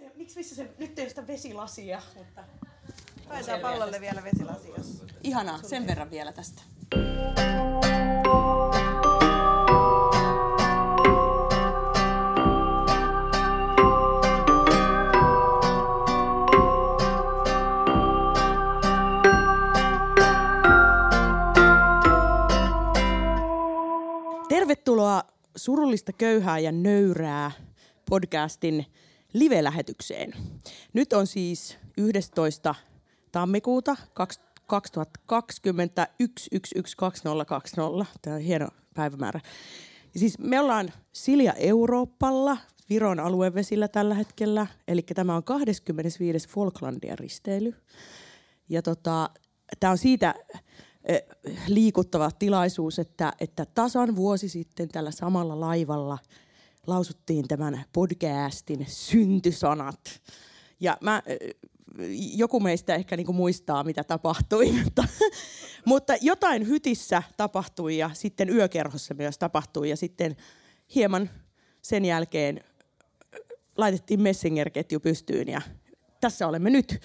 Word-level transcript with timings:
Se, 0.00 0.12
miksi 0.16 0.36
missä 0.36 0.54
se, 0.54 0.70
nyt 0.78 0.98
ei 0.98 1.02
ole 1.02 1.08
sitä 1.08 1.26
vesilasia, 1.26 2.02
mutta... 2.16 2.44
Pääsee 3.28 3.60
pallolle 3.60 4.00
vielä 4.00 4.24
vesilasi, 4.24 4.68
jos... 4.78 5.04
Ihanaa, 5.22 5.62
sen 5.62 5.86
verran 5.86 6.10
vielä 6.10 6.32
tästä. 6.32 6.62
Tervetuloa 24.48 25.22
Surullista 25.56 26.12
köyhää 26.12 26.58
ja 26.58 26.72
nöyrää 26.72 27.50
podcastin 28.10 28.86
live-lähetykseen. 29.32 30.32
Nyt 30.92 31.12
on 31.12 31.26
siis 31.26 31.78
11. 31.98 32.74
tammikuuta 33.32 33.96
2020 34.14 36.08
1112020. 36.18 38.06
Tämä 38.22 38.36
on 38.36 38.42
hieno 38.42 38.68
päivämäärä. 38.94 39.40
Siis 40.16 40.38
me 40.38 40.60
ollaan 40.60 40.92
Silja 41.12 41.52
Euroopalla, 41.52 42.56
Viron 42.90 43.20
aluevesillä 43.20 43.88
tällä 43.88 44.14
hetkellä. 44.14 44.66
Eli 44.88 45.02
tämä 45.02 45.36
on 45.36 45.44
25. 45.44 46.48
Falklandia 46.48 47.16
risteily. 47.16 47.74
Ja 48.68 48.82
tota, 48.82 49.30
tämä 49.80 49.90
on 49.90 49.98
siitä 49.98 50.34
eh, 51.04 51.22
liikuttava 51.68 52.30
tilaisuus, 52.30 52.98
että, 52.98 53.32
että 53.40 53.66
tasan 53.66 54.16
vuosi 54.16 54.48
sitten 54.48 54.88
tällä 54.88 55.10
samalla 55.10 55.60
laivalla 55.60 56.18
lausuttiin 56.90 57.48
tämän 57.48 57.84
podcastin 57.92 58.86
syntysanat. 58.88 60.20
Ja 60.80 60.98
mä, 61.00 61.22
joku 62.34 62.60
meistä 62.60 62.94
ehkä 62.94 63.16
niinku 63.16 63.32
muistaa, 63.32 63.84
mitä 63.84 64.04
tapahtui, 64.04 64.72
mutta, 64.84 65.04
mutta 65.84 66.14
jotain 66.20 66.66
hytissä 66.66 67.22
tapahtui 67.36 67.98
ja 67.98 68.10
sitten 68.12 68.50
yökerhossa 68.50 69.14
myös 69.14 69.38
tapahtui 69.38 69.90
ja 69.90 69.96
sitten 69.96 70.36
hieman 70.94 71.30
sen 71.82 72.04
jälkeen 72.04 72.64
laitettiin 73.76 74.20
Messenger-ketju 74.20 75.00
pystyyn 75.00 75.48
ja 75.48 75.60
tässä 76.20 76.48
olemme 76.48 76.70
nyt. 76.70 77.00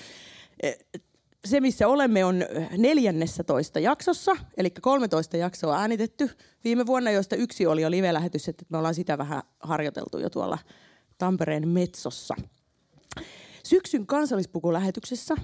Se, 1.46 1.60
missä 1.60 1.88
olemme, 1.88 2.26
on 2.26 2.44
14 2.78 3.80
jaksossa, 3.80 4.36
eli 4.58 4.70
13 4.70 5.38
jaksoa 5.38 5.80
äänitetty 5.80 6.30
viime 6.64 6.86
vuonna, 6.86 7.12
joista 7.12 7.36
yksi 7.36 7.66
oli 7.66 7.82
jo 7.82 7.92
live-lähetys, 7.92 8.48
että 8.48 8.66
me 8.70 8.78
ollaan 8.78 8.96
sitä 8.96 9.18
vähän 9.18 9.44
harjoiteltu 9.60 10.20
jo 10.20 10.30
tuolla 10.30 10.58
Tampereen 11.18 11.68
Metsossa. 11.68 12.36
Syksyn 13.64 14.08
kansallispukulähetyksessä 14.08 15.36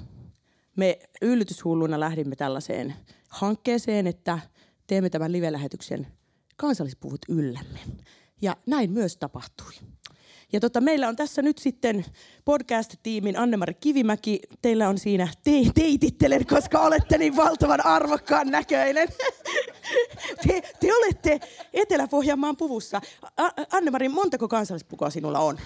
me 0.76 1.00
yllytyshulluna 1.22 2.00
lähdimme 2.00 2.36
tällaiseen 2.36 2.96
hankkeeseen, 3.30 4.08
että 4.08 4.40
teemme 4.88 5.10
tämän 5.10 5.32
live-lähetyksen 5.32 6.08
kansallispuvut 6.58 7.22
yllämme. 7.30 7.80
Ja 8.42 8.58
näin 8.66 8.92
myös 8.92 9.18
tapahtui. 9.18 9.74
Ja 10.54 10.60
tota, 10.60 10.82
meillä 10.82 11.08
on 11.08 11.16
tässä 11.16 11.42
nyt 11.42 11.58
sitten 11.58 12.06
podcast-tiimin 12.46 13.38
Anne-Mari 13.38 13.74
Kivimäki. 13.74 14.40
Teillä 14.62 14.90
on 14.90 14.98
siinä 14.98 15.28
te- 15.44 15.72
teitittelen, 15.76 16.46
koska 16.46 16.80
olette 16.80 17.18
niin 17.18 17.36
valtavan 17.36 17.86
arvokkaan 17.86 18.48
näköinen. 18.48 19.08
Te, 20.48 20.62
te 20.80 20.96
olette 20.96 21.40
Etelä-Pohjanmaan 21.74 22.58
puvussa. 22.58 23.02
A- 23.38 23.50
Anne-Mari, 23.72 24.10
montako 24.10 24.48
kansallispukua 24.48 25.10
sinulla 25.10 25.40
on? 25.40 25.58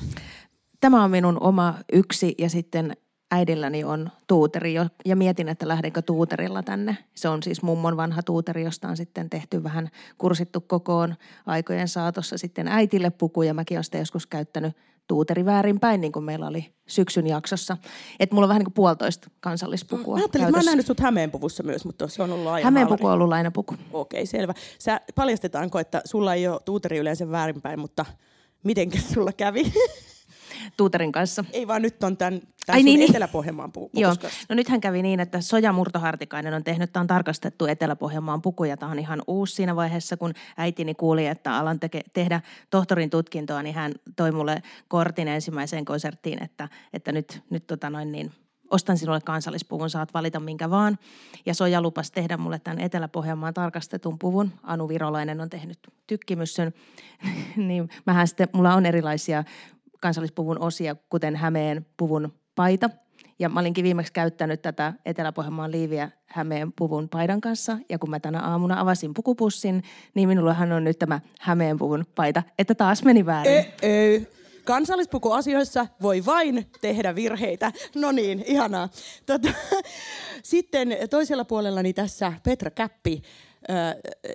Tämä 0.79 1.03
on 1.03 1.11
minun 1.11 1.37
oma 1.41 1.73
yksi 1.93 2.35
ja 2.37 2.49
sitten 2.49 2.97
äidilläni 3.35 3.83
on 3.83 4.09
tuuteri 4.27 4.73
jo, 4.73 4.85
ja 5.05 5.15
mietin, 5.15 5.49
että 5.49 5.67
lähdenkö 5.67 6.01
tuuterilla 6.01 6.63
tänne. 6.63 6.97
Se 7.15 7.29
on 7.29 7.43
siis 7.43 7.61
mummon 7.61 7.97
vanha 7.97 8.23
tuuteri, 8.23 8.63
josta 8.63 8.87
on 8.87 8.97
sitten 8.97 9.29
tehty 9.29 9.63
vähän 9.63 9.89
kursittu 10.17 10.61
kokoon 10.61 11.15
aikojen 11.45 11.87
saatossa 11.87 12.37
sitten 12.37 12.67
äitille 12.67 13.09
puku 13.09 13.41
ja 13.41 13.53
mäkin 13.53 13.77
olen 13.77 13.83
sitä 13.83 13.97
joskus 13.97 14.27
käyttänyt 14.27 14.77
tuuteri 15.07 15.45
väärinpäin, 15.45 16.01
niin 16.01 16.11
kuin 16.11 16.25
meillä 16.25 16.47
oli 16.47 16.73
syksyn 16.87 17.27
jaksossa. 17.27 17.77
Että 18.19 18.35
mulla 18.35 18.45
on 18.45 18.49
vähän 18.49 18.59
niin 18.59 18.65
kuin 18.65 18.73
puolitoista 18.73 19.29
kansallispukua 19.39 20.15
Mä 20.15 20.21
ajattelin, 20.21 20.43
että 20.43 20.51
mä 20.51 20.57
oon 20.57 20.65
nähnyt 20.65 20.85
sut 20.85 20.99
Hämeen 20.99 21.31
puvussa 21.31 21.63
myös, 21.63 21.85
mutta 21.85 22.07
se 22.07 22.23
on 22.23 22.31
ollut 22.31 22.47
aina 22.47 22.65
Hämeen 22.65 22.83
haalari. 22.83 22.97
puku 22.97 23.07
on 23.07 23.13
ollut 23.13 23.29
lainapuku. 23.29 23.75
Okei, 23.93 24.25
selvä. 24.25 24.53
Sä 24.79 25.01
paljastetaanko, 25.15 25.79
että 25.79 26.01
sulla 26.05 26.33
ei 26.33 26.47
ole 26.47 26.59
tuuteri 26.65 26.97
yleensä 26.97 27.31
väärinpäin, 27.31 27.79
mutta 27.79 28.05
mitenkä 28.63 28.99
sulla 29.13 29.31
kävi? 29.33 29.73
Tuuterin 30.77 31.11
kanssa. 31.11 31.45
ei 31.53 31.67
vaan 31.67 31.81
nyt 31.81 32.03
on 32.03 32.17
tämän, 32.17 32.39
tämän 32.39 32.77
Ai 32.77 32.83
niin, 32.83 32.99
niin. 32.99 33.09
Etelä-Pohjanmaan 33.09 33.71
pu- 33.77 33.89
Joo, 33.93 34.15
no 34.49 34.55
nythän 34.55 34.81
kävi 34.81 35.01
niin, 35.01 35.19
että 35.19 35.41
Soja 35.41 35.73
Murtohartikainen 35.73 36.53
on 36.53 36.63
tehnyt, 36.63 36.93
tämä 36.93 37.01
on 37.01 37.07
tarkastettu 37.07 37.65
Etelä-Pohjanmaan 37.65 38.41
puku 38.41 38.63
ja 38.63 38.77
tämä 38.77 38.91
on 38.91 38.99
ihan 38.99 39.21
uusi 39.27 39.55
siinä 39.55 39.75
vaiheessa, 39.75 40.17
kun 40.17 40.33
äitini 40.57 40.93
kuuli, 40.93 41.27
että 41.27 41.57
alan 41.57 41.79
teke, 41.79 42.01
tehdä 42.13 42.41
tohtorin 42.69 43.09
tutkintoa, 43.09 43.63
niin 43.63 43.75
hän 43.75 43.91
toi 44.15 44.31
mulle 44.31 44.61
kortin 44.87 45.27
ensimmäiseen 45.27 45.85
konserttiin, 45.85 46.43
että, 46.43 46.69
että 46.93 47.11
nyt, 47.11 47.41
nyt 47.49 47.67
tota 47.67 47.89
noin 47.89 48.11
niin, 48.11 48.31
ostan 48.71 48.97
sinulle 48.97 49.21
kansallispuvun, 49.21 49.89
saat 49.89 50.13
valita 50.13 50.39
minkä 50.39 50.69
vaan. 50.69 50.99
Ja 51.45 51.53
Soja 51.53 51.81
lupasi 51.81 52.11
tehdä 52.11 52.37
mulle 52.37 52.59
tämän 52.59 52.79
Etelä-Pohjanmaan 52.79 53.53
tarkastetun 53.53 54.19
puvun. 54.19 54.51
Anu 54.63 54.89
Virolainen 54.89 55.41
on 55.41 55.49
tehnyt 55.49 55.79
tykkimyssyn. 56.07 56.73
niin 57.67 57.89
mähän 58.05 58.27
sitten, 58.27 58.49
mulla 58.53 58.73
on 58.73 58.85
erilaisia 58.85 59.43
kansallispuvun 60.05 60.59
osia, 60.59 60.95
kuten 61.09 61.35
Hämeen 61.35 61.85
puvun 61.97 62.33
paita. 62.55 62.89
Ja 63.39 63.49
mä 63.49 63.59
olinkin 63.59 63.83
viimeksi 63.83 64.13
käyttänyt 64.13 64.61
tätä 64.61 64.93
Etelä-Pohjanmaan 65.05 65.71
liiviä 65.71 66.11
Hämeen 66.25 66.73
puvun 66.73 67.09
paidan 67.09 67.41
kanssa. 67.41 67.77
Ja 67.89 67.99
kun 67.99 68.09
mä 68.09 68.19
tänä 68.19 68.41
aamuna 68.41 68.79
avasin 68.79 69.13
pukupussin, 69.13 69.83
niin 70.13 70.27
minullahan 70.27 70.71
on 70.71 70.83
nyt 70.83 70.99
tämä 70.99 71.19
Hämeen 71.39 71.77
puvun 71.77 72.05
paita. 72.15 72.43
Että 72.59 72.75
taas 72.75 73.03
meni 73.03 73.25
väärin. 73.25 73.65
Ö, 73.83 73.87
ö. 73.87 74.21
Kansallispukuasioissa 74.63 75.87
voi 76.01 76.25
vain 76.25 76.65
tehdä 76.81 77.15
virheitä. 77.15 77.71
No 77.95 78.11
niin, 78.11 78.43
ihanaa. 78.47 78.89
Tota, 79.25 79.49
sitten 80.43 80.97
toisella 81.09 81.45
puolellani 81.45 81.93
tässä 81.93 82.33
Petra 82.43 82.71
Käppi. 82.71 83.21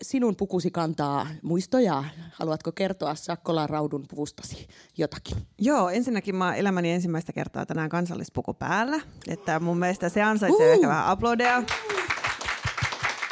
Sinun 0.02 0.36
pukusi 0.36 0.70
kantaa 0.70 1.26
muistoja. 1.42 2.04
Haluatko 2.32 2.72
kertoa 2.72 3.14
Sakkolan 3.14 3.70
raudun 3.70 4.04
puvustasi 4.10 4.68
jotakin? 4.98 5.36
Joo, 5.58 5.88
ensinnäkin 5.88 6.36
mä 6.36 6.54
elämäni 6.54 6.90
ensimmäistä 6.92 7.32
kertaa 7.32 7.66
tänään 7.66 7.88
kansallispuku 7.88 8.54
päällä. 8.54 9.00
Että 9.28 9.60
mun 9.60 9.78
mielestä 9.78 10.08
se 10.08 10.22
ansaitsee 10.22 10.66
Uh. 10.68 10.72
ehkä 10.74 10.88
vähän 10.88 11.06
aplodeja. 11.06 11.62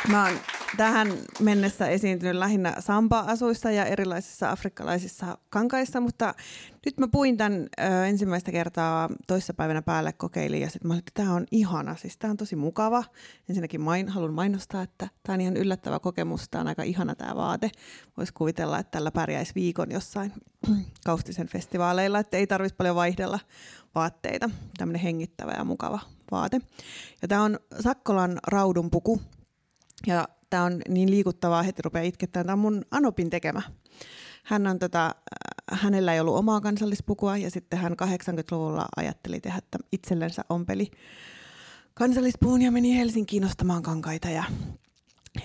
Mä 0.09 0.25
oon 0.25 0.35
tähän 0.77 1.09
mennessä 1.41 1.89
esiintynyt 1.89 2.35
lähinnä 2.35 2.75
samba-asuissa 2.79 3.71
ja 3.71 3.85
erilaisissa 3.85 4.51
afrikkalaisissa 4.51 5.39
kankaissa, 5.51 6.01
mutta 6.01 6.35
nyt 6.87 6.99
mä 6.99 7.09
puin 7.09 7.37
tämän 7.37 7.67
ö, 7.81 8.07
ensimmäistä 8.07 8.53
kertaa 8.53 9.09
toissapäivänä 9.27 9.83
päälle 9.83 10.13
kokeilin 10.13 10.61
ja 10.61 10.71
sitten 10.71 10.89
mä 10.89 10.95
olin, 10.95 10.99
että 10.99 11.23
tämä 11.23 11.35
on 11.35 11.47
ihana, 11.51 11.97
siis 11.97 12.19
tämä 12.19 12.31
on 12.31 12.37
tosi 12.37 12.57
mukava. 12.57 13.05
Ensinnäkin 13.49 13.81
main, 13.81 14.09
haluan 14.09 14.35
mainostaa, 14.35 14.83
että 14.83 15.09
tämä 15.23 15.35
on 15.35 15.41
ihan 15.41 15.57
yllättävä 15.57 15.99
kokemus, 15.99 16.49
tämä 16.49 16.61
on 16.61 16.69
aika 16.69 16.83
ihana 16.83 17.15
tämä 17.15 17.37
vaate. 17.37 17.71
Voisi 18.17 18.33
kuvitella, 18.33 18.79
että 18.79 18.91
tällä 18.91 19.11
pärjäisi 19.11 19.55
viikon 19.55 19.91
jossain 19.91 20.33
Kaustisen 21.07 21.49
festivaaleilla, 21.49 22.19
että 22.19 22.37
ei 22.37 22.47
tarvitsisi 22.47 22.77
paljon 22.77 22.97
vaihdella 22.97 23.41
vaatteita. 23.95 24.51
Tämmöinen 24.79 25.03
hengittävä 25.03 25.53
ja 25.53 25.65
mukava 25.65 26.01
vaate. 26.31 26.61
Ja 27.23 27.29
tämä 27.29 27.43
on 27.43 27.59
Sakkolan 27.81 28.39
raudun 28.47 28.91
puku. 28.91 29.21
Ja 30.07 30.29
tämä 30.51 30.65
on 30.65 30.81
niin 30.89 31.11
liikuttavaa, 31.11 31.63
heti 31.63 31.83
rupeaa 31.83 32.05
itkettämään. 32.05 32.47
Tämä 32.47 32.53
on 32.53 32.59
mun 32.59 32.85
Anopin 32.91 33.31
tekemä. 33.31 33.63
Hän 34.45 34.67
on 34.67 34.79
tota, 34.79 35.07
äh, 35.07 35.81
hänellä 35.81 36.15
ei 36.15 36.21
ollut 36.21 36.37
omaa 36.37 36.61
kansallispukua 36.61 37.37
ja 37.37 37.51
sitten 37.51 37.79
hän 37.79 37.93
80-luvulla 37.93 38.87
ajatteli 38.97 39.41
tehdä 39.41 39.59
että 39.59 39.79
itsellensä 39.93 40.45
ompeli 40.49 40.91
kansallispuun 41.95 42.63
ja 42.63 42.73
meni 42.73 42.97
Helsinkiin 42.97 43.45
ostamaan 43.45 43.83
kankaita 43.83 44.31
ja 44.31 44.45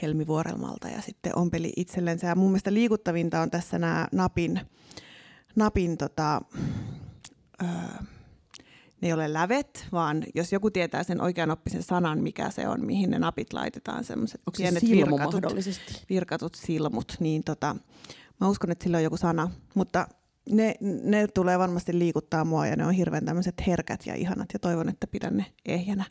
Helmivuorelmalta 0.02 0.88
ja 0.88 1.02
sitten 1.02 1.38
ompeli 1.38 1.74
itsellensä. 1.76 2.28
Ja 2.28 2.36
mun 2.36 2.50
mielestä 2.50 2.74
liikuttavinta 2.74 3.42
on 3.42 3.52
tässä 3.52 3.80
nämä 3.80 4.08
napin, 4.12 4.62
napin 5.56 5.98
tota, 5.98 6.42
öö, 7.62 7.70
ne 9.04 9.10
ei 9.10 9.14
ole 9.14 9.34
lävet, 9.34 9.88
vaan 9.92 10.24
jos 10.36 10.52
joku 10.52 10.72
tietää 10.72 11.04
sen 11.04 11.22
oikeanoppisen 11.22 11.84
sanan, 11.84 12.20
mikä 12.20 12.50
se 12.50 12.68
on, 12.68 12.86
mihin 12.86 13.10
ne 13.10 13.20
napit 13.20 13.54
laitetaan, 13.54 14.04
semmoiset 14.04 14.42
pienet 14.58 14.84
virkatut, 14.84 15.44
virkatut 16.10 16.56
silmut, 16.56 17.16
niin 17.20 17.44
tota, 17.44 17.76
mä 18.42 18.48
uskon, 18.50 18.72
että 18.72 18.84
sillä 18.84 18.98
on 18.98 19.04
joku 19.04 19.18
sana, 19.18 19.52
mutta 19.76 20.08
ne, 20.50 20.76
ne 21.04 21.28
tulee 21.28 21.60
varmasti 21.60 22.00
liikuttaa 22.00 22.46
mua 22.46 22.68
ja 22.68 22.76
ne 22.76 22.86
on 22.86 22.94
hirveän 22.94 23.26
tämmöiset 23.26 23.68
herkät 23.68 24.06
ja 24.06 24.16
ihanat 24.16 24.50
ja 24.54 24.60
toivon, 24.60 24.90
että 24.90 25.08
pidän 25.08 25.38
ne 25.38 25.46
ehjänä 25.66 26.06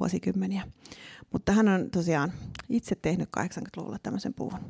vuosikymmeniä. 0.00 0.62
Mutta 1.32 1.52
hän 1.52 1.68
on 1.68 1.90
tosiaan 1.90 2.32
itse 2.68 2.94
tehnyt 2.94 3.28
80-luvulla 3.38 3.98
tämmöisen 4.02 4.34
puvun. 4.34 4.60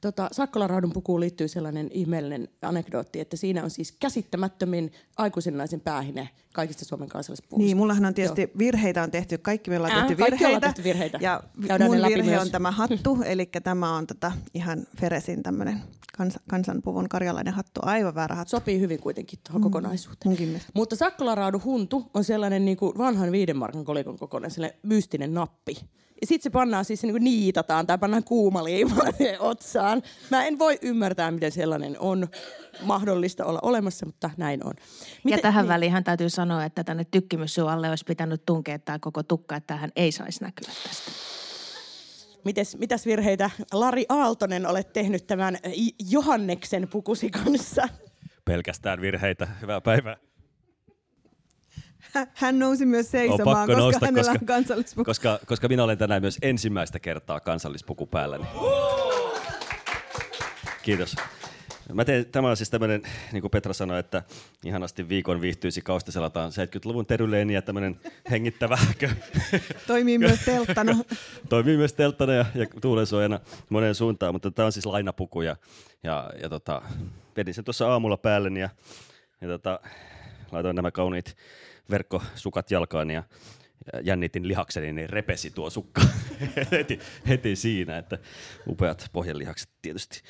Tota, 0.00 0.28
Sakkola-raudun 0.32 0.92
pukuun 0.92 1.20
liittyy 1.20 1.48
sellainen 1.48 1.88
ihmeellinen 1.92 2.48
anekdootti, 2.62 3.20
että 3.20 3.36
siinä 3.36 3.64
on 3.64 3.70
siis 3.70 3.92
käsittämättömin 3.92 4.92
aikuisen 5.16 5.56
naisen 5.56 5.80
päähine 5.80 6.28
kaikista 6.54 6.84
Suomen 6.84 7.08
kansallispuvuista. 7.08 7.66
Niin, 7.66 7.76
mullahan 7.76 8.04
on 8.04 8.14
tietysti 8.14 8.42
Joo. 8.42 8.50
virheitä 8.58 9.02
on 9.02 9.10
tehty, 9.10 9.38
kaikki 9.38 9.70
me 9.70 9.76
ollaan 9.76 9.92
Ää, 9.92 10.06
tehty 10.06 10.22
ollaan 10.22 10.40
virheitä. 10.40 10.66
tehty 10.66 10.84
virheitä. 10.84 11.18
Ja 11.20 11.42
Käydään 11.66 11.90
mun 11.90 12.08
virhe 12.08 12.30
myös. 12.30 12.42
on 12.42 12.50
tämä 12.50 12.70
hattu, 12.70 13.18
eli 13.26 13.46
tämä 13.62 13.96
on 13.96 14.06
tota 14.06 14.32
ihan 14.54 14.86
Feresin 15.00 15.42
tämmöinen 15.42 15.82
kans, 16.16 16.38
kansanpuvun 16.48 17.08
karjalainen 17.08 17.54
hattu, 17.54 17.80
aivan 17.84 18.14
väärä 18.14 18.34
hattu. 18.34 18.50
Sopii 18.50 18.80
hyvin 18.80 19.00
kuitenkin 19.00 19.38
tuohon 19.46 19.60
mm. 19.60 19.62
kokonaisuuteen. 19.62 20.30
Munkin 20.30 20.48
mielestä. 20.48 20.72
Mutta 20.74 20.96
Sakkolaraudun 20.96 21.64
huntu 21.64 22.10
on 22.14 22.24
sellainen 22.24 22.64
niin 22.64 22.76
kuin 22.76 22.98
vanhan 22.98 23.32
viiden 23.32 23.56
markan 23.56 23.84
kolikon 23.84 24.18
kokoinen 24.18 24.50
sellainen 24.50 24.80
mystinen 24.82 25.34
nappi. 25.34 25.76
Ja 26.20 26.26
sitten 26.26 26.42
se 26.42 26.50
pannaan 26.50 26.84
siis 26.84 27.00
se 27.00 27.06
niin 27.06 27.14
kuin 27.14 27.24
niitataan 27.24 27.86
tai 27.86 27.98
pannaan 27.98 28.24
kuumaliimaa 28.24 29.12
siihen 29.16 29.40
otsaan. 29.50 30.02
Mä 30.30 30.44
en 30.44 30.58
voi 30.58 30.78
ymmärtää, 30.82 31.30
miten 31.30 31.52
sellainen 31.52 31.96
on 32.00 32.28
mahdollista 32.82 33.44
olla 33.44 33.58
olemassa, 33.62 34.06
mutta 34.06 34.30
näin 34.36 34.66
on. 34.66 34.74
ja 35.24 35.38
tähän 35.38 35.68
väliin 35.68 35.92
hän 35.92 36.04
täytyy 36.04 36.30
sanoa, 36.30 36.64
että 36.64 36.84
tänne 36.84 37.06
tykkimyssyyn 37.10 37.68
alle 37.68 37.90
olisi 37.90 38.04
pitänyt 38.04 38.46
tunkea 38.46 38.78
tämä 38.78 38.98
koko 38.98 39.22
tukka, 39.22 39.56
että 39.56 39.76
hän 39.76 39.90
ei 39.96 40.12
saisi 40.12 40.42
näkyä 40.44 40.70
tästä. 40.88 41.35
Mites, 42.46 42.76
mitäs 42.78 43.06
virheitä 43.06 43.50
Lari 43.72 44.06
Aaltonen 44.08 44.66
olet 44.66 44.92
tehnyt 44.92 45.26
tämän 45.26 45.58
Johanneksen 46.10 46.88
pukusi 46.88 47.30
kanssa? 47.30 47.88
Pelkästään 48.44 49.00
virheitä. 49.00 49.48
Hyvää 49.62 49.80
päivää. 49.80 50.16
Hä- 51.98 52.26
Hän 52.34 52.58
nousi 52.58 52.86
myös 52.86 53.10
seisomaan, 53.10 53.56
pakko 53.56 53.66
koska 53.66 53.80
nousta, 53.80 54.06
hänellä 54.06 54.30
koska, 54.32 54.42
on 54.42 54.46
kansallispuku. 54.46 55.04
koska, 55.04 55.38
koska 55.46 55.68
minä 55.68 55.84
olen 55.84 55.98
tänään 55.98 56.22
myös 56.22 56.38
ensimmäistä 56.42 56.98
kertaa 57.00 57.40
kansallispuku 57.40 58.06
päälläni. 58.06 58.44
Kiitos. 60.82 61.16
Mä 61.92 62.04
teen, 62.04 62.26
tämä 62.26 62.50
on 62.50 62.56
siis 62.56 62.70
tämmöinen, 62.70 63.02
niin 63.32 63.40
kuin 63.40 63.50
Petra 63.50 63.72
sanoi, 63.72 63.98
että 63.98 64.22
ihanasti 64.64 65.08
viikon 65.08 65.40
viihtyisi 65.40 65.82
kaustaselataan 65.82 66.50
70-luvun 66.50 67.06
teryleeni 67.06 67.54
ja 67.54 67.62
tämmöinen 67.62 68.00
hengittävä 68.30 68.78
Toimii 69.86 70.18
myös 70.18 70.40
telttana. 70.44 70.92
Toimii 71.48 71.76
myös 71.76 71.92
telttana 71.92 72.32
ja, 72.32 72.46
ja 72.54 72.66
tuulensuojana 72.80 73.40
moneen 73.68 73.94
suuntaan, 73.94 74.34
mutta 74.34 74.50
tämä 74.50 74.66
on 74.66 74.72
siis 74.72 74.86
lainapuku 74.86 75.42
ja, 75.42 75.56
ja, 76.02 76.30
ja 76.42 76.48
tota, 76.48 76.82
vedin 77.36 77.54
sen 77.54 77.64
tuossa 77.64 77.88
aamulla 77.88 78.16
päälle 78.16 78.60
ja, 78.60 78.68
ja 79.40 79.48
tota, 79.48 79.80
laitoin 80.52 80.76
nämä 80.76 80.90
kauniit 80.90 81.36
verkkosukat 81.90 82.70
jalkaan 82.70 83.10
ja 83.10 83.22
ja 83.92 84.00
jännitin 84.00 84.48
lihakseni, 84.48 84.92
niin 84.92 85.10
repesi 85.10 85.50
tuo 85.50 85.70
sukka 85.70 86.02
heti, 86.72 86.98
heti 87.28 87.56
siinä, 87.56 87.98
että 87.98 88.18
upeat 88.66 89.10
pohjelihakset 89.12 89.68
tietysti 89.82 90.22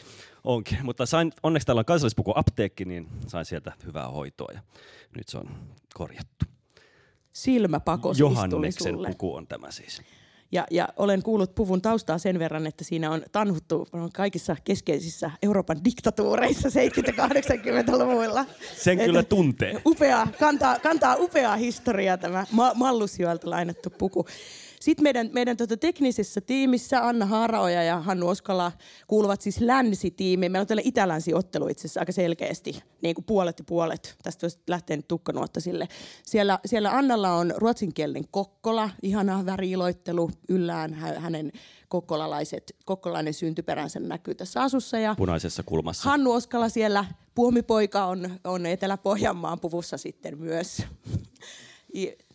onkin. 0.46 0.78
Mutta 0.82 1.06
sain, 1.06 1.32
onneksi 1.42 1.66
täällä 1.66 1.80
on 1.80 1.84
kansallispuku 1.84 2.32
apteekki, 2.34 2.84
niin 2.84 3.08
sain 3.26 3.44
sieltä 3.44 3.72
hyvää 3.86 4.08
hoitoa 4.08 4.52
ja 4.54 4.60
nyt 5.16 5.28
se 5.28 5.38
on 5.38 5.48
korjattu. 5.94 6.44
Silmäpako 7.32 8.08
tuli 8.08 8.18
Johanneksen 8.18 8.94
sulle. 8.94 9.08
puku 9.08 9.34
on 9.34 9.46
tämä 9.46 9.70
siis. 9.70 10.02
Ja, 10.52 10.66
ja 10.70 10.88
olen 10.96 11.22
kuullut 11.22 11.54
puvun 11.54 11.82
taustaa 11.82 12.18
sen 12.18 12.38
verran, 12.38 12.66
että 12.66 12.84
siinä 12.84 13.10
on 13.10 13.22
tanhuttu 13.32 13.88
kaikissa 14.14 14.56
keskeisissä 14.64 15.30
Euroopan 15.42 15.84
diktatuureissa 15.84 16.68
70-80-luvuilla. 16.68 18.44
Sen 18.76 18.98
kyllä 18.98 19.22
tuntee. 19.22 19.82
Upea, 19.86 20.26
kantaa, 20.40 20.78
kantaa 20.78 21.16
upeaa 21.18 21.56
historiaa 21.56 22.18
tämä 22.18 22.46
Ma- 22.50 22.74
Mallusjoelta 22.74 23.50
lainattu 23.50 23.90
puku. 23.90 24.26
Sitten 24.80 25.02
meidän, 25.02 25.30
meidän 25.32 25.56
tota 25.56 25.76
teknisessä 25.76 26.40
tiimissä 26.40 27.06
Anna 27.06 27.26
Haaraoja 27.26 27.82
ja 27.82 28.00
Hannu 28.00 28.28
Oskala 28.28 28.72
kuuluvat 29.06 29.40
siis 29.40 29.60
länsitiimiin. 29.60 30.52
Meillä 30.52 30.62
on 30.62 30.66
tällä 30.66 30.82
itä-länsi-ottelu 30.84 31.68
itse 31.68 31.80
asiassa 31.80 32.00
aika 32.00 32.12
selkeästi, 32.12 32.82
niin 33.02 33.14
kuin 33.14 33.24
puolet 33.24 33.58
ja 33.58 33.64
puolet. 33.64 34.16
Tästä 34.22 34.44
voisi 34.44 34.58
lähteä 34.66 34.96
nyt 34.96 35.08
tukkanuotta 35.08 35.60
sille. 35.60 35.88
Siellä, 36.22 36.58
siellä 36.66 36.90
Annalla 36.90 37.34
on 37.34 37.54
ruotsinkielinen 37.56 38.24
Kokkola, 38.30 38.90
ihana 39.02 39.46
väriiloittelu 39.46 40.30
yllään 40.48 40.94
hä- 40.94 41.20
hänen 41.20 41.52
kokkolalaiset, 41.88 42.76
kokkolainen 42.84 43.34
syntyperänsä 43.34 44.00
näkyy 44.00 44.34
tässä 44.34 44.62
asussa. 44.62 44.98
Ja 44.98 45.14
Punaisessa 45.18 45.62
kulmassa. 45.62 46.10
Hannu 46.10 46.32
Oskala 46.32 46.68
siellä, 46.68 47.04
puomipoika 47.34 48.04
on, 48.04 48.30
on 48.44 48.66
Etelä-Pohjanmaan 48.66 49.60
puvussa 49.60 49.98
sitten 49.98 50.38
myös. 50.38 50.82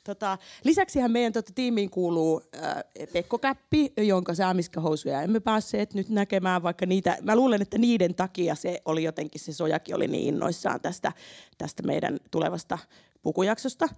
Tota, 0.04 0.38
lisäksihän 0.64 1.12
meidän 1.12 1.34
tota, 1.34 1.52
tiimiin 1.56 1.90
kuuluu 1.90 2.42
äh, 2.56 2.84
Pekko 3.14 3.38
Käppi, 3.38 3.94
jonka 3.98 4.36
saamiskahousuja 4.36 5.22
emme 5.22 5.40
päässeet 5.40 5.94
nyt 5.94 6.10
näkemään, 6.10 6.64
vaikka 6.64 6.86
niitä, 6.86 7.18
mä 7.22 7.36
luulen, 7.36 7.62
että 7.62 7.78
niiden 7.78 8.16
takia 8.16 8.56
se 8.56 8.82
oli 8.86 9.04
jotenkin, 9.04 9.42
se 9.42 9.54
sojakin 9.54 9.96
oli 9.96 10.08
niin 10.08 10.28
innoissaan 10.28 10.82
tästä, 10.82 11.12
tästä 11.58 11.84
meidän 11.84 12.18
tulevasta 12.32 12.78
pukujaksosta. 13.22 13.90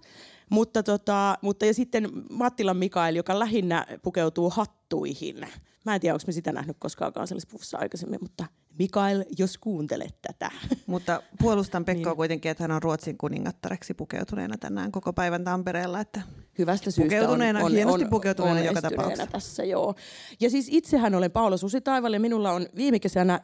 Mutta, 0.50 0.82
tota, 0.82 1.38
mutta 1.42 1.66
ja 1.66 1.74
sitten 1.74 2.08
Mattilan 2.30 2.76
Mikael, 2.76 3.16
joka 3.16 3.38
lähinnä 3.38 3.86
pukeutuu 4.02 4.50
hattuihin. 4.50 5.48
Mä 5.84 5.94
en 5.94 6.00
tiedä, 6.00 6.14
onko 6.14 6.24
me 6.26 6.32
sitä 6.32 6.52
nähnyt 6.52 6.76
koskaan 6.78 7.12
kansallispuvussa 7.12 7.78
aikaisemmin, 7.78 8.20
mutta 8.22 8.46
Mikael, 8.78 9.24
jos 9.38 9.58
kuuntelet 9.58 10.14
tätä. 10.22 10.50
Mutta 10.86 11.22
puolustan 11.38 11.84
Pekkoa 11.84 12.10
Niin. 12.12 12.16
kuitenkin, 12.16 12.50
että 12.50 12.64
hän 12.64 12.70
on 12.70 12.82
Ruotsin 12.82 13.18
kuningattareksi 13.18 13.94
pukeutuneena 13.94 14.56
tänään 14.58 14.92
koko 14.92 15.12
päivän 15.12 15.44
Tampereella. 15.44 16.00
Että 16.00 16.22
hyvästä 16.58 16.90
syystä 16.90 17.02
Pukeutuneena, 17.16 17.58
on, 17.58 17.64
on, 17.64 17.72
hienosti 17.72 18.04
on, 18.04 18.10
pukeutuneena 18.10 18.60
on 18.60 18.66
joka 18.66 18.78
estyneenä 18.78 19.02
tapauksessa. 19.02 19.32
tässä, 19.32 19.64
joo. 19.64 19.94
Ja 20.40 20.50
siis 20.50 20.68
itsehän 20.70 21.14
olen 21.14 21.30
Paula 21.30 21.56
Susitaival 21.56 22.12
ja 22.12 22.20
minulla 22.20 22.52
on 22.52 22.66
viime 22.76 22.98
kesänä 22.98 23.40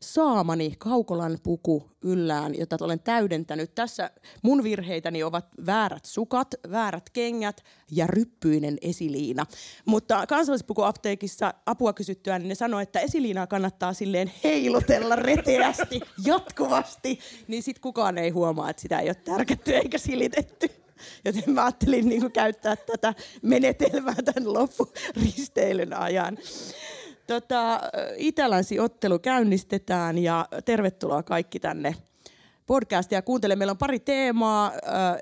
saamani 0.00 0.74
Kaukolan 0.78 1.38
puku 1.42 1.90
yllään, 2.02 2.58
jota 2.58 2.76
olen 2.80 3.00
täydentänyt. 3.00 3.74
Tässä 3.74 4.10
mun 4.42 4.64
virheitäni 4.64 5.22
ovat 5.22 5.46
väärät 5.66 6.04
sukat, 6.04 6.54
väärät 6.70 7.10
kengät 7.10 7.62
ja 7.90 8.06
ryppyinen 8.06 8.78
esiliina. 8.82 9.46
Mutta 9.84 10.26
kansallispukuapteekissa 10.26 11.54
apua 11.66 11.92
kysyttyä, 11.92 12.38
niin 12.38 12.48
ne 12.48 12.54
sanoi, 12.54 12.82
että 12.82 13.00
esiliinaa 13.00 13.46
kannattaa 13.46 13.92
silleen 13.92 14.32
heilutella 14.44 15.16
reteästi 15.16 16.00
jatkuvasti, 16.24 17.18
niin 17.48 17.62
sit 17.62 17.78
kukaan 17.78 18.18
ei 18.18 18.30
huomaa, 18.30 18.70
että 18.70 18.82
sitä 18.82 18.98
ei 18.98 19.08
ole 19.08 19.14
tärkätty 19.14 19.76
eikä 19.76 19.98
silitetty. 19.98 20.70
Joten 21.24 21.42
mä 21.46 21.64
ajattelin 21.64 22.08
niin 22.08 22.32
käyttää 22.32 22.76
tätä 22.76 23.14
menetelmää 23.42 24.14
tämän 24.24 24.52
loppuristeilyn 24.52 25.92
ajan. 25.92 26.38
Tota, 27.30 27.80
Itä-Länsi-ottelu 28.16 29.18
käynnistetään 29.18 30.18
ja 30.18 30.48
tervetuloa 30.64 31.22
kaikki 31.22 31.60
tänne 31.60 31.94
podcastia 32.66 33.22
kuuntelemaan. 33.22 33.58
Meillä 33.58 33.70
on 33.70 33.78
pari 33.78 34.00
teemaa, 34.00 34.72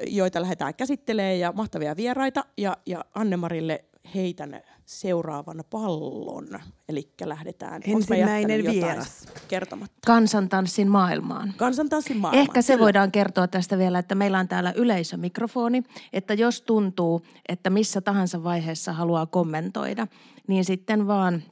joita 0.06 0.40
lähdetään 0.42 0.74
käsittelemään 0.74 1.38
ja 1.38 1.52
mahtavia 1.52 1.96
vieraita. 1.96 2.44
Ja, 2.56 2.76
ja 2.86 3.04
Anne-Marille 3.14 3.84
heitän 4.14 4.60
seuraavan 4.86 5.64
pallon. 5.70 6.48
Eli 6.88 7.10
lähdetään. 7.24 7.82
Ensimmäinen 7.86 8.64
vieras. 8.64 9.28
Kertomatta. 9.48 9.98
Kansantanssin 10.06 10.88
maailmaan. 10.88 11.54
Kansantanssin 11.56 12.16
maailma. 12.16 12.40
Ehkä 12.40 12.62
se 12.62 12.72
Kyllä. 12.72 12.84
voidaan 12.84 13.12
kertoa 13.12 13.48
tästä 13.48 13.78
vielä, 13.78 13.98
että 13.98 14.14
meillä 14.14 14.38
on 14.38 14.48
täällä 14.48 14.72
yleisömikrofoni, 14.76 15.82
että 16.12 16.34
jos 16.34 16.62
tuntuu, 16.62 17.22
että 17.48 17.70
missä 17.70 18.00
tahansa 18.00 18.44
vaiheessa 18.44 18.92
haluaa 18.92 19.26
kommentoida, 19.26 20.06
niin 20.46 20.64
sitten 20.64 21.06
vaan, 21.06 21.42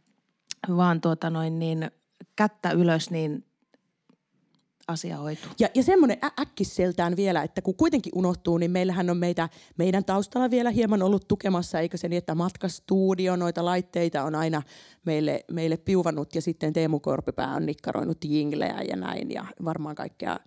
vaan 0.77 1.01
tuota 1.01 1.31
noin 1.31 1.59
niin, 1.59 1.91
kättä 2.37 2.71
ylös, 2.71 3.11
niin 3.11 3.45
asia 4.89 5.17
hoituu. 5.17 5.51
Ja, 5.59 5.69
ja 5.75 5.83
semmoinen 5.83 6.19
ä- 6.25 6.41
äkkisseltään 6.41 7.17
vielä, 7.17 7.43
että 7.43 7.63
kun 7.63 7.75
kuitenkin 7.75 8.13
unohtuu, 8.15 8.59
niin 8.59 8.71
meillähän 8.71 9.11
on 9.11 9.17
meitä, 9.17 9.49
meidän 9.79 10.05
taustalla 10.05 10.51
vielä 10.51 10.71
hieman 10.71 11.03
ollut 11.03 11.29
tukemassa, 11.29 11.81
eikö 11.81 11.97
se 11.97 12.09
niin, 12.09 12.19
että 12.19 12.35
matkastudio, 12.35 13.37
noita 13.37 13.65
laitteita 13.65 14.23
on 14.23 14.35
aina 14.35 14.63
meille, 15.05 15.45
meille 15.51 15.77
piuvannut 15.77 16.35
ja 16.35 16.43
sitten 16.43 16.73
Teemu 16.73 17.01
Korpipää 17.01 17.55
on 17.55 17.67
nikkaroinut 17.67 18.25
jinglejä 18.25 18.81
ja 18.89 18.97
näin 18.97 19.31
ja 19.31 19.45
varmaan 19.65 19.95
kaikkea. 19.95 20.39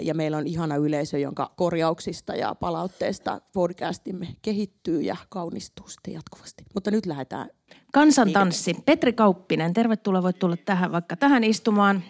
Ja 0.00 0.14
meillä 0.14 0.36
on 0.36 0.46
ihana 0.46 0.76
yleisö, 0.76 1.18
jonka 1.18 1.50
korjauksista 1.56 2.34
ja 2.34 2.54
palautteesta 2.54 3.40
podcastimme 3.52 4.28
kehittyy 4.42 5.00
ja 5.00 5.16
kaunistuu 5.28 5.88
sitten 5.88 6.14
jatkuvasti. 6.14 6.64
Mutta 6.74 6.90
nyt 6.90 7.06
lähdetään. 7.06 7.50
Kansantanssi. 7.92 8.74
Petri 8.86 9.12
Kauppinen, 9.12 9.72
tervetuloa. 9.72 10.22
Voit 10.22 10.38
tulla 10.38 10.56
tähän 10.56 10.92
vaikka 10.92 11.16
tähän 11.16 11.44
istumaan. 11.44 12.02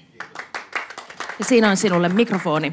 Ja 1.39 1.45
siinä 1.45 1.71
on 1.71 1.77
sinulle 1.77 2.09
mikrofoni. 2.09 2.73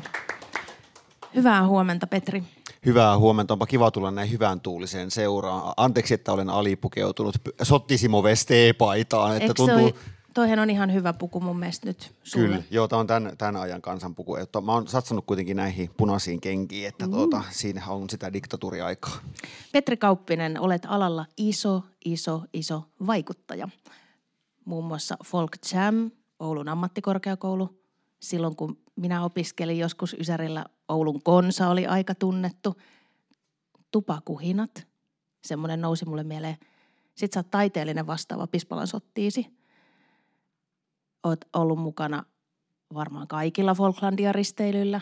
Hyvää 1.36 1.68
huomenta, 1.68 2.08
Petri. 2.08 2.44
Hyvää 2.86 3.18
huomenta. 3.18 3.54
Onpa 3.54 3.66
kiva 3.66 3.92
tulla 3.92 4.12
näin 4.12 4.32
hyvän 4.32 4.62
tuuliseen 4.62 5.12
seuraan. 5.12 5.74
Anteeksi, 5.78 6.14
että 6.14 6.32
olen 6.32 6.50
alipukeutunut 6.50 7.36
Sottissimo 7.64 8.24
Vestee-paitaan. 8.24 9.32
Että 9.32 9.44
Eikö 9.44 9.54
tuntuu... 9.54 9.78
se 9.78 9.84
ole, 9.84 9.94
toihan 10.34 10.60
on 10.60 10.70
ihan 10.70 10.94
hyvä 10.94 11.14
puku 11.14 11.40
mun 11.40 11.60
mielestä 11.60 11.88
nyt 11.88 12.16
sulle. 12.24 12.48
Kyllä, 12.48 12.64
joo, 12.72 12.88
tämä 12.88 13.00
on 13.00 13.08
tämän, 13.08 13.38
tämän 13.38 13.56
ajan 13.56 13.82
kansanpuku. 13.82 14.36
Että 14.36 14.62
mä 14.62 14.74
oon 14.74 14.88
satsannut 14.88 15.26
kuitenkin 15.26 15.58
näihin 15.58 15.90
punaisiin 15.98 16.42
kenkiin, 16.42 16.88
että 16.88 17.06
mm. 17.06 17.12
tuota, 17.12 17.44
siinä 17.50 17.86
on 17.88 18.10
sitä 18.10 18.34
diktatuuriaikaa. 18.34 19.18
Petri 19.72 19.98
Kauppinen, 19.98 20.60
olet 20.60 20.86
alalla 20.88 21.26
iso, 21.38 21.84
iso, 22.06 22.44
iso 22.54 22.84
vaikuttaja. 23.08 23.70
Muun 24.66 24.86
muassa 24.86 25.18
Folk 25.26 25.52
Jam 25.74 26.12
Oulun 26.40 26.70
ammattikorkeakoulu. 26.70 27.82
Silloin 28.20 28.56
kun 28.56 28.78
minä 28.96 29.24
opiskelin 29.24 29.80
joskus 29.80 30.16
Ysärillä, 30.20 30.66
Oulun 30.88 31.24
konsa 31.24 31.70
oli 31.70 31.88
aika 31.88 32.16
tunnettu. 32.16 32.76
Tupakuhinat, 33.92 34.88
semmoinen 35.44 35.82
nousi 35.82 36.06
mulle 36.06 36.24
mieleen. 36.24 36.58
Sitten 37.16 37.34
sä 37.34 37.40
oot 37.40 37.52
taiteellinen 37.52 38.08
vastaava 38.08 38.48
Pispalan 38.48 38.88
sottiisi. 38.88 39.61
Oot 41.24 41.46
ollut 41.54 41.80
mukana 41.80 42.24
varmaan 42.94 43.28
kaikilla 43.28 43.76
Falklandia 43.76 44.32
risteilyllä. 44.32 45.02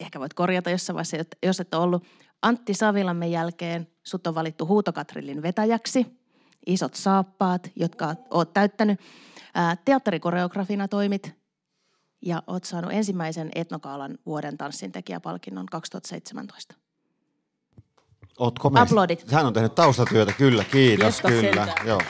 Ehkä 0.00 0.20
voit 0.20 0.34
korjata 0.34 0.70
jossain 0.70 0.94
vaiheessa, 0.94 1.16
jos 1.42 1.60
et 1.60 1.74
ole 1.74 1.82
ollut. 1.82 2.04
Antti 2.42 2.74
Savilamme 2.74 3.28
jälkeen 3.28 3.88
sut 4.02 4.26
on 4.26 4.34
valittu 4.34 4.66
huutokatrillin 4.66 5.42
vetäjäksi. 5.42 6.06
Isot 6.66 6.94
saappaat, 6.94 7.70
jotka 7.76 8.14
oot 8.30 8.52
täyttänyt. 8.52 9.00
teatterikoreografina 9.84 10.88
toimit 10.88 11.34
ja 12.22 12.42
oot 12.46 12.64
saanut 12.64 12.92
ensimmäisen 12.92 13.50
etnokaalan 13.54 14.18
vuoden 14.26 14.58
tanssintekijäpalkinnon 14.58 15.66
2017. 15.66 16.74
Ootko 18.38 18.70
Aplodit. 18.74 19.30
Hän 19.30 19.46
on 19.46 19.52
tehnyt 19.52 19.74
taustatyötä, 19.74 20.32
kyllä, 20.32 20.64
kiitos, 20.64 21.04
Jeska 21.04 21.28
kyllä. 21.28 21.66
sentään. 21.66 21.88
Joo. 21.88 22.00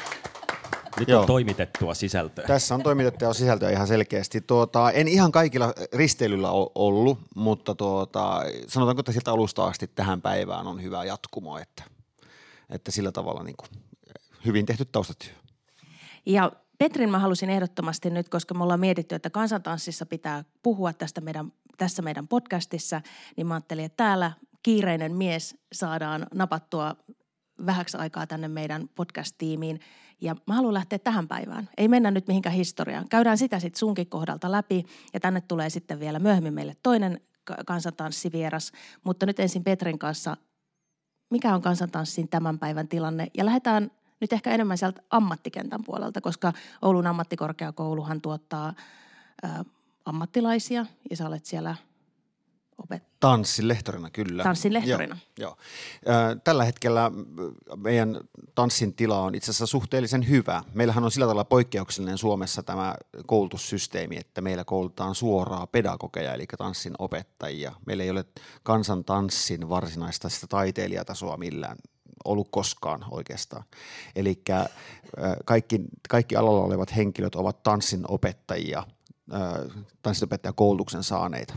Nyt 0.99 1.09
Joo. 1.09 1.21
on 1.21 1.27
toimitettua 1.27 1.95
sisältöä. 1.95 2.47
Tässä 2.47 2.75
on 2.75 2.83
toimitettua 2.83 3.35
sisältöä 3.35 3.71
ihan 3.71 3.87
selkeästi. 3.87 4.41
Tuota, 4.41 4.91
en 4.91 5.09
ihan 5.09 5.33
kaikilla 5.33 5.75
risteilyllä 5.93 6.51
o- 6.51 6.73
ollut, 6.75 7.19
mutta 7.35 7.75
tuota, 7.75 8.43
sanotaanko, 8.69 9.01
että 9.01 9.13
sieltä 9.13 9.33
alusta 9.33 9.65
asti 9.65 9.87
tähän 9.87 10.23
päivään 10.23 10.67
on 10.67 10.83
hyvä 10.83 11.05
jatkumo, 11.05 11.59
että, 11.59 11.85
että 12.71 12.91
sillä 12.91 13.13
tavalla 13.13 13.43
niin 13.43 13.57
kuin, 13.57 13.69
hyvin 14.45 14.67
tehty 14.67 14.85
taustatyö. 14.85 15.33
Ja 16.27 16.53
Petrin 16.79 17.11
mä 17.11 17.19
halusin 17.19 17.51
ehdottomasti 17.51 18.11
nyt, 18.11 18.29
koska 18.29 18.55
me 18.55 18.63
ollaan 18.63 18.81
mietitty, 18.81 19.15
että 19.15 19.31
kansantanssissa 19.31 20.07
pitää 20.07 20.45
puhua 20.63 20.93
tästä 20.93 21.21
meidän, 21.21 21.53
tässä 21.79 22.03
meidän 22.03 22.29
podcastissa, 22.29 23.01
niin 23.37 23.47
mä 23.47 23.55
ajattelin, 23.55 23.85
että 23.85 23.97
täällä 23.97 24.33
kiireinen 24.63 25.15
mies 25.15 25.57
saadaan 25.73 26.27
napattua 26.35 26.97
vähäksi 27.67 27.97
aikaa 27.97 28.27
tänne 28.27 28.49
meidän 28.49 28.89
podcast-tiimiin. 28.95 29.81
Ja 30.23 30.37
mä 30.47 30.55
haluan 30.55 30.75
lähteä 30.75 30.99
tähän 30.99 31.29
päivään. 31.29 31.69
Ei 31.77 31.89
mennä 31.89 32.11
nyt 32.11 32.29
mihinkään 32.29 32.55
historiaan. 32.55 33.09
Käydään 33.09 33.39
sitä 33.39 33.59
sitten 33.59 33.79
sunkin 33.79 34.07
kohdalta 34.07 34.53
läpi 34.53 34.85
ja 35.15 35.21
tänne 35.21 35.41
tulee 35.41 35.71
sitten 35.71 36.01
vielä 36.01 36.19
myöhemmin 36.19 36.55
meille 36.55 36.77
toinen 36.83 37.21
ka- 37.45 37.57
kansantanssivieras. 37.67 38.73
Mutta 39.05 39.27
nyt 39.27 39.41
ensin 39.41 39.65
Petrin 39.65 39.99
kanssa, 39.99 40.37
mikä 41.31 41.55
on 41.55 41.63
kansantanssin 41.63 42.29
tämän 42.29 42.59
päivän 42.59 42.89
tilanne? 42.89 43.27
Ja 43.37 43.45
lähdetään 43.45 43.91
nyt 44.21 44.33
ehkä 44.33 44.51
enemmän 44.51 44.79
sieltä 44.79 45.03
ammattikentän 45.11 45.85
puolelta, 45.85 46.21
koska 46.21 46.53
Oulun 46.83 47.07
ammattikorkeakouluhan 47.07 48.21
tuottaa 48.21 48.75
ammattilaisia 50.05 50.87
ja 51.11 51.17
sä 51.17 51.27
olet 51.27 51.47
siellä 51.47 51.77
opet- 52.79 53.03
Tanssin 53.21 53.69
lehtorina, 53.69 54.11
kyllä. 54.11 54.43
tanssin 54.43 54.73
lehtorina. 54.73 55.19
Joo, 55.39 55.57
joo. 56.07 56.35
Tällä 56.45 56.65
hetkellä 56.65 57.11
meidän 57.77 58.21
tanssin 58.55 58.95
tila 58.95 59.21
on 59.21 59.35
itse 59.35 59.51
asiassa 59.51 59.67
suhteellisen 59.67 60.29
hyvä. 60.29 60.63
Meillähän 60.75 61.05
on 61.05 61.11
sillä 61.11 61.25
tavalla 61.27 61.45
poikkeuksellinen 61.45 62.19
Suomessa 62.19 62.63
tämä 62.63 62.95
koulutussysteemi, 63.27 64.17
että 64.17 64.41
meillä 64.41 64.65
koulutetaan 64.65 65.15
suoraa 65.15 65.67
pedagogeja, 65.67 66.35
eli 66.35 66.47
tanssin 66.59 66.95
opettajia. 66.99 67.73
Meillä 67.87 68.03
ei 68.03 68.11
ole 68.11 68.25
kansantanssin 68.63 69.69
varsinaista 69.69 70.29
sitä 70.29 70.47
taiteilijatasoa 70.47 71.37
millään 71.37 71.77
ollut 72.25 72.49
koskaan 72.51 73.05
oikeastaan. 73.11 73.65
Eli 74.17 74.43
kaikki, 75.45 75.81
kaikki 76.09 76.37
alalla 76.37 76.65
olevat 76.65 76.97
henkilöt 76.97 77.35
ovat 77.35 77.63
tanssin 77.63 78.05
opettajia, 78.09 78.87
ö, 79.33 79.69
tanssinopettajakoulutuksen 80.03 81.03
saaneita. 81.03 81.55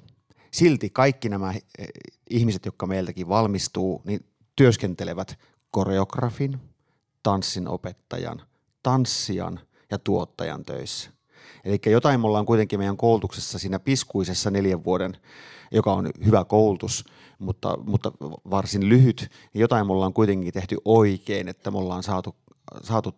Silti 0.55 0.89
kaikki 0.89 1.29
nämä 1.29 1.51
eh, 1.51 1.87
ihmiset, 2.29 2.65
jotka 2.65 2.85
meiltäkin 2.87 3.29
valmistuu, 3.29 4.01
niin 4.05 4.25
työskentelevät 4.55 5.39
koreografin, 5.71 6.59
tanssinopettajan, 7.23 8.41
tanssijan 8.83 9.59
ja 9.91 9.99
tuottajan 9.99 10.63
töissä. 10.65 11.09
Eli 11.65 11.79
jotain 11.85 12.19
me 12.19 12.27
ollaan 12.27 12.45
kuitenkin 12.45 12.79
meidän 12.79 12.97
koulutuksessa 12.97 13.59
siinä 13.59 13.79
piskuisessa 13.79 14.51
neljän 14.51 14.83
vuoden, 14.83 15.17
joka 15.71 15.93
on 15.93 16.09
hyvä 16.25 16.43
koulutus, 16.45 17.05
mutta, 17.39 17.77
mutta 17.77 18.11
varsin 18.49 18.89
lyhyt, 18.89 19.29
niin 19.53 19.61
jotain 19.61 19.87
me 19.87 19.93
ollaan 19.93 20.13
kuitenkin 20.13 20.53
tehty 20.53 20.77
oikein, 20.85 21.47
että 21.47 21.71
me 21.71 21.77
ollaan 21.77 22.03
saatu, 22.03 22.35
saatu 22.83 23.15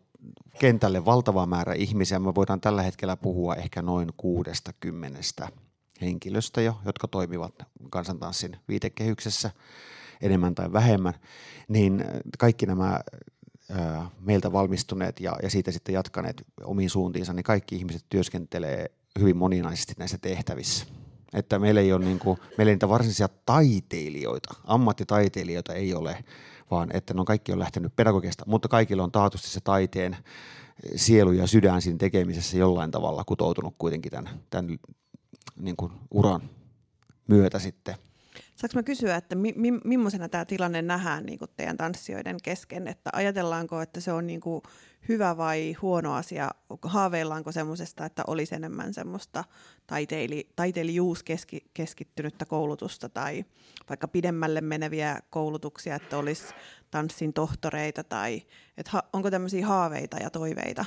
kentälle 0.59 1.05
valtava 1.05 1.45
määrä 1.45 1.73
ihmisiä. 1.73 2.19
Me 2.19 2.35
voidaan 2.35 2.61
tällä 2.61 2.81
hetkellä 2.81 3.17
puhua 3.17 3.55
ehkä 3.55 3.81
noin 3.81 4.09
kuudesta 4.17 4.73
kymmenestä 4.79 5.49
henkilöstä 6.01 6.61
jo, 6.61 6.79
jotka 6.85 7.07
toimivat 7.07 7.53
kansantanssin 7.89 8.57
viitekehyksessä 8.67 9.51
enemmän 10.21 10.55
tai 10.55 10.73
vähemmän, 10.73 11.13
niin 11.67 12.05
kaikki 12.37 12.65
nämä 12.65 12.99
ö, 13.69 13.75
meiltä 14.19 14.51
valmistuneet 14.51 15.19
ja, 15.19 15.35
ja 15.43 15.49
siitä 15.49 15.71
sitten 15.71 15.93
jatkaneet 15.93 16.43
omiin 16.63 16.89
suuntiinsa, 16.89 17.33
niin 17.33 17.43
kaikki 17.43 17.75
ihmiset 17.75 18.05
työskentelee 18.09 18.91
hyvin 19.19 19.37
moninaisesti 19.37 19.93
näissä 19.97 20.17
tehtävissä. 20.17 20.85
Että 21.33 21.59
meillä 21.59 21.81
ei 21.81 21.93
ole, 21.93 22.05
niin 22.05 22.19
kuin, 22.19 22.39
meillä 22.57 22.69
ei 22.69 22.75
niitä 22.75 22.89
varsinaisia 22.89 23.29
taiteilijoita, 23.45 24.55
ammattitaiteilijoita 24.63 25.73
ei 25.73 25.93
ole, 25.93 26.23
vaan 26.71 26.89
että 26.93 27.13
ne 27.13 27.19
on 27.19 27.25
kaikki 27.25 27.51
on 27.51 27.59
lähtenyt 27.59 27.95
pedagogista, 27.95 28.43
mutta 28.47 28.67
kaikilla 28.67 29.03
on 29.03 29.11
taatusti 29.11 29.49
se 29.49 29.61
taiteen 29.61 30.17
sielu 30.95 31.31
ja 31.31 31.47
sydän 31.47 31.81
siinä 31.81 31.97
tekemisessä 31.97 32.57
jollain 32.57 32.91
tavalla 32.91 33.23
kutoutunut 33.23 33.75
kuitenkin 33.77 34.11
tämän, 34.11 34.29
tämän 34.49 34.77
niin 35.55 35.75
kuin 35.75 35.91
uran 36.11 36.41
myötä 37.27 37.59
sitten. 37.59 37.95
Saanko 38.55 38.75
mä 38.75 38.83
kysyä, 38.83 39.15
että 39.15 39.35
mi- 39.35 39.53
mi- 39.55 39.79
millaisena 39.83 40.29
tämä 40.29 40.45
tilanne 40.45 40.81
nähdään 40.81 41.25
niin 41.25 41.39
kuin 41.39 41.51
teidän 41.57 41.77
tanssijoiden 41.77 42.37
kesken? 42.43 42.87
Että 42.87 43.09
ajatellaanko, 43.13 43.81
että 43.81 43.99
se 43.99 44.11
on 44.11 44.27
niin 44.27 44.41
kuin 44.41 44.61
hyvä 45.09 45.37
vai 45.37 45.73
huono 45.81 46.13
asia? 46.13 46.51
Haaveillaanko 46.81 47.51
semmoisesta, 47.51 48.05
että 48.05 48.23
olisi 48.27 48.55
enemmän 48.55 48.93
semmoista 48.93 49.43
taiteili- 49.87 50.49
taiteilijuus 50.55 51.23
keski- 51.23 51.69
keskittynyttä 51.73 52.45
koulutusta 52.45 53.09
tai 53.09 53.45
vaikka 53.89 54.07
pidemmälle 54.07 54.61
meneviä 54.61 55.19
koulutuksia, 55.29 55.95
että 55.95 56.17
olisi 56.17 56.45
tanssin 56.91 57.33
tohtoreita 57.33 58.03
tai 58.03 58.41
että 58.77 58.91
ha- 58.93 59.03
onko 59.13 59.31
tämmöisiä 59.31 59.67
haaveita 59.67 60.17
ja 60.17 60.29
toiveita? 60.29 60.85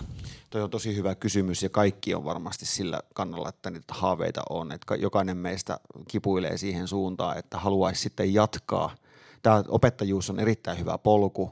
Toi 0.51 0.63
on 0.63 0.71
tosi 0.71 0.97
hyvä 0.97 1.15
kysymys 1.15 1.63
ja 1.63 1.69
kaikki 1.69 2.15
on 2.15 2.25
varmasti 2.25 2.67
sillä 2.67 3.01
kannalla, 3.15 3.49
että 3.49 3.71
niitä 3.71 3.95
haaveita 3.95 4.43
on. 4.51 4.73
Että 4.73 4.95
jokainen 4.95 5.37
meistä 5.37 5.81
kipuilee 6.09 6.57
siihen 6.57 6.89
suuntaan, 6.89 7.39
että 7.39 7.59
haluaisi 7.59 8.03
sitten 8.03 8.35
jatkaa. 8.35 8.95
Tämä 9.43 9.65
opettajuus 9.69 10.31
on 10.31 10.41
erittäin 10.41 10.79
hyvä 10.79 10.99
polku. 10.99 11.51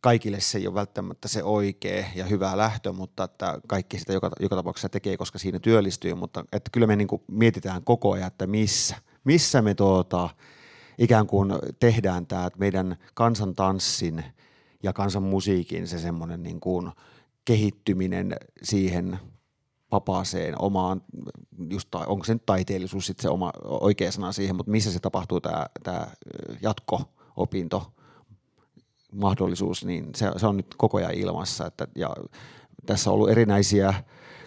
Kaikille 0.00 0.40
se 0.40 0.58
ei 0.58 0.66
ole 0.66 0.74
välttämättä 0.74 1.28
se 1.28 1.42
oikea 1.42 2.04
ja 2.14 2.24
hyvä 2.24 2.56
lähtö, 2.56 2.92
mutta 2.92 3.24
että 3.24 3.60
kaikki 3.66 3.98
sitä 3.98 4.12
joka, 4.12 4.30
joka 4.40 4.56
tapauksessa 4.56 4.88
tekee, 4.88 5.16
koska 5.16 5.38
siinä 5.38 5.58
työllistyy. 5.58 6.14
Mutta 6.14 6.44
että 6.52 6.70
kyllä 6.72 6.86
me 6.86 6.96
niin 6.96 7.08
mietitään 7.26 7.84
koko 7.84 8.12
ajan, 8.12 8.26
että 8.26 8.46
missä, 8.46 8.96
missä 9.24 9.62
me 9.62 9.74
tuota, 9.74 10.30
ikään 10.98 11.26
kuin 11.26 11.52
tehdään 11.80 12.26
tämä 12.26 12.50
meidän 12.58 12.96
kansantanssin 13.14 14.24
ja 14.82 14.92
kansanmusiikin 14.92 15.88
se 15.88 15.98
semmoinen 15.98 16.42
niin 16.42 16.60
kuin 16.60 16.90
kehittyminen 17.44 18.36
siihen 18.62 19.18
vapaaseen 19.92 20.54
omaan, 20.62 21.02
just, 21.70 21.94
onko 21.94 22.24
se 22.24 22.34
nyt 22.34 22.46
taiteellisuus 22.46 23.06
sitten 23.06 23.22
se 23.22 23.28
oma 23.28 23.52
oikea 23.64 24.12
sana 24.12 24.32
siihen, 24.32 24.56
mutta 24.56 24.72
missä 24.72 24.92
se 24.92 25.00
tapahtuu 25.00 25.40
tämä, 25.40 25.66
tämä 25.82 26.06
jatko-opinto 26.62 27.92
mahdollisuus, 29.12 29.84
niin 29.84 30.10
se, 30.16 30.30
se 30.36 30.46
on 30.46 30.56
nyt 30.56 30.74
koko 30.76 30.98
ajan 30.98 31.14
ilmassa. 31.14 31.66
Että, 31.66 31.86
ja 31.96 32.10
tässä 32.86 33.10
on 33.10 33.14
ollut 33.14 33.30
erinäisiä 33.30 33.94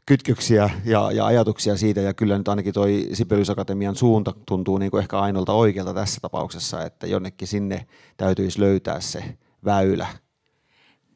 kytköksiä 0.07 0.69
ja, 0.85 1.11
ja 1.11 1.25
ajatuksia 1.25 1.77
siitä, 1.77 2.01
ja 2.01 2.13
kyllä 2.13 2.37
nyt 2.37 2.47
ainakin 2.47 2.73
toi 2.73 3.09
Sibelius 3.13 3.49
Akatemian 3.49 3.95
suunta 3.95 4.33
tuntuu 4.45 4.77
niin 4.77 4.91
kuin 4.91 5.01
ehkä 5.01 5.19
ainoalta 5.19 5.53
oikealta 5.53 5.93
tässä 5.93 6.21
tapauksessa, 6.21 6.85
että 6.85 7.07
jonnekin 7.07 7.47
sinne 7.47 7.87
täytyisi 8.17 8.59
löytää 8.59 8.99
se 8.99 9.37
väylä. 9.65 10.07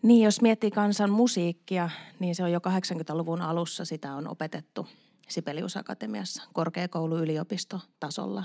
Niin, 0.02 0.26
jos 0.26 0.42
miettii 0.42 0.72
kansan 0.72 1.10
musiikkia, 1.10 1.90
niin 2.20 2.36
se 2.36 2.44
on 2.44 2.52
jo 2.52 2.60
80-luvun 2.60 3.42
alussa 3.42 3.86
sitä 3.86 4.14
on 4.14 4.28
opetettu 4.28 4.88
Sibelius 5.30 5.78
Akatemiassa 5.78 6.44
korkeakoulu-yliopistotasolla. 6.54 8.44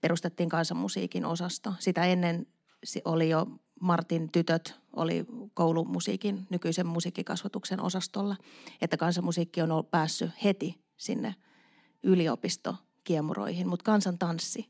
Perustettiin 0.00 0.48
kansanmusiikin 0.48 1.24
osasto. 1.24 1.74
Sitä 1.78 2.04
ennen 2.04 2.46
oli 3.04 3.28
jo 3.28 3.46
Martin 3.82 4.32
tytöt 4.32 4.80
oli 4.96 5.26
koulumusiikin, 5.54 6.46
nykyisen 6.50 6.86
musiikkikasvatuksen 6.86 7.80
osastolla, 7.80 8.36
että 8.80 8.96
kansanmusiikki 8.96 9.62
on 9.62 9.84
päässyt 9.90 10.30
heti 10.44 10.80
sinne 10.96 11.34
yliopistokiemuroihin, 12.02 13.68
mutta 13.68 13.84
kansantanssi 13.84 14.68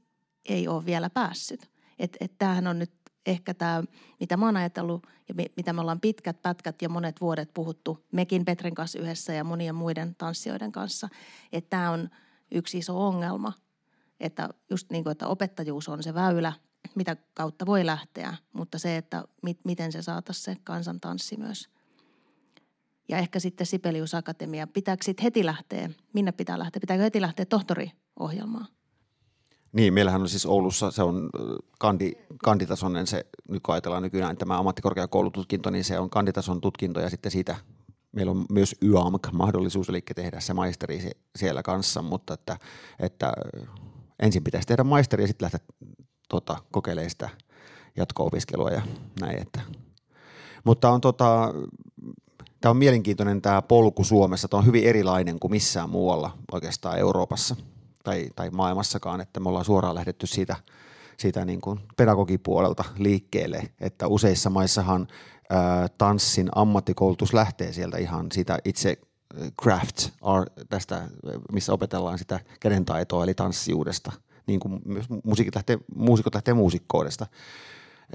ei 0.49 0.69
ole 0.69 0.87
vielä 0.87 1.11
päässyt. 1.11 1.71
Et, 1.99 2.17
et 2.21 2.33
tämähän 2.39 2.67
on 2.67 2.79
nyt 2.79 2.93
ehkä 3.27 3.55
tämä, 3.55 3.83
mitä 4.21 4.37
mä 4.37 4.47
oon 4.47 4.57
ajatellut 4.57 5.07
ja 5.29 5.35
mitä 5.57 5.73
me 5.73 5.81
ollaan 5.81 6.01
pitkät 6.01 6.43
pätkät 6.43 6.83
ja 6.83 6.89
monet 6.89 7.21
vuodet 7.21 7.51
puhuttu 7.55 8.05
mekin 8.13 8.45
Petrin 8.45 8.75
kanssa 8.75 8.99
yhdessä 8.99 9.33
ja 9.33 9.45
monien 9.45 9.75
muiden 9.75 10.15
tanssijoiden 10.15 10.73
kanssa, 10.73 11.09
että 11.53 11.71
tämä 11.71 11.91
on 11.91 12.11
yksi 12.51 12.79
iso 12.79 13.07
ongelma, 13.07 13.53
että 14.21 14.49
just 14.71 14.91
niin 14.91 15.05
kuin, 15.05 15.13
että 15.13 15.27
opettajuus 15.27 15.89
on 15.89 16.03
se 16.03 16.15
väylä, 16.15 16.53
mitä 16.97 17.17
kautta 17.35 17.67
voi 17.67 17.87
lähteä, 17.87 18.35
mutta 18.53 18.79
se, 18.79 18.97
että 18.97 19.25
mit, 19.43 19.59
miten 19.65 19.93
se 19.93 20.03
saataisiin 20.03 20.45
se 20.45 20.57
kansantanssi 20.65 21.37
myös. 21.37 21.69
Ja 23.09 23.19
ehkä 23.19 23.41
sitten 23.41 23.67
Sibelius 23.67 24.15
Akatemia, 24.15 24.67
pitääkö 24.67 25.05
sitten 25.05 25.23
heti 25.23 25.47
lähteä, 25.47 25.91
minne 26.13 26.33
pitää 26.33 26.59
lähteä, 26.59 26.81
pitääkö 26.81 27.03
heti 27.03 27.21
lähteä 27.21 27.47
tohtoriohjelmaan? 27.47 28.67
Niin, 29.73 29.95
meillähän 29.95 30.21
on 30.21 30.29
siis 30.29 30.47
Oulussa, 30.47 30.91
se 30.91 31.03
on 31.03 31.31
kandi, 31.79 32.13
kanditasoinen 32.45 33.07
se, 33.07 33.27
nyt 33.49 33.63
kun 33.63 33.75
ajatellaan 33.75 34.03
nykyään 34.03 34.37
tämä 34.37 34.59
ammattikorkeakoulututkinto, 34.59 35.71
niin 35.71 35.85
se 35.85 35.99
on 35.99 36.11
kanditason 36.11 36.61
tutkinto 36.61 37.01
ja 37.01 37.11
sitten 37.11 37.33
siitä 37.33 37.57
meillä 38.13 38.33
on 38.33 38.45
myös 38.51 38.77
YAMK-mahdollisuus, 38.83 39.89
eli 39.89 40.03
tehdä 40.15 40.41
se 40.41 40.55
maisteri 40.55 41.11
siellä 41.37 41.63
kanssa, 41.63 42.03
mutta 42.03 42.35
että, 42.35 42.59
että 42.99 43.33
ensin 44.23 44.45
pitäisi 44.45 44.67
tehdä 44.67 44.85
maisteri 44.85 45.23
ja 45.23 45.27
sitten 45.27 45.45
lähteä 45.45 45.61
tota, 46.33 46.57
kokeilemaan 46.71 47.11
sitä 47.11 47.29
jatko-opiskelua 47.97 48.71
ja 48.71 48.83
näin. 49.21 49.43
Että. 49.43 49.61
Mutta 50.65 50.91
on 50.91 51.01
tota, 51.01 51.55
tämä 52.61 52.71
on 52.71 52.77
mielenkiintoinen 52.77 53.43
tämä 53.43 53.63
polku 53.63 54.05
Suomessa, 54.05 54.49
tämä 54.49 54.59
on 54.59 54.67
hyvin 54.67 54.85
erilainen 54.85 55.41
kuin 55.41 55.51
missään 55.51 55.91
muualla 55.91 56.39
oikeastaan 56.53 56.99
Euroopassa– 56.99 57.57
tai, 58.05 58.29
tai 58.37 58.51
maailmassakaan, 58.51 59.21
että 59.21 59.41
me 59.41 59.49
ollaan 59.49 59.65
suoraan 59.65 59.95
lähdetty 59.95 60.27
siitä, 60.27 60.57
siitä 61.17 61.45
niin 61.45 61.61
kuin 61.61 61.81
pedagogipuolelta 61.97 62.85
liikkeelle, 62.99 63.71
että 63.81 64.07
useissa 64.07 64.51
maissahan 64.51 65.09
ää, 65.51 65.89
tanssin 65.99 66.49
ammattikoulutus 66.55 67.35
lähtee 67.35 67.73
sieltä 67.73 67.99
ihan 67.99 68.27
siitä 68.33 68.59
itse 68.65 68.97
craft, 69.63 70.09
art, 70.23 70.53
tästä, 70.69 71.09
missä 71.53 71.73
opetellaan 71.73 72.19
sitä 72.19 72.41
kädentaitoa 72.61 73.25
eli 73.25 73.35
tanssijuudesta, 73.35 74.13
niin 74.47 74.61
kuin 74.61 74.81
myös 74.85 75.07
musiikit 75.25 75.55
lähtee, 75.55 75.79
muusikot 75.95 76.35
lähtee 76.35 76.55
muusikkoudesta, 76.55 77.27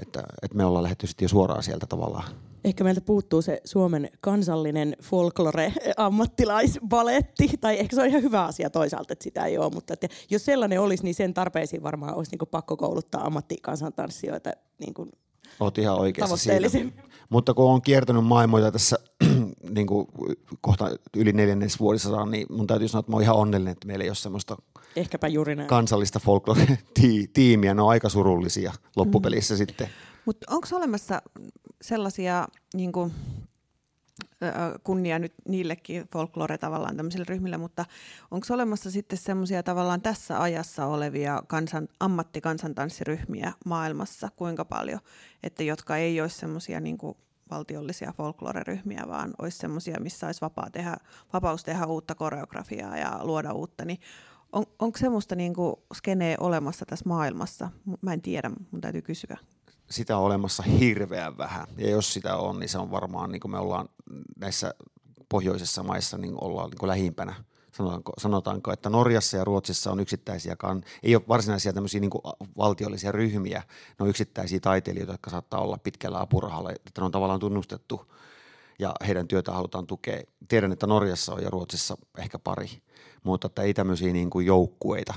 että, 0.02 0.22
että 0.42 0.56
me 0.56 0.64
ollaan 0.64 0.82
lähdetty 0.82 1.06
sitten 1.06 1.24
jo 1.24 1.28
suoraan 1.28 1.62
sieltä 1.62 1.86
tavallaan. 1.86 2.24
Ehkä 2.64 2.84
meiltä 2.84 3.00
puuttuu 3.00 3.42
se 3.42 3.60
Suomen 3.64 4.10
kansallinen 4.22 4.96
folklore-ammattilaisbaletti, 5.02 7.50
tai 7.60 7.78
ehkä 7.78 7.96
se 7.96 8.02
on 8.02 8.08
ihan 8.08 8.22
hyvä 8.22 8.44
asia 8.44 8.70
toisaalta, 8.70 9.12
että 9.12 9.22
sitä 9.22 9.44
ei 9.44 9.58
ole, 9.58 9.72
mutta 9.74 9.94
että 9.94 10.08
jos 10.30 10.44
sellainen 10.44 10.80
olisi, 10.80 11.04
niin 11.04 11.14
sen 11.14 11.34
tarpeisiin 11.34 11.82
varmaan 11.82 12.14
olisi 12.14 12.36
niin 12.36 12.48
pakko 12.50 12.76
kouluttaa 12.76 13.26
ammattikansantanssijoita 13.26 14.50
niin 14.78 14.94
kuin 14.94 15.10
Olet 15.60 15.78
ihan 15.78 15.98
oikeassa 15.98 16.36
siinä. 16.36 16.92
Mutta 17.30 17.54
kun 17.54 17.64
on 17.64 17.82
kiertänyt 17.82 18.24
maailmoita 18.24 18.72
tässä 18.72 18.98
niin 19.70 19.86
kuin 19.86 20.06
kohta 20.60 20.90
yli 21.16 21.32
neljännes 21.32 21.80
vuosisadan, 21.80 22.30
niin 22.30 22.46
mun 22.50 22.66
täytyy 22.66 22.88
sanoa, 22.88 23.00
että 23.00 23.12
mä 23.12 23.16
oon 23.16 23.22
ihan 23.22 23.36
onnellinen, 23.36 23.72
että 23.72 23.86
meillä 23.86 24.02
ei 24.02 24.08
ole 24.08 24.14
semmoista 24.14 24.56
Ehkäpä 24.96 25.28
juuri 25.28 25.56
näin. 25.56 25.68
kansallista 25.68 26.20
folklore-tiimiä. 26.20 27.74
Ne 27.74 27.82
on 27.82 27.90
aika 27.90 28.08
surullisia 28.08 28.72
loppupelissä 28.96 29.54
mm. 29.54 29.58
sitten. 29.58 29.88
Mutta 30.24 30.46
onko 30.50 30.68
olemassa 30.72 31.22
sellaisia 31.82 32.48
niin 32.74 32.92
kuin, 32.92 33.12
kunnia 34.84 35.18
nyt 35.18 35.32
niillekin 35.48 36.08
folklore 36.12 36.58
tavallaan 36.58 36.96
tämmöisille 36.96 37.24
ryhmille, 37.28 37.56
mutta 37.56 37.84
onko 38.30 38.46
olemassa 38.50 38.90
sitten 38.90 39.18
semmoisia 39.18 39.62
tavallaan 39.62 40.00
tässä 40.00 40.42
ajassa 40.42 40.86
olevia 40.86 41.42
kansan, 41.46 41.88
ammattikansantanssiryhmiä 42.00 43.52
maailmassa 43.64 44.28
kuinka 44.36 44.64
paljon, 44.64 45.00
että 45.42 45.62
jotka 45.62 45.96
ei 45.96 46.20
olisi 46.20 46.38
semmoisia 46.38 46.80
niin 46.80 46.98
valtiollisia 47.50 48.12
folklore-ryhmiä, 48.16 49.04
vaan 49.08 49.34
olisi 49.38 49.58
semmoisia, 49.58 50.00
missä 50.00 50.26
olisi 50.26 50.40
vapaa 50.40 50.70
tehdä, 50.70 50.96
vapaus 51.32 51.64
tehdä 51.64 51.86
uutta 51.86 52.14
koreografiaa 52.14 52.96
ja 52.96 53.18
luoda 53.22 53.52
uutta, 53.52 53.84
niin 53.84 54.00
on, 54.52 54.64
onko 54.78 54.98
semmoista 54.98 55.34
niin 55.34 55.54
skeneä 55.94 56.36
olemassa 56.40 56.86
tässä 56.86 57.08
maailmassa? 57.08 57.70
Mä 58.00 58.12
en 58.12 58.22
tiedä, 58.22 58.50
mun 58.70 58.80
täytyy 58.80 59.02
kysyä 59.02 59.36
sitä 59.90 60.16
on 60.16 60.24
olemassa 60.24 60.62
hirveän 60.62 61.38
vähän. 61.38 61.66
Ja 61.76 61.90
jos 61.90 62.12
sitä 62.12 62.36
on, 62.36 62.58
niin 62.58 62.68
se 62.68 62.78
on 62.78 62.90
varmaan, 62.90 63.32
niin 63.32 63.40
kuin 63.40 63.52
me 63.52 63.58
ollaan 63.58 63.88
näissä 64.36 64.74
pohjoisissa 65.28 65.82
maissa, 65.82 66.18
niin 66.18 66.34
ollaan 66.40 66.70
niin 66.70 66.78
kuin 66.78 66.88
lähimpänä. 66.88 67.34
Sanotaanko, 67.72 68.12
sanotaanko, 68.18 68.72
että 68.72 68.90
Norjassa 68.90 69.36
ja 69.36 69.44
Ruotsissa 69.44 69.92
on 69.92 70.00
yksittäisiä, 70.00 70.56
ei 71.02 71.16
ole 71.16 71.24
varsinaisia 71.28 71.72
tämmöisiä 71.72 72.00
niin 72.00 72.10
valtiollisia 72.56 73.12
ryhmiä, 73.12 73.62
ne 73.68 74.02
on 74.02 74.08
yksittäisiä 74.08 74.60
taiteilijoita, 74.60 75.12
jotka 75.12 75.30
saattaa 75.30 75.60
olla 75.60 75.78
pitkällä 75.78 76.20
apurahalla, 76.20 76.70
että 76.70 77.00
ne 77.00 77.04
on 77.04 77.10
tavallaan 77.10 77.40
tunnustettu 77.40 78.12
ja 78.78 78.94
heidän 79.06 79.28
työtä 79.28 79.52
halutaan 79.52 79.86
tukea. 79.86 80.22
Tiedän, 80.48 80.72
että 80.72 80.86
Norjassa 80.86 81.34
on 81.34 81.42
ja 81.42 81.50
Ruotsissa 81.50 81.96
ehkä 82.18 82.38
pari, 82.38 82.82
mutta 83.24 83.46
että 83.46 83.62
ei 83.62 83.74
tämmöisiä 83.74 84.12
niin 84.12 84.30
kuin 84.30 84.46
joukkueita. 84.46 85.14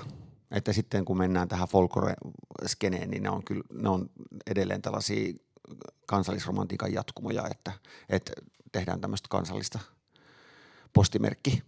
Että 0.52 0.74
sitten 0.74 1.06
kun 1.06 1.18
mennään 1.18 1.48
tähän 1.48 1.68
folklore-skeneen, 1.68 3.12
niin 3.12 3.24
ne 3.24 3.30
on, 3.30 3.44
kyllä, 3.44 3.64
ne 3.74 3.90
on 3.90 4.10
edelleen 4.48 4.82
tällaisia 4.82 5.34
kansallisromantiikan 6.06 6.94
jatkumoja, 6.94 7.48
että, 7.52 7.72
että 8.10 8.32
tehdään 8.72 9.02
tämmöistä 9.02 9.28
kansallista 9.30 9.80
postimerkki 10.94 11.64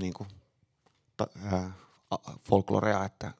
niin 0.00 0.14
kuin, 0.14 0.28
ää, 1.52 1.72
folklorea, 2.40 3.04
että 3.04 3.32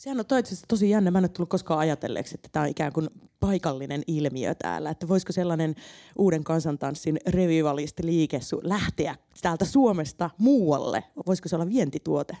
Sehän 0.00 0.20
on 0.20 0.26
toivottavasti 0.26 0.64
tosi 0.68 0.90
jännä. 0.90 1.10
Mä 1.10 1.18
en 1.18 1.24
ole 1.24 1.28
tullut 1.28 1.48
koskaan 1.48 1.80
ajatelleeksi, 1.80 2.34
että 2.34 2.48
tämä 2.52 2.62
on 2.62 2.68
ikään 2.68 2.92
kuin 2.92 3.08
paikallinen 3.40 4.02
ilmiö 4.06 4.54
täällä. 4.54 4.90
Että 4.90 5.08
voisiko 5.08 5.32
sellainen 5.32 5.74
uuden 6.18 6.44
kansantanssin 6.44 7.18
revivalist-liike 7.28 8.40
lähteä 8.62 9.16
täältä 9.42 9.64
Suomesta 9.64 10.30
muualle? 10.38 11.04
Voisiko 11.26 11.48
se 11.48 11.56
olla 11.56 11.68
vientituote? 11.68 12.36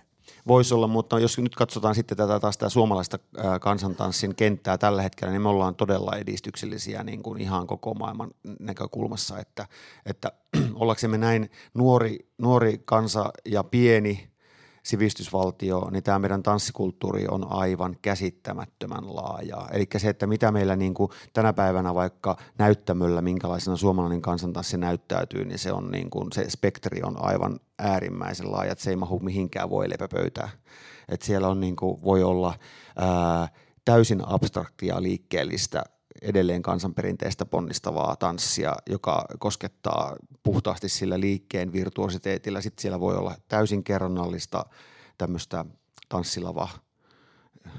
Voisi 0.48 0.74
olla, 0.74 0.86
mutta 0.86 1.18
jos 1.18 1.38
nyt 1.38 1.54
katsotaan 1.54 1.94
sitten 1.94 2.16
tätä 2.16 2.40
taas 2.40 2.58
tätä 2.58 2.70
suomalaista 2.70 3.18
kansantanssin 3.60 4.34
kenttää 4.34 4.78
tällä 4.78 5.02
hetkellä, 5.02 5.32
niin 5.32 5.42
me 5.42 5.48
ollaan 5.48 5.74
todella 5.74 6.16
edistyksellisiä 6.16 7.04
niin 7.04 7.22
kuin 7.22 7.40
ihan 7.40 7.66
koko 7.66 7.94
maailman 7.94 8.30
näkökulmassa, 8.60 9.38
että, 9.38 9.66
että 10.06 10.32
ollaksemme 10.74 11.18
näin 11.18 11.50
nuori, 11.74 12.18
nuori 12.38 12.82
kansa 12.84 13.30
ja 13.44 13.64
pieni 13.64 14.29
sivistysvaltio, 14.82 15.88
niin 15.90 16.02
tämä 16.02 16.18
meidän 16.18 16.42
tanssikulttuuri 16.42 17.26
on 17.30 17.52
aivan 17.52 17.96
käsittämättömän 18.02 19.16
laaja. 19.16 19.68
Eli 19.72 19.86
se, 19.96 20.08
että 20.08 20.26
mitä 20.26 20.52
meillä 20.52 20.76
niin 20.76 20.94
kuin 20.94 21.10
tänä 21.32 21.52
päivänä 21.52 21.94
vaikka 21.94 22.36
näyttämöllä, 22.58 23.22
minkälaisena 23.22 23.76
suomalainen 23.76 24.22
kansantanssi 24.22 24.78
näyttäytyy, 24.78 25.44
niin 25.44 25.58
se, 25.58 25.72
on 25.72 25.90
niin 25.90 26.10
kuin, 26.10 26.32
se 26.32 26.50
spektri 26.50 27.02
on 27.02 27.24
aivan 27.24 27.60
äärimmäisen 27.78 28.52
laaja, 28.52 28.72
että 28.72 28.84
se 28.84 28.90
ei 28.90 28.96
mahu 28.96 29.20
mihinkään 29.20 29.70
voi 29.70 29.90
lepäpöytää. 29.90 30.48
Että 31.08 31.26
siellä 31.26 31.48
on 31.48 31.60
niin 31.60 31.76
kuin, 31.76 32.02
voi 32.02 32.22
olla 32.22 32.54
ää, 32.96 33.48
täysin 33.84 34.22
abstraktia 34.26 35.02
liikkeellistä 35.02 35.84
edelleen 36.22 36.62
kansanperinteistä 36.62 37.46
ponnistavaa 37.46 38.16
tanssia, 38.16 38.76
joka 38.86 39.26
koskettaa 39.38 40.16
puhtaasti 40.42 40.88
sillä 40.88 41.20
liikkeen 41.20 41.72
virtuositeetillä. 41.72 42.60
Sitten 42.60 42.82
siellä 42.82 43.00
voi 43.00 43.16
olla 43.16 43.34
täysin 43.48 43.84
kerronnallista 43.84 44.64
tämmöistä 45.18 45.64
tanssilava 46.08 46.68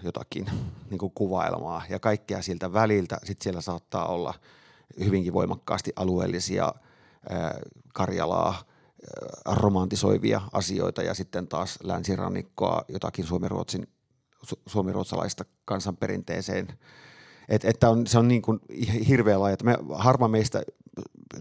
jotakin 0.04 0.50
niin 0.90 0.98
kuin 0.98 1.12
kuvailmaa 1.16 1.84
ja 1.90 2.00
kaikkea 2.00 2.42
siltä 2.42 2.74
väliltä. 2.74 3.18
Sitten 3.24 3.44
siellä 3.44 3.62
saattaa 3.62 4.06
olla 4.08 4.34
hyvinkin 5.00 5.34
voimakkaasti 5.34 5.94
alueellisia 5.96 6.74
Karjalaa 7.94 8.64
romantisoivia 9.46 10.42
asioita 10.54 11.04
ja 11.04 11.14
sitten 11.14 11.48
taas 11.48 11.80
länsirannikkoa, 11.84 12.86
jotakin 12.88 13.26
suomi-ruotsin, 13.26 13.88
suomi-ruotsalaista 14.66 15.46
kansanperinteeseen 15.66 16.68
et, 17.52 17.66
että 17.66 17.90
on, 17.90 18.08
se 18.08 18.20
on 18.20 18.28
niin 18.28 18.42
kuin 18.42 18.60
hirveä 19.08 19.40
laaja. 19.40 19.58
Me, 19.64 19.78
harva 19.94 20.28
meistä 20.28 20.64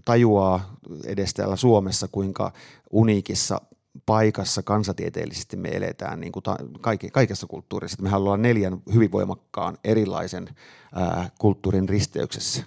tajuaa 0.05 0.75
edes 1.05 1.33
täällä 1.33 1.55
Suomessa, 1.55 2.07
kuinka 2.11 2.53
uniikissa 2.91 3.61
paikassa 4.05 4.63
kansatieteellisesti 4.63 5.57
me 5.57 5.69
eletään 5.69 6.19
niin 6.19 6.31
kuin 6.31 6.43
ta, 6.43 6.57
kaikki, 6.81 7.09
kaikessa 7.09 7.47
kulttuurissa. 7.47 8.01
Me 8.01 8.15
ollaan 8.15 8.41
neljän 8.41 8.81
hyvin 8.93 9.11
voimakkaan 9.11 9.77
erilaisen 9.83 10.49
ää, 10.95 11.29
kulttuurin 11.39 11.89
risteyksessä. 11.89 12.63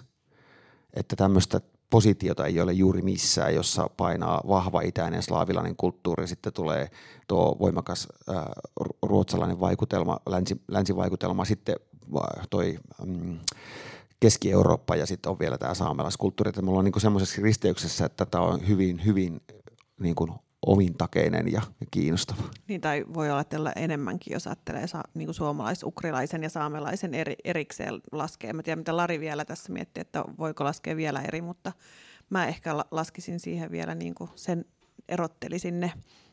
Että 0.93 1.15
tämmöistä 1.15 1.61
positiota 1.89 2.45
ei 2.45 2.61
ole 2.61 2.73
juuri 2.73 3.01
missään, 3.01 3.55
jossa 3.55 3.89
painaa 3.97 4.41
vahva 4.47 4.81
itäinen 4.81 5.23
slaavilainen 5.23 5.75
kulttuuri, 5.75 6.27
sitten 6.27 6.53
tulee 6.53 6.89
tuo 7.27 7.57
voimakas 7.59 8.07
ää, 8.29 8.53
ruotsalainen 9.01 9.59
vaikutelma, 9.59 10.19
länsi, 10.29 10.61
länsivaikutelma, 10.67 11.45
sitten 11.45 11.75
toi 12.49 12.77
mm, 13.05 13.39
Keski-Eurooppa 14.19 14.95
ja 14.95 15.05
sitten 15.05 15.29
on 15.29 15.39
vielä 15.39 15.57
tämä 15.57 15.73
saamelaiskulttuuri, 15.73 16.49
että 16.49 16.61
me 16.61 16.69
ollaan 16.69 16.85
niinku 16.85 16.99
semmoisessa 16.99 17.41
risteyksessä, 17.41 18.05
että 18.05 18.25
tämä 18.25 18.43
on 18.43 18.67
hyvin, 18.67 19.05
hyvin 19.05 19.41
niin 19.99 20.15
kuin 20.15 20.31
omintakeinen 20.65 21.51
ja, 21.51 21.61
ja 21.79 21.87
kiinnostava. 21.91 22.41
Niin, 22.67 22.81
tai 22.81 23.05
voi 23.13 23.31
ajatella 23.31 23.71
enemmänkin, 23.75 24.33
jos 24.33 24.47
ajattelee 24.47 24.87
sa, 24.87 25.03
niin 25.13 25.27
kuin 25.27 25.35
suomalais-ukrilaisen 25.35 26.43
ja 26.43 26.49
saamelaisen 26.49 27.13
eri, 27.13 27.35
erikseen 27.43 28.01
laskee. 28.11 28.53
Mä 28.53 28.63
tiedän, 28.63 28.79
mitä 28.79 28.97
Lari 28.97 29.19
vielä 29.19 29.45
tässä 29.45 29.73
miettii, 29.73 30.01
että 30.01 30.25
voiko 30.39 30.63
laskea 30.63 30.95
vielä 30.95 31.21
eri, 31.21 31.41
mutta 31.41 31.71
mä 32.29 32.47
ehkä 32.47 32.75
laskisin 32.91 33.39
siihen 33.39 33.71
vielä 33.71 33.95
niin 33.95 34.15
kuin 34.15 34.29
sen 34.35 34.65
erottelisin 35.09 35.79
ne, 35.79 35.91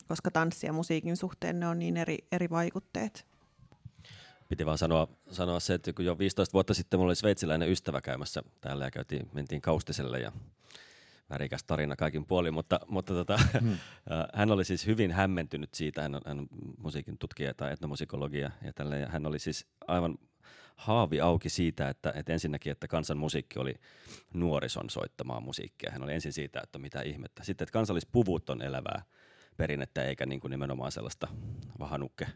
koska 0.09 0.31
tanssi 0.31 0.67
ja 0.67 0.73
musiikin 0.73 1.17
suhteen 1.17 1.61
ne 1.61 1.69
on 1.69 1.79
niin 1.79 1.97
eri, 1.97 2.19
eri 2.33 2.51
vaikutteet. 2.51 3.27
Piti 4.53 4.67
vaan 4.67 4.79
sanoa, 4.79 5.09
sanoa 5.31 5.61
se, 5.61 5.75
että 5.75 5.93
kun 5.93 6.05
jo 6.05 6.19
15 6.19 6.53
vuotta 6.53 6.75
sitten 6.75 7.01
mulla 7.01 7.11
oli 7.11 7.17
sveitsiläinen 7.17 7.71
ystävä 7.71 8.01
käymässä 8.01 8.43
täällä 8.61 8.85
ja 8.85 8.91
käytiin, 8.91 9.29
mentiin 9.33 9.61
Kaustiselle 9.61 10.21
ja 10.21 10.33
värikäs 11.31 11.65
tarina 11.65 11.97
kaikin 11.97 12.27
puolin, 12.27 12.55
mutta, 12.55 12.81
mutta 12.89 13.15
tota, 13.15 13.39
hmm. 13.61 13.77
hän 14.35 14.51
oli 14.51 14.65
siis 14.65 14.87
hyvin 14.87 15.13
hämmentynyt 15.13 15.75
siitä, 15.75 16.03
hän 16.03 16.15
on, 16.15 16.21
hän 16.27 16.39
on 16.39 16.47
musiikin 16.79 17.19
tutkija 17.19 17.55
tai 17.55 17.73
etnomusikologia 17.73 18.51
ja 18.65 18.73
tälle, 18.73 18.99
ja 18.99 19.09
hän 19.09 19.27
oli 19.27 19.39
siis 19.39 19.67
aivan 19.87 20.19
haavi 20.77 21.21
auki 21.21 21.49
siitä, 21.49 21.89
että, 21.89 22.13
että 22.17 22.33
ensinnäkin, 22.33 22.73
että 22.73 22.89
kansan 22.89 23.19
musiikki 23.19 23.59
oli 23.59 23.75
nuorison 24.35 24.91
soittamaa 24.91 25.41
musiikkia. 25.41 25.93
Hän 25.93 26.03
oli 26.03 26.13
ensin 26.15 26.33
siitä, 26.33 26.61
että 26.65 26.79
mitä 26.79 27.03
ihmettä. 27.03 27.45
Sitten, 27.45 27.65
että 27.65 27.73
kansallispuvut 27.73 28.51
on 28.51 28.63
elävää 28.63 29.03
perinnettä, 29.57 30.05
eikä 30.05 30.27
niin 30.27 30.41
kuin 30.41 30.51
nimenomaan 30.51 30.93
sellaista 30.93 31.29
vahanukke 31.79 32.27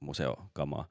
museokamaa. 0.00 0.88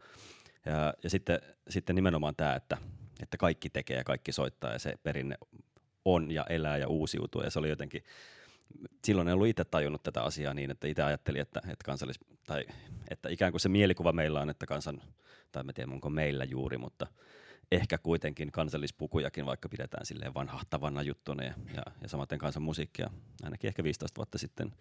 Ja, 0.66 0.94
ja 1.04 1.10
sitten, 1.10 1.40
sitten 1.70 1.96
nimenomaan 1.96 2.36
tämä, 2.36 2.56
että, 2.56 2.78
että 3.24 3.38
kaikki 3.38 3.70
tekee 3.70 3.98
ja 3.98 4.04
kaikki 4.04 4.32
soittaa 4.32 4.72
ja 4.72 4.80
se 4.80 4.94
perinne 5.04 5.36
on 6.06 6.32
ja 6.32 6.46
elää 6.50 6.78
ja 6.78 6.88
uusiutuu. 6.88 7.42
Ja 7.42 7.50
se 7.50 7.60
oli 7.60 7.70
jotenkin, 7.70 8.04
silloin 9.06 9.28
en 9.28 9.34
ollut 9.34 9.48
itse 9.48 9.66
tajunnut 9.66 10.04
tätä 10.04 10.24
asiaa 10.24 10.54
niin, 10.54 10.72
että 10.72 10.88
itse 10.88 11.04
ajattelin, 11.04 11.42
että, 11.42 11.60
että, 11.60 11.86
kansallis, 11.86 12.20
tai, 12.48 12.66
että 13.10 13.30
ikään 13.30 13.52
kuin 13.52 13.62
se 13.62 13.70
mielikuva 13.70 14.12
meillä 14.12 14.42
on, 14.42 14.50
että 14.50 14.66
kansan, 14.66 15.02
tai 15.52 15.64
en 15.68 15.74
tiedä 15.74 15.92
onko 15.92 16.10
meillä 16.10 16.44
juuri, 16.44 16.78
mutta 16.78 17.08
ehkä 17.72 17.98
kuitenkin 17.98 18.52
kansallispukujakin, 18.52 19.46
vaikka 19.46 19.70
pidetään 19.70 20.06
silleen 20.06 20.34
vanhahtavana 20.34 21.02
juttuna 21.02 21.44
ja, 21.44 21.54
ja, 21.76 21.84
ja 22.02 22.10
samaten 22.10 22.40
kansan 22.40 22.64
musiikkia, 22.64 23.10
ainakin 23.44 23.68
ehkä 23.68 23.84
15 23.84 24.18
vuotta 24.18 24.38
sitten, 24.38 24.72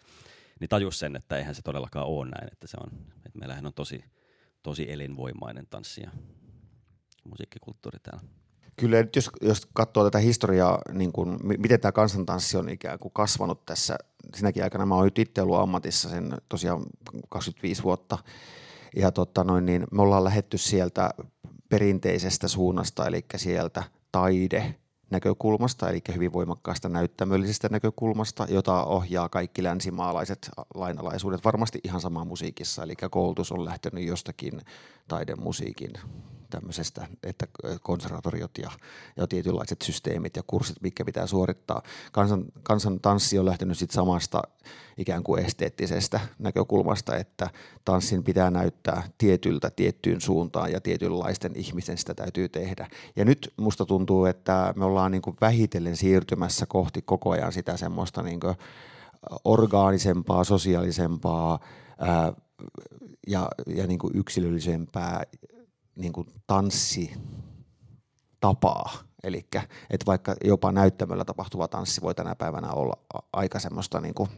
niin 0.61 0.69
tajus 0.69 0.99
sen, 0.99 1.17
että 1.17 1.37
eihän 1.37 1.55
se 1.55 1.63
todellakaan 1.63 2.07
ole 2.07 2.31
näin, 2.31 2.53
että 2.53 2.67
se 2.67 2.77
on, 2.81 2.99
että 3.27 3.39
meillähän 3.39 3.67
on 3.67 3.75
tosi, 3.75 4.05
tosi 4.65 4.93
elinvoimainen 4.93 5.67
tanssi 5.71 6.01
ja 6.01 6.11
musiikkikulttuuri 7.25 7.99
täällä. 7.99 8.29
Kyllä 8.77 9.03
nyt 9.03 9.17
jos, 9.17 9.31
jos 9.43 9.67
katsoo 9.73 10.05
tätä 10.05 10.19
historiaa, 10.19 10.79
niin 10.93 11.13
kuin, 11.13 11.39
miten 11.43 11.81
tämä 11.81 11.93
kansantanssi 11.93 12.57
on 12.57 12.69
ikään 12.69 12.99
kuin 12.99 13.13
kasvanut 13.13 13.67
tässä 13.67 13.99
sinäkin 14.37 14.65
aikana, 14.65 14.87
mä 14.87 14.95
oon 14.95 15.05
nyt 15.05 15.19
itse 15.19 15.43
ollut 15.43 15.59
ammatissa 15.59 16.09
sen 16.09 16.37
tosiaan 16.49 16.83
25 17.29 17.83
vuotta, 17.83 18.19
ja 18.97 19.13
tota 19.13 19.45
noin, 19.45 19.67
niin 19.67 19.87
me 19.93 20.03
ollaan 20.03 20.25
lähetty 20.25 20.59
sieltä 20.59 21.11
perinteisestä 21.69 22.49
suunnasta, 22.49 23.07
eli 23.07 23.25
sieltä 23.37 23.83
taide 24.13 24.75
näkökulmasta, 25.11 25.91
eli 25.91 26.03
hyvin 26.15 26.33
voimakkaasta 26.33 26.89
näyttämöllisestä 26.89 27.69
näkökulmasta, 27.69 28.47
jota 28.51 28.85
ohjaa 28.85 29.29
kaikki 29.29 29.63
länsimaalaiset 29.63 30.51
lainalaisuudet, 30.75 31.45
varmasti 31.45 31.81
ihan 31.85 32.01
sama 32.01 32.25
musiikissa, 32.25 32.83
eli 32.83 32.95
koulutus 33.11 33.53
on 33.53 33.65
lähtenyt 33.65 34.05
jostakin 34.05 34.61
taidemusiikin 35.09 35.93
tämmöisestä, 36.55 37.07
että 37.23 37.47
konservatoriot 37.83 38.59
ja, 38.59 38.71
ja 39.17 39.27
tietynlaiset 39.27 39.83
systeemit 39.83 40.37
ja 40.37 40.43
kurssit, 40.47 40.77
mitkä 40.83 41.05
pitää 41.05 41.27
suorittaa. 41.27 41.83
Kansan, 42.13 42.45
kansan 42.63 43.01
tanssi 43.01 43.39
on 43.39 43.45
lähtenyt 43.45 43.79
sitten 43.79 43.95
samasta 43.95 44.43
ikään 44.99 45.23
kuin 45.23 45.45
esteettisestä 45.45 46.21
näkökulmasta, 46.39 47.17
että 47.17 47.51
tanssin 47.85 48.25
pitää 48.25 48.51
näyttää 48.51 49.03
tietyltä 49.19 49.71
tiettyyn 49.71 50.21
suuntaan 50.21 50.73
ja 50.73 50.81
tietynlaisten 50.81 51.53
ihmisten 51.57 51.99
sitä 51.99 52.15
täytyy 52.15 52.49
tehdä. 52.49 52.89
Ja 53.17 53.25
nyt 53.25 53.53
musta 53.57 53.87
tuntuu, 53.87 54.25
että 54.25 54.75
me 54.77 54.85
ollaan 54.85 55.13
niin 55.13 55.23
kuin 55.23 55.37
vähitellen 55.41 55.97
siirtymässä 55.97 56.67
kohti 56.67 57.03
koko 57.03 57.31
ajan 57.31 57.53
sitä 57.53 57.77
semmoista 57.77 58.23
niin 58.23 58.41
kuin 58.41 58.55
orgaanisempaa, 59.45 60.45
sosiaalisempaa 60.45 61.59
ää, 61.99 62.33
ja, 63.27 63.49
ja 63.67 63.87
niin 63.87 63.99
kuin 63.99 64.17
yksilöllisempää 64.17 65.23
niin 65.97 66.13
kuin 66.13 66.27
tanssitapaa. 66.47 67.15
Eli 69.23 69.47
että 69.91 70.07
vaikka 70.07 70.35
jopa 70.45 70.73
näyttämöllä 70.73 71.25
tapahtuva 71.25 71.69
tanssi 71.69 72.03
voi 72.03 72.15
tänä 72.15 72.35
päivänä 72.35 72.73
olla 72.73 72.99
aika 73.33 73.59
semmoista 73.61 74.01
niin 74.01 74.15
kuin 74.15 74.29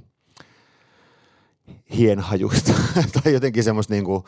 hienhajusta 1.97 2.73
tai 3.23 3.33
jotenkin 3.33 3.65
semmoista 3.65 3.95
niin 3.95 4.05
kuin 4.05 4.25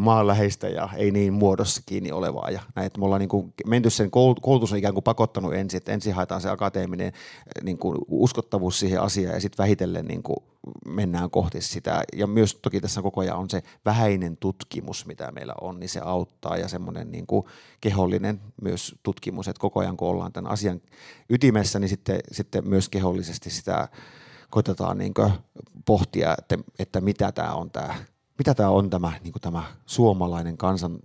maanläheistä 0.00 0.68
ja 0.68 0.88
ei 0.96 1.10
niin 1.10 1.32
muodossa 1.32 1.82
kiinni 1.86 2.12
olevaa. 2.12 2.50
Ja 2.50 2.60
näin, 2.74 2.86
että 2.86 2.98
me 2.98 3.04
ollaan 3.04 3.20
niin 3.20 3.28
kuin 3.28 3.52
menty 3.66 3.90
sen 3.90 4.10
koulutus 4.10 4.72
on 4.72 4.78
ikään 4.78 4.94
kuin 4.94 5.04
pakottanut 5.04 5.54
ensin, 5.54 5.78
että 5.78 5.92
ensin 5.92 6.14
haetaan 6.14 6.40
se 6.40 6.50
akateeminen 6.50 7.12
niin 7.62 7.78
kuin 7.78 7.98
uskottavuus 8.08 8.80
siihen 8.80 9.00
asiaan 9.00 9.34
ja 9.34 9.40
sitten 9.40 9.62
vähitellen 9.64 10.06
niin 10.06 10.22
kuin 10.22 10.36
mennään 10.86 11.30
kohti 11.30 11.60
sitä. 11.60 12.02
Ja 12.16 12.26
myös 12.26 12.58
toki 12.62 12.80
tässä 12.80 13.02
koko 13.02 13.20
ajan 13.20 13.36
on 13.36 13.50
se 13.50 13.62
vähäinen 13.84 14.36
tutkimus, 14.36 15.06
mitä 15.06 15.32
meillä 15.32 15.54
on, 15.60 15.80
niin 15.80 15.88
se 15.88 16.00
auttaa 16.00 16.56
ja 16.56 16.68
semmoinen 16.68 17.10
niin 17.10 17.26
kuin 17.26 17.46
kehollinen 17.80 18.40
myös 18.62 18.94
tutkimus, 19.02 19.48
että 19.48 19.60
koko 19.60 19.80
ajan 19.80 19.96
kun 19.96 20.08
ollaan 20.08 20.32
tämän 20.32 20.52
asian 20.52 20.80
ytimessä, 21.28 21.78
niin 21.78 21.88
sitten, 21.88 22.20
sitten 22.32 22.68
myös 22.68 22.88
kehollisesti 22.88 23.50
sitä 23.50 23.88
koitetaan 24.50 24.98
niin 24.98 25.14
pohtia, 25.84 26.34
että, 26.38 26.58
että 26.78 27.00
mitä 27.00 27.32
tämä 27.32 27.54
on 27.54 27.70
tämä, 27.70 27.94
mitä 28.38 28.54
tämä 28.54 28.68
on 28.68 28.90
tämä, 28.90 29.12
niin 29.24 29.34
tämä 29.40 29.62
suomalainen 29.86 30.56
kansan 30.56 30.98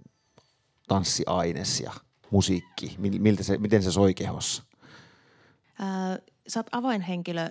tanssiaines 0.88 1.80
ja 1.80 1.94
musiikki, 2.32 2.96
miltä 2.98 3.44
se, 3.44 3.58
miten 3.58 3.84
se 3.84 3.92
soi 3.92 4.14
kehossa? 4.14 4.64
Ää, 5.80 6.20
sä 6.48 6.60
oot 6.60 6.68
avainhenkilö 6.72 7.50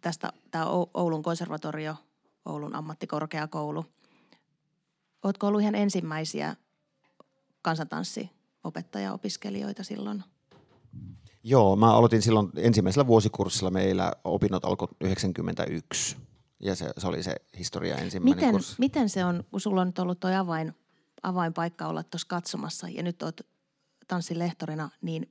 tästä, 0.00 0.32
tämä 0.50 0.66
Oulun 0.94 1.22
konservatorio, 1.22 1.96
Oulun 2.44 2.74
ammattikorkeakoulu. 2.74 3.86
Oletko 5.24 5.46
ollut 5.46 5.60
ihan 5.60 5.74
ensimmäisiä 5.74 6.56
kansantanssiopettaja-opiskelijoita 7.62 9.84
silloin? 9.84 10.24
Joo, 11.42 11.76
mä 11.76 11.94
aloitin 11.94 12.22
silloin 12.22 12.50
ensimmäisellä 12.56 13.06
vuosikurssilla. 13.06 13.70
Meillä 13.70 14.12
opinnot 14.24 14.64
alkoi 14.64 14.88
91 15.00 16.16
ja 16.60 16.74
se, 16.74 16.90
se 16.98 17.06
oli 17.06 17.22
se 17.22 17.34
historia 17.58 17.96
ensimmäinen 17.96 18.36
miten, 18.36 18.50
kurssi. 18.50 18.74
Miten 18.78 19.08
se 19.08 19.24
on, 19.24 19.44
kun 19.50 19.60
sulla 19.60 19.80
on 19.80 19.86
nyt 19.86 19.98
ollut 19.98 20.20
tuo 20.20 20.30
avain, 20.30 20.74
avainpaikka 21.22 21.86
olla 21.86 22.02
tuossa 22.02 22.28
katsomassa 22.28 22.88
ja 22.88 23.02
nyt 23.02 23.22
oot 23.22 23.40
tanssilehtorina, 24.08 24.90
niin 25.02 25.30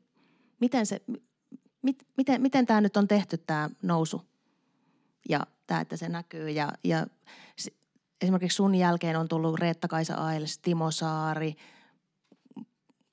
miten, 0.60 0.86
se, 0.86 1.02
mit, 1.82 2.08
miten, 2.18 2.42
miten 2.42 2.66
tämä 2.66 2.82
nyt 2.82 2.98
on 2.98 3.08
tehty 3.08 3.38
tämä 3.38 3.70
nousu 3.82 4.22
ja 5.30 5.48
tämä, 5.68 5.82
että 5.82 5.98
se 5.98 6.10
näkyy 6.10 6.50
ja, 6.50 6.74
ja 6.84 7.08
esimerkiksi 8.22 8.56
sun 8.56 8.76
jälkeen 8.76 9.16
on 9.16 9.28
tullut 9.28 9.60
Reetta-Kaisa 9.60 10.14
Ailes, 10.16 10.60
Timo 10.60 10.92
Saari, 10.92 11.56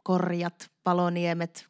Korjat, 0.02 0.70
Paloniemet, 0.84 1.68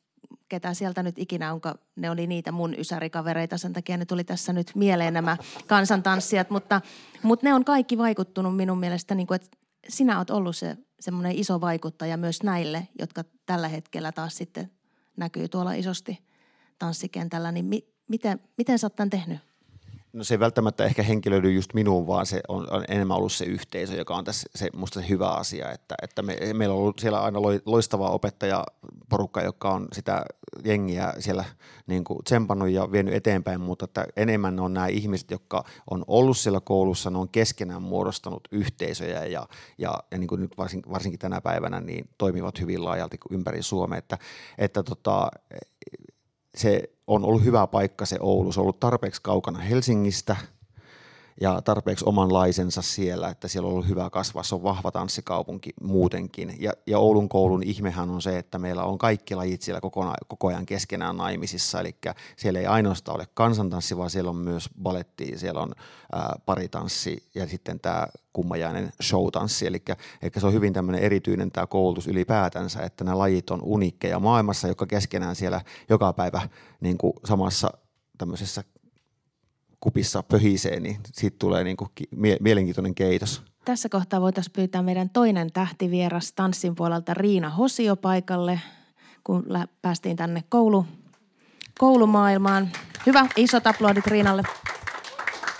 ketä 0.55 0.75
sieltä 0.75 1.03
nyt 1.03 1.19
ikinä 1.19 1.53
onko, 1.53 1.75
ne 1.97 2.11
oli 2.11 2.27
niitä 2.27 2.53
mun 2.53 2.75
ysärikavereita, 2.79 3.59
sen 3.59 3.73
takia 3.73 3.97
ne 3.97 4.05
tuli 4.05 4.25
tässä 4.25 4.53
nyt 4.53 4.71
mieleen 4.75 5.14
nämä 5.14 5.37
kansantanssijat, 5.67 6.51
mutta, 6.51 6.81
mutta 7.23 7.47
ne 7.47 7.55
on 7.55 7.64
kaikki 7.64 7.99
vaikuttunut 7.99 8.57
minun 8.57 8.79
mielestä, 8.79 9.14
niin 9.14 9.27
kuin, 9.27 9.37
että 9.37 9.57
sinä 9.88 10.19
oot 10.19 10.31
ollut 10.31 10.57
se 10.57 10.77
semmoinen 11.01 11.33
iso 11.33 11.61
vaikuttaja 11.61 12.17
myös 12.17 12.43
näille, 12.43 12.88
jotka 12.99 13.25
tällä 13.47 13.69
hetkellä 13.69 14.12
taas 14.12 14.37
sitten 14.37 14.71
näkyy 15.17 15.49
tuolla 15.49 15.73
isosti 15.73 16.19
tanssikentällä, 16.79 17.53
niin 17.53 17.64
mi, 17.64 17.87
miten, 18.09 18.40
miten 18.59 18.79
sä 18.79 18.87
oot 18.87 18.97
tämän 18.97 19.11
tehnyt? 19.11 19.38
No 20.14 20.24
se 20.24 20.35
ei 20.35 20.40
välttämättä 20.40 20.85
ehkä 20.85 21.03
henkilöidy 21.03 21.53
just 21.53 21.74
minuun, 21.74 22.07
vaan 22.07 22.27
se 22.27 22.40
on, 22.48 22.72
on 22.72 22.85
enemmän 22.88 23.16
ollut 23.16 23.33
se 23.33 23.44
yhteisö, 23.44 23.94
joka 23.94 24.16
on 24.16 24.24
tässä 24.24 24.48
se, 24.55 24.68
musta 24.77 25.00
se 25.00 25.09
hyvä 25.09 25.29
asia, 25.29 25.72
että, 25.72 25.94
että 26.03 26.22
me, 26.22 26.38
meillä 26.53 26.74
on 26.74 26.81
ollut 26.81 26.98
siellä 26.98 27.22
aina 27.22 27.42
loistava 27.66 28.11
opettajaporukka, 28.11 29.42
joka 29.42 29.70
on 29.70 29.88
sitä 29.92 30.24
jengiä 30.64 31.14
siellä 31.18 31.44
niin 31.87 32.05
kuin 32.05 32.24
tsempannut 32.24 32.68
ja 32.68 32.92
vienyt 32.92 33.14
eteenpäin, 33.14 33.61
mutta 33.61 33.85
että 33.85 34.07
enemmän 34.16 34.61
on 34.61 34.74
nämä 34.74 34.87
ihmiset, 34.87 35.31
jotka 35.31 35.64
on 35.90 36.05
ollut 36.07 36.38
siellä 36.38 36.61
koulussa, 36.61 37.11
ne 37.11 37.18
on 37.18 37.29
keskenään 37.29 37.83
muodostanut 37.83 38.48
yhteisöjä 38.53 39.24
ja, 39.24 39.48
ja, 39.79 39.98
ja 40.11 40.18
niin 40.18 40.29
kuin 40.29 40.40
nyt 40.40 40.59
varsinkin, 40.59 40.92
varsinkin 40.92 41.18
tänä 41.18 41.40
päivänä 41.40 41.81
niin 41.81 42.09
toimivat 42.18 42.61
hyvin 42.61 42.85
laajalti 42.85 43.18
ympäri 43.31 43.62
Suomea, 43.62 43.98
että, 43.98 44.18
että 44.59 44.83
tota, 44.83 45.31
se 46.55 46.83
on 47.07 47.25
ollut 47.25 47.45
hyvä 47.45 47.67
paikka 47.67 48.07
se 48.07 48.17
Oulu. 48.21 48.53
Se 48.53 48.61
on 48.61 48.62
ollut 48.62 48.81
tarpeeksi 48.81 49.23
kaukana 49.23 49.59
Helsingistä 49.59 50.37
ja 51.40 51.62
tarpeeksi 51.62 52.05
omanlaisensa 52.09 52.83
siellä, 52.83 53.29
että 53.29 53.49
siellä 53.49 53.66
on 53.66 53.73
ollut 53.73 53.88
hyvä 53.88 54.11
kasvaa. 54.11 54.42
Se 54.42 54.55
on 54.55 54.62
vahva 54.62 54.90
tanssikaupunki 54.90 55.70
muutenkin. 55.83 56.57
Ja, 56.59 56.73
ja 56.87 56.99
Oulun 56.99 57.29
koulun 57.29 57.62
ihmehän 57.62 58.11
on 58.11 58.23
se, 58.23 58.38
että 58.38 58.59
meillä 58.59 58.85
on 58.85 58.99
kaikki 58.99 59.35
lajit 59.35 59.62
siellä 59.62 59.81
koko, 59.81 60.12
koko 60.29 60.49
ajan 60.49 60.66
keskenään 60.66 61.16
naimisissa. 61.16 61.81
Eli 61.81 61.97
siellä 62.37 62.61
ei 62.61 62.66
ainoastaan 62.66 63.16
ole 63.16 63.29
kansantanssi, 63.35 63.97
vaan 63.97 64.11
siellä 64.11 64.31
on 64.31 64.37
myös 64.37 64.70
baletti, 64.83 65.33
siellä 65.37 65.61
on 65.61 65.75
ää, 66.12 66.37
paritanssi 66.47 67.29
ja 67.35 67.49
sitten 67.49 67.81
tämä 67.81 68.07
kummajainen 68.33 68.92
showtanssi. 69.03 69.66
Eli, 69.66 69.83
eli 70.23 70.31
se 70.38 70.47
on 70.47 70.53
hyvin 70.53 70.73
tämmöinen 70.73 71.03
erityinen 71.03 71.51
tämä 71.51 71.66
koulutus 71.66 72.07
ylipäätänsä, 72.07 72.83
että 72.83 73.05
nämä 73.05 73.18
lajit 73.18 73.51
on 73.51 73.62
uniikkeja 73.62 74.18
maailmassa, 74.18 74.68
joka 74.68 74.87
keskenään 74.87 75.37
siellä 75.37 75.61
joka 75.88 76.12
päivä 76.12 76.49
niin 76.81 76.99
kuin 76.99 77.12
samassa 77.25 77.70
tämmöisessä 78.18 78.64
kupissa 79.85 80.23
pöhisee, 80.23 80.81
niin 80.81 80.97
siitä 81.12 81.37
tulee 81.38 81.64
niin 81.64 81.77
kuin 81.77 81.90
mie- 82.16 82.37
mielenkiintoinen 82.40 82.94
keitos. 82.94 83.42
Tässä 83.64 83.88
kohtaa 83.88 84.20
voitaisiin 84.20 84.53
pyytää 84.53 84.83
meidän 84.83 85.11
toinen 85.11 85.53
tähtivieras 85.53 86.33
tanssin 86.33 86.75
puolelta 86.75 87.14
Riina 87.14 87.51
Hosio 87.51 87.97
paikalle, 87.97 88.61
kun 89.25 89.47
päästiin 89.83 90.16
tänne 90.16 90.44
koulu, 90.49 90.87
koulumaailmaan. 91.79 92.68
Hyvä, 93.07 93.27
isot 93.37 93.66
aplodit 93.66 94.07
Riinalle. 94.07 94.42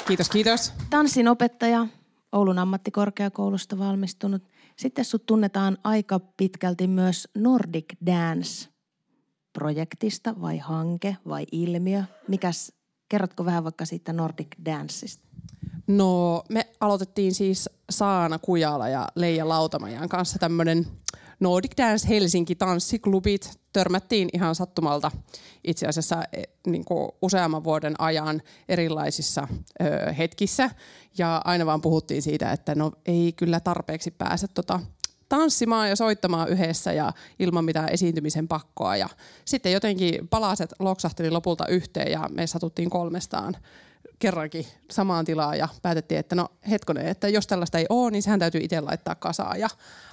Kiitos, 0.07 0.29
kiitos. 0.29 0.73
Tanssin 0.91 1.29
opettaja, 1.29 1.87
Oulun 2.33 2.59
ammattikorkeakoulusta 2.59 3.79
valmistunut. 3.79 4.43
Sitten 4.77 5.05
sut 5.05 5.27
tunnetaan 5.27 5.79
aika 5.85 6.21
pitkälti 6.37 6.87
myös 6.87 7.29
Nordic 7.35 7.87
Dance-projektista 8.07 10.41
vai 10.41 10.59
hanke 10.59 11.17
vai 11.29 11.47
ilmiö. 11.53 12.03
Mikäs 12.29 12.73
Kerrotko 13.09 13.45
vähän 13.45 13.65
vaikka 13.65 13.85
siitä 13.85 14.13
Nordic 14.13 14.49
Danceista? 14.65 15.25
No 15.87 16.43
me 16.49 16.67
aloitettiin 16.81 17.35
siis 17.35 17.71
Saana 17.91 18.39
Kujala 18.39 18.89
ja 18.89 19.09
Leija 19.15 19.49
Lautamajan 19.49 20.09
kanssa 20.09 20.39
tämmöinen 20.39 20.87
Nordic 21.41 21.73
Dance 21.77 22.09
Helsinki 22.09 22.55
tanssiklubit. 22.55 23.59
Törmättiin 23.73 24.29
ihan 24.33 24.55
sattumalta 24.55 25.11
itse 25.65 25.87
asiassa 25.87 26.23
e, 26.33 26.43
niin 26.67 26.85
kuin 26.85 27.09
useamman 27.23 27.65
vuoden 27.65 27.95
ajan 27.99 28.43
erilaisissa 28.69 29.49
ö, 29.51 30.13
hetkissä. 30.13 30.71
Ja 31.19 31.43
aina 31.45 31.67
vaan 31.67 31.81
puhuttiin 31.81 32.23
siitä, 32.23 32.53
että 32.53 32.75
no 32.75 32.93
ei 33.07 33.33
kyllä 33.33 33.61
tarpeeksi 33.61 34.11
pääse 34.11 34.49
tota 34.49 34.81
tanssimaan 35.39 35.89
ja 35.89 35.97
soittamaan 35.97 36.49
yhdessä 36.49 36.93
ja 36.93 37.13
ilman 37.39 37.65
mitään 37.65 37.89
esiintymisen 37.89 38.49
pakkoa. 38.49 38.97
Ja 38.97 39.09
sitten 39.45 39.73
jotenkin 39.73 40.29
palaset 40.29 40.75
loksahteli 40.79 41.31
lopulta 41.31 41.67
yhteen 41.67 42.13
ja 42.13 42.29
me 42.33 42.47
satuttiin 42.47 42.91
kolmestaan 42.91 43.57
kerrankin 44.19 44.67
samaan 44.91 45.25
tilaan 45.25 45.59
ja 45.59 45.69
päätettiin, 45.83 46.19
että 46.19 46.35
no 46.35 46.49
hetkonen, 46.71 47.07
että 47.07 47.29
jos 47.29 47.47
tällaista 47.47 47.79
ei 47.79 47.87
ole, 47.89 48.11
niin 48.11 48.23
sehän 48.23 48.41
täytyy 48.41 48.61
itse 48.61 48.81
laittaa 48.81 49.15
kasaan. 49.15 49.61
Ja 49.61 49.69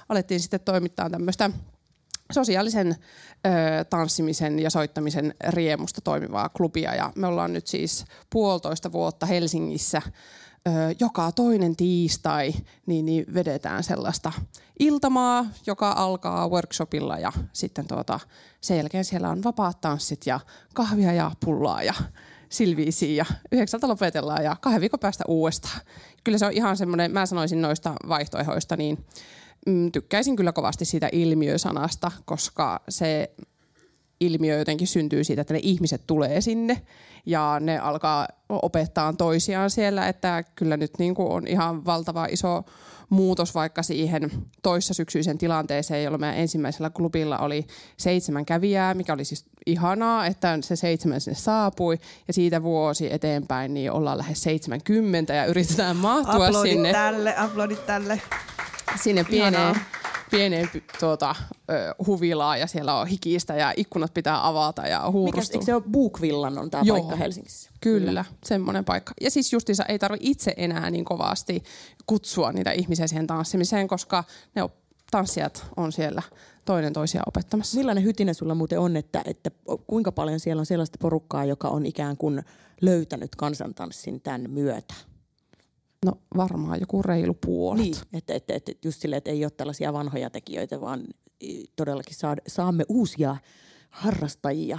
alettiin 0.08 0.40
sitten 0.40 0.60
toimittaa 0.60 1.10
tämmöistä 1.10 1.50
sosiaalisen 2.32 2.96
ö, 3.46 3.84
tanssimisen 3.84 4.58
ja 4.58 4.70
soittamisen 4.70 5.34
riemusta 5.48 6.00
toimivaa 6.00 6.48
klubia. 6.48 6.94
Ja 6.94 7.12
me 7.16 7.26
ollaan 7.26 7.52
nyt 7.52 7.66
siis 7.66 8.04
puolitoista 8.30 8.92
vuotta 8.92 9.26
Helsingissä 9.26 10.02
joka 11.00 11.32
toinen 11.32 11.76
tiistai 11.76 12.52
niin, 12.86 13.06
niin 13.06 13.34
vedetään 13.34 13.82
sellaista 13.82 14.32
iltamaa, 14.78 15.46
joka 15.66 15.92
alkaa 15.96 16.48
workshopilla 16.48 17.18
ja 17.18 17.32
sitten 17.52 17.86
tuota, 17.86 18.20
sen 18.60 18.76
jälkeen 18.76 19.04
siellä 19.04 19.28
on 19.28 19.44
vapaat 19.44 19.80
tanssit 19.80 20.26
ja 20.26 20.40
kahvia 20.74 21.12
ja 21.12 21.30
pullaa 21.44 21.82
ja 21.82 21.94
silviisiä 22.48 23.14
ja 23.14 23.24
yhdeksältä 23.52 23.88
lopetellaan 23.88 24.44
ja 24.44 24.56
kahden 24.60 24.80
viikon 24.80 25.00
päästä 25.00 25.24
uudestaan. 25.28 25.80
Kyllä 26.24 26.38
se 26.38 26.46
on 26.46 26.52
ihan 26.52 26.76
semmoinen, 26.76 27.12
mä 27.12 27.26
sanoisin 27.26 27.62
noista 27.62 27.94
vaihtoehdoista, 28.08 28.76
niin 28.76 29.04
mm, 29.66 29.92
tykkäisin 29.92 30.36
kyllä 30.36 30.52
kovasti 30.52 30.84
siitä 30.84 31.08
ilmiösanasta, 31.12 32.12
koska 32.24 32.80
se 32.88 33.30
ilmiö 34.26 34.58
jotenkin 34.58 34.86
syntyy 34.86 35.24
siitä, 35.24 35.42
että 35.42 35.54
ne 35.54 35.60
ihmiset 35.62 36.02
tulee 36.06 36.40
sinne 36.40 36.82
ja 37.26 37.56
ne 37.60 37.78
alkaa 37.78 38.28
opettaa 38.48 39.12
toisiaan 39.12 39.70
siellä, 39.70 40.08
että 40.08 40.44
kyllä 40.54 40.76
nyt 40.76 40.98
niin 40.98 41.14
kuin 41.14 41.32
on 41.32 41.46
ihan 41.46 41.84
valtava 41.84 42.26
iso 42.30 42.64
muutos 43.08 43.54
vaikka 43.54 43.82
siihen 43.82 44.30
toissa 44.62 44.94
syksyisen 44.94 45.38
tilanteeseen, 45.38 46.04
jolloin 46.04 46.20
meidän 46.20 46.38
ensimmäisellä 46.38 46.90
klubilla 46.90 47.38
oli 47.38 47.66
seitsemän 47.96 48.44
kävijää, 48.44 48.94
mikä 48.94 49.12
oli 49.12 49.24
siis 49.24 49.44
ihanaa, 49.66 50.26
että 50.26 50.58
se 50.60 50.76
seitsemän 50.76 51.20
sinne 51.20 51.38
saapui 51.38 51.98
ja 52.28 52.34
siitä 52.34 52.62
vuosi 52.62 53.12
eteenpäin 53.12 53.74
niin 53.74 53.92
ollaan 53.92 54.18
lähes 54.18 54.42
70 54.42 55.34
ja 55.34 55.44
yritetään 55.44 55.96
mahtua 55.96 56.46
aplodit 56.46 56.72
sinne. 56.72 56.92
tälle, 56.92 57.36
aplodit 57.36 57.86
tälle. 57.86 58.20
Sinne 59.02 59.24
pieneen 59.24 59.76
pieneen 60.32 60.70
tuota, 61.00 61.34
huvilaa 62.06 62.56
ja 62.56 62.66
siellä 62.66 62.94
on 62.94 63.06
hikistä 63.06 63.54
ja 63.54 63.72
ikkunat 63.76 64.14
pitää 64.14 64.48
avata 64.48 64.86
ja 64.86 65.10
huurustua. 65.10 65.58
Mikä, 65.58 65.66
se 65.66 65.74
on 65.74 65.84
Bookvillan 65.90 66.58
on 66.58 66.70
tämä 66.70 66.84
paikka 66.88 67.16
Helsingissä? 67.16 67.70
Kyllä, 67.80 68.06
kyllä, 68.06 68.24
semmoinen 68.44 68.84
paikka. 68.84 69.12
Ja 69.20 69.30
siis 69.30 69.52
justiinsa 69.52 69.84
ei 69.84 69.98
tarvitse 69.98 70.30
itse 70.30 70.54
enää 70.56 70.90
niin 70.90 71.04
kovasti 71.04 71.62
kutsua 72.06 72.52
niitä 72.52 72.72
ihmisiä 72.72 73.06
siihen 73.06 73.26
tanssimiseen, 73.26 73.88
koska 73.88 74.24
ne 74.54 74.62
tanssijat 75.10 75.66
on 75.76 75.92
siellä 75.92 76.22
toinen 76.64 76.92
toisia 76.92 77.22
opettamassa. 77.26 77.78
Millainen 77.78 78.04
hytinen 78.04 78.34
sulla 78.34 78.54
muuten 78.54 78.80
on, 78.80 78.96
että, 78.96 79.22
että 79.24 79.50
kuinka 79.86 80.12
paljon 80.12 80.40
siellä 80.40 80.60
on 80.60 80.66
sellaista 80.66 80.98
porukkaa, 81.00 81.44
joka 81.44 81.68
on 81.68 81.86
ikään 81.86 82.16
kuin 82.16 82.42
löytänyt 82.80 83.36
kansantanssin 83.36 84.20
tämän 84.20 84.50
myötä? 84.50 84.94
No 86.04 86.12
varmaan 86.36 86.80
joku 86.80 87.02
reilu 87.02 87.34
puolet. 87.46 87.82
Niin, 87.82 87.96
että, 88.12 88.34
että, 88.34 88.54
että 88.54 88.72
just 88.84 89.00
silleen, 89.00 89.18
että 89.18 89.30
ei 89.30 89.44
ole 89.44 89.50
tällaisia 89.56 89.92
vanhoja 89.92 90.30
tekijöitä, 90.30 90.80
vaan 90.80 91.04
todellakin 91.76 92.14
saa, 92.14 92.36
saamme 92.46 92.84
uusia 92.88 93.36
harrastajia 93.90 94.78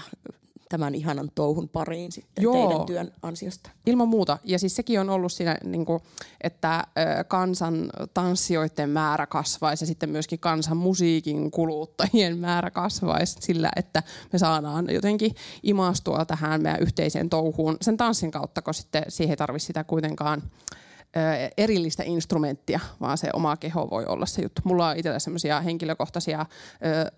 tämän 0.70 0.96
ihanan 0.96 1.32
touhun 1.36 1.70
pariin 1.70 2.12
sitten 2.12 2.44
Joo. 2.44 2.68
teidän 2.68 2.86
työn 2.86 3.12
ansiosta. 3.22 3.70
Ilman 3.86 4.08
muuta. 4.08 4.38
Ja 4.44 4.60
siis 4.60 4.76
sekin 4.76 5.00
on 5.00 5.10
ollut 5.10 5.32
siinä, 5.32 5.58
niin 5.64 5.86
kuin, 5.86 6.00
että 6.42 6.88
kansan 7.28 7.90
tanssijoiden 8.14 8.90
määrä 8.90 9.26
kasvaisi 9.26 9.84
ja 9.84 9.88
sitten 9.88 10.10
myöskin 10.10 10.40
kansan 10.40 10.78
musiikin 10.78 11.52
kuluttajien 11.52 12.38
määrä 12.38 12.72
kasvaisi 12.72 13.38
sillä, 13.40 13.72
että 13.76 14.04
me 14.34 14.40
saadaan 14.40 14.94
jotenkin 14.94 15.36
imastua 15.64 16.26
tähän 16.26 16.62
meidän 16.62 16.82
yhteiseen 16.82 17.30
touhuun 17.30 17.78
sen 17.82 17.98
tanssin 17.98 18.32
kautta, 18.32 18.62
kun 18.62 18.74
sitten 18.74 19.04
siihen 19.10 19.32
ei 19.32 19.38
tarvitse 19.38 19.66
sitä 19.66 19.84
kuitenkaan 19.84 20.44
erillistä 21.58 22.04
instrumenttia, 22.06 22.80
vaan 23.02 23.18
se 23.18 23.30
oma 23.34 23.58
keho 23.58 23.90
voi 23.92 24.06
olla 24.06 24.26
se 24.26 24.42
juttu. 24.42 24.62
Mulla 24.66 24.90
on 24.90 24.98
itsellä 24.98 25.20
semmoisia 25.20 25.62
henkilökohtaisia 25.62 26.46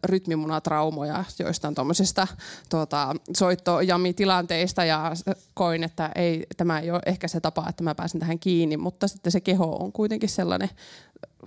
rytmimunatraumoja 0.04 1.26
joistain 1.40 1.76
tuommoisista 1.76 2.28
tuota, 2.70 3.16
soittojami-tilanteista 3.38 4.86
ja 4.86 5.12
koin, 5.54 5.84
että 5.84 6.12
ei, 6.16 6.46
tämä 6.58 6.80
ei 6.80 6.92
ole 6.92 7.02
ehkä 7.06 7.28
se 7.28 7.40
tapa, 7.40 7.66
että 7.70 7.84
mä 7.84 7.96
pääsen 7.96 8.20
tähän 8.20 8.40
kiinni, 8.40 8.78
mutta 8.78 9.08
sitten 9.08 9.32
se 9.32 9.42
keho 9.42 9.76
on 9.76 9.92
kuitenkin 9.92 10.30
sellainen 10.30 10.70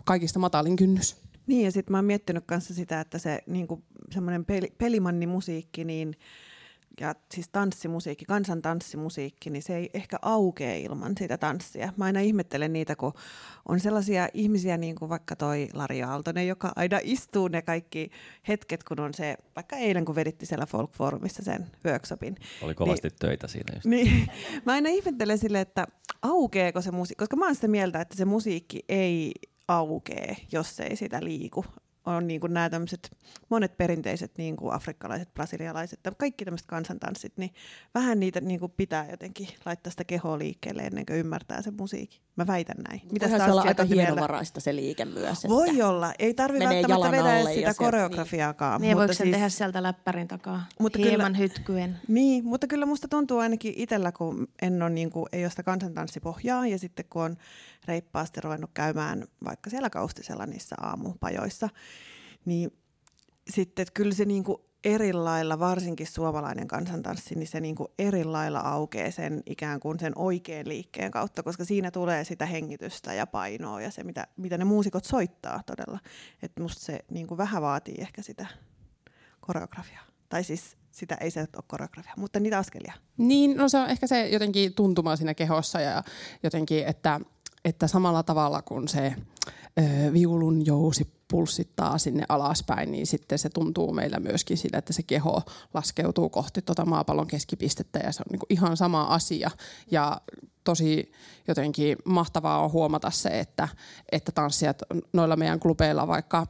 kaikista 0.04 0.38
matalin 0.38 0.76
kynnys. 0.76 1.16
Niin 1.46 1.64
ja 1.64 1.72
sitten 1.72 1.92
mä 1.92 1.98
oon 1.98 2.04
miettinyt 2.04 2.44
kanssa 2.46 2.74
sitä, 2.74 3.00
että 3.00 3.18
se 3.18 3.42
niinku, 3.46 3.82
semmoinen 4.10 4.44
peli, 4.44 4.72
pelimannimusiikki, 4.78 5.84
niin 5.84 6.14
ja 7.00 7.14
siis 7.34 7.48
tanssimusiikki, 7.48 8.24
kansan 8.24 8.62
tanssimusiikki, 8.62 9.50
niin 9.50 9.62
se 9.62 9.76
ei 9.76 9.90
ehkä 9.94 10.18
aukea 10.22 10.74
ilman 10.74 11.12
sitä 11.18 11.38
tanssia. 11.38 11.92
Mä 11.96 12.04
aina 12.04 12.20
ihmettelen 12.20 12.72
niitä, 12.72 12.96
kun 12.96 13.12
on 13.68 13.80
sellaisia 13.80 14.28
ihmisiä, 14.34 14.76
niin 14.76 14.94
kuin 14.94 15.08
vaikka 15.08 15.36
toi 15.36 15.68
Lari 15.72 16.02
Aaltonen, 16.02 16.48
joka 16.48 16.72
aina 16.76 16.98
istuu 17.02 17.48
ne 17.48 17.62
kaikki 17.62 18.10
hetket, 18.48 18.84
kun 18.84 19.00
on 19.00 19.14
se, 19.14 19.36
vaikka 19.56 19.76
eilen 19.76 20.04
kun 20.04 20.14
veditti 20.14 20.46
siellä 20.46 20.66
Folk 20.66 20.92
Forumissa 20.92 21.42
sen 21.42 21.66
workshopin. 21.86 22.36
Oli 22.62 22.74
kovasti 22.74 23.08
niin, 23.08 23.18
töitä 23.18 23.48
siinä 23.48 23.74
just. 23.74 23.86
Niin, 23.86 24.30
mä 24.66 24.72
aina 24.72 24.88
ihmettelen 24.88 25.38
sille, 25.38 25.60
että 25.60 25.86
aukeeko 26.22 26.80
se 26.80 26.90
musiikki, 26.90 27.22
koska 27.22 27.36
mä 27.36 27.44
oon 27.44 27.54
sitä 27.54 27.68
mieltä, 27.68 28.00
että 28.00 28.16
se 28.16 28.24
musiikki 28.24 28.84
ei 28.88 29.32
aukee, 29.68 30.36
jos 30.52 30.80
ei 30.80 30.96
sitä 30.96 31.24
liiku 31.24 31.64
on 32.16 32.26
niin 32.26 32.40
kuin 32.40 32.54
nämä 32.54 32.70
tämmöiset 32.70 33.16
monet 33.48 33.76
perinteiset 33.76 34.32
niin 34.38 34.56
kuin 34.56 34.74
afrikkalaiset, 34.74 35.34
brasilialaiset, 35.34 36.00
kaikki 36.18 36.44
tämmöiset 36.44 36.66
kansantanssit, 36.66 37.32
niin 37.36 37.50
vähän 37.94 38.20
niitä 38.20 38.40
niin 38.40 38.60
kuin 38.60 38.72
pitää 38.76 39.06
jotenkin 39.10 39.48
laittaa 39.66 39.90
sitä 39.90 40.04
kehoa 40.04 40.38
liikkeelle 40.38 40.82
ennen 40.82 41.06
kuin 41.06 41.18
ymmärtää 41.18 41.62
sen 41.62 41.74
musiikin. 41.74 42.27
Mä 42.38 42.46
väitän 42.46 42.76
näin. 42.88 43.00
Mitä 43.12 43.28
se 43.28 43.44
olla 43.44 43.62
aika 43.62 43.84
hienovaraista 43.84 44.60
se 44.60 44.76
liike 44.76 45.04
myös. 45.04 45.48
Voi 45.48 45.82
olla. 45.82 46.12
Ei 46.18 46.34
tarvitse 46.34 46.64
välttämättä 46.64 47.10
vedä 47.10 47.38
sitä 47.38 47.68
niin. 47.68 47.76
koreografiaakaan. 47.76 48.80
Niin, 48.80 48.96
voiko 48.96 49.12
siis, 49.12 49.30
tehdä 49.30 49.48
sieltä 49.48 49.82
läppärin 49.82 50.28
takaa 50.28 50.66
mutta 50.80 50.98
hieman 50.98 51.32
kyllä, 51.32 51.38
hytkyen? 51.38 52.00
Niin, 52.08 52.44
mutta 52.44 52.66
kyllä 52.66 52.86
musta 52.86 53.08
tuntuu 53.08 53.38
ainakin 53.38 53.72
itsellä, 53.76 54.12
kun 54.12 54.48
en 54.62 54.82
ole, 54.82 54.90
niin 54.90 55.10
kuin, 55.10 55.26
ei 55.32 55.44
ole 55.44 55.50
sitä 55.50 55.62
kansantanssipohjaa 55.62 56.66
ja 56.66 56.78
sitten 56.78 57.04
kun 57.10 57.22
on 57.22 57.36
reippaasti 57.86 58.40
ruvennut 58.40 58.70
käymään 58.74 59.24
vaikka 59.44 59.70
siellä 59.70 59.90
kaustisella 59.90 60.46
niissä 60.46 60.76
aamupajoissa, 60.80 61.68
niin 62.44 62.70
sitten 63.50 63.82
että 63.82 63.92
kyllä 63.94 64.14
se 64.14 64.24
niinku 64.24 64.67
eri 64.84 65.12
lailla, 65.12 65.58
varsinkin 65.58 66.06
suomalainen 66.06 66.68
kansantanssi, 66.68 67.34
niin 67.34 67.46
se 67.46 67.60
niin 67.60 67.74
kuin 67.74 67.88
eri 67.98 68.24
lailla 68.24 68.60
aukeaa 68.60 69.10
sen 69.10 69.42
ikään 69.46 69.80
kuin 69.80 69.98
sen 70.00 70.12
oikean 70.16 70.68
liikkeen 70.68 71.10
kautta, 71.10 71.42
koska 71.42 71.64
siinä 71.64 71.90
tulee 71.90 72.24
sitä 72.24 72.46
hengitystä 72.46 73.14
ja 73.14 73.26
painoa 73.26 73.80
ja 73.80 73.90
se, 73.90 74.04
mitä, 74.04 74.26
mitä 74.36 74.58
ne 74.58 74.64
muusikot 74.64 75.04
soittaa 75.04 75.60
todella. 75.66 75.98
Että 76.42 76.62
musta 76.62 76.84
se 76.84 76.98
niin 77.10 77.26
kuin 77.26 77.38
vähän 77.38 77.62
vaatii 77.62 77.94
ehkä 77.98 78.22
sitä 78.22 78.46
koreografiaa. 79.40 80.02
Tai 80.28 80.44
siis 80.44 80.76
sitä 80.90 81.14
ei 81.20 81.30
se 81.30 81.40
ole 81.40 81.64
koreografia, 81.66 82.12
mutta 82.16 82.40
niitä 82.40 82.58
askelia. 82.58 82.92
Niin, 83.16 83.56
no 83.56 83.68
se 83.68 83.78
on 83.78 83.88
ehkä 83.88 84.06
se 84.06 84.28
jotenkin 84.28 84.74
tuntuma 84.74 85.16
siinä 85.16 85.34
kehossa 85.34 85.80
ja 85.80 86.02
jotenkin, 86.42 86.86
että, 86.86 87.20
että 87.64 87.86
samalla 87.86 88.22
tavalla 88.22 88.62
kuin 88.62 88.88
se 88.88 89.14
ö, 89.80 90.12
viulun 90.12 90.66
jousi 90.66 91.17
pulssittaa 91.28 91.98
sinne 91.98 92.24
alaspäin, 92.28 92.92
niin 92.92 93.06
sitten 93.06 93.38
se 93.38 93.48
tuntuu 93.48 93.92
meillä 93.92 94.20
myöskin 94.20 94.58
sillä, 94.58 94.78
että 94.78 94.92
se 94.92 95.02
keho 95.02 95.42
laskeutuu 95.74 96.28
kohti 96.28 96.62
tuota 96.62 96.84
maapallon 96.84 97.26
keskipistettä 97.26 97.98
ja 97.98 98.12
se 98.12 98.22
on 98.22 98.32
niin 98.32 98.46
ihan 98.50 98.76
sama 98.76 99.02
asia. 99.02 99.50
Ja 99.90 100.20
tosi 100.64 101.12
jotenkin 101.48 101.96
mahtavaa 102.04 102.64
on 102.64 102.72
huomata 102.72 103.10
se, 103.10 103.28
että, 103.28 103.68
että 104.12 104.32
tanssijat 104.32 104.82
noilla 105.12 105.36
meidän 105.36 105.60
klubeilla 105.60 106.06
vaikka 106.06 106.46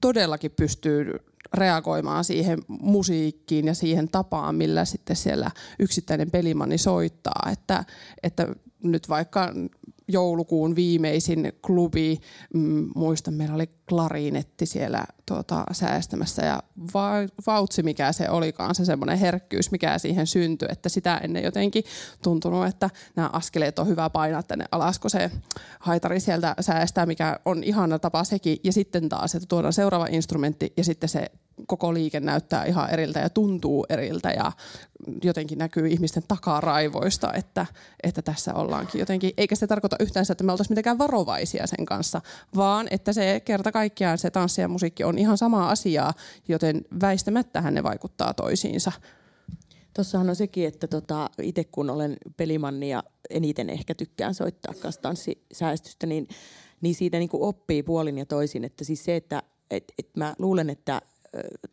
todellakin 0.00 0.50
pystyy 0.50 1.12
reagoimaan 1.54 2.24
siihen 2.24 2.58
musiikkiin 2.68 3.66
ja 3.66 3.74
siihen 3.74 4.08
tapaan, 4.08 4.54
millä 4.54 4.84
sitten 4.84 5.16
siellä 5.16 5.50
yksittäinen 5.78 6.30
pelimanni 6.30 6.78
soittaa. 6.78 7.48
Että, 7.52 7.84
että 8.22 8.48
nyt 8.82 9.08
vaikka 9.08 9.54
joulukuun 10.08 10.76
viimeisin 10.76 11.52
klubi, 11.66 12.20
mm, 12.54 12.90
muistan 12.94 13.34
meillä 13.34 13.54
oli 13.54 13.70
klarinetti 13.88 14.66
siellä 14.66 15.04
tuota, 15.26 15.64
säästämässä 15.72 16.44
ja 16.44 16.62
va- 16.94 17.28
vautsi 17.46 17.82
mikä 17.82 18.12
se 18.12 18.30
olikaan, 18.30 18.74
se 18.74 18.84
semmoinen 18.84 19.18
herkkyys 19.18 19.70
mikä 19.70 19.98
siihen 19.98 20.26
syntyi, 20.26 20.68
että 20.72 20.88
sitä 20.88 21.16
ennen 21.16 21.44
jotenkin 21.44 21.84
tuntunut, 22.22 22.66
että 22.66 22.90
nämä 23.16 23.30
askeleet 23.32 23.78
on 23.78 23.88
hyvä 23.88 24.10
painaa 24.10 24.42
tänne 24.42 24.64
alas, 24.72 24.98
kun 24.98 25.10
se 25.10 25.30
haitari 25.78 26.20
sieltä 26.20 26.54
säästää, 26.60 27.06
mikä 27.06 27.40
on 27.44 27.64
ihana 27.64 27.98
tapa 27.98 28.24
sekin. 28.24 28.58
Ja 28.64 28.72
sitten 28.72 29.08
taas, 29.08 29.34
että 29.34 29.46
tuodaan 29.48 29.72
seuraava 29.72 30.06
instrumentti 30.10 30.72
ja 30.76 30.84
sitten 30.84 31.08
se 31.08 31.26
koko 31.66 31.94
liike 31.94 32.20
näyttää 32.20 32.64
ihan 32.64 32.90
eriltä 32.90 33.20
ja 33.20 33.30
tuntuu 33.30 33.86
eriltä 33.88 34.30
ja 34.30 34.52
jotenkin 35.22 35.58
näkyy 35.58 35.86
ihmisten 35.86 36.22
takaraivoista, 36.28 37.32
että, 37.32 37.66
että 38.02 38.22
tässä 38.22 38.54
ollaankin 38.54 38.98
jotenkin, 38.98 39.32
eikä 39.36 39.54
se 39.56 39.66
tarkoita 39.66 39.96
yhtään 40.00 40.26
että 40.30 40.44
me 40.44 40.52
oltaisiin 40.52 40.72
mitenkään 40.72 40.98
varovaisia 40.98 41.66
sen 41.66 41.86
kanssa, 41.86 42.20
vaan 42.56 42.86
että 42.90 43.12
se 43.12 43.40
kerta 43.44 43.72
kaikkiaan 43.72 44.18
se 44.18 44.30
tanssi 44.30 44.60
ja 44.60 44.68
musiikki 44.68 45.04
on 45.04 45.18
ihan 45.18 45.38
sama 45.38 45.68
asiaa, 45.68 46.14
joten 46.48 46.84
väistämättähän 47.00 47.74
ne 47.74 47.82
vaikuttaa 47.82 48.34
toisiinsa. 48.34 48.92
Tuossahan 49.94 50.30
on 50.30 50.36
sekin, 50.36 50.68
että 50.68 50.86
tota, 50.86 51.30
itse 51.42 51.64
kun 51.64 51.90
olen 51.90 52.16
pelimanni 52.36 52.90
ja 52.90 53.02
eniten 53.30 53.70
ehkä 53.70 53.94
tykkään 53.94 54.34
soittaa 54.34 54.74
kanssa 54.74 55.02
tanssisäästystä, 55.02 56.06
niin, 56.06 56.28
niin 56.80 56.94
siitä 56.94 57.18
niin 57.18 57.30
oppii 57.32 57.82
puolin 57.82 58.18
ja 58.18 58.26
toisin. 58.26 58.64
Että 58.64 58.84
siis 58.84 59.04
se, 59.04 59.16
että 59.16 59.42
et, 59.70 59.84
et 59.98 60.08
mä 60.16 60.34
luulen, 60.38 60.70
että 60.70 61.02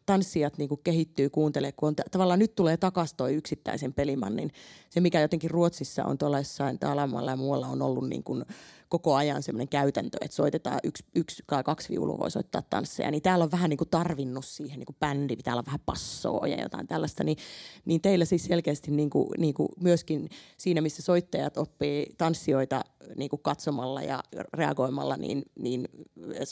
tanssijat 0.06 0.58
niin 0.58 0.70
kuin 0.70 0.82
kehittyy, 0.84 1.30
kuuntelee, 1.30 1.72
kun 1.72 1.88
on, 1.88 1.96
tavallaan 2.12 2.40
nyt 2.40 2.56
tulee 2.56 2.78
takaisin 2.78 3.18
toi 3.18 3.34
yksittäisen 3.34 3.94
pelimannin. 3.94 4.52
Se, 4.90 5.00
mikä 5.00 5.22
jotenkin 5.22 5.52
Ruotsissa 5.52 6.06
on 6.06 6.18
tuolla 6.18 6.38
jossain 6.38 6.78
alemmalla 6.86 7.32
ja 7.32 7.38
muualla 7.38 7.68
on 7.68 7.82
ollut 7.82 8.10
niin 8.10 8.24
kuin 8.24 8.46
koko 8.92 9.16
ajan 9.16 9.44
semmoinen 9.44 9.70
käytäntö, 9.70 10.18
että 10.22 10.36
soitetaan 10.36 10.80
yksi, 10.84 11.04
yksi 11.16 11.44
tai 11.48 11.64
kaksi 11.64 11.90
viulua 11.90 12.20
voi 12.20 12.32
soittaa 12.32 12.62
tansseja, 12.62 13.12
niin 13.12 13.22
täällä 13.22 13.44
on 13.44 13.52
vähän 13.52 13.70
niin 13.70 13.78
kuin 13.78 13.90
tarvinnut 13.90 14.46
siihen 14.46 14.80
niin 14.80 14.86
kuin 14.86 14.96
bändi, 15.00 15.36
täällä 15.36 15.60
on 15.60 15.66
vähän 15.66 15.80
passoa 15.86 16.48
ja 16.48 16.62
jotain 16.62 16.88
tällaista, 16.88 17.24
niin, 17.24 17.38
niin 17.86 18.02
teillä 18.02 18.26
siis 18.26 18.44
selkeästi 18.46 18.92
niin 18.92 19.10
kuin, 19.10 19.30
niin 19.38 19.54
kuin 19.54 19.70
myöskin 19.80 20.30
siinä, 20.58 20.82
missä 20.82 21.02
soittajat 21.02 21.58
oppii 21.58 22.06
tanssijoita 22.18 22.82
niin 23.16 23.30
kuin 23.30 23.42
katsomalla 23.42 24.02
ja 24.02 24.24
reagoimalla, 24.54 25.18
niin, 25.18 25.44
niin 25.60 25.88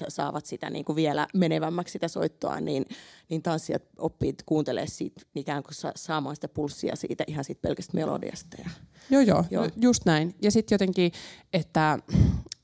saavat 0.08 0.46
sitä 0.46 0.70
niin 0.70 0.86
kuin 0.86 0.96
vielä 0.96 1.28
menevämmäksi 1.34 1.92
sitä 1.92 2.08
soittoa, 2.08 2.60
niin, 2.60 2.86
niin 3.30 3.42
tanssijat 3.42 3.84
oppii 3.98 4.34
kuuntelemaan 4.46 4.88
siitä 4.88 5.22
ikään 5.36 5.64
kuin 5.64 5.74
saamaan 5.96 6.36
sitä 6.36 6.48
pulssia 6.48 6.96
siitä 6.96 7.24
ihan 7.28 7.44
siitä 7.44 7.62
pelkästä 7.62 7.98
melodiasta. 7.98 8.58
Ja, 8.64 8.70
joo, 9.10 9.22
joo, 9.22 9.46
joo, 9.52 9.70
just 9.76 10.06
näin. 10.06 10.36
Ja 10.42 10.52
sitten 10.52 10.76
jotenkin, 10.76 11.12
että 11.54 12.00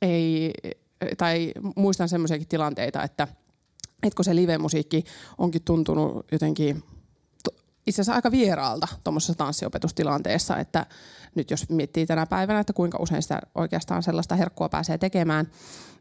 ei, 0.05 0.53
tai 1.17 1.51
muistan 1.75 2.09
semmoisiakin 2.09 2.47
tilanteita, 2.47 3.03
että, 3.03 3.27
että 4.03 4.15
kun 4.15 4.25
se 4.25 4.35
live-musiikki 4.35 5.03
onkin 5.37 5.61
tuntunut 5.61 6.25
jotenkin 6.31 6.83
itse 7.87 8.01
asiassa 8.01 8.13
aika 8.13 8.31
vieraalta 8.31 8.87
tuommoisessa 9.03 9.35
tanssiopetustilanteessa, 9.35 10.57
että 10.57 10.85
nyt 11.35 11.51
jos 11.51 11.69
miettii 11.69 12.05
tänä 12.05 12.25
päivänä, 12.25 12.59
että 12.59 12.73
kuinka 12.73 12.97
usein 13.01 13.21
sitä 13.21 13.41
oikeastaan 13.55 14.03
sellaista 14.03 14.35
herkkua 14.35 14.69
pääsee 14.69 14.97
tekemään, 14.97 15.47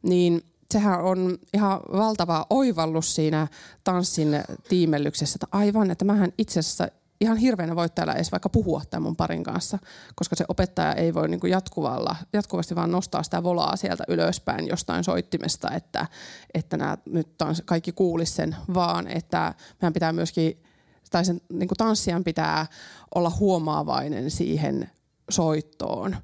niin 0.03 0.43
sehän 0.71 1.01
on 1.01 1.39
ihan 1.55 1.81
valtava 1.93 2.47
oivallus 2.51 3.15
siinä 3.15 3.49
tanssin 3.85 4.29
tiimellyksessä, 4.69 5.37
että 5.37 5.57
aivan, 5.59 5.91
että 5.91 6.05
mähän 6.05 6.33
itse 6.39 6.61
asiassa 6.61 6.89
ihan 7.25 7.37
hirveänä 7.37 7.77
voi 7.77 7.89
täällä 7.89 8.13
edes 8.13 8.33
vaikka 8.33 8.49
puhua 8.49 8.83
tämän 8.91 9.03
mun 9.03 9.17
parin 9.17 9.45
kanssa, 9.45 9.79
koska 10.15 10.37
se 10.37 10.45
opettaja 10.49 10.93
ei 10.93 11.15
voi 11.15 11.29
niin 11.29 11.41
jatkuvalla, 11.51 12.17
jatkuvasti 12.33 12.75
vaan 12.75 12.91
nostaa 12.91 13.23
sitä 13.23 13.43
volaa 13.43 13.77
sieltä 13.77 14.05
ylöspäin 14.09 14.69
jostain 14.69 15.05
soittimesta, 15.05 15.71
että, 15.71 16.07
että 16.55 16.77
nämä 16.77 16.99
nyt 17.07 17.39
tans, 17.39 17.63
kaikki 17.65 17.93
kuulisi 17.93 18.33
sen, 18.33 18.57
vaan 18.75 19.09
että 19.09 19.55
meidän 19.83 19.93
pitää 19.93 20.13
myöskin, 20.13 20.63
tai 21.11 21.25
sen 21.25 21.41
niin 21.53 21.69
tanssijan 21.77 22.25
pitää 22.25 22.67
olla 23.15 23.31
huomaavainen 23.31 24.31
siihen 24.31 24.91
soittoon 25.31 26.17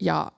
ja 0.00 0.32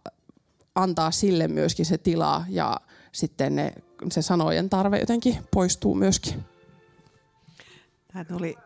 antaa 0.74 1.10
sille 1.10 1.48
myöskin 1.48 1.86
se 1.86 1.98
tila 1.98 2.44
ja 2.48 2.80
sitten 3.12 3.56
ne, 3.56 3.72
se 4.10 4.22
sanojen 4.22 4.70
tarve 4.70 4.98
jotenkin 4.98 5.38
poistuu 5.50 5.94
myöskin. 5.94 6.44
Tämä 8.12 8.24
tuli 8.24 8.56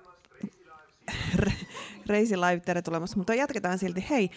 Reisi 2.07 2.37
Live 2.37 2.83
tulemassa, 2.83 3.16
mutta 3.16 3.35
jatketaan 3.35 3.79
silti. 3.79 4.07
Hei, 4.11 4.31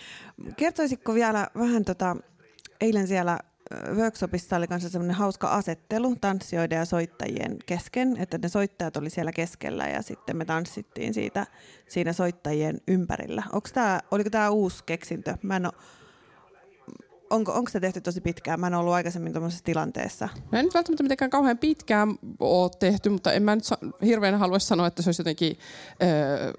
kertoisitko 0.58 1.14
vielä 1.14 1.48
vähän 1.56 1.86
tota, 1.86 2.16
eilen 2.82 3.08
siellä 3.08 3.40
workshopissa 3.96 4.56
oli 4.56 4.68
kanssa 4.68 4.90
semmoinen 4.90 5.16
hauska 5.16 5.48
asettelu 5.48 6.16
tanssijoiden 6.22 6.78
ja 6.78 6.86
soittajien 6.86 7.58
kesken, 7.66 8.18
että 8.18 8.38
ne 8.38 8.50
soittajat 8.50 8.98
oli 8.98 9.10
siellä 9.10 9.32
keskellä 9.32 9.88
ja 9.88 10.02
sitten 10.02 10.38
me 10.38 10.46
tanssittiin 10.46 11.14
siitä, 11.14 11.48
siinä 11.88 12.14
soittajien 12.14 12.82
ympärillä. 12.88 13.44
Onko 13.54 13.70
tää, 13.74 14.00
oliko 14.12 14.30
tämä 14.30 14.50
uusi 14.50 14.84
keksintö? 14.86 15.38
Mä 15.42 15.56
en 15.56 15.66
ole 15.66 15.74
onko, 17.34 17.52
onko 17.52 17.72
se 17.72 17.80
tehty 17.80 18.02
tosi 18.02 18.22
pitkään? 18.22 18.60
Mä 18.60 18.67
en 18.67 18.74
ollut 18.74 18.93
aikaisemmin 18.93 19.34
tuollaisessa 19.34 19.65
tilanteessa. 19.65 20.30
Mä 20.52 20.60
en 20.60 20.65
nyt 20.65 20.74
välttämättä 20.74 21.04
mitenkään 21.04 21.32
kauhean 21.32 21.58
pitkään 21.58 22.15
ole 22.39 22.72
tehty, 22.80 23.10
mutta 23.10 23.34
en 23.34 23.43
mä 23.43 23.56
nyt 23.56 23.65
hirveän 24.06 24.39
halua 24.39 24.60
sanoa, 24.60 24.88
että 24.88 25.02
se 25.02 25.08
olisi 25.08 25.22
jotenkin 25.22 25.58
öö, 26.04 26.54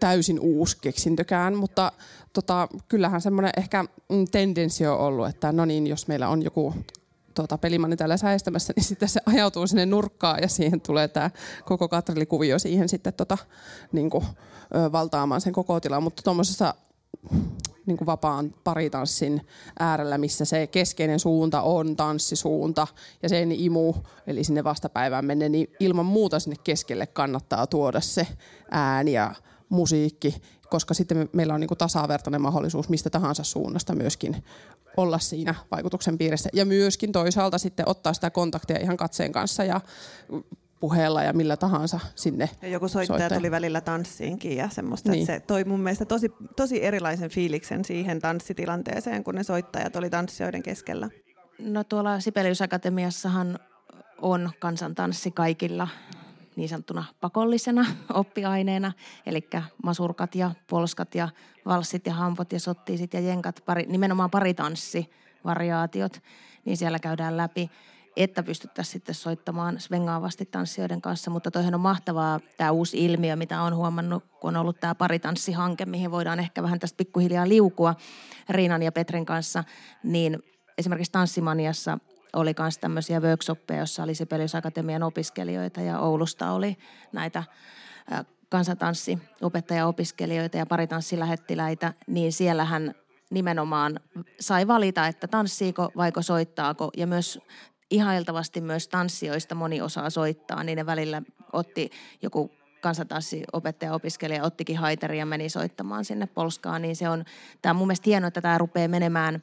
täysin 0.00 0.40
uusi 0.40 0.78
keksintökään, 0.80 1.56
mutta 1.56 1.92
tota, 2.32 2.68
kyllähän 2.88 3.20
semmoinen 3.20 3.52
ehkä 3.56 3.82
mm, 3.82 4.24
tendenssi 4.30 4.86
on 4.86 4.98
ollut, 4.98 5.28
että 5.28 5.52
no 5.52 5.64
niin, 5.64 5.86
jos 5.86 6.08
meillä 6.08 6.28
on 6.28 6.42
joku 6.42 6.74
tuota, 7.34 7.58
pelimanni 7.58 7.96
täällä 7.96 8.16
säestämässä, 8.16 8.72
niin 8.76 8.84
sitten 8.84 9.08
se 9.08 9.20
ajautuu 9.26 9.66
sinne 9.66 9.86
nurkkaan 9.86 10.38
ja 10.42 10.48
siihen 10.48 10.80
tulee 10.80 11.08
tämä 11.08 11.30
koko 11.64 11.88
katrillikuvio 11.88 12.58
siihen 12.58 12.88
sitten 12.88 13.12
tota, 13.12 13.38
niin 13.92 14.10
kuin, 14.10 14.24
ö, 14.74 14.92
valtaamaan 14.92 15.40
sen 15.40 15.52
koko 15.52 15.80
tilan. 15.80 16.02
Mutta 16.02 16.22
tuommoisessa 16.22 16.74
niin 17.86 17.96
kuin 17.96 18.06
vapaan 18.06 18.54
paritanssin 18.64 19.40
äärellä, 19.78 20.18
missä 20.18 20.44
se 20.44 20.66
keskeinen 20.66 21.20
suunta 21.20 21.62
on 21.62 21.96
tanssisuunta 21.96 22.86
ja 23.22 23.28
sen 23.28 23.52
imu, 23.52 23.94
eli 24.26 24.44
sinne 24.44 24.64
vastapäivään 24.64 25.24
menne, 25.24 25.48
niin 25.48 25.72
ilman 25.80 26.06
muuta 26.06 26.40
sinne 26.40 26.56
keskelle 26.64 27.06
kannattaa 27.06 27.66
tuoda 27.66 28.00
se 28.00 28.26
ääni 28.70 29.12
ja 29.12 29.34
musiikki, 29.68 30.42
koska 30.70 30.94
sitten 30.94 31.18
me, 31.18 31.28
meillä 31.32 31.54
on 31.54 31.60
niin 31.60 31.68
kuin 31.68 31.78
tasavertainen 31.78 32.42
mahdollisuus 32.42 32.88
mistä 32.88 33.10
tahansa 33.10 33.44
suunnasta 33.44 33.94
myöskin 33.94 34.44
olla 34.96 35.18
siinä 35.18 35.54
vaikutuksen 35.70 36.18
piirissä. 36.18 36.48
Ja 36.52 36.64
myöskin 36.64 37.12
toisaalta 37.12 37.58
sitten 37.58 37.88
ottaa 37.88 38.12
sitä 38.12 38.30
kontaktia 38.30 38.78
ihan 38.80 38.96
katseen 38.96 39.32
kanssa 39.32 39.64
ja 39.64 39.80
puheella 40.80 41.22
ja 41.22 41.32
millä 41.32 41.56
tahansa 41.56 42.00
sinne 42.14 42.50
ja 42.62 42.68
Joku 42.68 42.88
soittaja, 42.88 43.18
soittaja. 43.18 43.40
tuli 43.40 43.50
välillä 43.50 43.80
tanssiinkin 43.80 44.56
ja 44.56 44.68
semmoista, 44.68 45.10
niin. 45.10 45.26
se 45.26 45.40
toi 45.40 45.64
mun 45.64 45.80
mielestä 45.80 46.04
tosi, 46.04 46.32
tosi 46.56 46.84
erilaisen 46.84 47.30
fiiliksen 47.30 47.84
siihen 47.84 48.20
tanssitilanteeseen, 48.20 49.24
kun 49.24 49.34
ne 49.34 49.42
soittajat 49.42 49.96
oli 49.96 50.10
tanssijoiden 50.10 50.62
keskellä. 50.62 51.08
No 51.58 51.84
tuolla 51.84 52.20
Sibelius 52.20 52.62
Akatemiassahan 52.62 53.58
on 54.22 54.50
kansantanssi 54.58 55.30
kaikilla 55.30 55.88
niin 56.56 56.68
sanottuna 56.68 57.04
pakollisena 57.20 57.86
oppiaineena, 58.14 58.92
eli 59.26 59.48
masurkat 59.84 60.34
ja 60.34 60.50
polskat 60.70 61.14
ja 61.14 61.28
valssit 61.66 62.06
ja 62.06 62.14
hampot 62.14 62.52
ja 62.52 62.60
sottiisit 62.60 63.14
ja 63.14 63.20
jenkat, 63.20 63.62
pari, 63.66 63.86
nimenomaan 63.88 64.30
paritanssi 64.30 65.10
variaatiot, 65.44 66.22
niin 66.64 66.76
siellä 66.76 66.98
käydään 66.98 67.36
läpi 67.36 67.70
että 68.24 68.42
pystyttäisiin 68.42 68.92
sitten 68.92 69.14
soittamaan 69.14 69.80
svengaavasti 69.80 70.46
tanssijoiden 70.46 71.00
kanssa. 71.00 71.30
Mutta 71.30 71.50
toihan 71.50 71.74
on 71.74 71.80
mahtavaa 71.80 72.40
tämä 72.56 72.70
uusi 72.70 73.04
ilmiö, 73.04 73.36
mitä 73.36 73.62
on 73.62 73.76
huomannut, 73.76 74.24
kun 74.40 74.56
on 74.56 74.60
ollut 74.60 74.80
tämä 74.80 74.94
paritanssihanke, 74.94 75.86
mihin 75.86 76.10
voidaan 76.10 76.40
ehkä 76.40 76.62
vähän 76.62 76.78
tästä 76.78 76.96
pikkuhiljaa 76.96 77.48
liukua 77.48 77.94
Riinan 78.48 78.82
ja 78.82 78.92
Petrin 78.92 79.26
kanssa, 79.26 79.64
niin 80.02 80.42
esimerkiksi 80.78 81.12
Tanssimaniassa 81.12 81.98
oli 82.32 82.54
myös 82.58 82.78
tämmöisiä 82.78 83.20
workshoppeja, 83.20 83.80
joissa 83.80 84.02
oli 84.02 84.14
Sibelius 84.14 84.54
Akatemian 84.54 85.02
opiskelijoita 85.02 85.80
ja 85.80 85.98
Oulusta 85.98 86.50
oli 86.52 86.76
näitä 87.12 87.44
opettaja-opiskelijoita 89.42 90.56
ja 90.56 90.66
paritanssilähettiläitä, 90.66 91.92
niin 92.06 92.32
siellähän 92.32 92.94
nimenomaan 93.30 94.00
sai 94.40 94.66
valita, 94.66 95.06
että 95.06 95.28
tanssiiko 95.28 95.90
vaiko 95.96 96.22
soittaako. 96.22 96.90
Ja 96.96 97.06
myös 97.06 97.40
ihailtavasti 97.90 98.60
myös 98.60 98.88
tanssijoista 98.88 99.54
moni 99.54 99.80
osaa 99.80 100.10
soittaa, 100.10 100.64
niin 100.64 100.76
ne 100.76 100.86
välillä 100.86 101.22
otti 101.52 101.90
joku 102.22 102.50
kansantanssi 102.80 103.44
opettaja 103.52 103.94
opiskelija 103.94 104.44
ottikin 104.44 104.76
haitari 104.76 105.18
ja 105.18 105.26
meni 105.26 105.48
soittamaan 105.48 106.04
sinne 106.04 106.26
Polskaan, 106.26 106.82
niin 106.82 106.96
se 106.96 107.08
on, 107.08 107.24
tämä 107.62 107.70
on 107.70 107.76
mun 107.76 107.86
mielestä 107.86 108.10
hienoa, 108.10 108.28
että 108.28 108.40
tämä 108.40 108.58
rupeaa 108.58 108.88
menemään, 108.88 109.42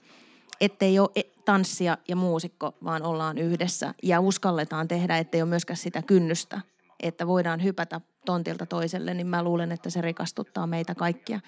ettei 0.61 0.99
ole 0.99 1.25
tanssia 1.45 1.97
ja 2.07 2.15
muusikko, 2.15 2.75
vaan 2.83 3.03
ollaan 3.03 3.37
yhdessä 3.37 3.93
ja 4.03 4.19
uskalletaan 4.19 4.87
tehdä, 4.87 5.17
ettei 5.17 5.41
ole 5.41 5.49
myöskään 5.49 5.77
sitä 5.77 6.01
kynnystä, 6.01 6.61
että 6.99 7.27
voidaan 7.27 7.63
hypätä 7.63 8.01
tontilta 8.25 8.65
toiselle, 8.65 9.13
niin 9.13 9.27
mä 9.27 9.43
luulen, 9.43 9.71
että 9.71 9.89
se 9.89 10.01
rikastuttaa 10.01 10.67
meitä 10.67 10.95
kaikkia. 10.95 11.39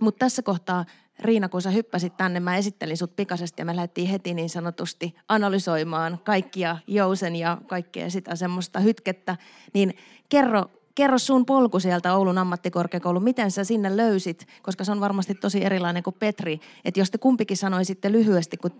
Mutta 0.00 0.18
tässä 0.18 0.42
kohtaa, 0.42 0.84
Riina, 1.18 1.48
kun 1.48 1.62
sä 1.62 1.70
hyppäsit 1.70 2.16
tänne, 2.16 2.40
mä 2.40 2.56
esittelin 2.56 2.96
sut 2.96 3.16
pikaisesti 3.16 3.60
ja 3.60 3.64
me 3.64 3.76
lähdettiin 3.76 4.08
heti 4.08 4.34
niin 4.34 4.50
sanotusti 4.50 5.16
analysoimaan 5.28 6.20
kaikkia 6.24 6.76
jousen 6.86 7.36
ja 7.36 7.58
kaikkea 7.66 8.10
sitä 8.10 8.36
semmoista 8.36 8.80
hytkettä. 8.80 9.36
Niin 9.74 9.94
kerro, 10.28 10.64
kerro 10.94 11.18
sun 11.18 11.46
polku 11.46 11.80
sieltä 11.80 12.14
Oulun 12.14 12.38
ammattikorkeakoulu, 12.38 13.20
miten 13.20 13.50
sä 13.50 13.64
sinne 13.64 13.96
löysit, 13.96 14.46
koska 14.62 14.84
se 14.84 14.92
on 14.92 15.00
varmasti 15.00 15.34
tosi 15.34 15.64
erilainen 15.64 16.02
kuin 16.02 16.16
Petri. 16.18 16.60
Että 16.84 17.00
jos 17.00 17.10
te 17.10 17.18
kumpikin 17.18 17.56
sanoisitte 17.56 18.12
lyhyesti, 18.12 18.56
kun 18.56 18.70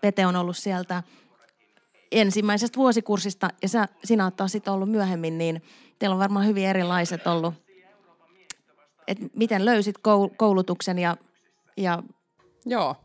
Pete 0.00 0.26
on 0.26 0.36
ollut 0.36 0.56
sieltä 0.56 1.02
ensimmäisestä 2.12 2.76
vuosikurssista 2.76 3.48
ja 3.62 3.68
sä, 3.68 3.88
sinä 4.04 4.24
oot 4.24 4.36
taas 4.36 4.52
sitten 4.52 4.72
ollut 4.72 4.90
myöhemmin, 4.90 5.38
niin 5.38 5.62
teillä 5.98 6.14
on 6.14 6.20
varmaan 6.20 6.46
hyvin 6.46 6.66
erilaiset 6.66 7.26
ollut. 7.26 7.54
Et 9.08 9.18
miten 9.36 9.64
löysit 9.64 9.96
koulutuksen 10.36 10.98
ja, 10.98 11.16
ja... 11.76 12.02
Joo. 12.66 12.96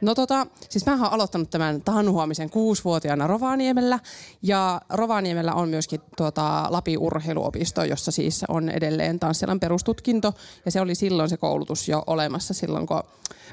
No 0.00 0.14
tota, 0.14 0.46
siis 0.68 0.86
mä 0.86 0.92
oon 0.92 1.12
aloittanut 1.12 1.50
tämän 1.50 1.82
tanhuamisen 1.82 2.50
kuusivuotiaana 2.50 3.26
Rovaniemellä 3.26 3.98
ja 4.42 4.80
Rovaniemellä 4.88 5.54
on 5.54 5.68
myöskin 5.68 6.00
tuota 6.16 6.66
Lapin 6.70 6.98
urheiluopisto, 6.98 7.84
jossa 7.84 8.10
siis 8.10 8.44
on 8.48 8.68
edelleen 8.68 9.20
tanssilan 9.20 9.60
perustutkinto 9.60 10.32
ja 10.64 10.70
se 10.70 10.80
oli 10.80 10.94
silloin 10.94 11.28
se 11.28 11.36
koulutus 11.36 11.88
jo 11.88 12.02
olemassa 12.06 12.54
silloin, 12.54 12.86
kun 12.86 13.02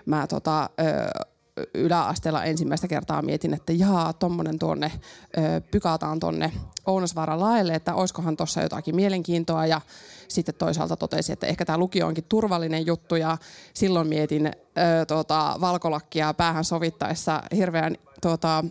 mä 0.06 0.28
tota, 0.28 0.64
ö, 0.64 1.26
yläasteella 1.74 2.44
ensimmäistä 2.44 2.88
kertaa 2.88 3.22
mietin, 3.22 3.54
että 3.54 3.74
jaa, 3.74 4.14
tuommoinen 4.14 4.60
tuonne 4.60 4.92
ö, 5.38 5.62
pykataan 5.72 6.20
tuonne 6.20 6.52
Ounasvaaran 6.86 7.40
laelle, 7.40 7.74
että 7.74 7.94
olisikohan 7.94 8.38
tuossa 8.38 8.62
jotakin 8.62 8.96
mielenkiintoa. 8.96 9.66
Ja 9.66 9.82
sitten 10.28 10.56
toisaalta 10.56 10.98
totesi, 10.98 11.34
että 11.34 11.48
ehkä 11.48 11.66
tämä 11.66 11.78
lukio 11.78 12.08
onkin 12.08 12.24
turvallinen 12.30 12.86
juttu. 12.86 13.16
Ja 13.16 13.38
silloin 13.74 14.08
mietin 14.08 14.48
ö, 14.48 15.06
tuota, 15.06 15.58
valkolakkia 15.62 16.34
päähän 16.34 16.64
sovittaessa 16.64 17.44
hirveän 17.56 17.98
tuota, 18.22 18.64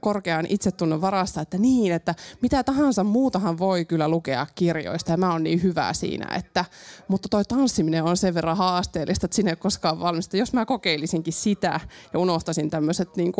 korkean 0.00 0.46
itsetunnon 0.48 1.00
varassa, 1.00 1.40
että 1.40 1.58
niin, 1.58 1.92
että 1.92 2.14
mitä 2.42 2.64
tahansa 2.64 3.04
muutahan 3.04 3.58
voi 3.58 3.84
kyllä 3.84 4.08
lukea 4.08 4.46
kirjoista 4.54 5.10
ja 5.10 5.16
mä 5.16 5.32
oon 5.32 5.42
niin 5.42 5.62
hyvä 5.62 5.92
siinä, 5.92 6.34
että, 6.36 6.64
mutta 7.08 7.28
toi 7.28 7.44
tanssiminen 7.44 8.04
on 8.04 8.16
sen 8.16 8.34
verran 8.34 8.56
haasteellista, 8.56 9.26
että 9.26 9.34
sinne 9.34 9.50
ei 9.50 9.56
koskaan 9.56 10.00
valmista. 10.00 10.36
Jos 10.36 10.52
mä 10.52 10.66
kokeilisinkin 10.66 11.32
sitä 11.32 11.80
ja 12.12 12.18
unohtasin 12.18 12.70
tämmöiset 12.70 13.16
niin 13.16 13.32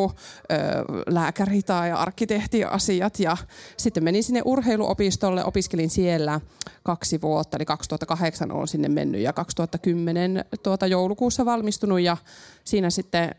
lääkäri- 1.11 1.62
tai 1.62 1.92
arkkitehtiasiat 1.92 3.20
ja 3.20 3.36
sitten 3.76 4.04
menin 4.04 4.24
sinne 4.24 4.42
urheiluopistolle, 4.44 5.44
opiskelin 5.44 5.90
siellä 5.90 6.40
kaksi 6.82 7.20
vuotta, 7.20 7.56
eli 7.56 7.64
2008 7.64 8.52
on 8.52 8.68
sinne 8.68 8.88
mennyt 8.88 9.20
ja 9.20 9.32
2010 9.32 10.44
tuota, 10.62 10.86
joulukuussa 10.86 11.44
valmistunut 11.44 12.00
ja 12.00 12.16
siinä 12.64 12.90
sitten 12.90 13.34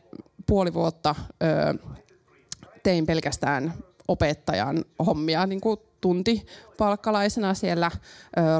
puoli 0.47 0.73
vuotta 0.73 1.15
ö, 1.43 1.99
tein 2.83 3.05
pelkästään 3.05 3.73
opettajan 4.07 4.85
hommia 5.05 5.45
niin 5.45 5.61
kuin 5.61 5.79
tunti 6.01 6.45
palkkalaisena 6.77 7.53
siellä 7.53 7.91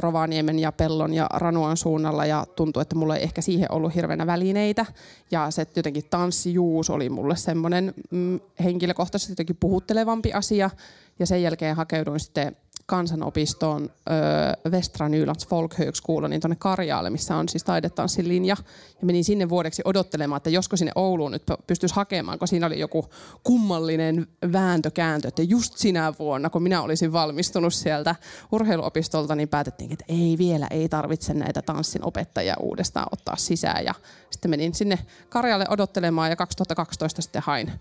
Rovaniemen 0.00 0.58
ja 0.58 0.72
Pellon 0.72 1.14
ja 1.14 1.26
Ranuan 1.34 1.76
suunnalla. 1.76 2.26
Ja 2.26 2.46
tuntui, 2.56 2.82
että 2.82 2.96
mulla 2.96 3.16
ei 3.16 3.22
ehkä 3.22 3.40
siihen 3.40 3.72
ollut 3.72 3.94
hirveänä 3.94 4.26
välineitä. 4.26 4.86
Ja 5.30 5.50
se 5.50 5.66
jotenkin 5.76 6.04
tanssijuus 6.10 6.90
oli 6.90 7.08
mulle 7.08 7.36
semmoinen 7.36 7.94
mm, 8.10 8.40
henkilökohtaisesti 8.64 9.32
jotenkin 9.32 9.56
puhuttelevampi 9.60 10.32
asia. 10.32 10.70
Ja 11.18 11.26
sen 11.26 11.42
jälkeen 11.42 11.76
hakeuduin 11.76 12.20
sitten 12.20 12.56
kansanopistoon 12.90 13.82
ö, 13.84 14.70
Västra 14.70 15.08
Nylands 15.08 15.46
folkhögskola, 15.46 16.28
niin 16.28 16.40
tuonne 16.40 16.56
Karjaalle, 16.58 17.10
missä 17.10 17.36
on 17.36 17.48
siis 17.48 17.64
taidetanssin 17.64 18.28
linja. 18.28 18.56
Ja 19.00 19.06
menin 19.06 19.24
sinne 19.24 19.48
vuodeksi 19.48 19.82
odottelemaan, 19.84 20.36
että 20.36 20.50
josko 20.50 20.76
sinne 20.76 20.92
Ouluun 20.94 21.32
nyt 21.32 21.42
pystyisi 21.66 21.94
hakemaan, 21.94 22.38
kun 22.38 22.48
siinä 22.48 22.66
oli 22.66 22.78
joku 22.78 23.04
kummallinen 23.44 24.26
vääntökääntö, 24.52 25.28
että 25.28 25.42
just 25.42 25.76
sinä 25.76 26.12
vuonna, 26.18 26.50
kun 26.50 26.62
minä 26.62 26.82
olisin 26.82 27.12
valmistunut 27.12 27.74
sieltä 27.74 28.14
urheiluopistolta, 28.52 29.34
niin 29.34 29.48
päätettiin, 29.48 29.92
että 29.92 30.04
ei 30.08 30.36
vielä, 30.38 30.66
ei 30.70 30.88
tarvitse 30.88 31.34
näitä 31.34 31.62
tanssin 31.62 32.04
opettajia 32.04 32.54
uudestaan 32.60 33.06
ottaa 33.12 33.36
sisään. 33.36 33.84
Ja 33.84 33.94
sitten 34.30 34.50
menin 34.50 34.74
sinne 34.74 34.98
Karjaalle 35.28 35.66
odottelemaan 35.68 36.30
ja 36.30 36.36
2012 36.36 37.22
sitten 37.22 37.42
hain 37.42 37.72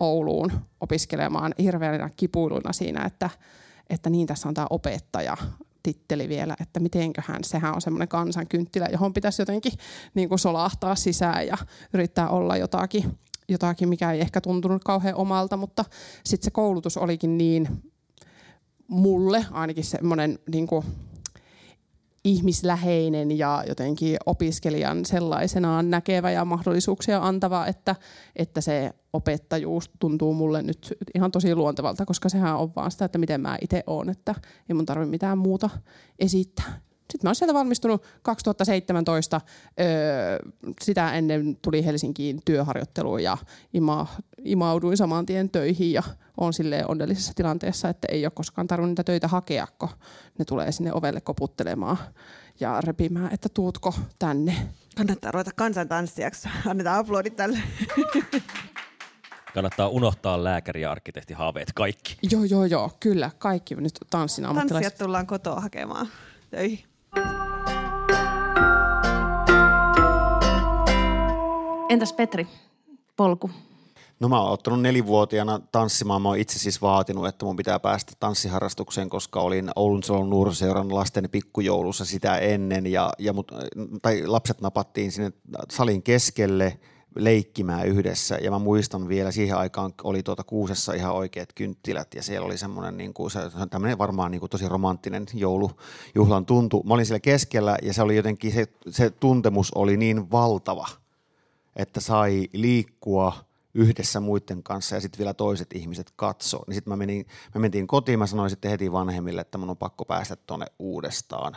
Ouluun 0.00 0.52
opiskelemaan 0.80 1.54
hirveänä 1.58 2.10
kipuiluna 2.16 2.72
siinä, 2.72 3.04
että 3.04 3.30
että 3.90 4.10
niin 4.10 4.26
tässä 4.26 4.48
on 4.48 4.54
tämä 4.54 4.66
opettaja 4.70 5.36
titteli 5.82 6.28
vielä, 6.28 6.56
että 6.60 6.80
mitenköhän, 6.80 7.44
sehän 7.44 7.74
on 7.74 7.80
semmoinen 7.80 8.08
kansankynttilä, 8.08 8.88
johon 8.92 9.14
pitäisi 9.14 9.42
jotenkin 9.42 9.72
niin 10.14 10.28
kuin 10.28 10.38
solahtaa 10.38 10.94
sisään 10.94 11.46
ja 11.46 11.56
yrittää 11.94 12.28
olla 12.28 12.56
jotakin, 12.56 13.18
jotakin, 13.48 13.88
mikä 13.88 14.12
ei 14.12 14.20
ehkä 14.20 14.40
tuntunut 14.40 14.84
kauhean 14.84 15.14
omalta, 15.14 15.56
mutta 15.56 15.84
sitten 16.24 16.44
se 16.44 16.50
koulutus 16.50 16.96
olikin 16.96 17.38
niin 17.38 17.82
mulle 18.88 19.46
ainakin 19.50 19.84
semmoinen 19.84 20.38
niin 20.52 20.66
kuin 20.66 20.84
ihmisläheinen 22.24 23.38
ja 23.38 23.64
jotenkin 23.68 24.16
opiskelijan 24.26 25.04
sellaisenaan 25.04 25.90
näkevä 25.90 26.30
ja 26.30 26.44
mahdollisuuksia 26.44 27.18
antava, 27.26 27.66
että, 27.66 27.96
että 28.36 28.60
se 28.60 28.92
opettajuus 29.12 29.90
tuntuu 29.98 30.34
mulle 30.34 30.62
nyt 30.62 30.94
ihan 31.14 31.30
tosi 31.30 31.54
luontevalta, 31.54 32.06
koska 32.06 32.28
sehän 32.28 32.56
on 32.56 32.72
vaan 32.76 32.90
sitä, 32.90 33.04
että 33.04 33.18
miten 33.18 33.40
mä 33.40 33.58
itse 33.60 33.82
oon, 33.86 34.10
että 34.10 34.34
ei 34.68 34.74
mun 34.74 34.86
tarvitse 34.86 35.10
mitään 35.10 35.38
muuta 35.38 35.70
esittää. 36.18 36.87
Sitten 37.12 37.28
mä 37.28 37.28
oon 37.28 37.34
sieltä 37.34 37.54
valmistunut 37.54 38.04
2017. 38.22 39.40
Öö, 39.80 39.86
sitä 40.82 41.14
ennen 41.14 41.58
tuli 41.62 41.84
Helsinkiin 41.84 42.40
työharjoitteluun 42.44 43.22
ja 43.22 43.38
ima, 43.74 44.06
imauduin 44.44 44.96
saman 44.96 45.26
tien 45.26 45.50
töihin 45.50 45.92
ja 45.92 46.02
on 46.36 46.52
sille 46.52 46.84
onnellisessa 46.88 47.32
tilanteessa, 47.34 47.88
että 47.88 48.08
ei 48.10 48.26
ole 48.26 48.32
koskaan 48.34 48.66
tarvinnut 48.66 48.90
niitä 48.90 49.04
töitä 49.04 49.28
hakea, 49.28 49.66
kun 49.78 49.88
ne 50.38 50.44
tulee 50.44 50.72
sinne 50.72 50.92
ovelle 50.92 51.20
koputtelemaan 51.20 51.98
ja 52.60 52.80
repimään, 52.80 53.34
että 53.34 53.48
tuutko 53.48 53.94
tänne. 54.18 54.56
Kannattaa 54.96 55.30
ruveta 55.30 55.50
kansantanssijaksi. 55.56 56.48
Annetaan 56.66 56.98
aplodit 56.98 57.36
tälle. 57.36 57.58
Kannattaa 59.54 59.88
unohtaa 59.88 60.44
lääkäri- 60.44 60.80
ja 60.80 60.90
arkkitehtihaaveet, 60.90 61.72
kaikki. 61.74 62.18
Joo, 62.30 62.44
joo, 62.44 62.64
joo, 62.64 62.90
kyllä, 63.00 63.30
kaikki 63.38 63.74
nyt 63.74 63.98
tanssin 64.10 64.46
ammattilaiset. 64.46 64.84
Tanssijat 64.84 65.06
tullaan 65.06 65.26
kotoa 65.26 65.60
hakemaan 65.60 66.08
töihin. 66.50 66.87
Entäs 71.88 72.12
Petri, 72.12 72.46
polku? 73.16 73.50
No 74.20 74.28
mä 74.28 74.42
oon 74.42 74.52
ottanut 74.52 74.80
nelivuotiaana 74.80 75.60
tanssimaan. 75.72 76.22
Mä 76.22 76.28
oon 76.28 76.38
itse 76.38 76.58
siis 76.58 76.82
vaatinut, 76.82 77.26
että 77.26 77.44
mun 77.44 77.56
pitää 77.56 77.80
päästä 77.80 78.12
tanssiharrastukseen, 78.20 79.10
koska 79.10 79.40
olin 79.40 79.70
Oulun 79.76 80.02
Solon 80.02 80.30
nuoriseuran 80.30 80.94
lasten 80.94 81.28
pikkujoulussa 81.30 82.04
sitä 82.04 82.38
ennen. 82.38 82.86
Ja, 82.86 83.12
ja 83.18 83.32
mut, 83.32 83.52
tai 84.02 84.26
lapset 84.26 84.60
napattiin 84.60 85.12
sinne 85.12 85.32
salin 85.70 86.02
keskelle 86.02 86.78
leikkimään 87.18 87.86
yhdessä. 87.86 88.38
Ja 88.42 88.50
mä 88.50 88.58
muistan 88.58 89.08
vielä 89.08 89.30
siihen 89.30 89.56
aikaan 89.56 89.92
oli 90.04 90.22
tuota 90.22 90.44
kuusessa 90.44 90.92
ihan 90.92 91.14
oikeat 91.14 91.52
kynttilät 91.54 92.14
ja 92.14 92.22
siellä 92.22 92.46
oli 92.46 92.58
semmoinen 92.58 92.96
niin 92.96 93.14
kuin, 93.14 93.30
se, 93.30 93.40
tämmöinen 93.70 93.98
varmaan 93.98 94.30
niin 94.30 94.40
kuin 94.40 94.50
tosi 94.50 94.68
romanttinen 94.68 95.26
joulujuhlan 95.34 96.46
tuntu. 96.46 96.82
Mä 96.82 96.94
olin 96.94 97.06
siellä 97.06 97.20
keskellä 97.20 97.78
ja 97.82 97.92
se 97.92 98.02
oli 98.02 98.16
jotenkin, 98.16 98.52
se, 98.52 98.66
se 98.90 99.10
tuntemus 99.10 99.72
oli 99.74 99.96
niin 99.96 100.30
valtava, 100.30 100.86
että 101.76 102.00
sai 102.00 102.48
liikkua– 102.52 103.32
yhdessä 103.74 104.20
muiden 104.20 104.62
kanssa 104.62 104.94
ja 104.94 105.00
sitten 105.00 105.18
vielä 105.18 105.34
toiset 105.34 105.72
ihmiset 105.74 106.12
katsoo. 106.16 106.64
Niin 106.66 106.74
sitten 106.74 106.92
mä 106.92 106.96
menin, 106.96 107.26
me 107.54 107.60
mentiin 107.60 107.86
kotiin, 107.86 108.18
mä 108.18 108.26
sanoin 108.26 108.50
sitten 108.50 108.70
heti 108.70 108.92
vanhemmille, 108.92 109.40
että 109.40 109.58
mun 109.58 109.70
on 109.70 109.76
pakko 109.76 110.04
päästä 110.04 110.36
tuonne 110.36 110.66
uudestaan. 110.78 111.56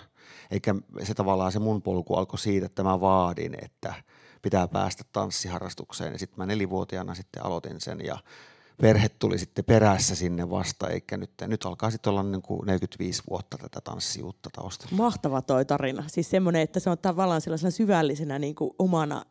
Eikä 0.51 0.75
se 1.03 1.13
tavallaan 1.13 1.51
se 1.51 1.59
mun 1.59 1.81
polku 1.81 2.15
alkoi 2.15 2.39
siitä, 2.39 2.65
että 2.65 2.83
mä 2.83 3.01
vaadin, 3.01 3.57
että 3.61 3.93
pitää 4.41 4.67
päästä 4.67 5.03
tanssiharrastukseen. 5.11 6.13
Ja 6.13 6.19
sitten 6.19 6.37
mä 6.37 6.45
nelivuotiaana 6.45 7.15
sitten 7.15 7.45
aloitin 7.45 7.81
sen 7.81 8.05
ja 8.05 8.17
perhe 8.81 9.09
tuli 9.09 9.37
sitten 9.37 9.65
perässä 9.65 10.15
sinne 10.15 10.49
vasta, 10.49 10.87
eikä 10.87 11.17
nyt, 11.17 11.31
nyt 11.47 11.65
alkaa 11.65 11.91
sitten 11.91 12.11
olla 12.11 12.23
niin 12.23 12.41
kuin 12.41 12.65
45 12.65 13.23
vuotta 13.29 13.57
tätä 13.57 13.81
tanssijuutta 13.81 14.49
taustalla. 14.53 14.95
Mahtava 14.95 15.41
toi 15.41 15.65
tarina. 15.65 16.03
Siis 16.07 16.29
semmoinen, 16.29 16.61
että 16.61 16.79
se 16.79 16.89
on 16.89 16.97
tavallaan 16.97 17.41
sellaisena 17.41 17.71
syvällisenä 17.71 18.39
niin 18.39 18.55
kuin 18.55 18.71
omana 18.79 19.25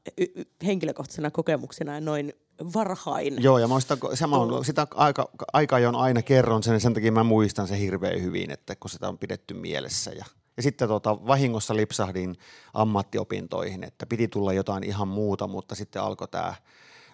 henkilökohtaisena 0.64 1.30
kokemuksena 1.30 1.94
ja 1.94 2.00
noin 2.00 2.32
varhain. 2.74 3.42
Joo, 3.42 3.58
ja 3.58 3.68
mä 3.68 3.80
sitä, 3.80 3.96
mä 4.28 4.36
on, 4.36 4.64
sitä 4.64 4.86
aika, 4.94 5.30
aika 5.52 5.76
ajoin 5.76 5.94
aina 5.94 6.22
kerron 6.22 6.62
sen, 6.62 6.80
sen 6.80 6.94
takia 6.94 7.12
mä 7.12 7.24
muistan 7.24 7.68
sen 7.68 7.78
hirveän 7.78 8.22
hyvin, 8.22 8.50
että 8.50 8.76
kun 8.76 8.90
sitä 8.90 9.08
on 9.08 9.18
pidetty 9.18 9.54
mielessä. 9.54 10.10
Ja, 10.10 10.24
ja 10.60 10.62
sitten 10.62 10.88
tota, 10.88 11.26
vahingossa 11.26 11.76
lipsahdin 11.76 12.36
ammattiopintoihin, 12.74 13.84
että 13.84 14.06
piti 14.06 14.28
tulla 14.28 14.52
jotain 14.52 14.84
ihan 14.84 15.08
muuta, 15.08 15.46
mutta 15.46 15.74
sitten 15.74 16.02
alkoi 16.02 16.28
tämä 16.28 16.54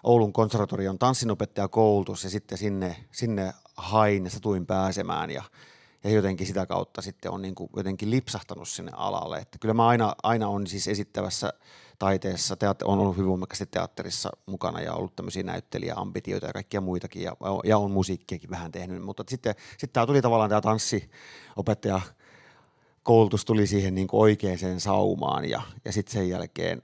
Oulun 0.03 0.33
konservatorion 0.33 0.99
tanssinopettajakoulutus 0.99 2.23
ja 2.23 2.29
sitten 2.29 2.57
sinne, 2.57 2.95
sinne 3.11 3.53
hain 3.77 4.23
ja 4.23 4.29
satuin 4.29 4.65
pääsemään 4.65 5.29
ja, 5.29 5.43
ja 6.03 6.09
jotenkin 6.09 6.47
sitä 6.47 6.65
kautta 6.65 7.01
sitten 7.01 7.31
on 7.31 7.41
niin 7.41 7.55
kuin 7.55 7.69
jotenkin 7.75 8.11
lipsahtanut 8.11 8.67
sinne 8.67 8.91
alalle. 8.95 9.37
Että 9.37 9.57
kyllä 9.59 9.73
mä 9.73 9.87
aina, 9.87 10.15
aina 10.23 10.47
on 10.47 10.67
siis 10.67 10.87
esittävässä 10.87 11.53
taiteessa, 11.99 12.55
teatter- 12.55 12.87
on 12.87 12.99
ollut 12.99 13.17
hyvin 13.17 13.29
voimakkaasti 13.29 13.65
teatterissa 13.65 14.29
mukana 14.45 14.81
ja 14.81 14.93
ollut 14.93 15.15
tämmöisiä 15.15 15.43
näyttelijäambitioita 15.43 16.47
ja 16.47 16.53
kaikkia 16.53 16.81
muitakin 16.81 17.23
ja, 17.23 17.35
ja 17.63 17.77
on 17.77 17.91
musiikkiakin 17.91 18.49
vähän 18.49 18.71
tehnyt, 18.71 19.03
mutta 19.03 19.23
sitten, 19.27 19.55
sitten 19.71 19.93
tämä 19.93 20.05
tuli 20.05 20.21
tavallaan 20.21 20.49
tämä 20.49 20.61
tanssiopettaja 20.61 22.01
koulutus 23.07 23.45
tuli 23.45 23.67
siihen 23.67 23.95
niin 23.95 24.07
kuin 24.07 24.21
oikeaan 24.21 24.79
saumaan 24.79 25.49
ja, 25.49 25.61
ja 25.85 25.91
sitten 25.91 26.13
sen 26.13 26.29
jälkeen 26.29 26.81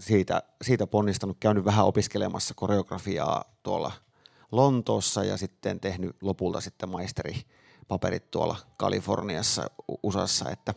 siitä, 0.00 0.42
siitä 0.62 0.86
ponnistanut, 0.86 1.36
käynyt 1.40 1.64
vähän 1.64 1.86
opiskelemassa 1.86 2.54
koreografiaa 2.54 3.44
tuolla 3.62 3.92
Lontoossa 4.52 5.24
ja 5.24 5.36
sitten 5.36 5.80
tehnyt 5.80 6.16
lopulta 6.20 6.60
sitten 6.60 6.88
maisteripaperit 6.88 8.30
tuolla 8.30 8.56
Kaliforniassa, 8.76 9.70
USAssa, 10.02 10.50
että, 10.50 10.74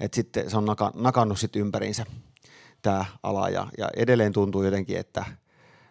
että 0.00 0.14
sitten 0.14 0.50
se 0.50 0.56
on 0.56 0.64
naka, 0.64 0.92
nakannut 0.94 1.38
sitten 1.38 1.62
ympäriinsä 1.62 2.06
tämä 2.82 3.04
ala 3.22 3.48
ja, 3.48 3.66
ja 3.78 3.88
edelleen 3.96 4.32
tuntuu 4.32 4.62
jotenkin, 4.62 4.98
että, 4.98 5.24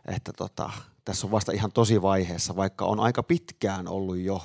että 0.05 0.33
tota, 0.33 0.69
tässä 1.05 1.27
on 1.27 1.31
vasta 1.31 1.51
ihan 1.51 1.71
tosi 1.71 2.01
vaiheessa, 2.01 2.55
vaikka 2.55 2.85
on 2.85 2.99
aika 2.99 3.23
pitkään 3.23 3.87
ollut 3.87 4.17
jo 4.17 4.41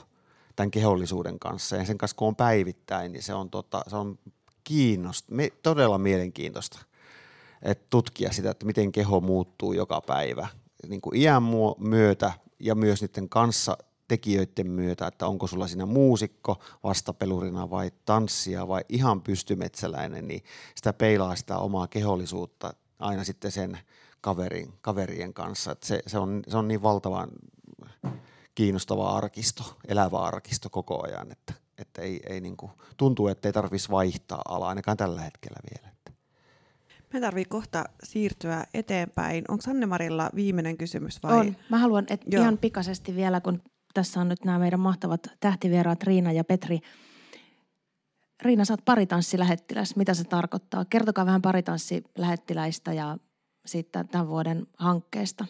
tämän 0.57 0.71
kehollisuuden 0.71 1.39
kanssa 1.39 1.77
ja 1.77 1.85
sen 1.85 1.99
kanssa 1.99 2.17
kun 2.17 2.29
on 2.29 2.37
päivittäin, 2.37 3.13
niin 3.13 3.23
se 3.23 3.35
on, 3.35 3.51
tota, 3.51 3.83
se 3.87 3.97
on 3.97 4.19
kiinnost, 4.65 5.31
me, 5.31 5.51
todella 5.63 5.99
mielenkiintoista 5.99 6.79
että 7.63 7.87
tutkia 7.91 8.33
sitä, 8.33 8.51
että 8.51 8.67
miten 8.67 8.93
keho 8.93 9.21
muuttuu 9.21 9.73
joka 9.73 10.01
päivä 10.01 10.49
niin 10.89 11.01
kuin 11.01 11.17
iän 11.17 11.43
myötä 11.79 12.33
ja 12.61 12.75
myös 12.75 13.03
niiden 13.03 13.29
kanssa 13.29 13.79
tekijöiden 14.09 14.71
myötä, 14.71 15.07
että 15.07 15.27
onko 15.27 15.47
sulla 15.47 15.67
siinä 15.67 15.87
muusikko 15.87 16.61
vastapelurina 16.83 17.71
vai 17.71 17.91
tanssia 18.05 18.69
vai 18.69 18.85
ihan 18.89 19.21
pystymetsäläinen, 19.21 20.29
niin 20.29 20.45
sitä 20.75 20.93
peilaa 20.93 21.37
sitä 21.37 21.59
omaa 21.59 21.87
kehollisuutta 21.87 22.75
aina 22.99 23.25
sitten 23.25 23.53
sen 23.53 23.79
kaverin, 24.21 24.73
kaverien 24.81 25.35
kanssa. 25.35 25.77
Se, 25.83 26.03
se, 26.07 26.19
on, 26.19 26.43
se 26.49 26.57
on 26.57 26.69
niin 26.69 26.83
valtavan 26.83 27.29
kiinnostava 28.57 29.17
arkisto, 29.17 29.77
elävä 29.89 30.19
arkisto 30.19 30.71
koko 30.71 31.07
ajan, 31.07 31.33
että, 31.33 31.53
että 31.79 32.03
ei, 32.03 32.21
ei 32.29 32.41
niin 32.41 32.57
kuin, 32.57 32.73
tuntuu, 32.97 33.29
että 33.29 33.49
ei 33.49 33.53
tarvitsisi 33.53 33.91
vaihtaa 33.91 34.43
alaa 34.49 34.69
ainakaan 34.69 34.97
tällä 34.97 35.21
hetkellä 35.21 35.59
vielä. 35.71 35.97
Me 37.13 37.21
tarvii 37.21 37.45
kohta 37.45 37.85
siirtyä 38.03 38.65
eteenpäin. 38.75 39.45
Onko 39.49 39.65
Anne-Marilla 39.71 40.31
viimeinen 40.35 40.77
kysymys 40.77 41.23
vai? 41.23 41.39
On. 41.39 41.57
Mä 41.71 41.79
haluan 41.79 42.07
et 42.11 42.21
ihan 42.33 42.59
pikaisesti 42.59 43.17
vielä, 43.17 43.41
kun 43.41 43.63
tässä 43.95 44.21
on 44.21 44.29
nyt 44.29 44.45
nämä 44.45 44.59
meidän 44.59 44.81
mahtavat 44.81 45.21
tähtivieraat 45.41 46.03
Riina 46.03 46.33
ja 46.33 46.45
Petri. 46.45 46.81
Riina, 48.43 48.65
sä 48.65 48.73
oot 48.73 48.85
paritanssilähettiläs. 48.85 49.97
Mitä 49.97 50.15
se 50.15 50.25
tarkoittaa? 50.25 50.85
Kertokaa 50.85 51.27
vähän 51.27 51.43
paritanssilähettiläistä 51.43 52.93
ja 52.93 53.19
sitten 53.67 54.09
tämän 54.09 54.29
vuoden 54.29 54.67
hankkeesta. 54.77 55.47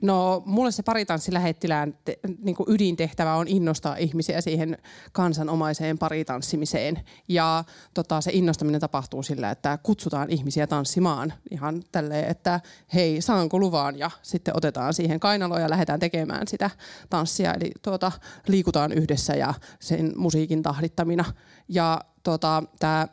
No 0.00 0.42
mulle 0.46 0.70
se 0.70 0.82
paritanssilähettilään 0.82 1.98
te, 2.04 2.18
niin 2.42 2.56
kuin 2.56 2.74
ydintehtävä 2.74 3.34
on 3.34 3.48
innostaa 3.48 3.96
ihmisiä 3.96 4.40
siihen 4.40 4.78
kansanomaiseen 5.12 5.98
paritanssimiseen. 5.98 7.00
Ja 7.28 7.64
tota, 7.94 8.20
se 8.20 8.30
innostaminen 8.34 8.80
tapahtuu 8.80 9.22
sillä, 9.22 9.50
että 9.50 9.78
kutsutaan 9.82 10.30
ihmisiä 10.30 10.66
tanssimaan 10.66 11.32
ihan 11.50 11.82
tälleen, 11.92 12.28
että 12.28 12.60
hei 12.94 13.20
saanko 13.20 13.58
luvan 13.58 13.98
ja 13.98 14.10
sitten 14.22 14.56
otetaan 14.56 14.94
siihen 14.94 15.20
kainaloa 15.20 15.60
ja 15.60 15.70
lähdetään 15.70 16.00
tekemään 16.00 16.48
sitä 16.48 16.70
tanssia. 17.10 17.54
Eli 17.54 17.70
tuota, 17.82 18.12
liikutaan 18.48 18.92
yhdessä 18.92 19.34
ja 19.34 19.54
sen 19.80 20.12
musiikin 20.16 20.62
tahdittamina. 20.62 21.24
Ja 21.68 22.00
tota, 22.22 22.62
tämä 22.78 23.08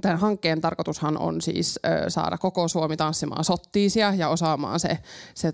Tämän 0.00 0.18
hankkeen 0.18 0.60
tarkoitushan 0.60 1.18
on 1.18 1.40
siis 1.40 1.80
saada 2.08 2.38
koko 2.38 2.68
Suomi 2.68 2.96
tanssimaan 2.96 3.44
sottiisia 3.44 4.14
ja 4.14 4.28
osaamaan 4.28 4.80
se, 4.80 4.98
se 5.34 5.52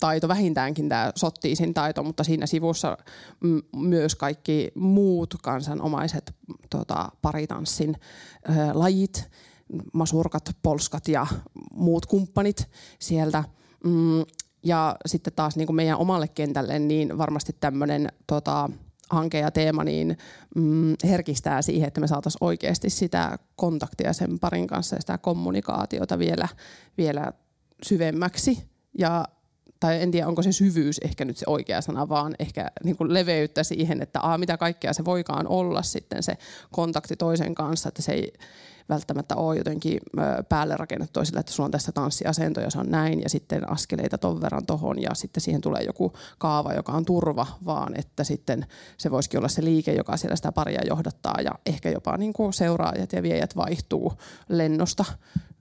taito, 0.00 0.28
vähintäänkin 0.28 0.88
tämä 0.88 1.12
sottiisin 1.14 1.74
taito, 1.74 2.02
mutta 2.02 2.24
siinä 2.24 2.46
sivussa 2.46 2.98
m- 3.40 3.78
myös 3.78 4.14
kaikki 4.14 4.72
muut 4.74 5.34
kansanomaiset 5.42 6.34
tota, 6.70 7.08
paritanssin 7.22 7.96
ö, 8.48 8.52
lajit, 8.72 9.30
masurkat, 9.92 10.56
polskat 10.62 11.08
ja 11.08 11.26
muut 11.74 12.06
kumppanit 12.06 12.68
sieltä. 12.98 13.44
Mm, 13.84 14.24
ja 14.62 14.96
sitten 15.06 15.32
taas 15.36 15.56
niin 15.56 15.66
kuin 15.66 15.76
meidän 15.76 15.98
omalle 15.98 16.28
kentälle 16.28 16.78
niin 16.78 17.18
varmasti 17.18 17.56
tämmöinen 17.60 18.08
tota, 18.26 18.70
hanke 19.10 19.38
ja 19.38 19.50
teema 19.50 19.84
niin 19.84 20.18
mm, 20.56 20.94
herkistää 21.04 21.62
siihen, 21.62 21.88
että 21.88 22.00
me 22.00 22.06
saataisiin 22.06 22.44
oikeasti 22.44 22.90
sitä 22.90 23.38
kontaktia 23.56 24.12
sen 24.12 24.38
parin 24.38 24.66
kanssa 24.66 24.96
ja 24.96 25.00
sitä 25.00 25.18
kommunikaatiota 25.18 26.18
vielä, 26.18 26.48
vielä 26.98 27.32
syvemmäksi. 27.82 28.62
Ja, 28.98 29.24
tai 29.80 30.02
en 30.02 30.10
tiedä, 30.10 30.26
onko 30.26 30.42
se 30.42 30.52
syvyys 30.52 30.98
ehkä 30.98 31.24
nyt 31.24 31.36
se 31.36 31.44
oikea 31.48 31.80
sana, 31.80 32.08
vaan 32.08 32.34
ehkä 32.38 32.70
niin 32.84 32.96
kuin 32.96 33.14
leveyttä 33.14 33.62
siihen, 33.62 34.02
että 34.02 34.20
a, 34.22 34.38
mitä 34.38 34.56
kaikkea 34.56 34.92
se 34.92 35.04
voikaan 35.04 35.48
olla 35.48 35.82
sitten 35.82 36.22
se 36.22 36.36
kontakti 36.72 37.16
toisen 37.16 37.54
kanssa, 37.54 37.88
että 37.88 38.02
se 38.02 38.12
ei, 38.12 38.32
välttämättä 38.90 39.36
ole 39.36 39.56
jotenkin 39.56 40.00
päälle 40.48 40.76
rakennettu 40.76 41.24
sillä, 41.24 41.40
että 41.40 41.52
sulla 41.52 41.64
on 41.64 41.70
tässä 41.70 41.92
tanssiasento 41.92 42.60
ja 42.60 42.70
se 42.70 42.78
on 42.78 42.90
näin 42.90 43.22
ja 43.22 43.28
sitten 43.28 43.72
askeleita 43.72 44.18
ton 44.18 44.40
verran 44.40 44.66
tohon 44.66 45.02
ja 45.02 45.14
sitten 45.14 45.40
siihen 45.40 45.60
tulee 45.60 45.82
joku 45.82 46.12
kaava, 46.38 46.72
joka 46.72 46.92
on 46.92 47.04
turva, 47.04 47.46
vaan 47.64 47.98
että 47.98 48.24
sitten 48.24 48.66
se 48.96 49.10
voisikin 49.10 49.38
olla 49.38 49.48
se 49.48 49.64
liike, 49.64 49.92
joka 49.92 50.16
siellä 50.16 50.36
sitä 50.36 50.52
paria 50.52 50.80
johdattaa 50.86 51.40
ja 51.44 51.50
ehkä 51.66 51.90
jopa 51.90 52.16
niin 52.16 52.32
kuin 52.32 52.52
seuraajat 52.52 53.12
ja 53.12 53.22
viejät 53.22 53.56
vaihtuu 53.56 54.12
lennosta, 54.48 55.04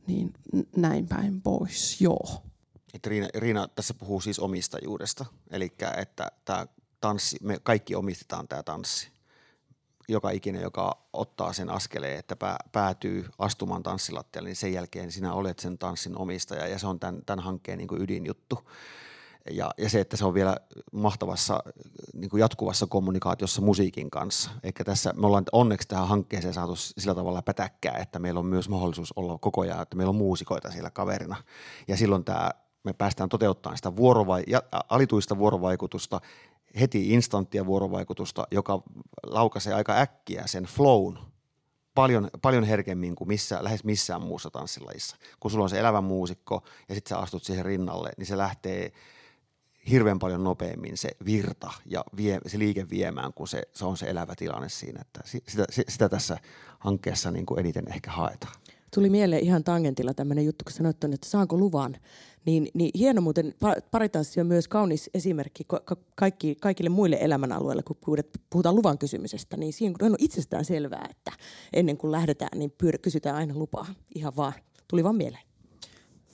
niin 0.07 0.33
näin 0.75 1.07
päin 1.07 1.41
pois, 1.41 2.01
joo. 2.01 2.48
Et 2.93 3.07
Riina, 3.07 3.27
Riina 3.35 3.67
tässä 3.67 3.93
puhuu 3.93 4.21
siis 4.21 4.39
omistajuudesta, 4.39 5.25
eli 5.51 5.73
että 5.97 6.31
tämä 6.45 6.67
tanssi, 7.01 7.37
me 7.41 7.59
kaikki 7.63 7.95
omistetaan 7.95 8.47
tämä 8.47 8.63
tanssi 8.63 9.11
joka 10.09 10.29
ikinen, 10.29 10.61
joka 10.61 10.97
ottaa 11.13 11.53
sen 11.53 11.69
askeleen, 11.69 12.19
että 12.19 12.35
päätyy 12.71 13.25
astumaan 13.39 13.83
tanssilattialle, 13.83 14.49
niin 14.49 14.55
sen 14.55 14.73
jälkeen 14.73 15.11
sinä 15.11 15.33
olet 15.33 15.59
sen 15.59 15.77
tanssin 15.77 16.17
omistaja 16.17 16.67
ja 16.67 16.79
se 16.79 16.87
on 16.87 16.99
tämän, 16.99 17.21
tämän 17.25 17.45
hankkeen 17.45 17.77
niin 17.77 17.87
kuin 17.87 18.01
ydinjuttu. 18.01 18.69
Ja, 19.51 19.71
ja 19.77 19.89
se, 19.89 19.99
että 19.99 20.17
se 20.17 20.25
on 20.25 20.33
vielä 20.33 20.57
mahtavassa 20.91 21.63
niin 22.13 22.29
kuin 22.29 22.41
jatkuvassa 22.41 22.87
kommunikaatiossa 22.87 23.61
musiikin 23.61 24.09
kanssa. 24.09 24.51
Eikä 24.63 24.83
tässä, 24.83 25.13
me 25.13 25.27
ollaan 25.27 25.45
onneksi 25.51 25.87
tähän 25.87 26.07
hankkeeseen 26.07 26.53
saatu 26.53 26.75
sillä 26.75 27.15
tavalla 27.15 27.41
pätäkkää, 27.41 27.97
että 27.97 28.19
meillä 28.19 28.39
on 28.39 28.45
myös 28.45 28.69
mahdollisuus 28.69 29.13
olla 29.15 29.37
koko 29.37 29.61
ajan, 29.61 29.81
että 29.81 29.95
meillä 29.95 30.09
on 30.09 30.15
muusikoita 30.15 30.71
siellä 30.71 30.89
kaverina. 30.89 31.35
Ja 31.87 31.97
silloin 31.97 32.23
tämä, 32.23 32.51
me 32.83 32.93
päästään 32.93 33.29
toteuttamaan 33.29 33.77
sitä 33.77 33.95
vuorovai- 33.95 34.43
ja, 34.47 34.63
alituista 34.89 35.37
vuorovaikutusta 35.37 36.21
heti 36.79 37.13
instanttia 37.13 37.65
vuorovaikutusta, 37.65 38.47
joka 38.51 38.83
laukaisee 39.23 39.73
aika 39.73 39.97
äkkiä 39.97 40.43
sen 40.47 40.63
flown 40.63 41.19
paljon, 41.95 42.29
paljon 42.41 42.63
herkemmin 42.63 43.15
kuin 43.15 43.27
missä, 43.27 43.63
lähes 43.63 43.83
missään 43.83 44.21
muussa 44.21 44.49
tanssilajissa. 44.49 45.17
Kun 45.39 45.51
sulla 45.51 45.63
on 45.63 45.69
se 45.69 45.79
elävä 45.79 46.01
muusikko 46.01 46.63
ja 46.89 46.95
sitten 46.95 47.09
sä 47.09 47.17
astut 47.17 47.43
siihen 47.43 47.65
rinnalle, 47.65 48.11
niin 48.17 48.25
se 48.25 48.37
lähtee 48.37 48.91
hirveän 49.89 50.19
paljon 50.19 50.43
nopeammin 50.43 50.97
se 50.97 51.09
virta 51.25 51.71
ja 51.85 52.03
vie, 52.17 52.39
se 52.47 52.59
liike 52.59 52.89
viemään, 52.89 53.33
kun 53.33 53.47
se, 53.47 53.63
se 53.73 53.85
on 53.85 53.97
se 53.97 54.09
elävä 54.09 54.35
tilanne 54.35 54.69
siinä. 54.69 55.01
Että 55.01 55.21
sitä, 55.25 55.65
sitä 55.89 56.09
tässä 56.09 56.37
hankkeessa 56.79 57.31
niin 57.31 57.45
kuin 57.45 57.59
eniten 57.59 57.93
ehkä 57.93 58.11
haetaan. 58.11 58.53
Tuli 58.93 59.09
mieleen 59.09 59.43
ihan 59.43 59.63
tangentilla 59.63 60.13
tämmöinen 60.13 60.45
juttu, 60.45 60.65
kun 60.65 60.73
sanoit, 60.73 61.03
että 61.03 61.29
saanko 61.29 61.57
luvan. 61.57 61.97
Niin, 62.45 62.67
niin 62.73 62.91
hieno 62.97 63.21
muuten, 63.21 63.53
paritanssi 63.91 64.41
on 64.41 64.47
myös 64.47 64.67
kaunis 64.67 65.09
esimerkki 65.13 65.65
kaikki, 66.15 66.55
kaikille 66.55 66.89
muille 66.89 67.17
elämänalueille, 67.21 67.83
kun 67.83 67.97
puhutaan 68.49 68.75
luvan 68.75 68.97
kysymisestä. 68.97 69.57
Niin 69.57 69.73
siinä 69.73 69.95
on 70.01 70.15
itsestään 70.19 70.65
selvää, 70.65 71.07
että 71.09 71.31
ennen 71.73 71.97
kuin 71.97 72.11
lähdetään, 72.11 72.59
niin 72.59 72.73
pyydä, 72.77 72.97
kysytään 72.97 73.35
aina 73.35 73.53
lupaa. 73.55 73.85
Ihan 74.15 74.35
vaan. 74.35 74.53
Tuli 74.87 75.03
vaan 75.03 75.15
mieleen. 75.15 75.43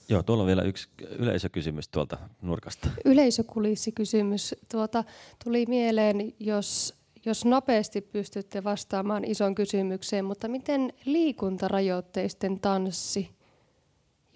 Joo, 0.08 0.22
tuolla 0.22 0.42
on 0.42 0.46
vielä 0.46 0.62
yksi 0.62 0.88
yleisökysymys 1.18 1.88
tuolta 1.88 2.18
nurkasta. 2.42 2.88
Yleisökulissikysymys. 3.04 4.54
Tuota, 4.72 5.04
tuli 5.44 5.66
mieleen, 5.68 6.32
jos, 6.40 6.94
jos 7.24 7.44
nopeasti 7.44 8.00
pystytte 8.00 8.64
vastaamaan 8.64 9.24
ison 9.24 9.54
kysymykseen, 9.54 10.24
mutta 10.24 10.48
miten 10.48 10.92
liikuntarajoitteisten 11.04 12.60
tanssi, 12.60 13.35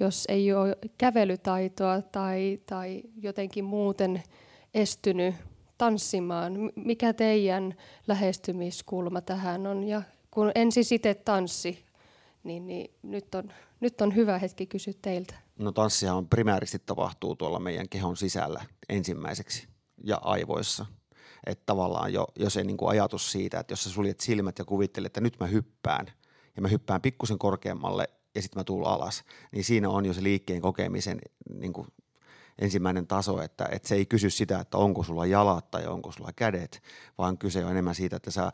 jos 0.01 0.25
ei 0.29 0.53
ole 0.53 0.79
kävelytaitoa 0.99 2.03
tai, 2.03 2.61
tai 2.67 3.03
jotenkin 3.17 3.65
muuten 3.65 4.23
estynyt 4.75 5.35
tanssimaan, 5.79 6.71
mikä 6.77 7.13
teidän 7.13 7.75
lähestymiskulma 8.07 9.21
tähän 9.21 9.67
on? 9.67 9.85
Ja 9.85 10.03
kun 10.31 10.53
ensin 10.55 10.85
sitten 10.85 11.17
tanssi, 11.25 11.85
niin, 12.45 12.67
niin 12.67 12.95
nyt, 13.03 13.35
on, 13.35 13.53
nyt 13.81 14.01
on 14.01 14.15
hyvä 14.15 14.39
hetki 14.39 14.67
kysyä 14.67 14.95
teiltä. 15.03 15.35
No 15.59 15.73
tanssihan 15.73 16.29
primääristi 16.29 16.79
tapahtuu 16.87 17.37
tuolla 17.37 17.59
meidän 17.59 17.89
kehon 17.89 18.17
sisällä 18.17 18.65
ensimmäiseksi 18.89 19.69
ja 20.05 20.19
aivoissa. 20.23 20.87
Että 21.47 21.63
tavallaan 21.67 22.13
jo, 22.13 22.27
jo 22.39 22.51
se 22.51 22.65
niin 22.65 22.77
kuin 22.77 22.89
ajatus 22.89 23.33
siitä, 23.33 23.61
että 23.61 23.73
jos 23.73 23.85
sä 23.85 23.91
suljet 23.91 24.21
silmät 24.21 24.59
ja 24.59 24.65
kuvittelet, 24.65 25.07
että 25.07 25.21
nyt 25.21 25.41
mä 25.41 25.47
hyppään 25.47 26.07
ja 26.57 26.63
mä 26.63 26.69
hyppään 26.69 27.01
pikkusen 27.01 27.39
korkeammalle 27.39 28.09
ja 28.35 28.43
sitten 28.43 28.61
mä 28.61 28.65
tuun 28.65 28.87
alas, 28.87 29.25
niin 29.53 29.65
siinä 29.65 29.89
on 29.89 30.07
jo 30.07 30.15
se 30.15 30.23
liikkeen 30.23 30.61
kokemisen 30.61 31.19
niin 31.55 31.73
kuin 31.73 31.87
ensimmäinen 32.59 33.07
taso, 33.07 33.43
että, 33.43 33.69
että 33.73 33.89
se 33.89 33.95
ei 33.95 34.07
kysy 34.07 34.31
sitä, 34.31 34.61
että 34.61 34.79
onko 34.79 35.03
sulla 35.03 35.27
jalat 35.27 35.71
tai 35.71 35.87
onko 35.87 36.13
sulla 36.13 36.33
kädet, 36.37 36.83
vaan 37.19 37.39
kyse 37.39 37.65
on 37.65 37.71
enemmän 37.71 37.95
siitä, 37.95 38.17
että 38.17 38.31
sä 38.31 38.53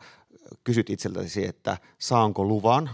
kysyt 0.63 0.89
itseltäsi, 0.89 1.45
että 1.45 1.77
saanko 1.99 2.45
luvan 2.45 2.89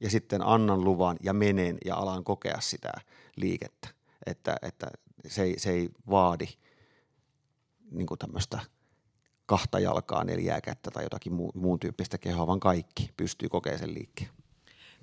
ja 0.00 0.10
sitten 0.10 0.42
annan 0.42 0.84
luvan 0.84 1.16
ja 1.22 1.32
menen 1.32 1.78
ja 1.84 1.96
alan 1.96 2.24
kokea 2.24 2.60
sitä 2.60 2.92
liikettä. 3.36 3.88
Että, 4.26 4.56
että 4.62 4.90
se, 5.26 5.42
ei, 5.42 5.58
se 5.58 5.70
ei 5.70 5.88
vaadi 6.10 6.46
niin 7.90 8.06
tämmöistä 8.18 8.60
kahta 9.46 9.78
jalkaa, 9.78 10.24
neljää 10.24 10.60
kättä 10.60 10.90
tai 10.90 11.04
jotakin 11.04 11.32
muu, 11.32 11.52
muun 11.54 11.78
tyyppistä 11.78 12.18
kehoa, 12.18 12.46
vaan 12.46 12.60
kaikki 12.60 13.10
pystyy 13.16 13.48
kokemaan 13.48 13.78
sen 13.78 13.94
liikkeen. 13.94 14.30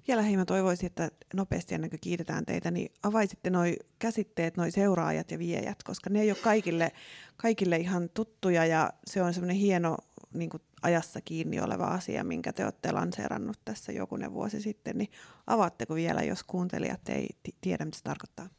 Vielä 0.08 0.22
hei, 0.22 0.38
mä 0.38 0.46
toivoisin, 0.46 0.88
että 0.88 1.12
nopeasti 1.34 1.76
ennen 1.76 1.90
kuin 1.90 2.00
kiitetään 2.00 2.46
teitä, 2.46 2.72
niin 2.72 2.92
avaisitte 3.04 3.50
noi 3.50 3.76
käsitteet, 4.00 4.58
noi 4.58 4.72
seuraajat 4.72 5.32
ja 5.32 5.40
viejät, 5.40 5.84
koska 5.84 6.10
ne 6.10 6.22
ei 6.22 6.32
ole 6.32 6.38
kaikille, 6.42 6.92
kaikille 7.38 7.78
ihan 7.78 8.10
tuttuja 8.10 8.66
ja 8.66 8.94
se 9.08 9.22
on 9.22 9.34
semmoinen 9.34 9.58
hieno 9.58 9.98
niin 10.34 10.50
kuin 10.50 10.64
ajassa 10.82 11.22
kiinni 11.22 11.60
oleva 11.60 11.86
asia, 11.86 12.24
minkä 12.24 12.54
te 12.54 12.64
olette 12.64 12.92
lanseerannut 12.92 13.58
tässä 13.66 13.92
jokunen 13.92 14.34
vuosi 14.34 14.62
sitten, 14.62 14.98
niin 14.98 15.12
avaatteko 15.48 15.96
vielä, 15.96 16.24
jos 16.24 16.44
kuuntelijat 16.44 17.10
ei 17.10 17.28
tiedä, 17.62 17.86
mitä 17.86 17.98
se 17.98 18.04
tarkoittaa? 18.04 18.50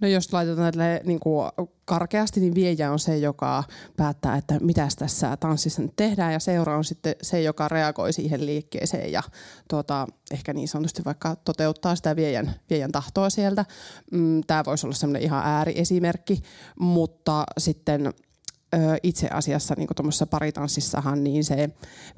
No 0.00 0.08
jos 0.08 0.32
laitetaan 0.32 0.72
tälle 0.72 1.00
niin 1.04 1.20
kuin 1.20 1.48
karkeasti, 1.84 2.40
niin 2.40 2.54
viejä 2.54 2.92
on 2.92 2.98
se, 2.98 3.18
joka 3.18 3.64
päättää, 3.96 4.36
että 4.36 4.58
mitä 4.60 4.88
tässä 4.98 5.36
tanssissa 5.36 5.82
nyt 5.82 5.96
tehdään, 5.96 6.32
ja 6.32 6.38
seura 6.38 6.76
on 6.76 6.84
sitten 6.84 7.14
se, 7.22 7.42
joka 7.42 7.68
reagoi 7.68 8.12
siihen 8.12 8.46
liikkeeseen 8.46 9.12
ja 9.12 9.22
tuota, 9.68 10.06
ehkä 10.30 10.52
niin 10.52 10.68
sanotusti 10.68 11.02
vaikka 11.04 11.36
toteuttaa 11.36 11.96
sitä 11.96 12.16
viejän, 12.16 12.54
viejän 12.70 12.92
tahtoa 12.92 13.30
sieltä. 13.30 13.64
Mm, 14.12 14.40
Tämä 14.46 14.62
voisi 14.66 14.86
olla 14.86 14.96
semmoinen 14.96 15.22
ihan 15.22 15.42
ääriesimerkki, 15.46 16.42
mutta 16.78 17.44
sitten 17.58 18.12
itse 19.02 19.28
asiassa 19.28 19.74
niin 19.78 19.88
tuommoisessa 19.96 20.26
paritanssissahan 20.26 21.24
niin 21.24 21.44
se 21.44 21.70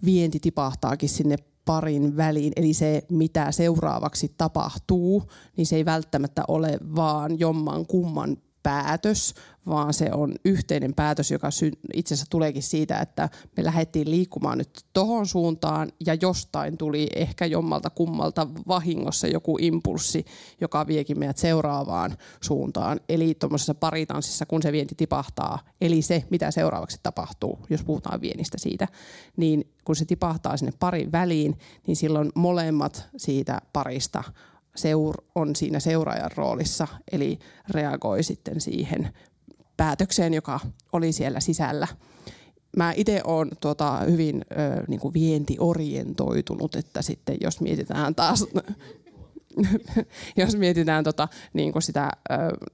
vienti 0.04 0.40
tipahtaakin 0.40 1.08
sinne 1.08 1.36
parin 1.64 2.16
väliin, 2.16 2.52
eli 2.56 2.74
se 2.74 3.02
mitä 3.10 3.52
seuraavaksi 3.52 4.34
tapahtuu, 4.38 5.22
niin 5.56 5.66
se 5.66 5.76
ei 5.76 5.84
välttämättä 5.84 6.44
ole 6.48 6.78
vaan 6.96 7.38
jomman 7.38 7.86
kumman 7.86 8.36
päätös, 8.62 9.34
vaan 9.66 9.94
se 9.94 10.08
on 10.12 10.34
yhteinen 10.44 10.94
päätös, 10.94 11.30
joka 11.30 11.48
itse 11.94 12.14
asiassa 12.14 12.30
tuleekin 12.30 12.62
siitä, 12.62 12.98
että 12.98 13.28
me 13.56 13.64
lähdettiin 13.64 14.10
liikkumaan 14.10 14.58
nyt 14.58 14.70
tohon 14.92 15.26
suuntaan 15.26 15.92
ja 16.06 16.14
jostain 16.14 16.78
tuli 16.78 17.08
ehkä 17.16 17.46
jommalta 17.46 17.90
kummalta 17.90 18.46
vahingossa 18.68 19.26
joku 19.26 19.58
impulssi, 19.60 20.24
joka 20.60 20.86
viekin 20.86 21.18
meidät 21.18 21.38
seuraavaan 21.38 22.16
suuntaan. 22.40 23.00
Eli 23.08 23.34
tuommoisessa 23.34 23.74
paritanssissa, 23.74 24.46
kun 24.46 24.62
se 24.62 24.72
vienti 24.72 24.94
tipahtaa, 24.94 25.58
eli 25.80 26.02
se, 26.02 26.24
mitä 26.30 26.50
seuraavaksi 26.50 27.00
tapahtuu, 27.02 27.58
jos 27.70 27.82
puhutaan 27.82 28.20
vienistä 28.20 28.58
siitä, 28.58 28.88
niin 29.36 29.72
kun 29.84 29.96
se 29.96 30.04
tipahtaa 30.04 30.56
sinne 30.56 30.72
parin 30.78 31.12
väliin, 31.12 31.58
niin 31.86 31.96
silloin 31.96 32.32
molemmat 32.34 33.08
siitä 33.16 33.60
parista 33.72 34.24
seur 34.76 35.22
on 35.34 35.56
siinä 35.56 35.80
seuraajan 35.80 36.30
roolissa, 36.36 36.88
eli 37.12 37.38
reagoi 37.70 38.22
sitten 38.22 38.60
siihen 38.60 39.08
päätökseen, 39.76 40.34
joka 40.34 40.60
oli 40.92 41.12
siellä 41.12 41.40
sisällä. 41.40 41.88
Mä 42.76 42.92
itse 42.96 43.20
olen 43.24 43.50
tuota, 43.60 43.98
hyvin 43.98 44.44
ö, 44.52 44.84
niin 44.88 45.00
kuin 45.00 45.14
vientiorientoitunut, 45.14 46.74
että 46.74 47.02
sitten 47.02 47.36
jos 47.40 47.60
mietitään 47.60 48.14
taas 48.14 48.46
jos 50.36 50.56
mietitään 50.56 51.04
tota, 51.04 51.28
niin 51.52 51.72
kuin 51.72 51.82
sitä 51.82 52.10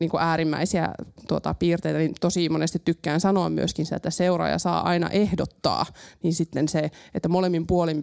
niin 0.01 0.11
kuin 0.11 0.23
äärimmäisiä 0.23 0.89
tuota, 1.29 1.55
piirteitä, 1.55 1.99
niin 1.99 2.15
tosi 2.21 2.49
monesti 2.49 2.79
tykkään 2.85 3.21
sanoa 3.21 3.51
myöskin 3.51 3.87
sitä, 3.87 3.97
että 3.97 4.11
seuraaja 4.11 4.59
saa 4.59 4.89
aina 4.89 5.11
ehdottaa, 5.11 5.87
niin 6.23 6.35
sitten 6.35 6.69
se, 6.69 6.91
että 7.15 7.29
molemmin 7.29 7.67
puolin 7.67 8.03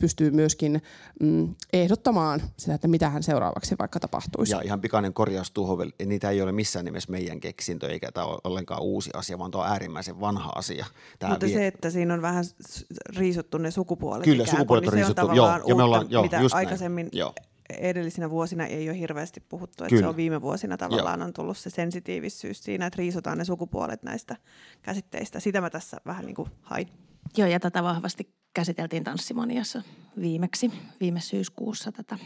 pystyy 0.00 0.30
myöskin 0.30 0.82
mm, 1.20 1.54
ehdottamaan 1.72 2.42
sitä, 2.56 2.74
että 2.74 2.88
mitä 2.88 3.10
hän 3.10 3.22
seuraavaksi 3.22 3.74
vaikka 3.78 4.00
tapahtuisi. 4.00 4.52
Ja 4.52 4.60
ihan 4.64 4.80
pikainen 4.80 5.14
korjaus 5.14 5.50
tuohon, 5.50 5.92
niitä 6.06 6.30
ei 6.30 6.42
ole 6.42 6.52
missään 6.52 6.84
nimessä 6.84 7.12
meidän 7.12 7.40
keksintö, 7.40 7.88
eikä 7.88 8.12
tämä 8.12 8.26
ole 8.26 8.38
ollenkaan 8.44 8.82
uusi 8.82 9.10
asia, 9.14 9.38
vaan 9.38 9.50
tuo 9.50 9.62
on 9.62 9.68
äärimmäisen 9.68 10.20
vanha 10.20 10.52
asia. 10.54 10.86
Tämä 11.18 11.30
Mutta 11.30 11.46
vie... 11.46 11.54
se, 11.54 11.66
että 11.66 11.90
siinä 11.90 12.14
on 12.14 12.22
vähän 12.22 12.44
riisuttu 13.16 13.58
ne 13.58 13.70
sukupuolet. 13.70 14.24
Kyllä, 14.24 14.46
sukupuolet 14.46 14.84
on 14.84 14.94
niin 14.94 15.06
riisuttu, 15.06 15.34
joo, 15.34 15.60
ja 15.66 15.74
me 15.74 15.82
ollaan, 15.82 16.06
joo, 16.10 16.22
mitä 16.22 16.40
aikaisemmin 16.52 17.04
näin. 17.04 17.18
Joo 17.18 17.34
edellisinä 17.70 18.30
vuosina 18.30 18.66
ei 18.66 18.88
ole 18.88 18.98
hirveästi 18.98 19.40
puhuttu, 19.40 19.84
että 19.84 19.88
Kyllä. 19.88 20.02
se 20.02 20.08
on 20.08 20.16
viime 20.16 20.42
vuosina 20.42 20.76
tavallaan 20.76 21.20
Joo. 21.20 21.26
on 21.26 21.32
tullut 21.32 21.58
se 21.58 21.70
sensitiivisyys 21.70 22.64
siinä, 22.64 22.86
että 22.86 22.98
riisutaan 22.98 23.38
ne 23.38 23.44
sukupuolet 23.44 24.02
näistä 24.02 24.36
käsitteistä. 24.82 25.40
Sitä 25.40 25.60
mä 25.60 25.70
tässä 25.70 25.96
vähän 26.06 26.24
niin 26.24 26.34
kuin 26.34 26.48
hain. 26.62 26.88
Joo, 27.36 27.48
ja 27.48 27.60
tätä 27.60 27.82
vahvasti 27.82 28.34
käsiteltiin 28.54 29.04
Tanssimoniassa 29.04 29.82
viimeksi, 30.20 30.72
viime 31.00 31.20
syyskuussa 31.20 31.92
tätä 31.92 32.18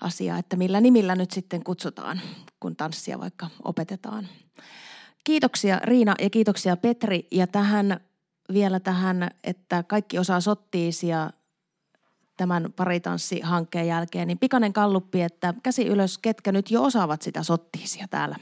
asiaa, 0.00 0.38
että 0.38 0.56
millä 0.56 0.80
nimillä 0.80 1.16
nyt 1.16 1.30
sitten 1.30 1.64
kutsutaan, 1.64 2.20
kun 2.60 2.76
tanssia 2.76 3.20
vaikka 3.20 3.50
opetetaan. 3.64 4.28
Kiitoksia 5.24 5.78
Riina 5.84 6.14
ja 6.20 6.30
kiitoksia 6.30 6.76
Petri 6.76 7.28
ja 7.30 7.46
tähän 7.46 8.00
vielä 8.52 8.80
tähän, 8.80 9.30
että 9.44 9.82
kaikki 9.82 10.18
osaa 10.18 10.40
sottiisia 10.40 11.30
tämän 12.36 12.72
paritanssihankkeen 12.76 13.86
jälkeen, 13.86 14.28
niin 14.28 14.38
pikainen 14.38 14.72
kalluppi, 14.72 15.22
että 15.22 15.54
käsi 15.62 15.86
ylös, 15.86 16.18
ketkä 16.18 16.52
nyt 16.52 16.70
jo 16.70 16.82
osaavat 16.82 17.22
sitä 17.22 17.42
sottiisia 17.42 18.06
täällä. 18.10 18.36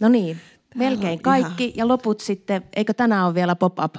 No 0.00 0.08
niin, 0.08 0.40
melkein 0.74 1.22
kaikki 1.22 1.64
ihan... 1.64 1.76
ja 1.76 1.88
loput 1.88 2.20
sitten, 2.20 2.62
eikö 2.76 2.94
tänään 2.94 3.26
ole 3.26 3.34
vielä 3.34 3.56
pop-up 3.56 3.94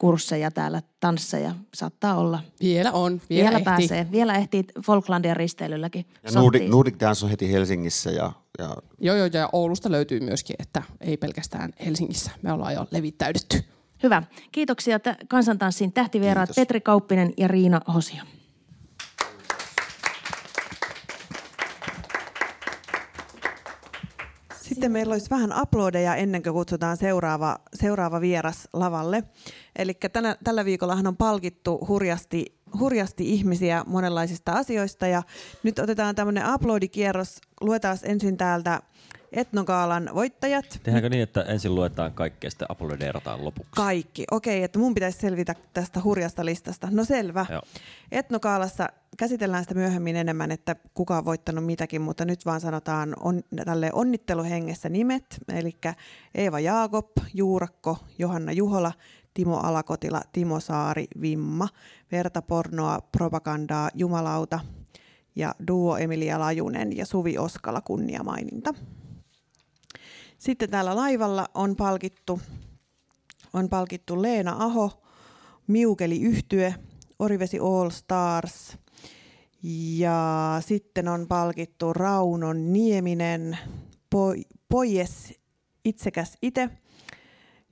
kursseja 0.00 0.50
täällä, 0.50 0.82
tansseja, 1.00 1.54
saattaa 1.74 2.14
olla. 2.14 2.40
Vielä 2.60 2.92
on, 2.92 3.20
vielä, 3.30 3.42
vielä 3.42 3.58
ehtii. 3.58 3.64
pääsee. 3.64 4.06
Vielä 4.12 4.34
ehtii 4.34 4.64
Folklandia 4.86 5.34
risteilylläkin. 5.34 6.06
Ja 6.22 6.30
Nordic, 6.30 6.68
Nordic 6.68 7.00
Dance 7.00 7.24
on 7.24 7.30
heti 7.30 7.52
Helsingissä. 7.52 8.10
Ja, 8.10 8.32
ja... 8.58 8.76
Joo, 8.98 9.16
joo, 9.16 9.28
ja 9.32 9.48
Oulusta 9.52 9.90
löytyy 9.90 10.20
myöskin, 10.20 10.56
että 10.58 10.82
ei 11.00 11.16
pelkästään 11.16 11.72
Helsingissä. 11.84 12.30
Me 12.42 12.52
ollaan 12.52 12.74
jo 12.74 12.86
levittäydytty. 12.90 13.64
Hyvä. 14.02 14.22
Kiitoksia 14.52 14.98
t- 14.98 15.28
kansantanssin 15.28 15.92
tähtivieraat 15.92 16.48
Kiitos. 16.48 16.56
Petri 16.56 16.80
Kauppinen 16.80 17.32
ja 17.36 17.48
Riina 17.48 17.80
Hosio. 17.94 18.22
Sitten 24.54 24.92
meillä 24.92 25.12
olisi 25.12 25.30
vähän 25.30 25.52
aplodeja 25.52 26.14
ennen 26.14 26.42
kuin 26.42 26.52
kutsutaan 26.52 26.96
seuraava, 26.96 27.58
seuraava 27.74 28.20
vieras 28.20 28.68
lavalle. 28.72 29.22
Eli 29.76 29.98
tällä 30.44 30.64
viikollahan 30.64 31.06
on 31.06 31.16
palkittu 31.16 31.78
hurjasti, 31.88 32.46
hurjasti 32.78 33.32
ihmisiä 33.32 33.84
monenlaisista 33.86 34.52
asioista 34.52 35.06
ja 35.06 35.22
nyt 35.62 35.78
otetaan 35.78 36.14
tämmöinen 36.14 36.44
aplodikierros. 36.44 37.38
Luetaan 37.60 37.98
ensin 38.02 38.36
täältä 38.36 38.80
Etnokaalan 39.32 40.10
voittajat. 40.14 40.80
Tehdäänkö 40.82 41.08
niin, 41.08 41.22
että 41.22 41.42
ensin 41.42 41.74
luetaan 41.74 42.12
kaikki 42.12 42.46
ja 42.46 42.50
sitten 42.50 42.68
lopuksi? 43.38 43.70
Kaikki. 43.76 44.24
Okei, 44.30 44.62
että 44.62 44.78
mun 44.78 44.94
pitäisi 44.94 45.18
selvitä 45.18 45.54
tästä 45.72 46.00
hurjasta 46.04 46.44
listasta. 46.44 46.88
No 46.90 47.04
selvä. 47.04 47.46
Joo. 47.50 47.62
Etnokaalassa 48.12 48.88
käsitellään 49.16 49.64
sitä 49.64 49.74
myöhemmin 49.74 50.16
enemmän, 50.16 50.50
että 50.50 50.76
kuka 50.94 51.18
on 51.18 51.24
voittanut 51.24 51.66
mitäkin, 51.66 52.02
mutta 52.02 52.24
nyt 52.24 52.46
vaan 52.46 52.60
sanotaan 52.60 53.14
on, 53.20 53.42
tälle 53.64 53.90
onnitteluhengessä 53.92 54.88
nimet. 54.88 55.24
Eli 55.54 55.76
Eeva 56.34 56.60
Jaakob, 56.60 57.10
Juurakko, 57.34 57.98
Johanna 58.18 58.52
Juhola, 58.52 58.92
Timo 59.34 59.56
Alakotila, 59.56 60.22
Timo 60.32 60.60
Saari, 60.60 61.06
Vimma, 61.20 61.68
Verta 62.12 62.42
Pornoa, 62.42 63.00
Propagandaa, 63.12 63.90
Jumalauta 63.94 64.60
ja 65.36 65.54
Duo 65.68 65.96
Emilia 65.96 66.40
Lajunen 66.40 66.96
ja 66.96 67.06
Suvi 67.06 67.38
Oskala 67.38 67.80
kunniamaininta. 67.80 68.74
Sitten 70.40 70.70
täällä 70.70 70.96
laivalla 70.96 71.48
on 71.54 71.76
palkittu, 71.76 72.40
on 73.52 73.68
palkittu 73.68 74.22
Leena 74.22 74.56
Aho, 74.58 75.02
Miukeli 75.66 76.20
Yhtye, 76.20 76.74
Orivesi 77.18 77.58
All 77.58 77.90
Stars 77.90 78.78
ja 79.98 80.56
sitten 80.66 81.08
on 81.08 81.26
palkittu 81.28 81.92
Raunon 81.92 82.72
Nieminen, 82.72 83.58
Pojes 84.68 85.34
Itsekäs 85.84 86.36
Ite 86.42 86.70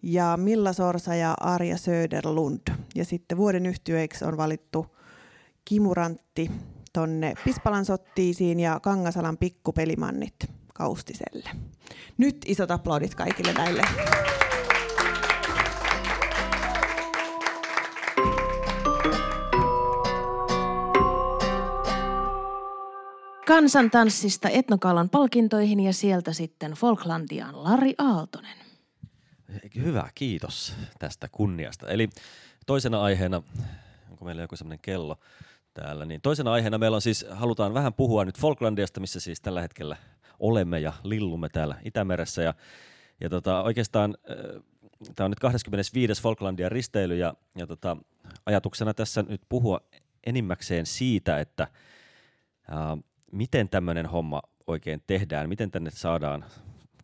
ja 0.03 0.37
Milla 0.37 0.73
Sorsa 0.73 1.15
ja 1.15 1.35
Arja 1.41 1.77
Söderlund. 1.77 2.69
Ja 2.95 3.05
sitten 3.05 3.39
vuoden 3.39 3.67
yhtyeiksi 3.67 4.25
on 4.25 4.37
valittu 4.37 4.87
Kimurantti 5.65 6.51
tonne 6.93 7.35
Pispalan 7.45 7.85
sottiisiin 7.85 8.61
ja 8.61 8.81
Kangasalan 8.81 9.39
pikkupelimannit 9.39 10.58
Kaustiselle. 10.79 11.51
Nyt 12.19 12.37
isot 12.47 12.71
aplodit 12.71 13.15
kaikille 13.15 13.53
näille. 13.53 13.83
Kansantanssista 23.47 24.49
Etnokalan 24.49 25.09
palkintoihin 25.11 25.81
ja 25.81 25.93
sieltä 25.93 26.33
sitten 26.33 26.73
Folklandiaan 26.73 27.65
Lari 27.65 27.95
Aaltonen. 27.99 28.57
Hyvä, 29.77 30.11
kiitos 30.15 30.75
tästä 30.99 31.29
kunniasta. 31.33 31.89
Eli 31.89 32.09
toisena 32.67 33.03
aiheena, 33.03 33.43
onko 34.11 34.25
meillä 34.25 34.43
joku 34.43 34.57
semmoinen 34.57 34.79
kello 34.83 35.17
täällä, 35.75 36.05
niin 36.05 36.21
toisena 36.21 36.53
aiheena 36.53 36.79
meillä 36.79 36.95
on 36.95 37.03
siis, 37.03 37.27
halutaan 37.31 37.75
vähän 37.75 37.95
puhua 37.95 38.25
nyt 38.25 38.39
Falklandiasta, 38.39 39.01
missä 39.01 39.21
siis 39.21 39.41
tällä 39.41 39.61
hetkellä 39.61 39.97
olemme 40.39 40.81
ja 40.81 40.93
lillumme 41.03 41.49
täällä 41.49 41.77
Itämeressä. 41.85 42.43
Ja, 42.43 42.55
ja 43.21 43.31
tota, 43.31 43.63
oikeastaan 43.63 44.17
tämä 45.15 45.25
on 45.25 45.31
nyt 45.31 45.41
25. 45.41 46.23
Falklandian 46.23 46.73
risteily 46.73 47.17
ja, 47.17 47.35
ja 47.57 47.67
tota, 47.67 47.97
ajatuksena 48.47 48.95
tässä 48.95 49.25
nyt 49.29 49.43
puhua 49.49 49.81
enimmäkseen 50.27 50.87
siitä, 50.87 51.41
että 51.41 51.69
ää, 52.71 52.97
miten 53.33 53.69
tämmöinen 53.69 54.07
homma 54.07 54.43
oikein 54.67 55.03
tehdään, 55.07 55.49
miten 55.49 55.71
tänne 55.71 55.91
saadaan 55.91 56.45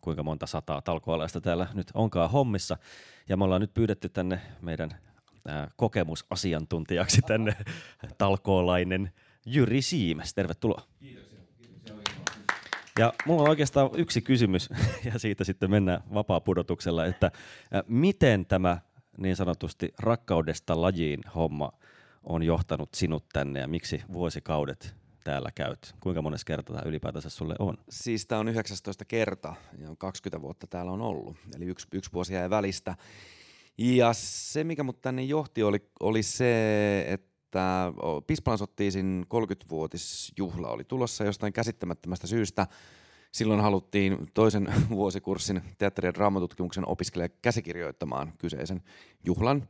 kuinka 0.01 0.23
monta 0.23 0.47
sataa 0.47 0.81
talkoalaista 0.81 1.41
täällä 1.41 1.67
nyt 1.73 1.87
onkaan 1.93 2.31
hommissa. 2.31 2.77
Ja 3.29 3.37
me 3.37 3.43
ollaan 3.43 3.61
nyt 3.61 3.73
pyydetty 3.73 4.09
tänne 4.09 4.41
meidän 4.61 4.89
ää, 5.47 5.69
kokemusasiantuntijaksi 5.75 7.21
tänne 7.21 7.55
talkoolainen 8.17 9.11
Jyri 9.45 9.81
Siimes. 9.81 10.33
Tervetuloa. 10.33 10.81
Ja 12.99 13.13
mulla 13.25 13.43
on 13.43 13.49
oikeastaan 13.49 13.89
yksi 13.97 14.21
kysymys, 14.21 14.69
ja 15.13 15.19
siitä 15.19 15.43
sitten 15.43 15.71
mennään 15.71 16.03
vapaa-pudotuksella, 16.13 17.05
että 17.05 17.31
ää, 17.71 17.83
miten 17.87 18.45
tämä 18.45 18.77
niin 19.17 19.35
sanotusti 19.35 19.93
rakkaudesta 19.99 20.81
lajiin 20.81 21.19
homma 21.35 21.71
on 22.23 22.43
johtanut 22.43 22.89
sinut 22.93 23.25
tänne, 23.33 23.59
ja 23.59 23.67
miksi 23.67 24.01
vuosikaudet 24.13 24.95
täällä 25.23 25.51
käyt? 25.55 25.95
Kuinka 25.99 26.21
monessa 26.21 26.45
kertaa 26.45 26.75
tämä 26.75 26.89
ylipäätänsä 26.89 27.29
sulle 27.29 27.55
on? 27.59 27.77
Siis 27.89 28.25
tämä 28.25 28.39
on 28.39 28.47
19 28.47 29.05
kerta 29.05 29.55
ja 29.77 29.95
20 29.97 30.41
vuotta 30.41 30.67
täällä 30.67 30.91
on 30.91 31.01
ollut, 31.01 31.37
eli 31.55 31.65
yksi, 31.65 31.87
yksi 31.91 32.13
vuosi 32.13 32.33
jäi 32.33 32.49
välistä. 32.49 32.95
Ja 33.77 34.13
se, 34.13 34.63
mikä 34.63 34.83
mut 34.83 35.01
tänne 35.01 35.23
johti, 35.23 35.63
oli, 35.63 35.89
oli 35.99 36.23
se, 36.23 37.01
että 37.07 37.34
Pispalan 38.27 38.57
sottiisin 38.57 39.25
30-vuotisjuhla 39.33 40.69
oli 40.69 40.83
tulossa 40.83 41.23
jostain 41.23 41.53
käsittämättömästä 41.53 42.27
syystä. 42.27 42.67
Silloin 43.31 43.61
haluttiin 43.61 44.17
toisen 44.33 44.73
vuosikurssin 44.89 45.61
teatteri- 45.77 46.07
ja 46.07 46.13
draamatutkimuksen 46.13 46.87
opiskelija 46.87 47.29
käsikirjoittamaan 47.41 48.33
kyseisen 48.37 48.83
juhlan. 49.25 49.67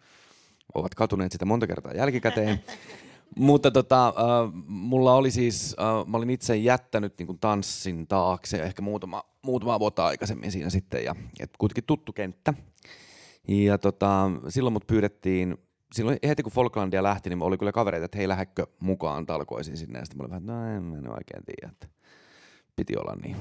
Ovat 0.74 0.96
katuneet 0.96 1.32
sitä 1.32 1.46
monta 1.46 1.68
kertaa 1.68 1.94
jälkikäteen. 1.94 2.64
Mutta 3.36 3.72
tota, 3.72 4.08
äh, 4.08 4.14
mulla 4.68 5.16
oli 5.16 5.32
siis, 5.32 5.76
äh, 5.80 6.08
mä 6.08 6.18
olin 6.18 6.30
itse 6.30 6.56
jättänyt 6.56 7.14
niin 7.18 7.28
kuin 7.28 7.40
tanssin 7.40 8.08
taakse 8.08 8.58
ehkä 8.58 8.82
muutama, 8.82 9.24
muutama 9.42 9.80
vuotta 9.80 10.06
aikaisemmin 10.06 10.52
siinä 10.52 10.70
sitten 10.70 11.04
ja 11.04 11.16
et 11.40 11.52
kuitenkin 11.58 11.84
tuttu 11.84 12.14
kenttä. 12.14 12.54
Ja 13.48 13.78
tota, 13.78 14.32
silloin 14.50 14.74
mut 14.74 14.88
pyydettiin, 14.88 15.58
silloin 15.94 16.18
heti 16.28 16.44
kun 16.44 16.52
Folklandia 16.52 17.04
lähti, 17.04 17.30
niin 17.30 17.44
oli 17.44 17.58
kyllä 17.58 17.72
kavereita, 17.72 18.06
että 18.06 18.18
hei 18.18 18.28
lähdekö 18.28 18.68
mukaan 18.80 19.26
talkoisiin 19.26 19.78
sinne. 19.78 20.00
Ja 20.00 20.06
sitten 20.06 20.18
mä 20.18 20.22
olin 20.22 20.30
vähän, 20.30 20.46
no 20.46 20.78
en 20.78 21.06
en 21.06 21.12
oikein 21.12 21.44
tiedä, 21.46 21.72
että 21.72 21.88
piti 22.76 22.98
olla 22.98 23.16
niin 23.16 23.38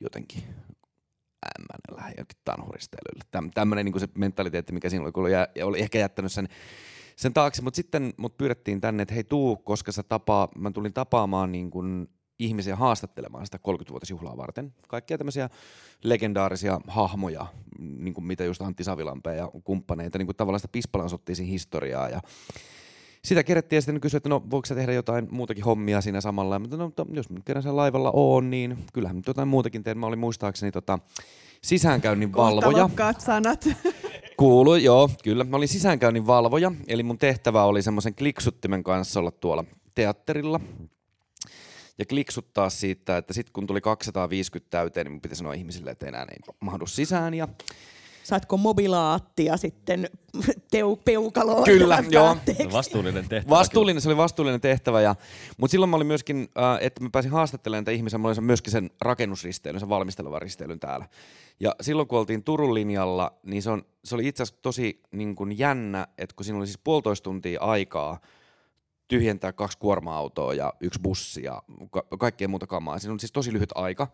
jotenkin 0.00 0.42
ämmänellä 1.58 2.14
jokin 2.18 2.38
tanhuristelyllä. 2.44 3.24
Täm, 3.30 3.50
tämmöinen 3.54 3.84
niin 3.84 4.00
se 4.00 4.08
mentaliteetti, 4.18 4.72
mikä 4.72 4.90
siinä 4.90 5.04
oli, 5.04 5.12
kun 5.12 5.22
oli, 5.22 5.32
jä, 5.32 5.48
oli 5.64 5.80
ehkä 5.80 5.98
jättänyt 5.98 6.32
sen 6.32 6.48
sen 7.16 7.34
taakse, 7.34 7.62
mutta 7.62 7.76
sitten 7.76 8.12
mut 8.16 8.38
pyydettiin 8.38 8.80
tänne, 8.80 9.02
että 9.02 9.14
hei 9.14 9.24
tuu, 9.24 9.56
koska 9.56 9.92
sä 9.92 10.02
tapaa, 10.02 10.48
mä 10.56 10.70
tulin 10.70 10.92
tapaamaan 10.92 11.52
niin 11.52 11.70
kuin 11.70 12.08
ihmisiä 12.44 12.76
haastattelemaan 12.76 13.46
sitä 13.46 13.58
30-vuotisjuhlaa 13.68 14.36
varten. 14.36 14.74
Kaikkia 14.88 15.18
tämmöisiä 15.18 15.50
legendaarisia 16.02 16.80
hahmoja, 16.86 17.46
niin 17.78 18.14
kuin 18.14 18.24
mitä 18.24 18.44
just 18.44 18.62
Antti 18.62 18.84
Savilampea 18.84 19.34
ja 19.34 19.50
kumppaneita, 19.64 20.18
niin 20.18 20.26
kuin 20.26 20.36
tavallaan 20.36 20.60
sitä 20.60 20.72
Pispalan 20.72 21.10
sottiisin 21.10 21.46
historiaa 21.46 22.08
ja 22.08 22.20
sitä 23.24 23.44
kerättiin 23.44 23.76
ja 23.76 23.80
sitten 23.80 24.00
kysyi, 24.00 24.16
että 24.16 24.28
no 24.28 24.42
voiko 24.50 24.66
sä 24.66 24.74
tehdä 24.74 24.92
jotain 24.92 25.28
muutakin 25.30 25.64
hommia 25.64 26.00
siinä 26.00 26.20
samalla. 26.20 26.58
Mutta 26.58 26.76
no, 26.76 26.90
to, 26.96 27.06
jos 27.12 27.30
nyt 27.30 27.44
kerran 27.44 27.62
sen 27.62 27.76
laivalla 27.76 28.10
on, 28.14 28.50
niin 28.50 28.78
kyllähän 28.92 29.16
nyt 29.16 29.26
jotain 29.26 29.48
muutakin 29.48 29.82
teen. 29.82 29.98
Mä 29.98 30.06
olin 30.06 30.18
muistaakseni 30.18 30.72
tota, 30.72 30.98
sisäänkäynnin 31.62 32.32
valvoja. 32.32 32.88
sanat. 33.18 33.68
Kuuluu, 34.36 34.74
joo, 34.74 35.10
kyllä. 35.24 35.44
Mä 35.44 35.56
olin 35.56 35.68
sisäänkäynnin 35.68 36.26
valvoja, 36.26 36.72
eli 36.86 37.02
mun 37.02 37.18
tehtävä 37.18 37.64
oli 37.64 37.82
semmoisen 37.82 38.14
kliksuttimen 38.14 38.82
kanssa 38.82 39.20
olla 39.20 39.30
tuolla 39.30 39.64
teatterilla 39.94 40.60
ja 42.02 42.06
kliksuttaa 42.06 42.70
siitä, 42.70 43.16
että 43.16 43.32
sitten 43.32 43.52
kun 43.52 43.66
tuli 43.66 43.80
250 43.80 44.70
täyteen, 44.70 45.06
niin 45.06 45.20
piti 45.20 45.34
sanoa 45.34 45.52
ihmisille, 45.52 45.90
että 45.90 46.06
enää 46.06 46.26
ei 46.30 46.54
mahdu 46.60 46.86
sisään. 46.86 47.34
Ja 47.34 47.48
Saatko 48.22 48.56
mobilaattia 48.56 49.56
sitten 49.56 50.10
teu, 50.70 50.96
peukaloon? 50.96 51.64
Kyllä, 51.64 52.04
joo. 52.10 52.36
Vastuullinen 52.72 53.28
tehtävä. 53.28 53.50
Vastuullinen, 53.56 54.02
se 54.02 54.08
oli 54.08 54.16
vastuullinen 54.16 54.60
tehtävä. 54.60 55.00
Ja, 55.00 55.14
mutta 55.56 55.70
silloin 55.70 55.90
mä 55.90 55.96
olin 55.96 56.06
myöskin, 56.06 56.48
äh, 56.58 56.78
että 56.80 57.02
mä 57.02 57.10
pääsin 57.12 57.30
haastattelemaan 57.32 57.80
näitä 57.80 57.96
ihmisiä, 57.96 58.18
mä 58.18 58.28
olin 58.28 58.44
myöskin 58.44 58.72
sen 58.72 58.90
rakennusristeilyn, 59.00 59.80
sen 59.80 59.88
valmistelevan 59.88 60.42
risteilyn 60.42 60.80
täällä. 60.80 61.08
Ja 61.60 61.74
silloin 61.80 62.08
kun 62.08 62.18
oltiin 62.18 62.44
Turun 62.44 62.74
linjalla, 62.74 63.32
niin 63.42 63.62
se, 63.62 63.70
on, 63.70 63.82
se 64.04 64.14
oli 64.14 64.28
itse 64.28 64.42
asiassa 64.42 64.62
tosi 64.62 65.00
niin 65.12 65.34
kuin 65.34 65.58
jännä, 65.58 66.06
että 66.18 66.36
kun 66.36 66.44
siinä 66.44 66.58
oli 66.58 66.66
siis 66.66 66.80
puolitoista 66.84 67.24
tuntia 67.24 67.60
aikaa 67.60 68.20
tyhjentää 69.12 69.52
kaksi 69.52 69.78
kuorma-autoa 69.78 70.54
ja 70.54 70.72
yksi 70.80 71.00
bussi 71.02 71.42
ja 71.42 71.62
ka- 71.90 72.06
kaikkea 72.18 72.48
muuta 72.48 72.66
kamaa. 72.66 72.98
Siinä 72.98 73.12
on 73.12 73.20
siis 73.20 73.32
tosi 73.32 73.52
lyhyt 73.52 73.70
aika. 73.74 74.08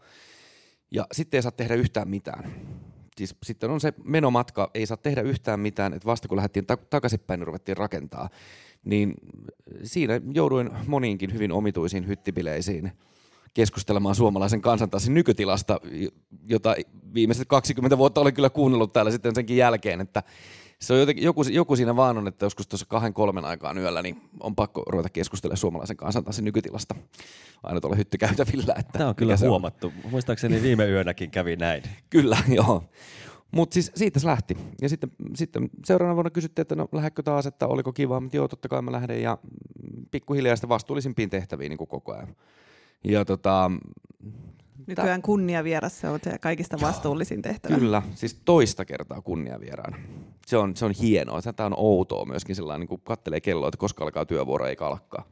Ja 0.91 1.07
sitten 1.13 1.39
ei 1.39 1.43
saa 1.43 1.53
tehdä 1.53 1.75
yhtään 1.75 2.09
mitään. 2.09 2.53
Siis 3.17 3.37
sitten 3.43 3.71
on 3.71 3.81
se 3.81 3.93
menomatka, 4.05 4.71
ei 4.75 4.87
saa 4.87 4.97
tehdä 4.97 5.21
yhtään 5.21 5.61
mitään, 5.61 5.93
että 5.95 6.07
vasta 6.07 6.29
kun 6.29 6.37
lähdettiin 6.37 6.67
ta- 6.67 6.77
takaisinpäin, 6.77 7.41
niin 7.41 7.47
ruvettiin 7.47 7.77
rakentaa. 7.77 8.29
Niin 8.85 9.15
siinä 9.83 10.21
jouduin 10.33 10.71
moniinkin 10.87 11.33
hyvin 11.33 11.53
omituisiin 11.53 12.09
hyttipileisiin 12.09 12.93
keskustelemaan 13.55 14.15
suomalaisen 14.15 14.61
kansantassin 14.61 15.15
nykytilasta, 15.15 15.81
jota 16.49 16.75
viimeiset 17.15 17.49
20 17.49 17.99
vuotta 17.99 18.21
olen 18.21 18.35
kyllä 18.35 18.51
kuunnellut 18.51 18.93
täällä 18.93 19.11
sitten 19.11 19.35
senkin 19.35 19.57
jälkeen, 19.57 20.01
että 20.01 20.23
se 20.81 20.93
on 20.93 21.01
jotenkin, 21.01 21.25
joku, 21.25 21.43
joku 21.43 21.77
siinä 21.77 21.97
vaan 21.97 22.19
on, 22.19 22.29
että 22.29 22.47
joskus 22.47 22.69
tuossa 22.69 22.87
kahden 22.87 23.15
kolmen 23.15 23.45
aikaan 23.45 23.79
yöllä 23.79 24.03
niin 24.03 24.21
on 24.41 24.55
pakko 24.55 24.83
ruveta 24.87 25.09
keskustelemaan 25.09 25.57
suomalaisen 25.57 25.97
kansantassin 25.97 26.45
nykytilasta 26.45 26.95
aina 27.63 27.81
tuolla 27.81 27.97
hyttykäytävillä. 27.97 28.75
Että 28.79 28.99
Tämä 28.99 29.09
on 29.09 29.15
kyllä 29.15 29.37
huomattu. 29.41 29.93
Muistaakseni 30.11 30.63
viime 30.63 30.87
yönäkin 30.87 31.31
kävi 31.31 31.57
näin. 31.57 31.83
Kyllä, 32.11 32.39
joo. 32.49 32.85
Mutta 33.51 33.75
siis 33.75 33.93
siitä 33.95 34.21
se 34.21 34.27
lähti. 34.27 34.57
Ja 34.83 34.89
sitten, 34.89 35.11
sitten 35.35 35.71
seuraavana 35.85 36.15
vuonna 36.15 36.31
kysyttiin, 36.31 36.63
että 36.63 36.75
no 36.75 36.89
lähdekö 36.93 37.23
taas, 37.23 37.47
että 37.47 37.67
oliko 37.67 37.93
kiva, 37.93 38.21
mutta 38.21 38.37
joo, 38.37 38.49
totta 38.49 38.69
kai 38.69 38.83
mä 38.83 38.93
lähden. 38.93 39.23
Ja 39.23 39.39
pikkuhiljaa 40.11 40.57
sitten 40.57 40.69
vastuullisimpiin 40.69 41.31
tehtäviin 41.31 41.71
niin 41.71 41.79
kuin 41.79 41.89
koko 41.89 42.13
ajan. 42.13 42.37
Ja 43.05 43.25
tota, 43.25 43.71
Nykyään 44.89 45.23
kunniavieras 45.23 46.01
se 46.01 46.09
on 46.09 46.21
se 46.25 46.39
kaikista 46.39 46.81
vastuullisin 46.81 47.43
tehtävä. 47.43 47.79
Kyllä, 47.79 48.03
siis 48.15 48.41
toista 48.45 48.85
kertaa 48.85 49.23
kunniavieraana. 49.23 49.97
Se 50.47 50.57
on, 50.57 50.77
se 50.77 50.85
on 50.85 50.93
hienoa. 50.93 51.43
Tämä 51.43 51.67
on 51.67 51.75
outoa 51.77 52.25
myöskin 52.25 52.57
sellainen, 52.57 52.81
niin 52.81 52.89
kun 52.89 53.01
kattelee 53.01 53.41
kelloa, 53.41 53.69
että 53.69 53.79
koska 53.79 54.05
alkaa 54.05 54.27
työvuoro 54.27 54.67
eikä 54.67 54.87
alkaa. 54.87 55.25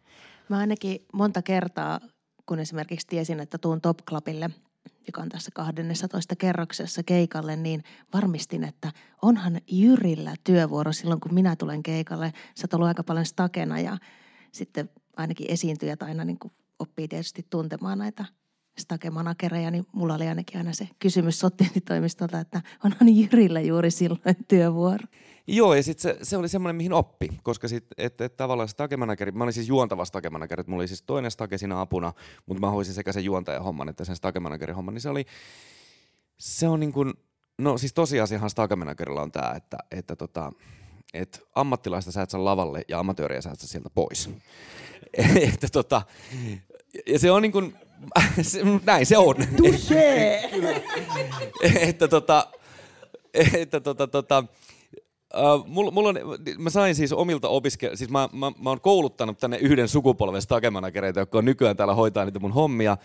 Mä 0.48 0.58
ainakin 0.58 1.06
monta 1.12 1.42
kertaa, 1.42 2.00
kun 2.46 2.58
esimerkiksi 2.58 3.06
tiesin, 3.06 3.40
että 3.40 3.58
tuun 3.58 3.80
Top 3.80 3.98
Clubille, 4.08 4.50
joka 5.06 5.22
on 5.22 5.28
tässä 5.28 5.50
12 5.54 6.36
kerroksessa 6.36 7.02
keikalle, 7.02 7.56
niin 7.56 7.82
varmistin, 8.14 8.64
että 8.64 8.92
onhan 9.22 9.60
Jyrillä 9.72 10.34
työvuoro 10.44 10.92
silloin, 10.92 11.20
kun 11.20 11.34
minä 11.34 11.56
tulen 11.56 11.82
keikalle. 11.82 12.32
Sä 12.54 12.64
oot 12.64 12.74
ollut 12.74 12.88
aika 12.88 13.04
paljon 13.04 13.26
stakena 13.26 13.80
ja 13.80 13.98
sitten 14.52 14.90
ainakin 15.16 15.50
esiintyjät 15.50 16.02
aina 16.02 16.24
niin 16.24 16.38
kuin 16.38 16.52
oppii 16.78 17.08
tietysti 17.08 17.46
tuntemaan 17.50 17.98
näitä 17.98 18.24
stakemanakereja, 18.78 19.70
niin 19.70 19.86
mulla 19.92 20.14
oli 20.14 20.28
ainakin 20.28 20.58
aina 20.58 20.72
se 20.72 20.88
kysymys 20.98 21.38
sottienitoimistolta, 21.38 22.40
että 22.40 22.62
onhan 22.84 23.16
Jyrillä 23.16 23.60
juuri 23.60 23.90
silloin 23.90 24.36
työvuoro. 24.48 25.04
Joo, 25.46 25.74
ja 25.74 25.82
sitten 25.82 26.02
se, 26.02 26.18
se, 26.22 26.36
oli 26.36 26.48
semmoinen, 26.48 26.76
mihin 26.76 26.92
oppi, 26.92 27.28
koska 27.42 27.68
sit, 27.68 27.84
et, 27.98 28.20
et 28.20 28.36
tavallaan 28.36 28.68
stakemanageri, 28.68 29.32
mä 29.32 29.44
olin 29.44 29.52
siis 29.52 29.68
juontava 29.68 30.04
stakemanageri, 30.04 30.64
mulla 30.66 30.80
oli 30.80 30.88
siis 30.88 31.02
toinen 31.02 31.30
stake 31.30 31.58
siinä 31.58 31.80
apuna, 31.80 32.12
mutta 32.46 32.60
mä 32.60 32.70
hoisin 32.70 32.94
sekä 32.94 33.12
sen 33.12 33.24
juontajan 33.24 33.62
homman 33.62 33.88
että 33.88 34.04
sen 34.04 34.16
stakemanagerin 34.16 34.76
homman, 34.76 34.94
niin 34.94 35.02
se 35.02 35.08
oli, 35.08 35.26
se 36.38 36.68
on 36.68 36.80
niin 36.80 36.92
kuin, 36.92 37.14
no 37.58 37.78
siis 37.78 37.92
tosiasiahan 37.92 38.50
stakemanagerilla 38.50 39.22
on 39.22 39.32
tämä, 39.32 39.52
että, 39.56 39.76
että 39.90 40.16
tota, 40.16 40.52
et 41.14 41.42
ammattilaista 41.54 42.12
sä 42.12 42.22
et 42.22 42.30
saa 42.30 42.44
lavalle 42.44 42.82
ja 42.88 42.98
amatööriä 42.98 43.40
sä 43.40 43.50
et 43.50 43.60
saa 43.60 43.68
sieltä 43.68 43.90
pois. 43.90 44.30
että 45.52 45.68
tota, 45.72 46.02
ja 47.06 47.18
se 47.18 47.30
on 47.30 47.42
niin 47.42 47.52
kuin, 47.52 47.76
näin 48.86 49.06
se 49.06 49.18
on. 49.18 49.34
että 51.80 52.08
tota, 52.08 52.46
että 53.34 53.80
tota, 53.80 54.06
tota, 54.06 54.44
Uh, 55.34 55.66
mulla, 55.66 55.90
mulla 55.90 56.08
on, 56.08 56.16
mä 56.58 56.70
sain 56.70 56.94
siis 56.94 57.12
omilta 57.12 57.48
opiskelijoilta, 57.48 57.98
siis 57.98 58.10
mä, 58.10 58.28
mä, 58.32 58.52
mä 58.62 58.70
oon 58.70 58.80
kouluttanut 58.80 59.38
tänne 59.38 59.56
yhden 59.56 59.88
sukupolven 59.88 60.42
stakemanagereita, 60.42 61.20
jotka 61.20 61.38
on 61.38 61.44
nykyään 61.44 61.76
täällä 61.76 61.94
hoitaa 61.94 62.24
niitä 62.24 62.38
mun 62.38 62.52
hommia, 62.52 62.96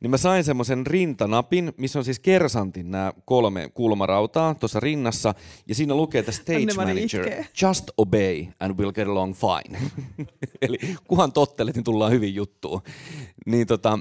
niin 0.00 0.10
mä 0.10 0.16
sain 0.16 0.44
semmoisen 0.44 0.86
rintanapin, 0.86 1.72
missä 1.76 1.98
on 1.98 2.04
siis 2.04 2.20
kersantin 2.20 2.90
nämä 2.90 3.12
kolme 3.24 3.70
kulmarautaa 3.74 4.54
tuossa 4.54 4.80
rinnassa, 4.80 5.34
ja 5.66 5.74
siinä 5.74 5.94
lukee, 5.94 6.18
että 6.18 6.32
stage 6.32 6.74
manager, 6.76 7.44
just 7.62 7.90
obey 7.96 8.46
and 8.60 8.80
we'll 8.80 8.92
get 8.92 9.08
along 9.08 9.34
fine. 9.34 9.78
Eli 10.62 10.78
kuhan 11.08 11.32
tottelet, 11.32 11.74
niin 11.74 11.84
tullaan 11.84 12.12
hyvin 12.12 12.34
juttuun. 12.34 12.82
Niin 13.46 13.66
tota, 13.66 13.98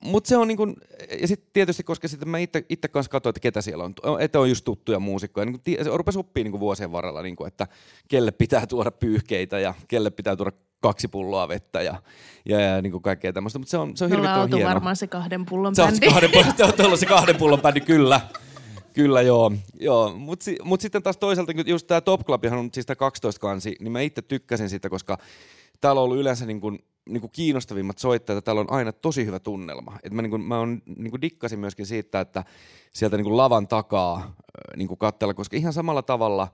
mutta 0.00 0.28
se 0.28 0.36
on 0.36 0.48
niin 0.48 0.56
kuin, 0.56 0.76
ja 1.20 1.28
sitten 1.28 1.50
tietysti, 1.52 1.82
koska 1.82 2.08
sitten 2.08 2.28
mä 2.28 2.38
itse 2.68 2.88
kanssa 2.90 3.10
katsoin, 3.10 3.30
että 3.30 3.40
ketä 3.40 3.62
siellä 3.62 3.84
on, 3.84 3.94
että 4.20 4.40
on 4.40 4.48
just 4.48 4.64
tuttuja 4.64 5.00
muusikkoja, 5.00 5.44
niin 5.44 5.60
kuin, 5.60 5.84
se 5.84 5.90
rupesi 5.96 6.18
oppii 6.18 6.44
niin 6.44 6.52
kuin 6.52 6.60
vuosien 6.60 6.92
varrella, 6.92 7.22
niin 7.22 7.36
kuin, 7.36 7.48
että 7.48 7.66
kelle 8.08 8.30
pitää 8.30 8.66
tuoda 8.66 8.90
pyyhkeitä 8.90 9.58
ja 9.58 9.74
kelle 9.88 10.10
pitää 10.10 10.36
tuoda 10.36 10.52
kaksi 10.80 11.08
pulloa 11.08 11.48
vettä 11.48 11.82
ja, 11.82 12.02
ja, 12.48 12.60
ja 12.60 12.82
niin 12.82 12.92
kuin 12.92 13.02
kaikkea 13.02 13.32
tämmöistä, 13.32 13.58
mutta 13.58 13.70
se 13.70 13.78
on, 13.78 13.96
se 13.96 14.04
on 14.04 14.10
hirvittävän 14.10 14.48
hienoa. 14.48 14.70
varmaan 14.70 14.96
se 14.96 15.06
kahden 15.06 15.46
pullon 15.46 15.76
se 15.76 15.82
bändi. 15.82 16.06
Kahden, 16.06 16.30
te 16.76 16.82
ollut 16.82 17.00
se 17.00 17.06
kahden 17.06 17.36
pullon 17.36 17.60
bändi, 17.60 17.80
kyllä. 17.80 18.20
Kyllä 18.92 19.22
joo, 19.22 19.52
joo. 19.80 20.14
mutta 20.14 20.44
si, 20.44 20.56
mut 20.64 20.80
sitten 20.80 21.02
taas 21.02 21.16
toisaalta 21.16 21.52
just 21.66 21.86
tämä 21.86 22.00
Top 22.00 22.26
Clubihan 22.26 22.58
on 22.58 22.70
siis 22.72 22.86
tämä 22.86 22.96
12 22.96 23.40
kansi, 23.40 23.76
niin 23.80 23.92
mä 23.92 24.00
itse 24.00 24.22
tykkäsin 24.22 24.70
sitä, 24.70 24.88
koska 24.90 25.18
täällä 25.80 26.00
on 26.00 26.04
ollut 26.04 26.18
yleensä 26.18 26.46
niin 26.46 26.60
kuin, 26.60 26.78
niin 27.08 27.20
kuin 27.20 27.30
kiinnostavimmat 27.30 27.98
soittajat, 27.98 28.44
täällä 28.44 28.60
on 28.60 28.72
aina 28.72 28.92
tosi 28.92 29.26
hyvä 29.26 29.38
tunnelma. 29.38 29.98
Et 30.02 30.12
mä, 30.12 30.22
niin 30.22 30.30
kuin, 30.30 30.42
mä 30.42 30.60
on, 30.60 30.82
niin 30.96 31.10
kuin 31.10 31.22
dikkasin 31.22 31.58
myöskin 31.58 31.86
siitä, 31.86 32.20
että 32.20 32.44
sieltä 32.92 33.16
niin 33.16 33.24
kuin 33.24 33.36
lavan 33.36 33.68
takaa 33.68 34.34
niin 34.76 34.88
kuin 34.88 34.98
katsella, 34.98 35.34
koska 35.34 35.56
ihan 35.56 35.72
samalla 35.72 36.02
tavalla 36.02 36.48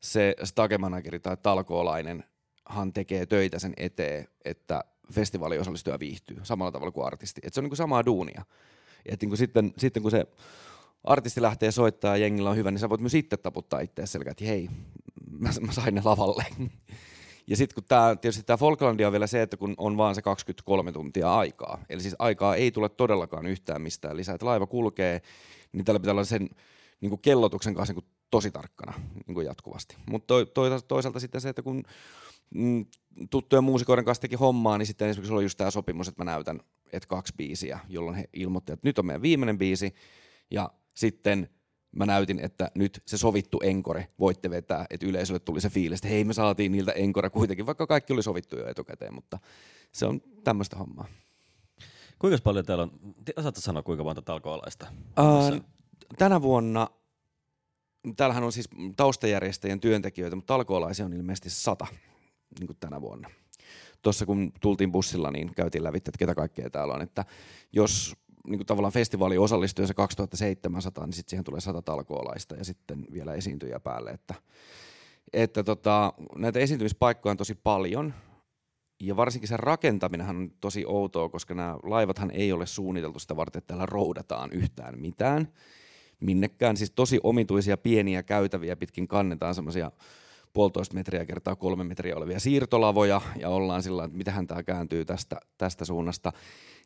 se 0.00 0.34
stagemanageri 0.44 1.20
tai 1.20 1.36
talkoolainenhan 1.42 2.92
tekee 2.94 3.26
töitä 3.26 3.58
sen 3.58 3.72
eteen, 3.76 4.28
että 4.44 4.84
festivaali 5.12 5.58
osallistuja 5.58 5.98
viihtyy 5.98 6.36
samalla 6.42 6.72
tavalla 6.72 6.92
kuin 6.92 7.06
artisti. 7.06 7.40
Et 7.44 7.54
se 7.54 7.60
on 7.60 7.64
niin 7.64 7.70
kuin 7.70 7.76
samaa 7.76 8.06
duunia. 8.06 8.44
Et 9.06 9.20
niin 9.20 9.28
kuin 9.28 9.38
sitten, 9.38 9.72
sitten 9.78 10.02
kun 10.02 10.10
se 10.10 10.26
artisti 11.04 11.42
lähtee 11.42 11.70
soittaa 11.70 12.16
ja 12.16 12.22
jengillä 12.22 12.50
on 12.50 12.56
hyvä, 12.56 12.70
niin 12.70 12.78
sä 12.78 12.88
voit 12.88 13.00
myös 13.00 13.14
itse 13.14 13.36
taputtaa 13.36 13.80
itseäsi 13.80 14.12
selkään, 14.12 14.32
että 14.32 14.44
hei, 14.44 14.68
mä, 15.30 15.50
mä 15.60 15.72
sain 15.72 15.94
ne 15.94 16.02
lavalle. 16.04 16.44
Ja 17.50 17.56
sitten 17.56 17.74
kun 17.74 17.84
tämä, 17.88 18.16
tietysti 18.16 18.42
tämä 18.42 18.56
Falklandia 18.56 19.06
on 19.06 19.12
vielä 19.12 19.26
se, 19.26 19.42
että 19.42 19.56
kun 19.56 19.74
on 19.76 19.96
vaan 19.96 20.14
se 20.14 20.22
23 20.22 20.92
tuntia 20.92 21.34
aikaa, 21.34 21.84
eli 21.88 22.02
siis 22.02 22.16
aikaa 22.18 22.56
ei 22.56 22.70
tule 22.70 22.88
todellakaan 22.88 23.46
yhtään 23.46 23.82
mistään 23.82 24.16
lisää, 24.16 24.34
että 24.34 24.46
laiva 24.46 24.66
kulkee, 24.66 25.22
niin 25.72 25.84
tällä 25.84 26.00
pitää 26.00 26.12
olla 26.12 26.24
sen 26.24 26.48
niin 27.00 27.10
kuin 27.10 27.20
kellotuksen 27.22 27.74
kanssa 27.74 27.92
niin 27.92 28.02
kuin 28.02 28.12
tosi 28.30 28.50
tarkkana 28.50 28.92
niin 29.26 29.34
kuin 29.34 29.46
jatkuvasti. 29.46 29.96
Mutta 30.10 30.34
to, 30.54 30.80
toisaalta 30.88 31.20
sitten 31.20 31.40
se, 31.40 31.48
että 31.48 31.62
kun 31.62 31.82
mm, 32.54 32.86
tuttujen 33.30 33.64
muusikoiden 33.64 34.04
kanssa 34.04 34.22
teki 34.22 34.36
hommaa, 34.36 34.78
niin 34.78 34.86
sitten 34.86 35.08
esimerkiksi 35.08 35.34
oli 35.34 35.42
just 35.42 35.58
tämä 35.58 35.70
sopimus, 35.70 36.08
että 36.08 36.24
mä 36.24 36.30
näytän, 36.30 36.60
että 36.92 37.08
kaksi 37.08 37.34
biisiä, 37.36 37.78
jolloin 37.88 38.16
he 38.16 38.24
ilmoittivat, 38.32 38.78
että 38.78 38.88
nyt 38.88 38.98
on 38.98 39.06
meidän 39.06 39.22
viimeinen 39.22 39.58
biisi, 39.58 39.94
ja 40.50 40.70
sitten 40.94 41.48
mä 41.92 42.06
näytin, 42.06 42.40
että 42.40 42.70
nyt 42.74 43.02
se 43.06 43.18
sovittu 43.18 43.60
enkore 43.62 44.08
voitte 44.18 44.50
vetää, 44.50 44.86
että 44.90 45.06
yleisölle 45.06 45.40
tuli 45.40 45.60
se 45.60 45.68
fiilis, 45.68 45.98
että 45.98 46.08
hei 46.08 46.24
me 46.24 46.32
saatiin 46.32 46.72
niiltä 46.72 46.92
enkore 46.92 47.30
kuitenkin, 47.30 47.66
vaikka 47.66 47.86
kaikki 47.86 48.12
oli 48.12 48.22
sovittu 48.22 48.56
jo 48.56 48.68
etukäteen, 48.68 49.14
mutta 49.14 49.38
se 49.92 50.06
on 50.06 50.20
tämmöistä 50.44 50.76
hommaa. 50.76 51.06
Kuinka 52.18 52.38
paljon 52.44 52.64
täällä 52.64 52.82
on, 52.82 52.90
osaatko 53.36 53.60
sanoa 53.60 53.82
kuinka 53.82 54.04
monta 54.04 54.22
talkoolaista? 54.22 54.86
Uh, 55.00 55.60
tänä 56.18 56.42
vuonna, 56.42 56.88
täällähän 58.16 58.44
on 58.44 58.52
siis 58.52 58.68
taustajärjestäjien 58.96 59.80
työntekijöitä, 59.80 60.36
mutta 60.36 60.54
talkoolaisia 60.54 61.04
on 61.04 61.12
ilmeisesti 61.12 61.50
sata 61.50 61.86
niin 62.58 62.66
kuin 62.66 62.76
tänä 62.80 63.00
vuonna. 63.00 63.30
Tuossa 64.02 64.26
kun 64.26 64.52
tultiin 64.60 64.92
bussilla, 64.92 65.30
niin 65.30 65.54
käytiin 65.54 65.84
lävitse, 65.84 66.10
että 66.10 66.18
ketä 66.18 66.34
kaikkea 66.34 66.70
täällä 66.70 66.94
on. 66.94 67.02
Että 67.02 67.24
jos 67.72 68.16
niin 68.46 68.58
kuin 68.58 68.66
tavallaan 68.66 68.92
festivaali 68.92 69.38
osallistui 69.38 69.86
se 69.86 69.94
2700, 69.94 71.06
niin 71.06 71.12
sitten 71.12 71.30
siihen 71.30 71.44
tulee 71.44 71.60
100 71.60 71.82
talkoolaista 71.82 72.54
ja 72.54 72.64
sitten 72.64 73.06
vielä 73.12 73.34
esiintyjä 73.34 73.80
päälle. 73.80 74.10
Että, 74.10 74.34
että 75.32 75.64
tota, 75.64 76.12
näitä 76.36 76.58
esiintymispaikkoja 76.58 77.30
on 77.30 77.36
tosi 77.36 77.54
paljon 77.54 78.14
ja 79.00 79.16
varsinkin 79.16 79.48
se 79.48 79.56
rakentaminen 79.56 80.28
on 80.28 80.50
tosi 80.60 80.84
outoa, 80.86 81.28
koska 81.28 81.54
nämä 81.54 81.76
laivathan 81.82 82.30
ei 82.30 82.52
ole 82.52 82.66
suunniteltu 82.66 83.18
sitä 83.18 83.36
varten, 83.36 83.58
että 83.58 83.68
täällä 83.68 83.86
roudataan 83.86 84.52
yhtään 84.52 84.98
mitään 84.98 85.48
minnekään. 86.20 86.76
Siis 86.76 86.90
tosi 86.90 87.20
omituisia 87.22 87.76
pieniä 87.76 88.22
käytäviä 88.22 88.76
pitkin 88.76 89.08
kannetaan 89.08 89.54
semmoisia 89.54 89.92
puolitoista 90.52 90.94
metriä 90.94 91.26
kertaa 91.26 91.56
kolme 91.56 91.84
metriä 91.84 92.16
olevia 92.16 92.40
siirtolavoja 92.40 93.20
ja 93.36 93.48
ollaan 93.48 93.82
sillä 93.82 94.04
että 94.04 94.16
mitähän 94.16 94.46
tämä 94.46 94.62
kääntyy 94.62 95.04
tästä, 95.04 95.40
tästä 95.58 95.84
suunnasta 95.84 96.32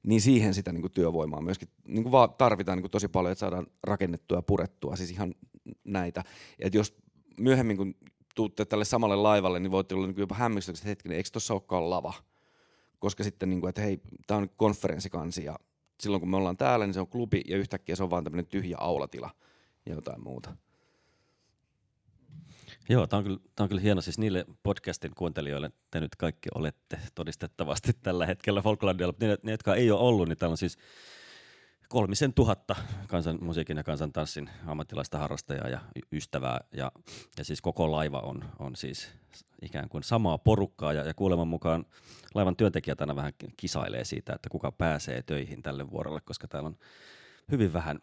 niin 0.07 0.21
siihen 0.21 0.55
sitä 0.55 0.73
niin 0.73 0.81
kuin 0.81 0.93
työvoimaa 0.93 1.41
myöskin 1.41 1.69
niin 1.87 2.03
kuin 2.03 2.13
vaan 2.13 2.35
tarvitaan 2.39 2.79
niin 2.79 2.83
kuin 2.83 2.91
tosi 2.91 3.09
paljon, 3.09 3.33
että 3.33 3.41
saadaan 3.41 3.67
rakennettua 3.83 4.39
ja 4.39 4.43
purettua, 4.43 4.97
siis 4.97 5.11
ihan 5.11 5.35
näitä. 5.85 6.25
Et 6.59 6.75
jos 6.75 6.97
myöhemmin, 7.41 7.77
kun 7.77 7.95
tuutte 8.35 8.65
tälle 8.65 8.85
samalle 8.85 9.17
laivalle, 9.17 9.61
niin 9.61 9.71
voitte 9.71 9.95
olla 9.95 10.07
niin 10.07 10.19
jopa 10.19 10.35
hämmästykset, 10.35 10.83
että 10.83 10.89
hetkinen, 10.89 11.17
eikö 11.17 11.29
tuossa 11.33 11.55
olekaan 11.55 11.91
lava? 11.91 12.15
Koska 12.99 13.25
sitten, 13.25 13.51
niin 13.51 13.61
kuin, 13.61 13.69
että 13.69 13.83
hei, 13.83 14.01
tämä 14.27 14.39
on 14.39 14.49
konferenssikansi 14.57 15.45
ja 15.45 15.59
silloin 16.01 16.21
kun 16.21 16.31
me 16.31 16.37
ollaan 16.37 16.57
täällä, 16.57 16.87
niin 16.87 16.95
se 16.95 17.01
on 17.01 17.09
klubi 17.09 17.43
ja 17.49 17.57
yhtäkkiä 17.57 17.97
se 17.97 18.03
on 18.03 18.11
vaan 18.11 18.25
tämmöinen 18.25 18.47
tyhjä 18.47 18.77
aulatila 18.81 19.31
ja 19.87 19.95
jotain 19.95 20.23
muuta. 20.23 20.57
Joo, 22.89 23.07
tämä 23.07 23.19
on, 23.19 23.25
kyllä, 23.25 23.39
tämä 23.57 23.65
on 23.65 23.69
kyllä 23.69 23.83
hieno. 23.83 24.01
Siis 24.01 24.19
niille 24.19 24.45
podcastin 24.63 25.15
kuuntelijoille 25.15 25.71
te 25.91 26.01
nyt 26.01 26.17
kaikki 26.17 26.49
olette 26.55 26.99
todistettavasti 27.15 27.93
tällä 28.03 28.27
hetkellä 28.27 28.63
Folklandilla, 28.63 29.13
mutta 29.13 29.27
ne, 29.27 29.37
ne, 29.43 29.51
jotka 29.51 29.75
ei 29.75 29.91
ole 29.91 30.01
ollut, 30.01 30.29
niin 30.29 30.39
täällä 30.39 30.53
on 30.53 30.59
siis 30.59 30.79
kolmisen 31.89 32.35
tuhatta 32.35 32.77
kansan, 33.09 33.39
musiikin 33.41 33.77
ja 33.77 33.85
kansantanssin 33.85 34.51
ammattilaista 34.67 35.19
harrastajaa 35.19 35.69
ja 35.69 35.81
ystävää. 36.13 36.61
Ja, 36.73 36.93
ja 37.39 37.45
siis 37.45 37.61
koko 37.61 37.91
laiva 37.91 38.21
on, 38.21 38.45
on 38.59 38.77
siis 38.77 39.11
ikään 39.63 39.89
kuin 39.89 40.03
samaa 40.03 40.39
porukkaa. 40.39 40.93
Ja, 40.93 41.03
ja 41.03 41.15
kuuleman 41.15 41.49
mukaan 41.49 41.87
laivan 42.35 42.57
työntekijät 42.57 43.01
aina 43.01 43.17
vähän 43.17 43.33
kisailee 43.57 44.05
siitä, 44.05 44.33
että 44.33 44.49
kuka 44.49 44.73
pääsee 44.73 45.23
töihin 45.23 45.63
tälle 45.63 45.91
vuorolle, 45.91 46.21
koska 46.21 46.49
täällä 46.49 46.67
on 46.67 46.77
hyvin 47.51 47.73
vähän 47.73 47.99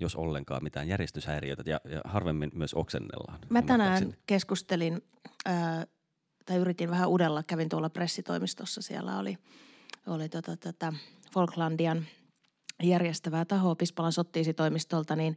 jos 0.00 0.16
ollenkaan 0.16 0.62
mitään 0.62 0.88
järjestyshäiriöitä 0.88 1.62
ja, 1.66 1.80
ja 1.84 2.00
harvemmin 2.04 2.50
myös 2.54 2.74
oksennellaan. 2.74 3.38
Mä 3.48 3.62
tänään 3.62 4.14
keskustelin 4.26 5.02
ää, 5.44 5.86
tai 6.46 6.56
yritin 6.56 6.90
vähän 6.90 7.08
udella, 7.08 7.42
kävin 7.42 7.68
tuolla 7.68 7.90
pressitoimistossa, 7.90 8.82
siellä 8.82 9.18
oli, 9.18 9.38
oli 10.06 10.28
tota, 10.28 10.56
tota 10.56 10.92
Falklandian 11.32 12.06
järjestävää 12.82 13.44
tahoa 13.44 13.74
Pispalan 13.74 14.12
sottiisi 14.12 14.54
toimistolta, 14.54 15.16
niin 15.16 15.36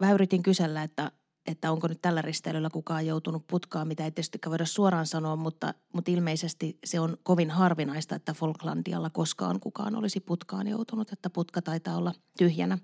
vähän 0.00 0.14
yritin 0.14 0.42
kysellä, 0.42 0.82
että 0.82 1.12
että 1.46 1.72
onko 1.72 1.88
nyt 1.88 2.02
tällä 2.02 2.22
risteilyllä 2.22 2.70
kukaan 2.70 3.06
joutunut 3.06 3.46
putkaan, 3.46 3.88
mitä 3.88 4.04
ei 4.04 4.10
tietystikään 4.10 4.50
voida 4.50 4.66
suoraan 4.66 5.06
sanoa, 5.06 5.36
mutta, 5.36 5.74
mutta 5.92 6.10
ilmeisesti 6.10 6.78
se 6.84 7.00
on 7.00 7.16
kovin 7.22 7.50
harvinaista, 7.50 8.14
että 8.14 8.34
Falklandialla 8.34 9.10
koskaan 9.10 9.60
kukaan 9.60 9.96
olisi 9.96 10.20
putkaan 10.20 10.68
joutunut, 10.68 11.12
että 11.12 11.30
putka 11.30 11.62
taitaa 11.62 11.96
olla 11.96 12.14
tyhjänä. 12.38 12.78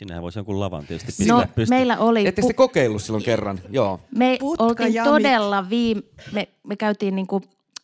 Sinnehän 0.00 0.22
voisi 0.22 0.38
jonkun 0.38 0.60
lavan 0.60 0.86
tietysti 0.86 1.12
pistää 1.18 1.36
No, 1.36 1.40
pystyyn. 1.46 1.68
meillä 1.68 1.98
oli... 1.98 2.26
Ette 2.26 2.42
te 2.42 2.52
kokeillut 2.52 3.02
silloin 3.02 3.24
kerran? 3.24 3.60
Joo. 3.70 4.00
Me 4.16 4.38
oltiin 4.58 5.04
todella 5.04 5.70
viime... 5.70 6.02
Me, 6.32 6.48
me 6.66 6.76
käytiin 6.76 7.14
niinku, 7.16 7.40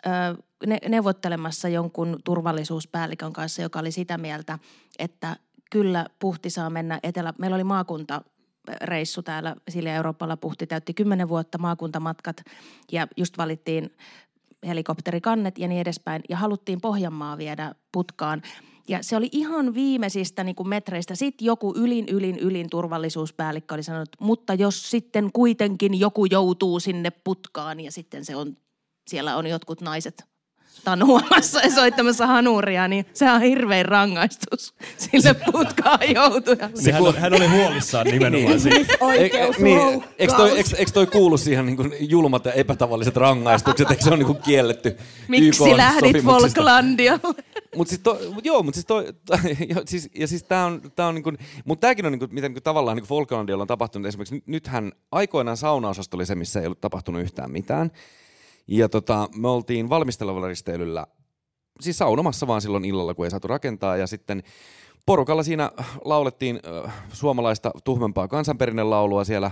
ö, 0.06 0.42
ne, 0.66 0.78
neuvottelemassa 0.88 1.68
jonkun 1.68 2.16
turvallisuuspäällikön 2.24 3.32
kanssa, 3.32 3.62
joka 3.62 3.78
oli 3.78 3.92
sitä 3.92 4.18
mieltä, 4.18 4.58
että 4.98 5.36
kyllä 5.70 6.06
Puhti 6.18 6.50
saa 6.50 6.70
mennä 6.70 7.00
etelä... 7.02 7.34
Meillä 7.38 7.54
oli 7.54 7.64
maakunta 7.64 8.22
reissu 8.82 9.22
täällä, 9.22 9.56
Silja 9.68 9.94
Euroopalla 9.94 10.36
Puhti 10.36 10.66
täytti 10.66 10.94
10 10.94 11.28
vuotta 11.28 11.58
maakuntamatkat 11.58 12.36
ja 12.92 13.06
just 13.16 13.38
valittiin 13.38 13.96
helikopterikannet 14.66 15.58
ja 15.58 15.68
niin 15.68 15.80
edespäin 15.80 16.22
ja 16.28 16.36
haluttiin 16.36 16.80
Pohjanmaa 16.80 17.38
viedä 17.38 17.74
putkaan. 17.92 18.42
Ja 18.88 18.98
se 19.02 19.16
oli 19.16 19.28
ihan 19.32 19.74
viimeisistä 19.74 20.44
niin 20.44 20.56
kuin 20.56 20.68
metreistä. 20.68 21.14
Sitten 21.14 21.46
joku 21.46 21.74
ylin, 21.76 22.08
ylin, 22.08 22.38
ylin 22.38 22.70
turvallisuuspäällikkö 22.70 23.74
oli 23.74 23.82
sanonut, 23.82 24.08
mutta 24.20 24.54
jos 24.54 24.90
sitten 24.90 25.30
kuitenkin 25.32 26.00
joku 26.00 26.24
joutuu 26.24 26.80
sinne 26.80 27.10
putkaan 27.10 27.80
ja 27.80 27.92
sitten 27.92 28.24
se 28.24 28.36
on, 28.36 28.56
siellä 29.08 29.36
on 29.36 29.46
jotkut 29.46 29.80
naiset 29.80 30.24
tanuamassa 30.84 31.60
ja 31.60 31.70
soittamassa 31.70 32.26
hanuria, 32.26 32.88
niin 32.88 33.06
se 33.14 33.30
on 33.30 33.40
hirvein 33.40 33.84
rangaistus 33.86 34.74
sille 34.98 35.34
putkaan 35.52 35.98
joutujalle. 36.14 36.82
Se 36.82 36.92
hän, 36.92 37.02
oli, 37.02 37.16
hän 37.16 37.34
oli 37.34 37.46
huolissaan 37.46 38.06
nimenomaan 38.06 38.60
siitä. 38.60 38.94
Oikeus 39.00 39.58
niin, 39.58 40.04
eikö, 40.18 40.34
toi, 40.34 40.50
eikö, 40.50 40.76
eikö 40.76 40.92
toi 40.92 41.06
kuulu 41.06 41.38
siihen 41.38 41.66
niin 41.66 41.76
kuin 41.76 41.92
julmat 42.00 42.44
ja 42.44 42.52
epätavalliset 42.52 43.16
rangaistukset? 43.16 43.90
Eikö 43.90 44.02
se 44.02 44.08
ole 44.08 44.16
niin 44.16 44.26
kuin 44.26 44.38
kielletty 44.42 44.96
Miksi 45.28 45.64
YK:n 45.64 45.76
lähdit 45.76 46.16
sopimuksista? 46.16 46.60
Falklandialle? 46.62 47.44
Mut 47.76 47.88
siis 47.88 48.00
to, 48.00 48.18
mut 48.34 48.44
joo, 48.44 48.62
mutta 48.62 48.76
siis 48.76 48.86
toi, 48.86 49.06
jo, 49.74 49.82
siis, 49.84 50.10
ja 50.14 50.28
siis 50.28 50.42
tää 50.42 50.66
on, 50.66 50.80
tää 50.96 51.06
on 51.06 51.14
niinku, 51.14 51.32
mut 51.64 51.80
tääkin 51.80 52.06
on 52.06 52.12
niinku, 52.12 52.26
mitä 52.30 52.48
niinku 52.48 52.60
tavallaan 52.60 52.96
niinku 52.96 53.08
Falklandilla 53.08 53.62
on 53.62 53.68
tapahtunut. 53.68 54.06
Esimerkiksi 54.06 54.34
nyt- 54.34 54.46
nythän 54.46 54.92
aikoinaan 55.12 55.56
saunaosasto 55.56 56.16
oli 56.16 56.26
se, 56.26 56.34
missä 56.34 56.60
ei 56.60 56.66
ollut 56.66 56.80
tapahtunut 56.80 57.22
yhtään 57.22 57.50
mitään. 57.50 57.90
Ja 58.66 58.88
tota, 58.88 59.28
me 59.36 59.48
oltiin 59.48 59.88
valmistelevalla 59.88 60.48
risteilyllä, 60.48 61.06
siis 61.80 61.98
saunomassa 61.98 62.46
vaan 62.46 62.62
silloin 62.62 62.84
illalla, 62.84 63.14
kun 63.14 63.24
ei 63.24 63.30
saatu 63.30 63.48
rakentaa. 63.48 63.96
Ja 63.96 64.06
sitten 64.06 64.42
porukalla 65.06 65.42
siinä 65.42 65.70
laulettiin 66.04 66.60
äh, 66.86 66.94
suomalaista 67.12 67.70
tuhmempaa 67.84 68.28
kansanperinnelaulua 68.28 69.24
siellä 69.24 69.50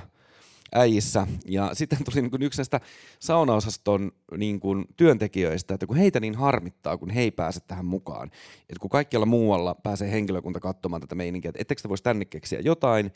äijissä. 0.75 1.27
Ja 1.47 1.71
sitten 1.73 1.99
tuli 2.05 2.23
niin 2.23 2.43
yksi 2.43 2.59
näistä 2.59 2.81
saunaosaston 3.19 4.13
niin 4.37 4.61
kuin 4.61 4.85
työntekijöistä, 4.97 5.75
että 5.75 5.87
kun 5.87 5.97
heitä 5.97 6.21
niin 6.21 6.35
harmittaa, 6.35 6.97
kun 6.97 7.11
he 7.11 7.21
ei 7.21 7.31
pääse 7.31 7.61
tähän 7.61 7.85
mukaan. 7.85 8.31
Että 8.61 8.81
kun 8.81 8.91
kaikkialla 8.91 9.27
muualla 9.27 9.75
pääsee 9.75 10.11
henkilökunta 10.11 10.61
katsomaan 10.61 11.01
tätä 11.01 11.15
meininkiä, 11.15 11.49
että 11.49 11.63
ettekö 11.63 11.83
te 11.83 11.89
voisi 11.89 12.05
tänne 12.05 12.25
keksiä 12.25 12.61
jotain. 12.61 13.13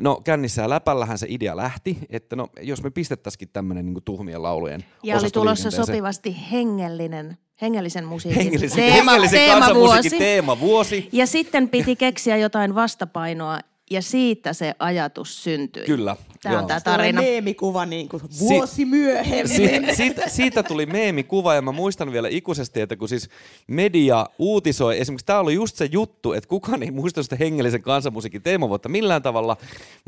No 0.00 0.20
kännissä 0.24 0.62
ja 0.62 0.68
läpällähän 0.68 1.18
se 1.18 1.26
idea 1.28 1.56
lähti, 1.56 1.98
että 2.10 2.36
no 2.36 2.48
jos 2.60 2.82
me 2.82 2.90
pistettäisikin 2.90 3.48
tämmöinen 3.52 3.86
niin 3.86 4.04
tuhmien 4.04 4.42
laulujen 4.42 4.84
Ja 5.02 5.18
oli 5.18 5.30
tulossa 5.30 5.70
sopivasti 5.70 6.36
hengellinen, 6.52 7.38
hengellisen 7.62 8.04
musiikin 8.04 8.42
Hengellisen, 8.42 8.76
teema, 8.76 9.10
hengellisen 9.10 9.38
teemavuosi. 9.38 9.70
kansanmusiikin 9.74 10.18
teemavuosi. 10.18 11.08
Ja 11.12 11.26
sitten 11.26 11.68
piti 11.68 11.96
keksiä 11.96 12.36
jotain 12.36 12.74
vastapainoa 12.74 13.60
ja 13.92 14.02
siitä 14.02 14.52
se 14.52 14.74
ajatus 14.78 15.44
syntyi. 15.44 15.84
Kyllä. 15.86 16.16
Tämä 16.42 16.58
on 16.58 16.66
tämä 16.66 16.80
tarina. 16.80 17.20
meemikuva 17.20 17.86
niin 17.86 18.08
kuin 18.08 18.22
vuosi 18.40 18.84
myöhemmin. 18.84 19.48
Si- 19.48 19.96
siitä, 19.96 20.28
siitä 20.28 20.62
tuli 20.62 20.86
meemikuva 20.86 21.54
ja 21.54 21.62
mä 21.62 21.72
muistan 21.72 22.12
vielä 22.12 22.28
ikuisesti, 22.30 22.80
että 22.80 22.96
kun 22.96 23.08
siis 23.08 23.28
media 23.66 24.26
uutisoi, 24.38 25.00
esimerkiksi 25.00 25.26
tämä 25.26 25.38
oli 25.38 25.54
just 25.54 25.76
se 25.76 25.88
juttu, 25.92 26.32
että 26.32 26.48
kukaan 26.48 26.82
ei 26.82 26.90
muista 26.90 27.22
sitä 27.22 27.36
hengellisen 27.36 27.82
kansanmusiikin 27.82 28.42
teemavuotta 28.42 28.88
millään 28.88 29.22
tavalla, 29.22 29.56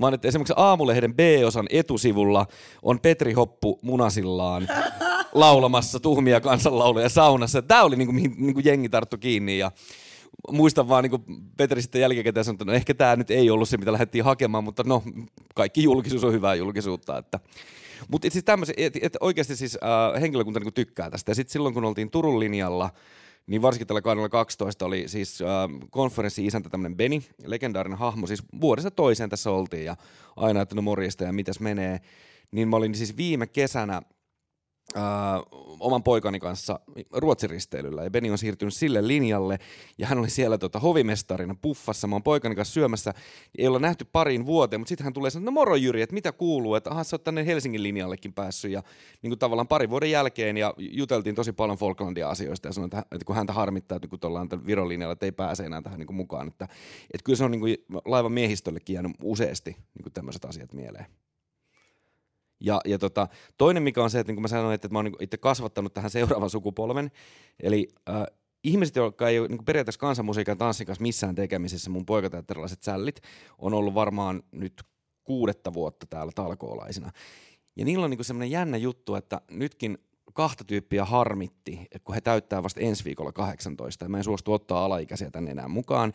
vaan 0.01 0.15
että 0.15 0.29
esimerkiksi 0.29 0.55
Aamulehden 0.57 1.15
B-osan 1.15 1.67
etusivulla 1.71 2.47
on 2.83 3.01
Petri 3.01 3.33
Hoppu 3.33 3.79
munasillaan 3.83 4.69
laulamassa 5.35 6.01
tuhmia 6.01 6.41
kansanlauluja 6.41 7.09
saunassa. 7.09 7.63
Tämä 7.63 7.83
oli 7.83 7.97
niinku, 7.97 8.13
mihin 8.13 8.35
niinku 8.39 8.61
jengi 8.65 8.89
tarttu 8.89 9.19
kiinni 9.19 9.59
ja 9.59 9.71
muistan 10.53 10.89
vaan, 10.89 11.05
niin 11.05 11.11
kuin 11.11 11.25
Petri 11.57 11.83
sitten 11.83 12.01
jälkikäteen 12.01 12.45
sanoi, 12.45 12.55
että 12.55 12.65
no 12.65 12.73
ehkä 12.73 12.95
tämä 12.95 13.17
nyt 13.17 13.31
ei 13.31 13.51
ollut 13.51 13.69
se, 13.69 13.77
mitä 13.77 13.93
lähdettiin 13.93 14.25
hakemaan, 14.25 14.65
mutta 14.65 14.83
no, 14.87 15.03
kaikki 15.55 15.83
julkisuus 15.83 16.25
on 16.25 16.33
hyvää 16.33 16.55
julkisuutta. 16.55 17.19
Että. 17.19 17.41
Mutta 18.09 18.31
siis 18.31 18.45
tämmöisen, 18.45 18.75
että 18.79 18.99
et 19.03 19.17
oikeasti 19.21 19.57
siis 19.57 19.79
äh, 19.83 20.21
henkilökunta 20.21 20.61
niin 20.61 20.75
tykkää 20.75 21.11
tästä. 21.11 21.31
Ja 21.31 21.35
sitten 21.35 21.53
silloin, 21.53 21.75
kun 21.75 21.85
oltiin 21.85 22.11
Turun 22.11 22.41
linjalla, 22.41 22.91
niin 23.47 23.63
varsinkin 23.63 23.87
tällä 23.87 24.03
kaudella 24.03 24.29
12 24.29 24.87
oli 24.87 25.09
siis 25.09 25.43
äh, 25.43 25.49
konferenssi-isäntä 25.91 26.69
tämmöinen 26.69 26.97
Beni, 26.97 27.27
legendaarinen 27.47 27.99
hahmo, 27.99 28.27
siis 28.27 28.43
vuodesta 28.61 28.91
toiseen 28.91 29.31
tässä 29.31 29.51
oltiin 29.51 29.85
ja 29.85 29.97
aina, 30.37 30.61
että 30.61 30.75
no 30.75 30.83
morjesta 30.83 31.25
ja 31.25 31.33
mitäs 31.33 31.61
menee. 31.61 32.01
Niin 32.51 32.69
mä 32.69 32.77
olin 32.77 32.95
siis 32.95 33.17
viime 33.17 33.47
kesänä 33.47 34.03
äh, 34.97 35.03
oman 35.81 36.03
poikani 36.03 36.41
kanssa 36.41 36.81
Ruotsin 37.13 37.51
risteilyllä 37.51 38.05
ja 38.05 38.11
Beni 38.11 38.31
on 38.31 38.39
siirtynyt 38.39 38.75
sille 38.75 39.09
linjalle 39.09 39.59
ja 39.99 40.07
hän 40.07 40.19
oli 40.19 40.31
siellä 40.31 40.59
tota, 40.59 40.79
hovimestarina 40.79 41.55
puffassa, 41.63 42.07
mä 42.07 42.15
oon 42.15 42.23
poikani 42.23 42.55
kanssa 42.55 42.75
syömässä, 42.75 43.15
ei 43.59 43.67
olla 43.67 43.79
nähty 43.79 44.05
pariin 44.13 44.47
vuoteen, 44.47 44.81
mutta 44.81 44.89
sitten 44.89 45.05
hän 45.05 45.13
tulee 45.13 45.31
sanoa, 45.31 45.45
no 45.45 45.51
moro 45.51 45.77
Jyri, 45.77 46.03
että 46.03 46.15
mitä 46.15 46.33
kuuluu, 46.33 46.75
että 46.75 46.91
aha 46.91 47.05
sä 47.05 47.17
oot 47.17 47.25
tänne 47.25 47.47
Helsingin 47.47 47.83
linjallekin 47.83 48.33
päässyt 48.33 48.71
ja 48.71 48.83
niin 49.23 49.31
kuin 49.31 49.39
tavallaan 49.39 49.69
parin 49.69 49.91
vuoden 49.91 50.11
jälkeen 50.11 50.57
ja 50.57 50.75
juteltiin 50.79 51.35
tosi 51.35 51.53
paljon 51.53 51.79
Falklandia 51.79 52.29
asioista 52.29 52.69
ja 52.69 52.73
sanoin, 52.73 52.89
että, 52.89 53.07
että 53.13 53.25
kun 53.25 53.37
häntä 53.37 53.53
harmittaa, 53.53 53.97
että 53.97 54.09
kun 54.09 54.19
ollaan 54.23 54.49
tällä 54.49 54.67
Viron 54.67 54.89
linjalla, 54.89 55.13
että 55.13 55.27
ei 55.27 55.33
pääse 55.33 55.65
enää 55.65 55.83
tähän 55.83 55.99
niin 55.99 56.07
kuin 56.07 56.17
mukaan, 56.17 56.49
että, 56.49 56.65
että 57.15 57.25
kyllä 57.25 57.37
se 57.37 57.45
on 57.45 57.51
niin 57.51 57.61
kuin 57.61 57.77
laivan 58.05 58.33
miehistöllekin 58.33 58.95
jäänyt 58.95 59.13
useasti 59.23 59.71
niin 59.71 60.03
kuin 60.03 60.13
tämmöiset 60.13 60.45
asiat 60.45 60.73
mieleen. 60.73 61.07
Ja, 62.61 62.81
ja 62.85 62.99
tota, 62.99 63.29
toinen 63.59 63.83
mikä 63.83 64.03
on 64.03 64.11
se, 64.11 64.21
että 64.21 64.31
niin 64.31 64.37
kuin 64.37 64.43
mä 64.43 64.49
sanoin, 64.49 64.75
että 64.75 64.89
mä 64.89 64.99
oon 64.99 65.05
niin 65.05 65.15
itse 65.23 65.37
kasvattanut 65.37 65.95
tähän 65.95 66.11
seuraavan 66.11 66.51
sukupolven. 66.51 67.11
Eli 67.61 67.89
äh, 68.09 68.25
ihmiset, 68.65 68.97
jotka 68.97 69.29
ei 69.29 69.39
ole 69.39 69.49
niin 69.49 69.65
periaatteessa 69.65 70.01
kansanmusiikan 70.01 70.59
tanssin 70.59 70.87
kanssa 70.87 71.03
missään 71.03 71.35
tekemisissä, 71.35 71.91
mun 71.91 72.07
poikateatterilaiset 72.07 72.83
sällit, 72.83 73.21
on 73.59 73.75
ollut 73.75 73.95
varmaan 73.95 74.43
nyt 74.53 74.83
kuudetta 75.25 75.73
vuotta 75.73 76.07
täällä 76.07 76.33
talkoolaisina. 76.35 77.11
Ja 77.77 77.85
niillä 77.85 78.05
on 78.05 78.11
niin 78.11 78.25
semmoinen 78.25 78.51
jännä 78.51 78.77
juttu, 78.77 79.15
että 79.15 79.41
nytkin 79.51 79.99
kahta 80.35 80.65
tyyppiä 80.65 81.05
harmitti, 81.05 81.87
kun 82.05 82.15
he 82.15 82.21
täyttää 82.21 82.63
vasta 82.63 82.81
ensi 82.81 83.05
viikolla 83.05 83.33
18 83.33 84.05
ja 84.05 84.09
mä 84.09 84.17
en 84.17 84.25
suostu 84.25 84.53
ottaa 84.53 84.85
alaikäisiä 84.85 85.31
tänne 85.31 85.51
enää 85.51 85.69
mukaan, 85.69 86.13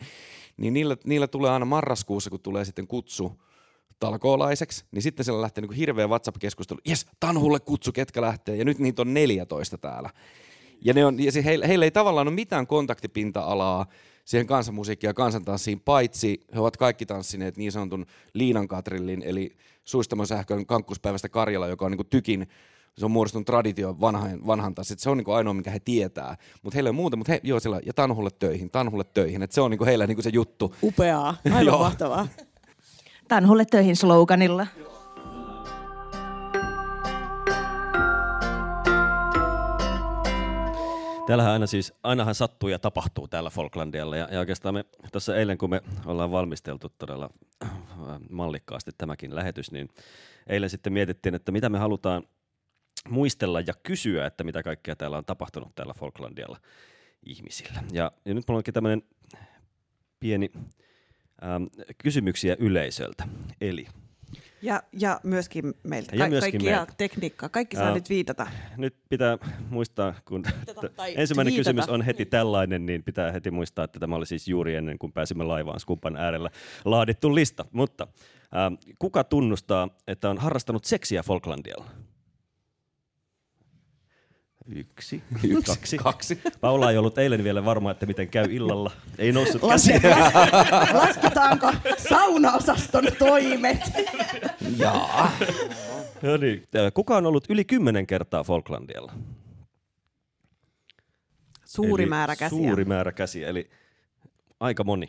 niin 0.56 0.74
niillä, 0.74 0.96
niillä 1.04 1.28
tulee 1.28 1.50
aina 1.50 1.64
marraskuussa, 1.64 2.30
kun 2.30 2.40
tulee 2.40 2.64
sitten 2.64 2.86
kutsu 2.86 3.42
talkoolaiseksi, 4.00 4.84
niin 4.90 5.02
sitten 5.02 5.24
siellä 5.24 5.42
lähtee 5.42 5.62
niin 5.62 5.72
hirveä 5.72 6.06
WhatsApp-keskustelu. 6.06 6.80
Jes, 6.88 7.06
Tanhulle 7.20 7.60
kutsu, 7.60 7.92
ketkä 7.92 8.20
lähtee. 8.20 8.56
Ja 8.56 8.64
nyt 8.64 8.78
niitä 8.78 9.02
on 9.02 9.14
14 9.14 9.78
täällä. 9.78 10.10
Ja, 10.84 10.94
ne 10.94 11.04
on, 11.04 11.24
ja 11.24 11.32
se, 11.32 11.44
heillä, 11.44 11.66
heillä 11.66 11.84
ei 11.84 11.90
tavallaan 11.90 12.28
ole 12.28 12.34
mitään 12.34 12.66
kontaktipinta-alaa 12.66 13.86
siihen 14.24 14.46
kansanmusiikkiin 14.46 15.08
ja 15.08 15.14
kansantanssiin, 15.14 15.80
paitsi 15.80 16.40
he 16.54 16.60
ovat 16.60 16.76
kaikki 16.76 17.06
tanssineet 17.06 17.56
niin 17.56 17.72
sanotun 17.72 18.06
Liinan 18.34 18.68
Katrillin, 18.68 19.22
eli 19.22 19.56
Suistamon 19.84 20.26
sähkön 20.26 20.66
kankkuspäivästä 20.66 21.28
Karjala, 21.28 21.68
joka 21.68 21.84
on 21.84 21.92
niin 21.92 22.06
tykin 22.10 22.46
se 22.98 23.04
on 23.04 23.10
muodostunut 23.10 23.46
traditio 23.46 23.96
vanhan, 24.00 24.46
vanhan 24.46 24.74
tanssin. 24.74 24.98
Se 24.98 25.10
on 25.10 25.16
niin 25.16 25.34
ainoa, 25.34 25.54
minkä 25.54 25.70
he 25.70 25.80
tietää. 25.80 26.36
Mutta 26.62 26.76
heillä 26.76 26.88
ei 26.88 26.90
ole 26.90 26.96
muuta, 26.96 27.16
mutta 27.16 27.32
he, 27.32 27.40
joo, 27.42 27.60
siellä, 27.60 27.80
ja 27.86 27.94
Tanhulle 27.94 28.30
töihin, 28.38 28.70
Tanhulle 28.70 29.04
töihin. 29.04 29.42
Et 29.42 29.52
se 29.52 29.60
on 29.60 29.70
niin 29.70 29.84
heillä 29.84 30.06
niin 30.06 30.22
se 30.22 30.30
juttu. 30.32 30.74
Upeaa, 30.82 31.36
aivan 31.52 31.80
mahtavaa. 31.88 32.28
Tanhulle 33.30 33.64
töihin 33.64 33.96
sloganilla. 33.96 34.66
Täällähän 41.26 41.52
aina 41.52 41.66
siis, 41.66 41.92
ainahan 42.02 42.34
sattuu 42.34 42.68
ja 42.68 42.78
tapahtuu 42.78 43.28
täällä 43.28 43.50
Falklandialla. 43.50 44.16
Ja, 44.16 44.28
ja 44.32 44.38
oikeastaan 44.38 44.74
me 44.74 44.84
tuossa 45.12 45.36
eilen, 45.36 45.58
kun 45.58 45.70
me 45.70 45.82
ollaan 46.06 46.30
valmisteltu 46.30 46.88
todella 46.98 47.30
äh, 47.62 47.70
mallikkaasti 48.30 48.90
tämäkin 48.98 49.34
lähetys, 49.34 49.72
niin 49.72 49.88
eilen 50.46 50.70
sitten 50.70 50.92
mietittiin, 50.92 51.34
että 51.34 51.52
mitä 51.52 51.68
me 51.68 51.78
halutaan 51.78 52.22
muistella 53.08 53.60
ja 53.60 53.74
kysyä, 53.82 54.26
että 54.26 54.44
mitä 54.44 54.62
kaikkea 54.62 54.96
täällä 54.96 55.18
on 55.18 55.24
tapahtunut 55.24 55.74
täällä 55.74 55.94
Falklandialla 55.94 56.58
ihmisillä. 57.22 57.82
Ja, 57.92 58.12
ja 58.24 58.34
nyt 58.34 58.44
mulla 58.48 58.58
onkin 58.58 58.74
tämmöinen 58.74 59.02
pieni 60.20 60.50
ähm, 61.44 61.64
kysymyksiä 61.98 62.56
yleisöltä. 62.58 63.28
Eli 63.60 63.86
Ja, 64.62 64.82
ja 64.92 65.20
myöskin 65.24 65.74
meiltä. 65.82 66.16
Ja 66.16 66.28
myöskin 66.28 66.52
kaikki 66.52 66.66
ja 66.66 66.76
meiltä. 66.76 66.92
tekniikkaa. 66.98 67.48
Kaikki 67.48 67.76
saa 67.76 67.86
Ää, 67.86 67.94
nyt 67.94 68.08
viitata. 68.10 68.46
Nyt 68.76 68.94
pitää 69.08 69.38
muistaa, 69.70 70.14
kun 70.24 70.42
tai 70.96 71.14
ensimmäinen 71.16 71.52
twiitata. 71.54 71.70
kysymys 71.70 71.88
on 71.88 72.02
heti 72.02 72.26
tällainen, 72.26 72.86
niin 72.86 73.02
pitää 73.02 73.32
heti 73.32 73.50
muistaa, 73.50 73.84
että 73.84 73.98
tämä 74.00 74.16
oli 74.16 74.26
siis 74.26 74.48
juuri 74.48 74.74
ennen 74.74 74.98
kuin 74.98 75.12
pääsimme 75.12 75.44
laivaan 75.44 75.80
Skupan 75.80 76.16
äärellä 76.16 76.50
laadittu 76.84 77.34
lista. 77.34 77.64
Mutta 77.72 78.06
ää, 78.52 78.72
kuka 78.98 79.24
tunnustaa, 79.24 79.88
että 80.06 80.30
on 80.30 80.38
harrastanut 80.38 80.84
seksiä 80.84 81.22
Falklandialla? 81.22 81.90
Yksi, 84.74 85.22
Yksi, 85.44 85.72
kaksi. 85.76 85.96
kaksi. 85.98 86.40
Paula 86.60 86.90
ei 86.90 86.98
ollut 86.98 87.18
eilen 87.18 87.44
vielä 87.44 87.64
varma, 87.64 87.90
että 87.90 88.06
miten 88.06 88.28
käy 88.28 88.46
illalla. 88.50 88.90
Ei 89.18 89.32
noussut 89.32 89.62
Laske- 89.62 90.00
käsiä. 90.00 90.30
Lasketaanko 90.92 91.72
saunaosaston 92.08 93.04
toimet? 93.18 93.78
Jaa. 94.76 95.32
No 96.22 96.36
niin. 96.36 96.68
Kuka 96.94 97.16
on 97.16 97.26
ollut 97.26 97.44
yli 97.48 97.64
kymmenen 97.64 98.06
kertaa 98.06 98.44
Falklandialla? 98.44 99.12
Suuri 101.64 102.02
Eli 102.02 102.08
määrä 102.10 102.36
käsiä. 102.36 102.58
Suuri 102.58 102.84
määrä 102.84 103.12
käsiä, 103.12 103.48
eli 103.48 103.70
aika 104.60 104.84
moni. 104.84 105.08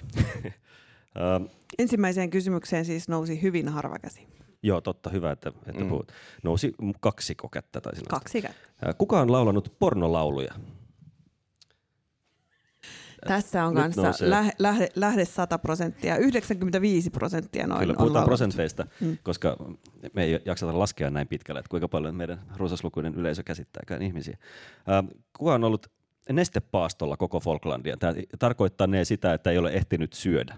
Ensimmäiseen 1.79 2.29
kysymykseen 2.29 2.85
siis 2.85 3.07
nousi 3.09 3.41
hyvin 3.41 3.67
harva 3.69 3.99
käsi. 3.99 4.27
Joo, 4.63 4.81
totta, 4.81 5.09
hyvä, 5.09 5.31
että, 5.31 5.51
että 5.67 5.83
Mm. 5.83 5.89
puhut. 5.89 6.11
Nousi 6.43 6.73
kaksi 6.99 7.35
taisin 7.35 7.85
nostaa. 7.85 8.19
Kaksi 8.19 8.41
kättä. 8.41 8.93
Kuka 8.97 9.19
on 9.21 9.31
laulanut 9.31 9.75
pornolauluja? 9.79 10.53
Tässä 13.27 13.65
on 13.65 13.73
Nyt 13.75 13.95
kanssa 13.95 14.29
lähde, 14.29 14.51
lähde, 14.59 14.89
lähde 14.95 15.25
100 15.25 15.57
prosenttia, 15.57 16.17
95 16.17 17.09
prosenttia 17.09 17.67
noin 17.67 17.79
Kyllä, 17.79 17.91
on 17.91 17.97
puhutaan 17.97 18.25
prosenteista, 18.25 18.85
Mm. 19.01 19.17
koska 19.23 19.57
me 20.13 20.23
ei 20.23 20.39
jaksata 20.45 20.79
laskea 20.79 21.09
näin 21.09 21.27
pitkälle, 21.27 21.59
että 21.59 21.69
kuinka 21.69 21.87
paljon 21.87 22.15
meidän 22.15 22.41
runsaslukuinen 22.55 23.15
yleisö 23.15 23.43
käsittääkään 23.43 24.01
ihmisiä. 24.01 24.37
Kuka 25.37 25.53
on 25.53 25.63
ollut 25.63 25.87
nestepaastolla 26.29 27.17
koko 27.17 27.39
Falklandia? 27.39 27.97
Tämä 27.97 28.13
tarkoittaa 28.39 28.87
ne 28.87 29.05
sitä, 29.05 29.33
että 29.33 29.51
ei 29.51 29.57
ole 29.57 29.71
ehtinyt 29.71 30.13
syödä. 30.13 30.55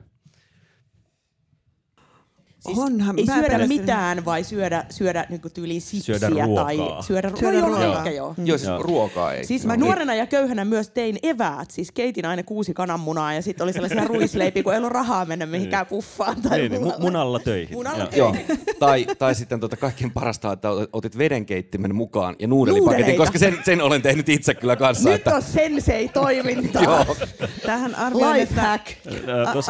Siis 2.66 2.78
Onhan, 2.80 3.20
ei 3.20 3.26
mä 3.26 3.34
syödä 3.36 3.48
pelästyn- 3.48 3.68
mitään, 3.68 4.26
vai 4.26 4.44
syödä, 4.44 4.86
syödä 4.90 5.26
niin 5.30 5.42
tyyliin 5.54 5.82
sipsiä 5.82 6.20
Syödä 6.20 6.36
tai 6.56 6.78
ruokaa. 6.78 7.02
syödä, 7.02 7.32
Syödä 7.40 7.60
no, 7.62 7.68
ruokaa. 7.68 7.84
Joo, 7.84 7.98
ehkä 7.98 8.10
joo. 8.12 8.36
Joo, 8.46 8.58
siis 8.58 8.70
Joo. 8.70 8.84
ruokaa 8.84 9.34
ei. 9.34 9.46
Siis 9.46 9.66
mä 9.66 9.78
nuorena 9.78 10.16
ja 10.16 10.26
köyhänä 10.28 10.66
myös 10.66 10.90
tein 10.90 11.18
eväät, 11.24 11.72
siis 11.72 11.92
keitin 11.92 12.26
aina 12.26 12.44
kuusi 12.44 12.74
kananmunaa 12.74 13.34
ja 13.34 13.42
sitten 13.42 13.64
oli 13.64 13.74
sellaisia 13.74 14.04
ruisleipiä, 14.14 14.64
kun 14.64 14.74
ei 14.74 14.78
ollut 14.78 14.92
rahaa 14.92 15.26
mennä 15.26 15.46
mihinkään 15.46 15.86
puffaan 15.86 16.42
tai 16.42 16.60
Niin, 16.60 16.72
niin, 16.72 16.94
munalla 17.00 17.40
töihin. 17.40 17.78
Munalla 17.78 18.08
Joo. 18.16 18.32
töihin. 18.32 18.46
Joo. 18.50 18.58
tai, 18.80 19.06
tai 19.20 19.36
sitten 19.36 19.60
tota 19.60 19.78
kaikkein 19.78 20.12
parasta, 20.12 20.52
että 20.52 20.68
ot- 20.70 20.90
otit 20.94 21.18
vedenkeittimen 21.18 21.96
mukaan 21.96 22.36
ja 22.40 22.48
nuudelipaketin, 22.48 23.18
koska 23.18 23.40
sen, 23.40 23.58
sen 23.66 23.82
olen 23.82 24.02
tehnyt 24.02 24.30
itse 24.30 24.54
kyllä 24.54 24.76
kanssa. 24.76 25.10
Nyt 25.10 25.16
että, 25.16 25.36
on 25.36 25.42
sensei 25.42 26.08
toimintaa. 26.10 26.84
Joo. 26.84 27.16
Tähän 27.66 27.96
arvioin, 27.96 28.42
että, 28.42 28.80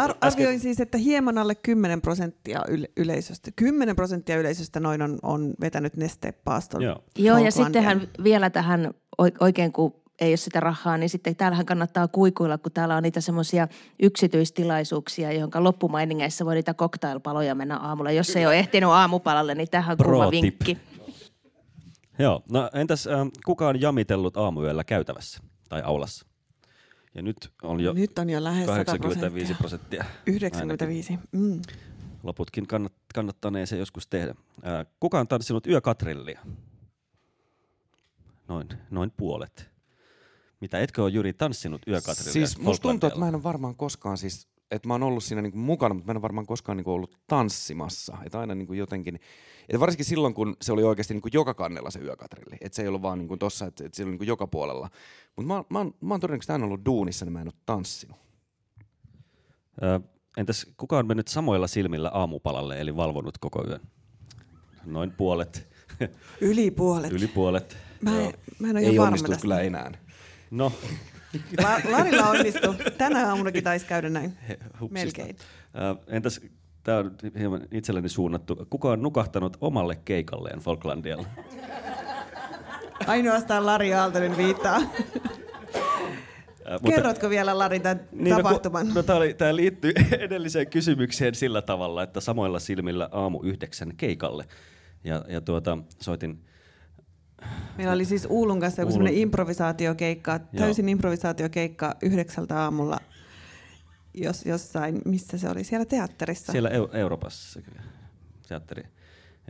ar- 0.03 0.15
arvioin 0.21 0.59
siis, 0.59 0.79
että 0.79 0.97
hieman 0.97 1.37
alle 1.37 1.55
10 1.55 2.01
prosenttia 2.01 2.61
yle- 2.67 2.82
yleisöstä, 2.97 3.51
10 3.55 3.95
prosenttia 3.95 4.37
yleisöstä 4.37 4.79
noin 4.79 5.01
on, 5.01 5.19
on 5.21 5.53
vetänyt 5.61 5.97
nestepaaston. 5.97 6.81
Joo. 6.81 7.03
Joo, 7.17 7.37
ja 7.37 7.51
sittenhän 7.51 8.07
vielä 8.23 8.49
tähän 8.49 8.93
oi- 9.17 9.31
oikein, 9.39 9.71
kun 9.73 10.03
ei 10.21 10.29
ole 10.31 10.37
sitä 10.37 10.59
rahaa, 10.59 10.97
niin 10.97 11.09
sitten 11.09 11.35
täällähän 11.35 11.65
kannattaa 11.65 12.07
kuikuilla, 12.07 12.57
kun 12.57 12.71
täällä 12.71 12.95
on 12.95 13.03
niitä 13.03 13.21
semmoisia 13.21 13.67
yksityistilaisuuksia, 14.03 15.31
johon 15.31 15.63
loppumainingeissa 15.63 16.45
voi 16.45 16.55
niitä 16.55 16.73
cocktailpaloja 16.73 17.55
mennä 17.55 17.77
aamulla. 17.77 18.11
Jos 18.11 18.35
ei 18.35 18.45
ole 18.45 18.59
ehtinyt 18.59 18.89
aamupalalle, 18.89 19.55
niin 19.55 19.69
tähän 19.69 19.91
on 19.91 19.97
Pro 19.97 20.09
kuuma 20.11 20.31
tip. 20.31 20.41
vinkki. 20.43 20.77
Joo, 22.19 22.43
no 22.49 22.69
entäs 22.73 23.07
ähm, 23.07 23.27
kuka 23.45 23.67
on 23.67 23.81
jamitellut 23.81 24.37
aamuyöllä 24.37 24.83
käytävässä 24.83 25.39
tai 25.69 25.81
aulassa? 25.85 26.25
Ja 27.15 27.21
nyt 27.21 27.51
on 27.63 27.79
jo 27.79 27.93
Nyt 27.93 28.19
on 28.19 28.29
jo 28.29 28.43
lähes 28.43 28.65
100 28.65 28.85
85 28.85 29.53
prosenttia. 29.53 30.03
prosenttia. 30.03 30.05
95. 30.33 31.19
Mm. 31.31 31.61
Loputkin 32.23 32.67
kannat, 32.67 32.93
kannattanee 33.15 33.65
se 33.65 33.77
joskus 33.77 34.07
tehdä. 34.07 34.35
Ää, 34.63 34.85
kuka 34.99 35.19
on 35.19 35.27
tanssinut 35.27 35.67
yökatrillia? 35.67 36.39
Noin, 38.47 38.67
noin 38.91 39.11
puolet. 39.17 39.69
Mitä, 40.61 40.79
etkö 40.79 41.03
ole 41.03 41.09
Juri 41.11 41.33
tanssinut 41.33 41.81
yökatrillia? 41.87 42.33
Siis 42.33 42.57
musta 42.57 42.81
tuntuu, 42.81 43.07
että 43.07 43.19
mä 43.19 43.27
en 43.27 43.35
ole 43.35 43.43
varmaan 43.43 43.75
koskaan 43.75 44.17
siis, 44.17 44.47
että 44.71 44.87
mä 44.87 44.93
oon 44.93 45.03
ollut 45.03 45.23
siinä 45.23 45.41
niinku 45.41 45.57
mukana, 45.57 45.93
mutta 45.93 46.05
mä 46.07 46.11
en 46.11 46.17
ole 46.17 46.21
varmaan 46.21 46.45
koskaan 46.47 46.77
niinku 46.77 46.91
ollut 46.91 47.19
tanssimassa. 47.27 48.17
Että 48.25 48.39
aina 48.39 48.55
niinku 48.55 48.73
jotenkin, 48.73 49.15
että 49.69 49.79
varsinkin 49.79 50.05
silloin, 50.05 50.33
kun 50.33 50.57
se 50.61 50.73
oli 50.73 50.83
oikeasti 50.83 51.13
niinku 51.13 51.29
joka 51.33 51.53
kannella 51.53 51.91
se 51.91 51.99
yökatrilli. 51.99 52.57
Että 52.61 52.75
se 52.75 52.81
ei 52.81 52.87
ollut 52.87 53.01
vaan 53.01 53.17
niinku 53.19 53.37
tossa, 53.37 53.65
että, 53.65 53.85
että 53.85 53.95
se 53.95 54.03
oli 54.03 54.11
niinku 54.11 54.23
joka 54.23 54.47
puolella. 54.47 54.89
Mutta 55.35 55.53
mä, 55.53 55.63
mä, 55.69 55.77
oon- 55.79 55.93
mä 56.01 56.13
oon 56.13 56.19
todennäköisesti 56.19 56.51
aina 56.53 56.65
ollut 56.65 56.85
duunissa, 56.85 57.25
niin 57.25 57.33
mä 57.33 57.41
en 57.41 57.47
ole 57.47 57.61
tanssinut. 57.65 58.17
Entäs 60.37 60.67
kuka 60.77 60.97
on 60.97 61.07
mennyt 61.07 61.27
samoilla 61.27 61.67
silmillä 61.67 62.09
aamupalalle, 62.13 62.81
eli 62.81 62.95
valvonut 62.95 63.37
koko 63.37 63.63
yön? 63.67 63.79
Noin 64.85 65.11
puolet. 65.11 65.67
Yli 66.41 66.71
puolet. 66.71 67.11
Yli 67.11 67.27
puolet. 67.27 67.77
Mä, 68.01 68.21
en, 68.21 68.33
mä 68.59 68.67
en 68.69 68.77
ole 68.77 68.85
Ei 68.85 68.97
varma 68.97 69.05
onnistu 69.07 69.27
tästä. 69.31 69.41
kyllä 69.41 69.61
enää. 69.61 69.91
No, 70.51 70.71
La- 71.63 71.91
Larilla 71.91 72.29
onnistui. 72.29 72.75
Tänä 72.97 73.27
aamunakin 73.29 73.63
taisi 73.63 73.85
käydä 73.85 74.09
näin. 74.09 74.37
he, 74.49 74.57
hupsista. 74.79 75.21
Melkein. 75.21 75.35
Entäs, 76.07 76.41
tämä 76.83 76.97
on 76.97 77.15
hieman 77.39 77.61
itselleni 77.71 78.09
suunnattu, 78.09 78.67
kuka 78.69 78.91
on 78.91 79.01
nukahtanut 79.01 79.57
omalle 79.61 79.95
keikalleen 80.05 80.59
Falklandialla? 80.59 81.25
Ainoastaan 83.07 83.65
Lari 83.65 83.93
Aaltonen 83.93 84.37
viittaa. 84.37 84.81
Mutta- 86.71 86.89
Kerrotko 86.95 87.29
vielä 87.29 87.57
Lari 87.57 87.79
tämän 87.79 88.07
Niin, 88.11 88.35
tapahtuman? 88.35 88.87
No, 88.87 88.93
no, 88.93 89.03
tämä, 89.03 89.17
oli, 89.17 89.33
tämä 89.33 89.55
liittyy 89.55 89.93
edelliseen 90.19 90.67
kysymykseen 90.69 91.35
sillä 91.35 91.61
tavalla, 91.61 92.03
että 92.03 92.21
samoilla 92.21 92.59
silmillä 92.59 93.09
aamu 93.11 93.39
yhdeksän 93.43 93.95
keikalle. 93.97 94.45
Ja, 95.03 95.25
ja 95.27 95.41
tuota, 95.41 95.77
soitin, 96.01 96.39
Meillä 97.77 97.93
oli 97.93 98.05
siis 98.05 98.27
Uulun 98.29 98.59
kanssa 98.59 98.81
joku 98.81 98.91
semmoinen 98.91 99.17
improvisaatiokeikka, 99.21 100.39
täysin 100.39 100.89
improvisaatiokeikka 100.89 101.95
yhdeksältä 102.01 102.59
aamulla 102.59 102.99
jos, 104.13 104.45
jossain, 104.45 105.01
missä 105.05 105.37
se 105.37 105.49
oli, 105.49 105.63
siellä 105.63 105.85
teatterissa. 105.85 106.51
siellä 106.51 106.69
Eu- 106.69 106.95
Euroopassa, 106.97 107.61
teatteri 108.47 108.83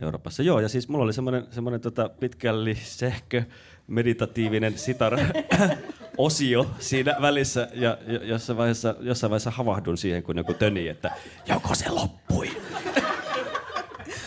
Euroopassa. 0.02 0.42
Joo, 0.42 0.60
ja 0.60 0.68
siis 0.68 0.88
mulla 0.88 1.04
oli 1.04 1.12
semmoinen, 1.12 1.46
semmoinen 1.50 1.80
tota 1.80 2.08
pitkällisehkö 2.08 3.42
meditatiivinen 3.86 4.78
sitar 4.78 5.18
osio 6.18 6.66
siinä 6.78 7.16
välissä, 7.20 7.68
ja 7.74 7.98
jo- 8.06 8.22
jossain 8.22 8.56
vaiheessa, 8.56 8.94
jossain 9.00 9.30
vaiheessa 9.30 9.50
havahdun 9.50 9.98
siihen, 9.98 10.22
kun 10.22 10.36
joku 10.38 10.54
töni, 10.54 10.88
että 10.88 11.10
joko 11.46 11.74
se 11.74 11.88
loppui. 11.90 12.50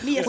Niin 0.04 0.16
ja 0.16 0.24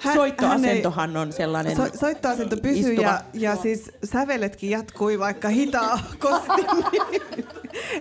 hän- 0.00 0.14
soittoasentohan 0.16 1.16
on 1.16 1.32
sellainen... 1.32 1.76
So, 1.76 1.82
soittoasento 2.00 2.56
istuva. 2.64 3.02
ja, 3.02 3.20
ja 3.34 3.56
siis 3.56 3.90
säveletkin 4.04 4.70
jatkui 4.70 5.18
vaikka 5.18 5.48
hitaa 5.48 5.98
kosti. 6.18 6.66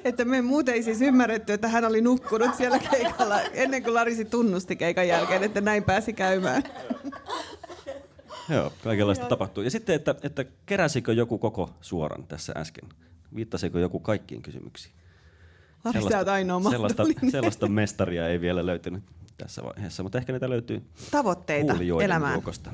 että 0.05 0.25
me 0.25 0.41
muuten 0.41 0.73
ei 0.75 0.83
siis 0.83 1.01
ymmärretty, 1.01 1.53
että 1.53 1.67
hän 1.67 1.85
oli 1.85 2.01
nukkunut 2.01 2.55
siellä 2.55 2.79
keikalla 2.79 3.41
ennen 3.41 3.83
kuin 3.83 3.93
Larisi 3.93 4.25
tunnusti 4.25 4.75
keikan 4.75 5.07
jälkeen, 5.07 5.43
että 5.43 5.61
näin 5.61 5.83
pääsi 5.83 6.13
käymään. 6.13 6.63
Joo, 8.49 8.73
kaikenlaista 8.83 9.25
tapahtuu. 9.25 9.63
Ja 9.63 9.71
sitten, 9.71 9.95
että, 9.95 10.15
että 10.23 10.45
keräsikö 10.65 11.13
joku 11.13 11.37
koko 11.37 11.69
suoran 11.81 12.23
tässä 12.27 12.53
äsken? 12.57 12.89
Viittasiko 13.35 13.79
joku 13.79 13.99
kaikkiin 13.99 14.41
kysymyksiin? 14.41 14.93
Oot 15.85 16.27
ainoa 16.27 16.69
sellaista, 16.69 17.03
sellaista 17.31 17.67
mestaria 17.67 18.27
ei 18.27 18.41
vielä 18.41 18.65
löytynyt 18.65 19.03
tässä 19.37 19.63
vaiheessa, 19.63 20.03
mutta 20.03 20.17
ehkä 20.17 20.33
niitä 20.33 20.49
löytyy 20.49 20.83
Tavoitteita 21.11 21.73
elämään. 22.03 22.33
joukosta. 22.33 22.71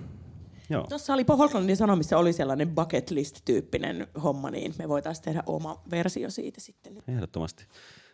Joo. 0.70 0.86
Tuossa 0.90 1.14
oli 1.14 1.26
Falklandin 1.26 1.78
Sanomissa 1.78 2.18
oli 2.18 2.34
sellainen 2.34 2.70
bucket 2.76 3.12
list-tyyppinen 3.12 4.08
homma, 4.24 4.52
niin 4.52 4.74
me 4.80 4.90
voitaisiin 4.90 5.26
tehdä 5.26 5.44
oma 5.46 5.82
versio 5.92 6.30
siitä 6.30 6.62
sitten. 6.62 7.04
Ehdottomasti. 7.08 7.66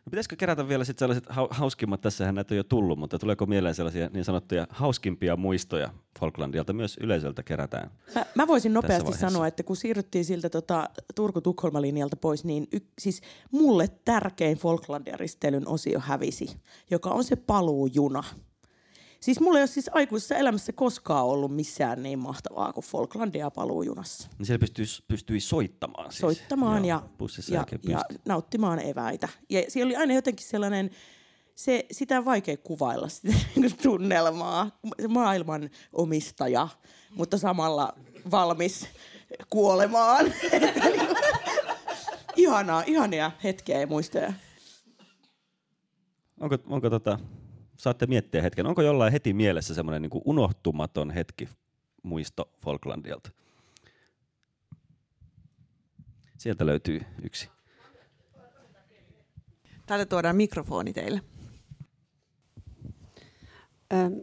No 0.06 0.10
pitäisikö 0.10 0.36
kerätä 0.36 0.68
vielä 0.68 0.84
sit 0.84 1.00
sellaiset 1.00 1.30
hau- 1.30 1.48
hauskimmat, 1.50 2.02
tässähän 2.02 2.36
näitä 2.36 2.54
on 2.54 2.58
jo 2.58 2.64
tullut, 2.64 3.00
mutta 3.00 3.20
tuleeko 3.20 3.46
mieleen 3.46 3.76
sellaisia 3.76 4.10
niin 4.14 4.26
sanottuja 4.26 4.68
hauskimpia 4.70 5.36
muistoja 5.36 5.94
Falklandialta 6.20 6.74
myös 6.74 6.98
yleisöltä 7.02 7.44
kerätään? 7.44 7.92
Mä, 8.16 8.26
mä 8.36 8.48
voisin 8.48 8.74
nopeasti 8.74 9.14
sanoa, 9.14 9.48
että 9.48 9.64
kun 9.64 9.76
siirryttiin 9.76 10.26
siltä 10.26 10.50
tota, 10.50 10.90
Turku-Tukholma-linjalta 11.16 12.16
pois, 12.22 12.44
niin 12.44 12.68
y, 12.74 12.80
siis 13.00 13.22
mulle 13.52 13.88
tärkein 14.06 14.58
Falklandia 14.58 15.18
risteilyn 15.18 15.68
osio 15.68 16.00
hävisi, 16.00 16.58
joka 16.92 17.10
on 17.10 17.24
se 17.24 17.36
paluujuna. 17.36 18.24
Siis 19.22 19.40
mulla 19.40 19.58
ei 19.58 19.62
ole 19.62 19.68
siis 19.68 19.90
aikuisessa 19.94 20.36
elämässä 20.36 20.74
koskaan 20.74 21.26
ollut 21.26 21.56
missään 21.56 22.04
niin 22.04 22.20
mahtavaa 22.20 22.74
kuin 22.74 22.86
Falklandia 22.86 23.52
paluujunassa. 23.52 24.30
Niin 24.38 24.46
siellä 24.46 24.60
pystyi, 24.60 24.86
pystyi 25.08 25.40
soittamaan 25.40 26.12
siis. 26.12 26.22
Soittamaan 26.22 26.86
Joo, 26.86 27.02
ja, 27.50 27.66
ja, 27.66 27.66
ja 27.84 28.02
nauttimaan 28.26 28.80
eväitä. 28.80 29.30
Ja 29.50 29.64
siellä 29.68 29.88
oli 29.90 29.96
aina 29.96 30.14
jotenkin 30.14 30.48
sellainen, 30.48 30.90
se, 31.56 31.86
sitä 31.92 32.18
on 32.18 32.26
vaikea 32.26 32.58
kuvailla 32.58 33.10
sitä 33.16 33.34
tunnelmaa. 33.82 34.80
Maailman 35.10 35.70
omistaja, 35.94 36.68
mutta 37.16 37.38
samalla 37.38 37.94
valmis 38.32 38.88
kuolemaan. 39.50 40.26
Niinku, 40.84 41.16
ihanaa, 42.36 42.84
ihania 42.88 43.32
hetkeä 43.44 43.80
ja 43.80 43.88
muistoja. 43.88 44.34
Onko, 46.40 46.58
onko 46.70 46.90
tota, 46.90 47.20
saatte 47.82 48.06
miettiä 48.06 48.42
hetken, 48.42 48.66
onko 48.68 48.82
jollain 48.82 49.12
heti 49.12 49.34
mielessä 49.34 49.74
semmoinen 49.74 50.02
niin 50.02 50.22
unohtumaton 50.26 51.12
hetki 51.12 51.50
muisto 52.04 52.50
Falklandialta? 52.64 53.30
Sieltä 56.38 56.66
löytyy 56.66 57.02
yksi. 57.24 57.50
Täällä 59.86 60.06
tuodaan 60.06 60.36
mikrofoni 60.36 60.94
teille. 60.94 61.22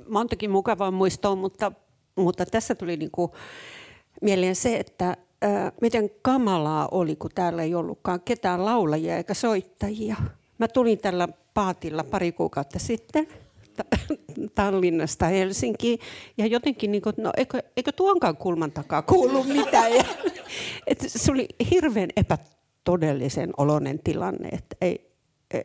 Montakin 0.09 0.51
mukavaa 0.51 0.90
muistoa, 0.90 1.36
mutta, 1.36 1.72
mutta 2.16 2.47
tässä 2.47 2.74
tuli 2.74 2.97
niinku 2.97 3.35
mieleen 4.22 4.56
se, 4.56 4.76
että 4.76 5.16
ää, 5.43 5.72
miten 5.80 6.10
kamalaa 6.22 6.89
oli, 6.90 7.16
kun 7.16 7.30
täällä 7.35 7.62
ei 7.62 7.74
ollutkaan 7.74 8.20
ketään 8.20 8.64
laulajia 8.64 9.16
eikä 9.16 9.35
soittajia. 9.35 10.16
Mä 10.59 10.68
tulin 10.68 10.98
tällä 10.98 11.28
paatilla 11.55 12.05
pari 12.05 12.32
kuukautta 12.32 12.78
sitten 12.78 13.28
Tallinnasta 14.55 15.26
Helsinkiin. 15.26 15.98
Ja 16.38 16.46
jotenkin, 16.46 16.92
niin 16.92 17.02
kuin, 17.02 17.14
no 17.18 17.32
eikö, 17.36 17.62
eikö 17.76 17.92
tuonkaan 17.92 18.36
kulman 18.36 18.72
takaa 18.72 19.02
kuulu 19.02 19.44
mitään. 19.44 19.94
Ja, 19.94 20.05
et 20.86 21.05
se 21.06 21.32
oli 21.32 21.48
hirveän 21.70 22.09
epätodellisen 22.16 23.50
oloinen 23.56 23.98
tilanne, 24.05 24.48
että 24.48 24.76
ei, 24.80 25.10
ei, 25.50 25.64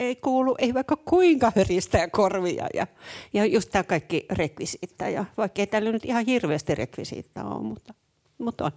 ei 0.00 0.16
kuulu, 0.16 0.54
ei 0.58 0.74
vaikka 0.74 0.96
kuinka 0.96 1.52
höristä 1.56 2.08
korvia. 2.08 2.66
Ja, 2.74 2.86
ja 3.32 3.46
just 3.46 3.70
tämä 3.70 3.82
kaikki 3.82 4.26
rekvisiitta. 4.30 5.08
Ja 5.08 5.24
vaikka 5.36 5.62
ei 5.62 5.66
täällä 5.66 5.92
nyt 5.92 6.04
ihan 6.04 6.26
hirveästi 6.26 6.74
rekvisiitta 6.74 7.44
ole, 7.44 7.62
mutta, 7.62 7.94
mutta 8.38 8.64
on. 8.64 8.72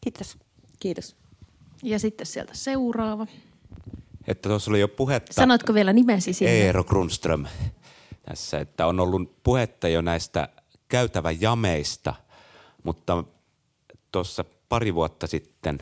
Kiitos. 0.00 0.38
Kiitos. 0.80 1.16
Ja 1.82 1.98
sitten 1.98 2.26
sieltä 2.26 2.54
seuraava. 2.54 3.26
Että 4.26 4.48
tuossa 4.48 4.70
oli 4.70 4.80
jo 4.80 4.88
puhetta. 4.88 5.32
Sanoitko 5.32 5.74
vielä 5.74 5.92
nimesi 5.92 6.32
sinne? 6.32 6.52
Eero 6.52 6.84
Grundström 6.84 7.46
tässä, 8.26 8.60
että 8.60 8.86
on 8.86 9.00
ollut 9.00 9.42
puhetta 9.42 9.88
jo 9.88 10.00
näistä 10.02 10.48
käytäväjameista, 10.88 12.14
mutta 12.82 13.24
tuossa 14.12 14.44
pari 14.68 14.94
vuotta 14.94 15.26
sitten 15.26 15.78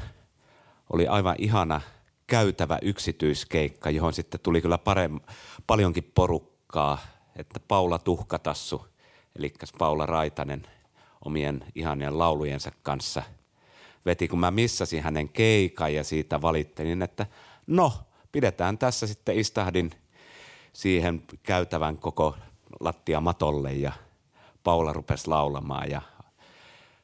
oli 0.93 1.07
aivan 1.07 1.37
ihana 1.39 1.81
käytävä 2.27 2.79
yksityiskeikka, 2.83 3.91
johon 3.91 4.13
sitten 4.13 4.41
tuli 4.41 4.61
kyllä 4.61 4.79
parem- 4.79 5.33
paljonkin 5.67 6.13
porukkaa, 6.15 6.99
että 7.37 7.61
Paula 7.61 7.99
Tuhkatassu, 7.99 8.87
eli 9.37 9.53
Paula 9.79 10.07
Raitanen 10.07 10.63
omien 11.25 11.65
ihanien 11.75 12.19
laulujensa 12.19 12.73
kanssa 12.83 13.23
veti, 14.07 14.29
kun 14.29 14.41
mä 14.41 14.51
missasin 14.51 15.03
hänen 15.03 15.29
keikan 15.29 15.95
ja 15.95 16.05
siitä 16.05 16.43
valittelin, 16.43 17.03
että 17.03 17.27
no, 17.67 17.93
pidetään 18.33 18.79
tässä 18.79 19.07
sitten 19.07 19.39
istahdin– 19.39 19.91
siihen 20.73 21.23
käytävän 21.43 21.97
koko 21.97 22.37
lattia 22.81 23.21
matolle 23.21 23.73
ja 23.73 23.93
Paula 24.65 24.93
rupesi 24.93 25.29
laulamaan 25.29 25.91
ja 25.91 26.03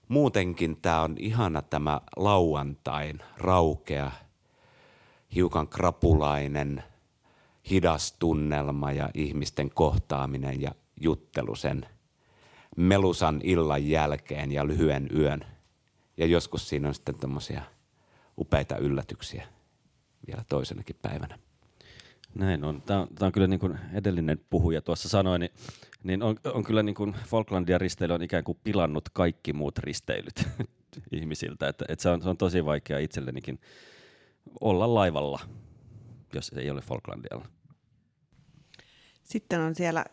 muutenkin 0.09 0.77
tämä 0.77 1.01
on 1.01 1.17
ihana 1.19 1.63
tämä 1.63 2.01
lauantain 2.17 3.23
raukea, 3.37 4.11
hiukan 5.35 5.69
krapulainen, 5.69 6.85
hidas 7.71 8.13
tunnelma 8.13 8.93
ja 8.93 9.11
ihmisten 9.15 9.71
kohtaaminen 9.71 10.61
ja 10.61 10.75
juttelu 11.01 11.55
sen 11.55 11.87
melusan 12.77 13.41
illan 13.45 13.89
jälkeen 13.89 14.53
ja 14.53 14.67
lyhyen 14.67 15.09
yön. 15.17 15.45
Ja 16.17 16.27
joskus 16.27 16.69
siinä 16.69 16.89
on 16.89 16.95
sitten 16.95 17.15
tämmöisiä 17.15 17.63
upeita 18.39 18.77
yllätyksiä 18.77 19.47
vielä 20.27 20.45
toisenakin 20.49 20.97
päivänä. 21.03 21.39
Näin 22.35 22.65
on. 22.65 22.83
Tämä 22.83 23.01
on, 23.01 23.09
tämä 23.15 23.27
on 23.27 23.33
kyllä 23.33 23.47
niin 23.47 23.61
kuin 23.61 23.79
edellinen 23.93 24.41
puhuja 24.51 24.83
tuossa 24.83 25.09
sanoi, 25.09 25.39
niin, 25.39 25.51
niin 26.03 26.23
on, 26.23 26.37
on 26.55 26.65
kyllä 26.65 26.83
niin 26.83 26.95
kuin 26.95 27.15
Falklandia 27.27 27.79
risteily 27.79 28.15
on 28.15 28.23
ikään 28.23 28.45
kuin 28.45 28.59
pilannut 28.65 29.09
kaikki 29.09 29.53
muut 29.53 29.79
risteilyt 29.79 30.49
ihmisiltä. 31.13 31.69
Että, 31.69 31.85
että 31.89 32.03
se, 32.03 32.09
on, 32.09 32.23
se 32.23 32.29
on 32.29 32.37
tosi 32.37 32.65
vaikea 32.65 32.99
itsellenikin 32.99 33.61
olla 34.61 34.95
laivalla, 34.95 35.41
jos 36.35 36.53
ei 36.57 36.71
ole 36.71 36.81
Falklandialla. 36.81 37.47
Sitten 39.25 39.61
on 39.61 39.75
siellä, 39.75 40.05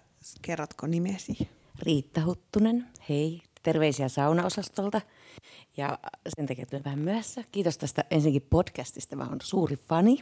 kerrotko 0.41 0.87
nimesi? 0.87 1.49
Riitta 1.83 2.25
Huttunen, 2.25 2.85
hei. 3.09 3.41
Terveisiä 3.63 4.09
saunaosastolta. 4.09 5.01
Ja 5.77 5.99
sen 6.35 6.45
takia 6.45 6.65
tulee 6.65 6.83
vähän 6.83 6.99
myöhässä. 6.99 7.43
Kiitos 7.51 7.77
tästä 7.77 8.03
ensinnäkin 8.11 8.47
podcastista. 8.49 9.15
Mä 9.15 9.23
oon 9.23 9.37
suuri 9.43 9.75
fani. 9.75 10.17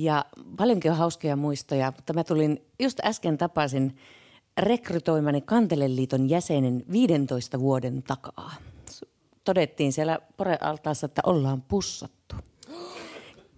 Ja 0.00 0.24
paljonkin 0.56 0.90
on 0.90 0.96
hauskoja 0.96 1.36
muistoja, 1.36 1.92
mutta 1.96 2.12
mä 2.12 2.24
tulin, 2.24 2.62
just 2.80 3.00
äsken 3.04 3.38
tapasin 3.38 3.96
rekrytoimani 4.58 5.40
Kanteleliiton 5.40 6.30
jäsenen 6.30 6.84
15 6.92 7.60
vuoden 7.60 8.02
takaa. 8.02 8.54
Todettiin 9.44 9.92
siellä 9.92 10.18
Pore-altaassa, 10.36 11.04
että 11.04 11.22
ollaan 11.26 11.62
pussattu. 11.62 12.34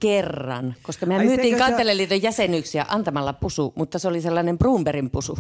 Kerran, 0.01 0.75
koska 0.83 1.07
me 1.07 1.19
myytiin 1.19 1.59
Kanteleliiton 1.59 2.23
jäsenyksiä 2.23 2.87
antamalla 2.89 3.33
pusu, 3.33 3.73
mutta 3.77 3.99
se 3.99 4.09
oli 4.09 4.21
sellainen 4.21 4.59
Brumberin 4.59 5.11
pusu. 5.11 5.39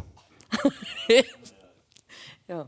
Joo. 2.48 2.66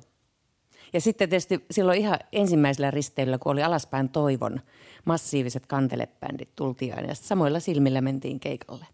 Ja 0.92 1.00
sitten 1.00 1.28
tietysti 1.28 1.64
silloin 1.70 1.98
ihan 1.98 2.18
ensimmäisellä 2.32 2.90
risteilyllä, 2.90 3.38
kun 3.38 3.52
oli 3.52 3.62
alaspäin 3.62 4.08
toivon, 4.08 4.60
massiiviset 5.04 5.66
kantelepändit 5.66 6.56
tultiin. 6.56 6.94
Ja 7.08 7.14
samoilla 7.14 7.60
silmillä 7.60 8.00
mentiin 8.00 8.40
keikalle. 8.40 8.86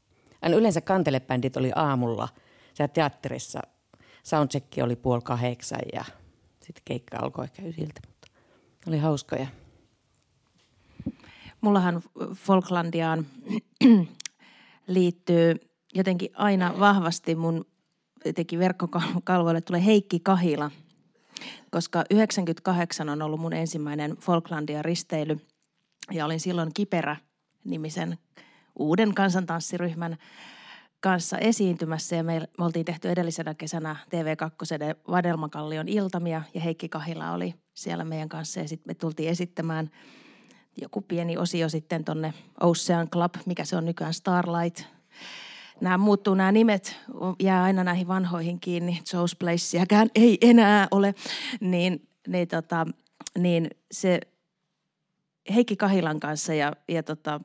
Aina 0.43 0.57
yleensä 0.57 0.81
kantelepändit 0.81 1.57
oli 1.57 1.73
aamulla 1.75 2.29
siellä 2.75 2.93
teatterissa. 2.93 3.61
Soundcheck 4.23 4.67
oli 4.83 4.97
puoli 4.97 5.21
kahdeksan 5.25 5.81
ja 5.93 6.05
sitten 6.61 6.83
keikka 6.85 7.17
alkoi 7.23 7.45
ehkä 7.45 7.63
ysiltä, 7.63 8.01
mutta 8.07 8.29
oli 8.87 8.99
hauskoja. 8.99 9.47
Mullahan 11.61 12.03
Folklandiaan 12.35 13.27
liittyy 14.87 15.57
jotenkin 15.95 16.31
aina 16.35 16.75
vahvasti 16.79 17.35
mun 17.35 17.67
teki 18.35 18.59
verkkokalvoille 18.59 19.61
tulee 19.61 19.85
Heikki 19.85 20.21
Kahila, 20.21 20.71
koska 21.71 22.05
98 22.11 23.09
on 23.09 23.23
ollut 23.23 23.41
mun 23.41 23.53
ensimmäinen 23.53 24.17
Folklandia 24.17 24.83
risteily– 24.83 25.41
ja 26.11 26.25
olin 26.25 26.41
silloin 26.41 26.71
Kiperä 26.75 27.17
nimisen 27.65 28.19
uuden 28.79 29.15
kansantanssiryhmän 29.15 30.17
kanssa 31.01 31.39
esiintymässä 31.39 32.17
ja 32.17 32.25
me, 32.25 32.41
me 32.59 32.65
oltiin 32.65 32.85
tehty 32.85 33.11
edellisenä 33.11 33.55
kesänä 33.55 33.97
TV2 34.07 35.11
Vadelmakallion 35.11 35.89
iltamia 35.89 36.43
ja 36.55 36.61
Heikki 36.61 36.89
Kahila 36.89 37.33
oli 37.33 37.55
siellä 37.75 38.05
meidän 38.05 38.29
kanssa 38.29 38.61
ja 38.61 38.69
sitten 38.69 38.91
me 38.91 38.95
tultiin 38.95 39.29
esittämään 39.29 39.91
joku 40.81 41.01
pieni 41.01 41.37
osio 41.37 41.69
sitten 41.69 42.05
tonne 42.05 42.35
Ocean 42.61 43.11
Club, 43.11 43.35
mikä 43.47 43.65
se 43.65 43.77
on 43.77 43.85
nykyään 43.85 44.15
Starlight. 44.15 44.83
Nämä 45.81 45.99
muuttuu, 45.99 46.35
nämä 46.35 46.53
nimet 46.53 46.97
jää 47.41 47.63
aina 47.63 47.85
näihin 47.85 48.09
vanhoihin 48.09 48.61
kiinni. 48.61 49.03
Joe's 49.03 49.37
Placeäkään 49.39 50.11
ei 50.15 50.39
enää 50.41 50.89
ole. 50.91 51.15
Niin, 51.61 52.09
niin, 52.27 52.49
tota, 52.49 52.87
niin 53.39 53.71
se 53.93 54.21
Heikki 55.55 55.77
Kahilan 55.77 56.21
kanssa 56.21 56.55
ja, 56.55 56.73
ja 56.89 57.03
tota, 57.03 57.41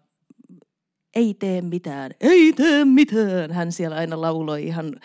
ei 1.16 1.34
tee 1.34 1.62
mitään, 1.62 2.12
ei 2.22 2.54
tee 2.54 2.86
mitään. 2.86 3.52
Hän 3.52 3.72
siellä 3.72 3.96
aina 3.96 4.22
lauloi 4.22 4.64
ihan 4.64 4.96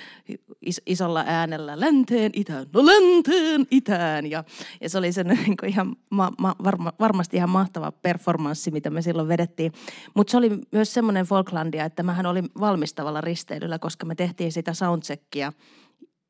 is- 0.63 0.83
isolla 0.87 1.25
äänellä, 1.27 1.81
länteen 1.81 2.33
itään, 2.35 2.67
no 2.73 2.87
länteen 2.87 3.67
itään. 3.71 4.31
Ja, 4.31 4.45
ja 4.81 4.89
se 4.91 4.99
oli 4.99 5.13
sen 5.13 5.27
niin 5.47 5.57
ihan 5.67 5.97
ma- 6.11 6.33
ma- 6.39 6.57
varma, 6.65 6.93
varmasti 7.01 7.37
ihan 7.37 7.51
mahtava 7.51 7.93
performanssi, 7.93 8.71
mitä 8.71 8.91
me 8.91 9.03
silloin 9.03 9.29
vedettiin. 9.29 9.73
Mutta 10.15 10.31
se 10.31 10.37
oli 10.37 10.51
myös 10.73 10.95
semmoinen 10.95 11.27
Folklandia, 11.27 11.85
että 11.85 12.03
mähän 12.03 12.27
olin 12.27 12.49
valmistavalla 12.61 13.21
risteilyllä, 13.21 13.79
koska 13.79 14.07
me 14.07 14.15
tehtiin 14.15 14.53
sitä 14.53 14.75
soundcheckia 14.75 15.53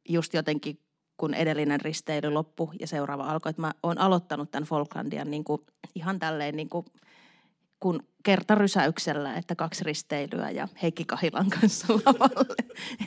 just 0.09 0.34
jotenkin 0.34 0.80
kun 1.16 1.34
edellinen 1.34 1.80
risteily 1.80 2.30
loppui 2.30 2.74
ja 2.80 2.86
seuraava 2.86 3.24
alkoi. 3.24 3.50
Että 3.50 3.62
mä 3.62 3.72
oon 3.82 3.98
aloittanut 3.98 4.50
tämän 4.50 4.66
Falklandian 4.68 5.30
niin 5.30 5.44
kuin, 5.44 5.60
ihan 5.94 6.18
tälleen 6.18 6.56
niin 6.56 6.68
kuin, 6.68 6.86
kun 7.80 8.09
kertarysäyksellä, 8.22 9.34
että 9.34 9.55
kaksi 9.55 9.84
risteilyä 9.84 10.50
ja 10.50 10.68
Heikki 10.82 11.05
Kahilan 11.05 11.50
kanssa 11.50 11.94
lavalle. 12.06 12.55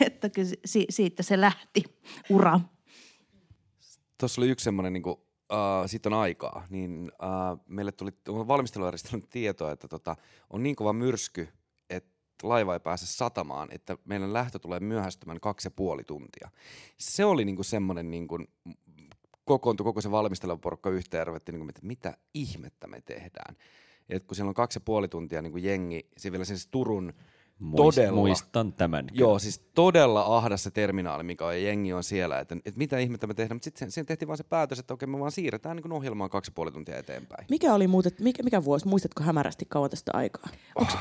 että 0.02 0.30
si- 0.66 0.86
siitä 0.90 1.24
se 1.24 1.42
lähti, 1.42 1.84
ura. 2.30 2.60
Tuossa 4.18 4.42
oli 4.42 4.50
yksi 4.50 4.64
semmoinen, 4.64 4.94
niin 4.94 5.04
kuin, 5.04 5.16
uh, 5.52 5.86
siitä 5.86 6.10
on 6.10 6.14
aikaa, 6.14 6.66
niin 6.70 7.12
uh, 7.24 7.60
meille 7.68 7.92
tuli 7.92 8.12
valmistelujärjestelmän 8.28 9.28
tietoa, 9.30 9.72
että 9.72 9.88
tota, 9.88 10.16
on 10.50 10.64
niin 10.64 10.76
kova 10.76 10.94
myrsky, 10.94 11.50
että 11.90 12.10
laiva 12.44 12.74
ei 12.74 12.80
pääse 12.80 13.06
satamaan, 13.06 13.70
että 13.72 13.98
meidän 14.06 14.34
lähtö 14.34 14.60
tulee 14.60 14.80
myöhästymään 14.80 15.40
kaksi 15.40 15.68
ja 15.68 15.72
puoli 15.72 16.04
tuntia. 16.04 16.50
Se 16.98 17.26
oli 17.26 17.46
niinku 17.46 17.64
semmoinen, 17.64 18.12
niinku, 18.12 18.40
kokoontui 19.46 19.84
koko 19.84 20.02
se 20.02 20.12
valmisteleva 20.12 20.58
porukka 20.58 20.90
yhteen 20.90 21.20
ja 21.22 21.26
ruvettiin, 21.26 21.54
niinku, 21.54 21.70
että 21.70 21.88
mitä 21.88 22.18
ihmettä 22.34 22.88
me 22.88 23.02
tehdään. 23.02 23.56
Et 24.12 24.24
kun 24.24 24.36
siellä 24.36 24.50
on 24.50 24.54
kaksi 24.54 24.78
ja 24.78 24.82
puoli 24.86 25.08
tuntia 25.08 25.42
niinku 25.42 25.58
jengi, 25.58 26.10
se 26.18 26.32
vielä 26.32 26.46
siis 26.46 26.68
Turun 26.68 27.14
Muist, 27.60 27.96
todella, 27.96 28.16
muistan 28.16 28.74
tämän. 28.74 29.08
Joo, 29.14 29.40
siis 29.40 29.60
todella 29.60 30.38
ahdas 30.38 30.64
se 30.64 30.72
terminaali, 30.72 31.24
mikä 31.24 31.46
on, 31.46 31.54
ja 31.54 31.62
jengi 31.62 31.94
on 31.94 32.04
siellä, 32.04 32.40
että, 32.40 32.56
että 32.56 32.78
mitä 32.78 32.98
ihmettä 33.00 33.28
me 33.28 33.34
tehdään, 33.34 33.56
mutta 33.56 33.64
sitten 33.64 33.92
siinä 33.92 34.06
tehtiin 34.06 34.28
vaan 34.28 34.38
se 34.38 34.44
päätös, 34.44 34.80
että 34.80 34.94
okei, 34.94 35.08
me 35.08 35.20
vaan 35.20 35.32
siirretään 35.32 35.76
niin 35.78 35.92
ohjelmaa 35.92 36.30
kaksi 36.30 36.52
ja 36.52 36.54
puoli 36.56 36.72
tuntia 36.72 36.98
eteenpäin. 36.98 37.46
Mikä 37.50 37.74
oli 37.74 37.88
muuten, 37.88 38.12
mikä, 38.20 38.44
mikä 38.44 38.64
vuosi, 38.64 38.88
muistatko 38.88 39.24
hämärästi 39.24 39.66
kauan 39.70 39.90
tästä 39.90 40.12
aikaa? 40.16 40.48
Onks, 40.76 40.94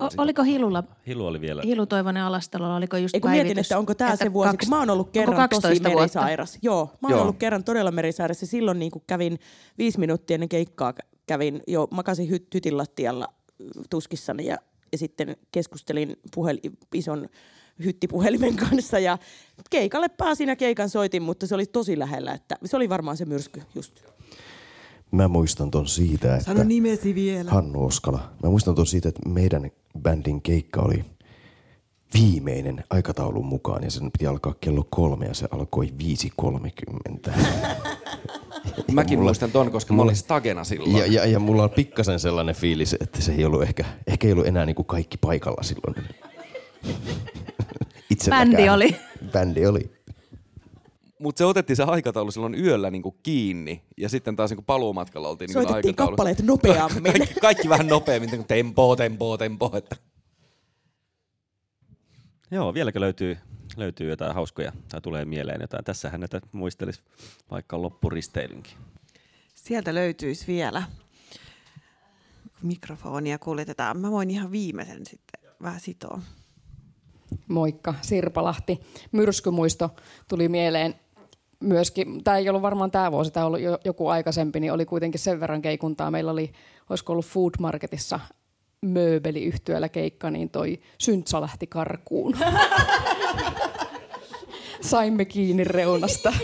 o, 0.00 0.08
oliko 0.18 0.42
Hilulla, 0.42 0.84
Hilu 1.06 1.26
oli 1.26 1.40
vielä. 1.40 1.62
Hilu 1.64 1.86
Toivonen 1.86 2.22
Alastalolla, 2.22 2.76
oliko 2.76 2.96
just 2.96 3.14
Ei 3.14 3.20
kun 3.20 3.28
päivitys? 3.28 3.46
mietin, 3.48 3.60
että 3.60 3.78
onko 3.78 3.94
tämä 3.94 4.12
että 4.12 4.24
se 4.24 4.32
vuosi, 4.32 4.50
kaksi- 4.50 4.66
kun 4.66 4.76
mä 4.76 4.78
oon 4.78 4.90
ollut 4.90 5.10
kerran 5.10 5.36
tosi 5.36 5.62
12 5.62 5.88
vuotta? 5.88 5.98
merisairas. 5.98 6.58
Joo, 6.62 6.84
mä 7.00 7.08
oon 7.08 7.10
Joo. 7.12 7.22
ollut 7.22 7.36
kerran 7.38 7.64
todella 7.64 7.90
merisairas 7.90 8.40
ja 8.40 8.46
silloin 8.46 8.78
niin 8.78 8.90
kuin 8.90 9.04
kävin 9.06 9.38
viisi 9.78 9.98
minuuttia 10.00 10.34
ennen 10.34 10.48
keikkaa 10.48 10.94
kävin 11.26 11.62
jo, 11.66 11.88
makasin 11.90 12.28
hy- 12.28 12.46
hytin 12.54 12.76
lattialla 12.76 13.28
äh, 13.30 13.66
tuskissani 13.90 14.46
ja, 14.46 14.56
ja 14.92 14.98
sitten 14.98 15.36
keskustelin 15.52 16.16
puhel, 16.34 16.58
ison 16.94 17.28
hyttipuhelimen 17.84 18.56
kanssa 18.68 18.98
ja 18.98 19.18
keikalle 19.70 20.08
pääsin 20.08 20.48
ja 20.48 20.56
keikan 20.56 20.88
soitin, 20.88 21.22
mutta 21.22 21.46
se 21.46 21.54
oli 21.54 21.66
tosi 21.66 21.98
lähellä, 21.98 22.32
että 22.32 22.56
se 22.64 22.76
oli 22.76 22.88
varmaan 22.88 23.16
se 23.16 23.24
myrsky 23.24 23.62
just. 23.74 24.00
Mä 25.10 25.28
muistan 25.28 25.70
ton 25.70 25.86
siitä, 25.86 26.36
että... 26.36 26.44
Sano 26.44 26.64
nimesi 26.64 27.14
vielä. 27.14 27.50
Hannu 27.50 27.84
Oskala. 27.84 28.32
Mä 28.42 28.50
muistan 28.50 28.74
ton 28.74 28.86
siitä, 28.86 29.08
että 29.08 29.28
meidän 29.28 29.70
bändin 29.98 30.42
keikka 30.42 30.82
oli 30.82 31.04
viimeinen 32.14 32.84
aikataulun 32.90 33.46
mukaan 33.46 33.84
ja 33.84 33.90
sen 33.90 34.12
piti 34.12 34.26
alkaa 34.26 34.54
kello 34.60 34.86
kolme 34.90 35.26
ja 35.26 35.34
se 35.34 35.48
alkoi 35.50 35.92
5.30. 37.26 37.32
Mäkin 38.92 39.18
mulla- 39.18 39.28
muistan 39.28 39.52
ton, 39.52 39.70
koska 39.72 39.92
mä 39.92 39.96
mulla- 39.96 40.04
olin 40.10 40.16
stagena 40.16 40.64
silloin. 40.64 40.96
Ja, 40.96 41.06
ja, 41.06 41.26
ja 41.26 41.38
mulla 41.38 41.62
on 41.64 41.70
pikkasen 41.70 42.20
sellainen 42.20 42.54
fiilis, 42.54 42.96
että 43.00 43.20
se 43.22 43.32
ei 43.32 43.44
ollut 43.44 43.62
ehkä, 43.62 43.84
ehkä 44.06 44.26
ei 44.26 44.32
ollut 44.32 44.46
enää 44.46 44.66
niinku 44.66 44.84
kaikki 44.84 45.16
paikalla 45.18 45.62
silloin. 45.62 45.94
Itselläkään. 48.10 48.48
Bändi 48.50 48.68
oli. 48.68 48.96
Bändi 49.32 49.66
oli. 49.66 49.92
Mutta 51.18 51.38
se 51.38 51.44
otettiin 51.44 51.76
se 51.76 51.82
aikataulu 51.82 52.30
silloin 52.30 52.54
yöllä 52.54 52.90
niinku 52.90 53.16
kiinni, 53.22 53.82
ja 53.96 54.08
sitten 54.08 54.36
taas 54.36 54.50
niinku 54.50 54.62
paluumatkalla 54.66 55.28
oltiin 55.28 55.48
niinku 55.48 55.62
Soitettiin 55.62 55.88
aikataulu. 55.90 56.10
kappaleet 56.10 56.42
nopeammin. 56.42 57.12
kaikki, 57.18 57.40
kaikki 57.40 57.68
vähän 57.68 57.86
nopeammin, 57.86 58.30
niin 58.30 58.38
kuin 58.38 58.46
tempo, 58.48 58.96
tempo, 58.96 59.38
tempo. 59.38 59.70
Että. 59.74 59.96
Joo, 62.50 62.74
vieläkö 62.74 63.00
löytyy, 63.00 63.38
löytyy 63.76 64.10
jotain 64.10 64.34
hauskoja 64.34 64.72
tai 64.88 65.00
tulee 65.00 65.24
mieleen 65.24 65.60
jotain? 65.60 65.84
Tässähän 65.84 66.20
näitä 66.20 66.40
muistelisi 66.52 67.00
vaikka 67.50 67.82
loppuristeilynkin. 67.82 68.72
Sieltä 69.54 69.94
löytyisi 69.94 70.46
vielä 70.46 70.82
mikrofonia 72.62 73.38
kuljetetaan. 73.38 73.98
Mä 73.98 74.10
voin 74.10 74.30
ihan 74.30 74.50
viimeisen 74.52 75.06
sitten 75.06 75.50
vähän 75.62 75.80
sitoa. 75.80 76.20
Moikka, 77.48 77.94
Sirpa 78.02 78.44
Lahti. 78.44 78.80
Myrskymuisto 79.12 79.90
tuli 80.28 80.48
mieleen 80.48 80.94
myöskin, 81.60 82.24
tämä 82.24 82.36
ei 82.36 82.48
ollut 82.48 82.62
varmaan 82.62 82.90
tämä 82.90 83.12
vuosi, 83.12 83.30
tämä 83.30 83.46
on 83.46 83.48
ollut 83.48 83.60
jo, 83.60 83.78
joku 83.84 84.08
aikaisempi, 84.08 84.60
niin 84.60 84.72
oli 84.72 84.86
kuitenkin 84.86 85.20
sen 85.20 85.40
verran 85.40 85.62
keikuntaa. 85.62 86.10
Meillä 86.10 86.30
oli, 86.30 86.52
olisiko 86.90 87.12
ollut 87.12 87.26
Food 87.26 87.52
Marketissa 87.58 88.20
mööbeliyhtiöllä 88.80 89.88
keikka, 89.88 90.30
niin 90.30 90.50
toi 90.50 90.80
Syntsä 90.98 91.40
lähti 91.40 91.66
karkuun. 91.66 92.36
Saimme 94.82 95.24
kiinni 95.24 95.64
reunasta. 95.64 96.32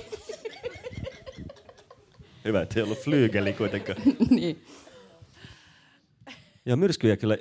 Hyvä, 2.45 2.63
että 2.63 2.81
ei 2.81 2.83
ollut 2.83 2.99
flygeli 2.99 3.53
kuitenkaan. 3.53 3.99
niin. 4.31 4.65
Joo, 6.67 6.77
myrskyjä 6.77 7.17
kyllä, 7.17 7.39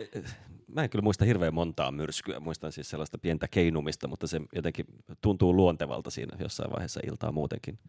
mä 0.68 0.84
en 0.84 0.90
kyllä 0.90 1.03
muista 1.03 1.26
hirveän 1.26 1.53
montaa 1.53 1.91
myrskyä. 1.91 2.40
Muistan 2.40 2.72
siis 2.72 2.90
sellaista 2.90 3.18
pientä 3.18 3.48
keinumista, 3.48 4.07
mutta 4.07 4.28
se 4.28 4.41
jotenkin 4.56 4.86
tuntuu 5.22 5.56
luontevalta 5.56 6.10
siinä 6.10 6.38
jossain 6.40 6.72
vaiheessa 6.72 6.99
iltaa 7.07 7.32
muutenkin. 7.32 7.80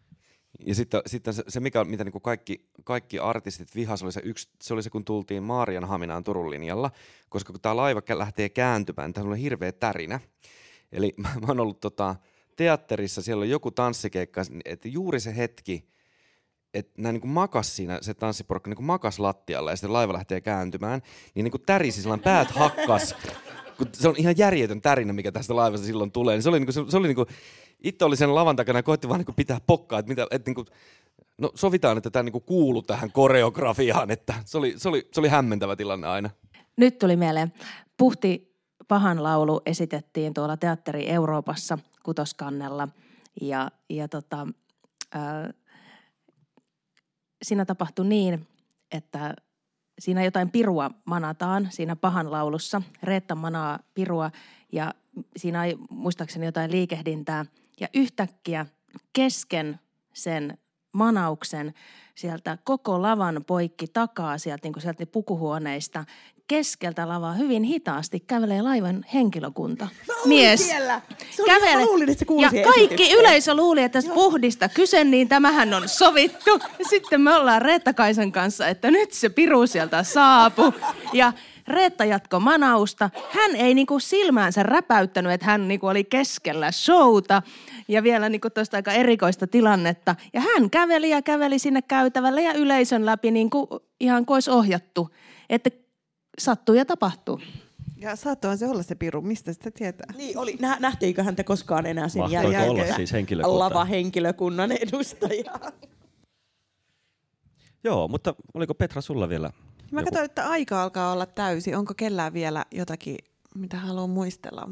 Ja 0.65 0.75
sitten, 0.75 1.01
sitten 1.05 1.33
se, 1.33 1.43
se 1.47 1.59
mikä, 1.59 1.83
mitä 1.83 2.03
niin 2.03 2.21
kaikki, 2.21 2.69
kaikki 2.83 3.19
artistit 3.19 3.75
vihas, 3.75 4.03
oli 4.03 4.11
se, 4.11 4.21
yksi, 4.23 4.49
se 4.61 4.73
oli 4.73 4.83
se, 4.83 4.89
kun 4.89 5.05
tultiin 5.05 5.43
Maarianhaminaan 5.43 6.23
Turun 6.23 6.49
linjalla, 6.49 6.91
koska 7.29 7.53
kun 7.53 7.61
tämä 7.61 7.75
laiva 7.75 7.99
kä- 7.99 8.17
lähtee 8.17 8.49
kääntymään, 8.49 9.13
tämä 9.13 9.29
on 9.29 9.35
hirveä 9.35 9.71
tärinä. 9.71 10.19
Eli 10.91 11.13
mä, 11.23 11.29
mä 11.29 11.47
oon 11.47 11.59
ollut 11.59 11.79
tota, 11.79 12.15
teatterissa, 12.59 13.21
siellä 13.21 13.41
on 13.41 13.49
joku 13.49 13.71
tanssikeikka, 13.71 14.41
että 14.65 14.87
juuri 14.87 15.19
se 15.19 15.35
hetki, 15.35 15.89
että 16.73 17.01
nämä 17.01 17.13
niin 17.13 17.27
makas 17.27 17.75
siinä, 17.75 17.99
se 18.01 18.13
tanssiporukka 18.13 18.69
niin 18.69 18.83
makas 18.83 19.19
lattialla 19.19 19.69
ja 19.69 19.75
sitten 19.75 19.93
laiva 19.93 20.13
lähtee 20.13 20.41
kääntymään, 20.41 21.01
niin, 21.35 21.43
niin 21.43 21.51
kuin 21.51 21.61
tärisi 21.65 22.01
sellainen 22.01 22.23
päät 22.23 22.51
hakkas, 22.51 23.15
kun 23.77 23.87
se 23.93 24.07
on 24.07 24.15
ihan 24.17 24.37
järjetön 24.37 24.81
tärinä, 24.81 25.13
mikä 25.13 25.31
tästä 25.31 25.55
laivasta 25.55 25.87
silloin 25.87 26.11
tulee. 26.11 26.35
Niin 26.35 26.43
se 26.43 26.49
oli, 26.49 26.59
niin 26.59 26.67
kuin, 26.67 26.73
se, 26.73 26.81
se 26.89 26.97
oli 26.97 27.07
niin 27.07 27.15
kuin, 27.15 27.27
itse 27.83 28.05
oli 28.05 28.15
sen 28.15 28.35
lavan 28.35 28.55
takana 28.55 28.79
ja 28.79 28.83
koitti 28.83 29.09
vaan 29.09 29.19
niin 29.19 29.25
kuin 29.25 29.35
pitää 29.35 29.61
pokkaa, 29.67 29.99
että, 29.99 30.09
mitä, 30.09 30.27
että 30.31 30.49
niin 30.49 30.55
kuin, 30.55 30.67
no 31.37 31.51
sovitaan, 31.55 31.97
että 31.97 32.09
tämä 32.09 32.23
niin 32.23 32.33
kuin 32.33 32.43
kuuluu 32.43 32.81
tähän 32.81 33.11
koreografiaan, 33.11 34.11
että 34.11 34.33
se 34.45 34.57
oli, 34.57 34.73
se, 34.77 34.89
oli, 34.89 35.07
se 35.11 35.19
oli 35.19 35.27
hämmentävä 35.27 35.75
tilanne 35.75 36.07
aina. 36.07 36.29
Nyt 36.77 36.99
tuli 36.99 37.15
mieleen. 37.15 37.53
Puhti 37.97 38.55
pahan 38.87 39.23
laulu 39.23 39.61
esitettiin 39.65 40.33
tuolla 40.33 40.57
Teatteri 40.57 41.09
Euroopassa 41.09 41.77
kutoskannella 42.03 42.87
ja, 43.41 43.71
ja 43.89 44.07
tota, 44.07 44.47
ää, 45.11 45.53
siinä 47.43 47.65
tapahtui 47.65 48.05
niin, 48.05 48.47
että 48.91 49.33
siinä 49.99 50.23
jotain 50.23 50.51
pirua 50.51 50.91
manataan 51.05 51.67
siinä 51.71 51.95
pahan 51.95 52.31
laulussa. 52.31 52.81
Reetta 53.03 53.35
manaa 53.35 53.79
pirua 53.93 54.31
ja 54.71 54.93
siinä 55.37 55.65
ei 55.65 55.77
muistaakseni 55.89 56.45
jotain 56.45 56.71
liikehdintää. 56.71 57.45
Ja 57.79 57.87
yhtäkkiä 57.93 58.65
kesken 59.13 59.79
sen 60.13 60.57
manauksen 60.91 61.73
sieltä 62.19 62.57
koko 62.63 63.01
lavan 63.01 63.43
poikki 63.47 63.87
takaa 63.87 64.37
sieltä, 64.37 64.65
niin 64.65 64.73
kuin 64.73 64.81
sieltä 64.81 65.05
pukuhuoneista 65.05 66.05
keskeltä 66.47 67.07
lavaa 67.07 67.33
hyvin 67.33 67.63
hitaasti 67.63 68.19
kävelee 68.19 68.61
laivan 68.61 69.05
henkilökunta. 69.13 69.87
Mies. 70.25 70.67
siellä. 70.67 71.01
Se 71.31 71.43
oli, 71.43 71.75
mä 71.75 71.85
luulin, 71.85 72.09
että 72.09 72.25
se 72.51 72.57
ja 72.57 72.63
kaikki 72.63 73.11
yleisö 73.11 73.53
luuli, 73.53 73.83
että 73.83 73.97
tästä 74.01 74.13
puhdista 74.13 74.69
kyse, 74.69 75.03
niin 75.03 75.27
tämähän 75.27 75.73
on 75.73 75.89
sovittu. 75.89 76.59
Sitten 76.89 77.21
me 77.21 77.35
ollaan 77.35 77.61
Reetta 77.61 77.93
Kaisan 77.93 78.31
kanssa, 78.31 78.67
että 78.67 78.91
nyt 78.91 79.11
se 79.11 79.29
piru 79.29 79.67
sieltä 79.67 80.03
saapu. 80.03 80.73
Ja 81.13 81.33
Reetta 81.69 82.05
jatko 82.05 82.39
manausta. 82.39 83.09
Hän 83.29 83.55
ei 83.55 83.73
niinku 83.73 83.99
silmäänsä 83.99 84.63
räpäyttänyt, 84.63 85.31
että 85.31 85.45
hän 85.45 85.67
niinku 85.67 85.87
oli 85.87 86.03
keskellä 86.03 86.71
showta 86.71 87.41
ja 87.87 88.03
vielä 88.03 88.29
niinku 88.29 88.49
tuosta 88.49 88.77
aika 88.77 88.91
erikoista 88.91 89.47
tilannetta. 89.47 90.15
Ja 90.33 90.41
hän 90.41 90.69
käveli 90.69 91.09
ja 91.09 91.21
käveli 91.21 91.59
sinne 91.59 91.81
käytävälle 91.81 92.41
ja 92.41 92.53
yleisön 92.53 93.05
läpi 93.05 93.31
niinku 93.31 93.67
ihan 93.99 94.25
kuin 94.25 94.35
olisi 94.35 94.51
ohjattu. 94.51 95.09
Että 95.49 95.69
sattuu 96.39 96.75
ja 96.75 96.85
tapahtuu. 96.85 97.41
Ja 97.97 98.15
saattohan 98.15 98.57
se 98.57 98.67
olla 98.67 98.83
se 98.83 98.95
piru, 98.95 99.21
mistä 99.21 99.53
sitä 99.53 99.71
tietää? 99.71 100.13
Niin, 100.17 100.37
oli, 100.37 100.57
nä, 100.59 100.77
nähtiinkö 100.79 101.23
häntä 101.23 101.43
koskaan 101.43 101.85
enää 101.85 102.09
sen 102.09 102.21
Mahtoiko 102.21 102.51
jälkeen? 102.51 102.69
olla 102.85 102.95
siis 102.95 103.13
henkilökuntaa? 103.13 103.59
Lava-henkilökunnan 103.59 104.71
edustaja. 104.71 105.53
Joo, 107.83 108.07
mutta 108.07 108.35
oliko 108.53 108.73
Petra 108.73 109.01
sulla 109.01 109.29
vielä 109.29 109.51
Mä 109.91 109.99
joku? 109.99 110.09
katsoin, 110.09 110.25
että 110.25 110.49
aika 110.49 110.83
alkaa 110.83 111.11
olla 111.11 111.25
täysi. 111.25 111.75
Onko 111.75 111.93
kellään 111.93 112.33
vielä 112.33 112.65
jotakin, 112.71 113.17
mitä 113.55 113.77
haluan 113.77 114.09
muistella? 114.09 114.69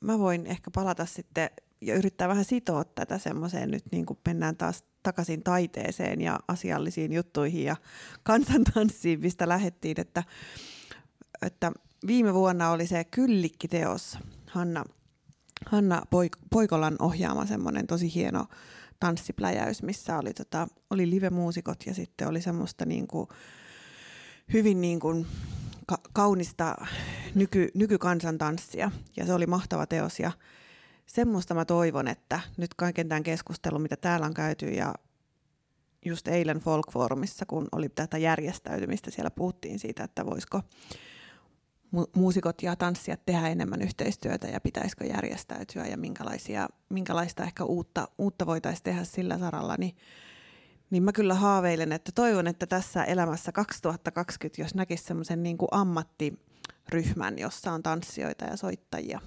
Mä 0.00 0.18
voin 0.18 0.46
ehkä 0.46 0.70
palata 0.74 1.06
sitten 1.06 1.50
ja 1.80 1.94
yrittää 1.94 2.28
vähän 2.28 2.44
sitoa 2.44 2.84
tätä 2.84 3.18
semmoiseen 3.18 3.70
nyt, 3.70 3.84
niin 3.92 4.06
kuin 4.06 4.18
mennään 4.26 4.56
taas 4.56 4.84
takaisin 5.02 5.42
taiteeseen 5.42 6.20
ja 6.20 6.40
asiallisiin 6.48 7.12
juttuihin 7.12 7.64
ja 7.64 7.76
kansantanssiin, 8.22 9.20
mistä 9.20 9.48
lähettiin, 9.48 10.00
että, 10.00 10.22
että 11.42 11.72
viime 12.06 12.34
vuonna 12.34 12.70
oli 12.70 12.86
se 12.86 13.04
Kyllikki-teos, 13.04 14.18
Hanna, 14.46 14.84
Hanna 15.66 16.02
Poik- 16.10 16.46
Poikolan 16.50 16.96
ohjaama 16.98 17.46
semmoinen 17.46 17.86
tosi 17.86 18.14
hieno 18.14 18.46
tanssipläjäys, 19.00 19.82
missä 19.82 20.18
oli, 20.18 20.34
tota, 20.34 20.68
oli 20.90 21.10
live-muusikot 21.10 21.86
ja 21.86 21.94
sitten 21.94 22.28
oli 22.28 22.40
semmoista 22.40 22.86
niin 22.86 23.06
kuin, 23.06 23.28
hyvin 24.52 24.80
niin 24.80 25.00
kuin 25.00 25.26
ka- 25.86 26.00
kaunista 26.12 26.76
nyky, 27.34 27.68
nykykansantanssia. 27.74 28.90
Ja 29.16 29.26
se 29.26 29.32
oli 29.32 29.46
mahtava 29.46 29.86
teos. 29.86 30.20
Ja 30.20 30.32
semmoista 31.06 31.54
mä 31.54 31.64
toivon, 31.64 32.08
että 32.08 32.40
nyt 32.56 32.74
kaiken 32.74 33.08
tämän 33.08 33.22
keskustelun, 33.22 33.82
mitä 33.82 33.96
täällä 33.96 34.26
on 34.26 34.34
käyty 34.34 34.66
ja 34.66 34.94
just 36.04 36.28
eilen 36.28 36.58
Folkforumissa, 36.58 37.46
kun 37.46 37.68
oli 37.72 37.88
tätä 37.88 38.18
järjestäytymistä, 38.18 39.10
siellä 39.10 39.30
puhuttiin 39.30 39.78
siitä, 39.78 40.04
että 40.04 40.26
voisiko, 40.26 40.60
mu- 41.96 42.10
muusikot 42.16 42.62
ja 42.62 42.76
tanssijat 42.76 43.20
tehdä 43.26 43.48
enemmän 43.48 43.82
yhteistyötä 43.82 44.46
ja 44.46 44.60
pitäisikö 44.60 45.04
järjestäytyä 45.04 45.86
ja 45.86 45.96
minkälaisia, 45.96 46.68
minkälaista 46.88 47.44
ehkä 47.44 47.64
uutta, 47.64 48.08
uutta 48.18 48.46
voitaisiin 48.46 48.84
tehdä 48.84 49.04
sillä 49.04 49.38
saralla, 49.38 49.76
niin, 49.78 49.96
niin 50.92 51.02
mä 51.02 51.12
kyllä 51.12 51.34
haaveilen, 51.34 51.92
että 51.92 52.12
toivon, 52.14 52.46
että 52.46 52.66
tässä 52.66 53.04
elämässä 53.04 53.52
2020, 53.52 54.62
jos 54.62 54.74
näkisi 54.74 55.04
semmoisen 55.04 55.42
niin 55.42 55.56
ammattiryhmän, 55.70 57.38
jossa 57.38 57.72
on 57.72 57.82
tanssijoita 57.82 58.44
ja 58.44 58.56
soittajia 58.56 59.20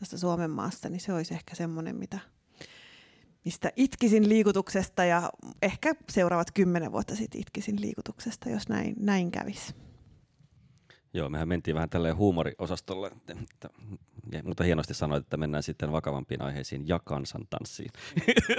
tässä 0.00 0.18
Suomen 0.18 0.50
maassa, 0.50 0.88
niin 0.88 1.00
se 1.00 1.12
olisi 1.12 1.34
ehkä 1.34 1.54
semmoinen, 1.54 1.96
mitä, 1.96 2.18
mistä 3.44 3.72
itkisin 3.76 4.28
liikutuksesta 4.28 5.04
ja 5.04 5.30
ehkä 5.62 5.94
seuraavat 6.10 6.50
kymmenen 6.50 6.92
vuotta 6.92 7.16
sitten 7.16 7.40
itkisin 7.40 7.80
liikutuksesta, 7.80 8.50
jos 8.50 8.68
näin, 8.68 8.94
näin 8.98 9.30
kävisi. 9.30 9.74
Joo, 11.14 11.28
mehän 11.28 11.48
mentiin 11.48 11.74
vähän 11.74 11.90
tälleen 11.90 12.16
huumoriosastolle, 12.16 13.10
että, 13.28 13.70
mutta 14.44 14.64
hienosti 14.64 14.94
sanoit, 14.94 15.24
että 15.24 15.36
mennään 15.36 15.62
sitten 15.62 15.92
vakavampiin 15.92 16.42
aiheisiin 16.42 16.88
ja 16.88 16.98
kansantanssiin. 16.98 17.90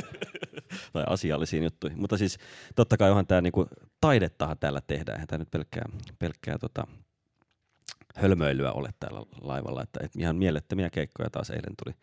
tai 0.94 1.04
asiallisiin 1.08 1.64
juttuihin. 1.64 2.02
Mutta 2.02 2.18
siis 2.18 2.38
totta 2.76 2.98
kai 2.98 3.10
onhan 3.10 3.28
tämä 3.28 3.42
niinku, 3.42 3.68
taidettahan 4.02 4.58
täällä 4.60 4.82
tehdään, 4.88 5.16
eihän 5.16 5.28
tämä 5.28 5.38
nyt 5.38 5.52
pelkkää, 5.52 5.86
pelkkää 6.20 6.58
tota, 6.58 6.88
hölmöilyä 8.16 8.72
ole 8.72 8.90
täällä 9.00 9.20
laivalla. 9.42 9.84
Että, 9.84 10.00
et 10.04 10.16
ihan 10.18 10.36
mielettömiä 10.36 10.90
keikkoja 10.90 11.30
taas 11.30 11.50
eilen 11.50 11.74
tuli, 11.84 11.96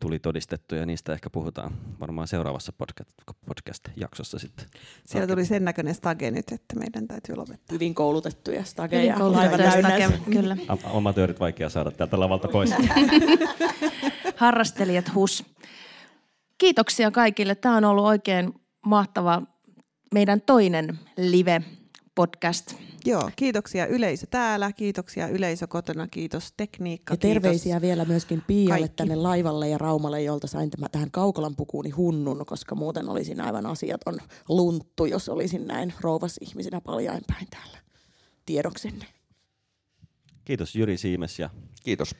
tuli 0.00 0.18
todistettu 0.18 0.74
ja 0.74 0.86
niistä 0.86 1.12
ehkä 1.12 1.30
puhutaan 1.30 1.72
varmaan 2.00 2.28
seuraavassa 2.28 2.72
podcast, 2.72 3.10
podcast-jaksossa 3.46 4.38
sitten. 4.38 4.66
Siellä 5.04 5.26
tuli 5.26 5.44
sen 5.44 5.64
näköinen 5.64 5.94
stage 5.94 6.30
nyt, 6.30 6.52
että 6.52 6.76
meidän 6.78 7.08
täytyy 7.08 7.36
lopettaa. 7.36 7.72
Hyvin 7.74 7.94
koulutettuja 7.94 8.64
stageja. 8.64 9.02
Hyvin 9.02 9.18
koulutettuja 9.18 9.70
stageja, 9.70 10.10
kyllä. 10.32 10.56
Amatöörit 10.84 11.40
vaikea 11.40 11.68
saada 11.68 11.90
täältä 11.90 12.20
lavalta 12.20 12.48
pois. 12.48 12.74
Harrastelijat 14.36 15.14
hus. 15.14 15.44
Kiitoksia 16.58 17.10
kaikille. 17.10 17.54
Tämä 17.54 17.76
on 17.76 17.84
ollut 17.84 18.04
oikein 18.04 18.54
mahtava 18.86 19.42
meidän 20.14 20.40
toinen 20.40 20.98
live 21.16 21.62
podcast. 22.20 22.74
Joo, 23.04 23.30
kiitoksia 23.36 23.86
yleisö 23.86 24.26
täällä, 24.26 24.72
kiitoksia 24.72 25.28
yleisö 25.28 25.66
kotona, 25.66 26.08
kiitos 26.08 26.52
tekniikka. 26.56 27.12
Ja 27.12 27.16
terveisiä 27.16 27.74
kiitos 27.74 27.82
vielä 27.82 28.04
myöskin 28.04 28.42
Pialle 28.46 28.78
kaikki. 28.78 28.96
tänne 28.96 29.16
laivalle 29.16 29.68
ja 29.68 29.78
Raumalle, 29.78 30.22
jolta 30.22 30.46
sain 30.46 30.70
tämän, 30.70 30.90
tähän 30.90 31.10
Kaukolan 31.10 31.56
pukuuni 31.56 31.90
hunnun, 31.90 32.46
koska 32.46 32.74
muuten 32.74 33.08
olisin 33.08 33.40
aivan 33.40 33.66
asiaton 33.66 34.18
lunttu, 34.48 35.04
jos 35.04 35.28
olisin 35.28 35.66
näin 35.66 35.94
rouvas 36.00 36.36
ihmisenä 36.40 36.80
paljainpäin 36.80 37.46
täällä. 37.50 37.78
Tiedoksenne. 38.46 39.06
Kiitos 40.44 40.74
Jyri 40.74 40.96
Siimes 40.96 41.38
ja 41.38 41.50
Kiitos. 41.82 42.14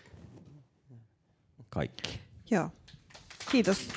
kaikki. 1.71 2.21
Joo, 2.51 2.71
kiitos. 3.51 3.89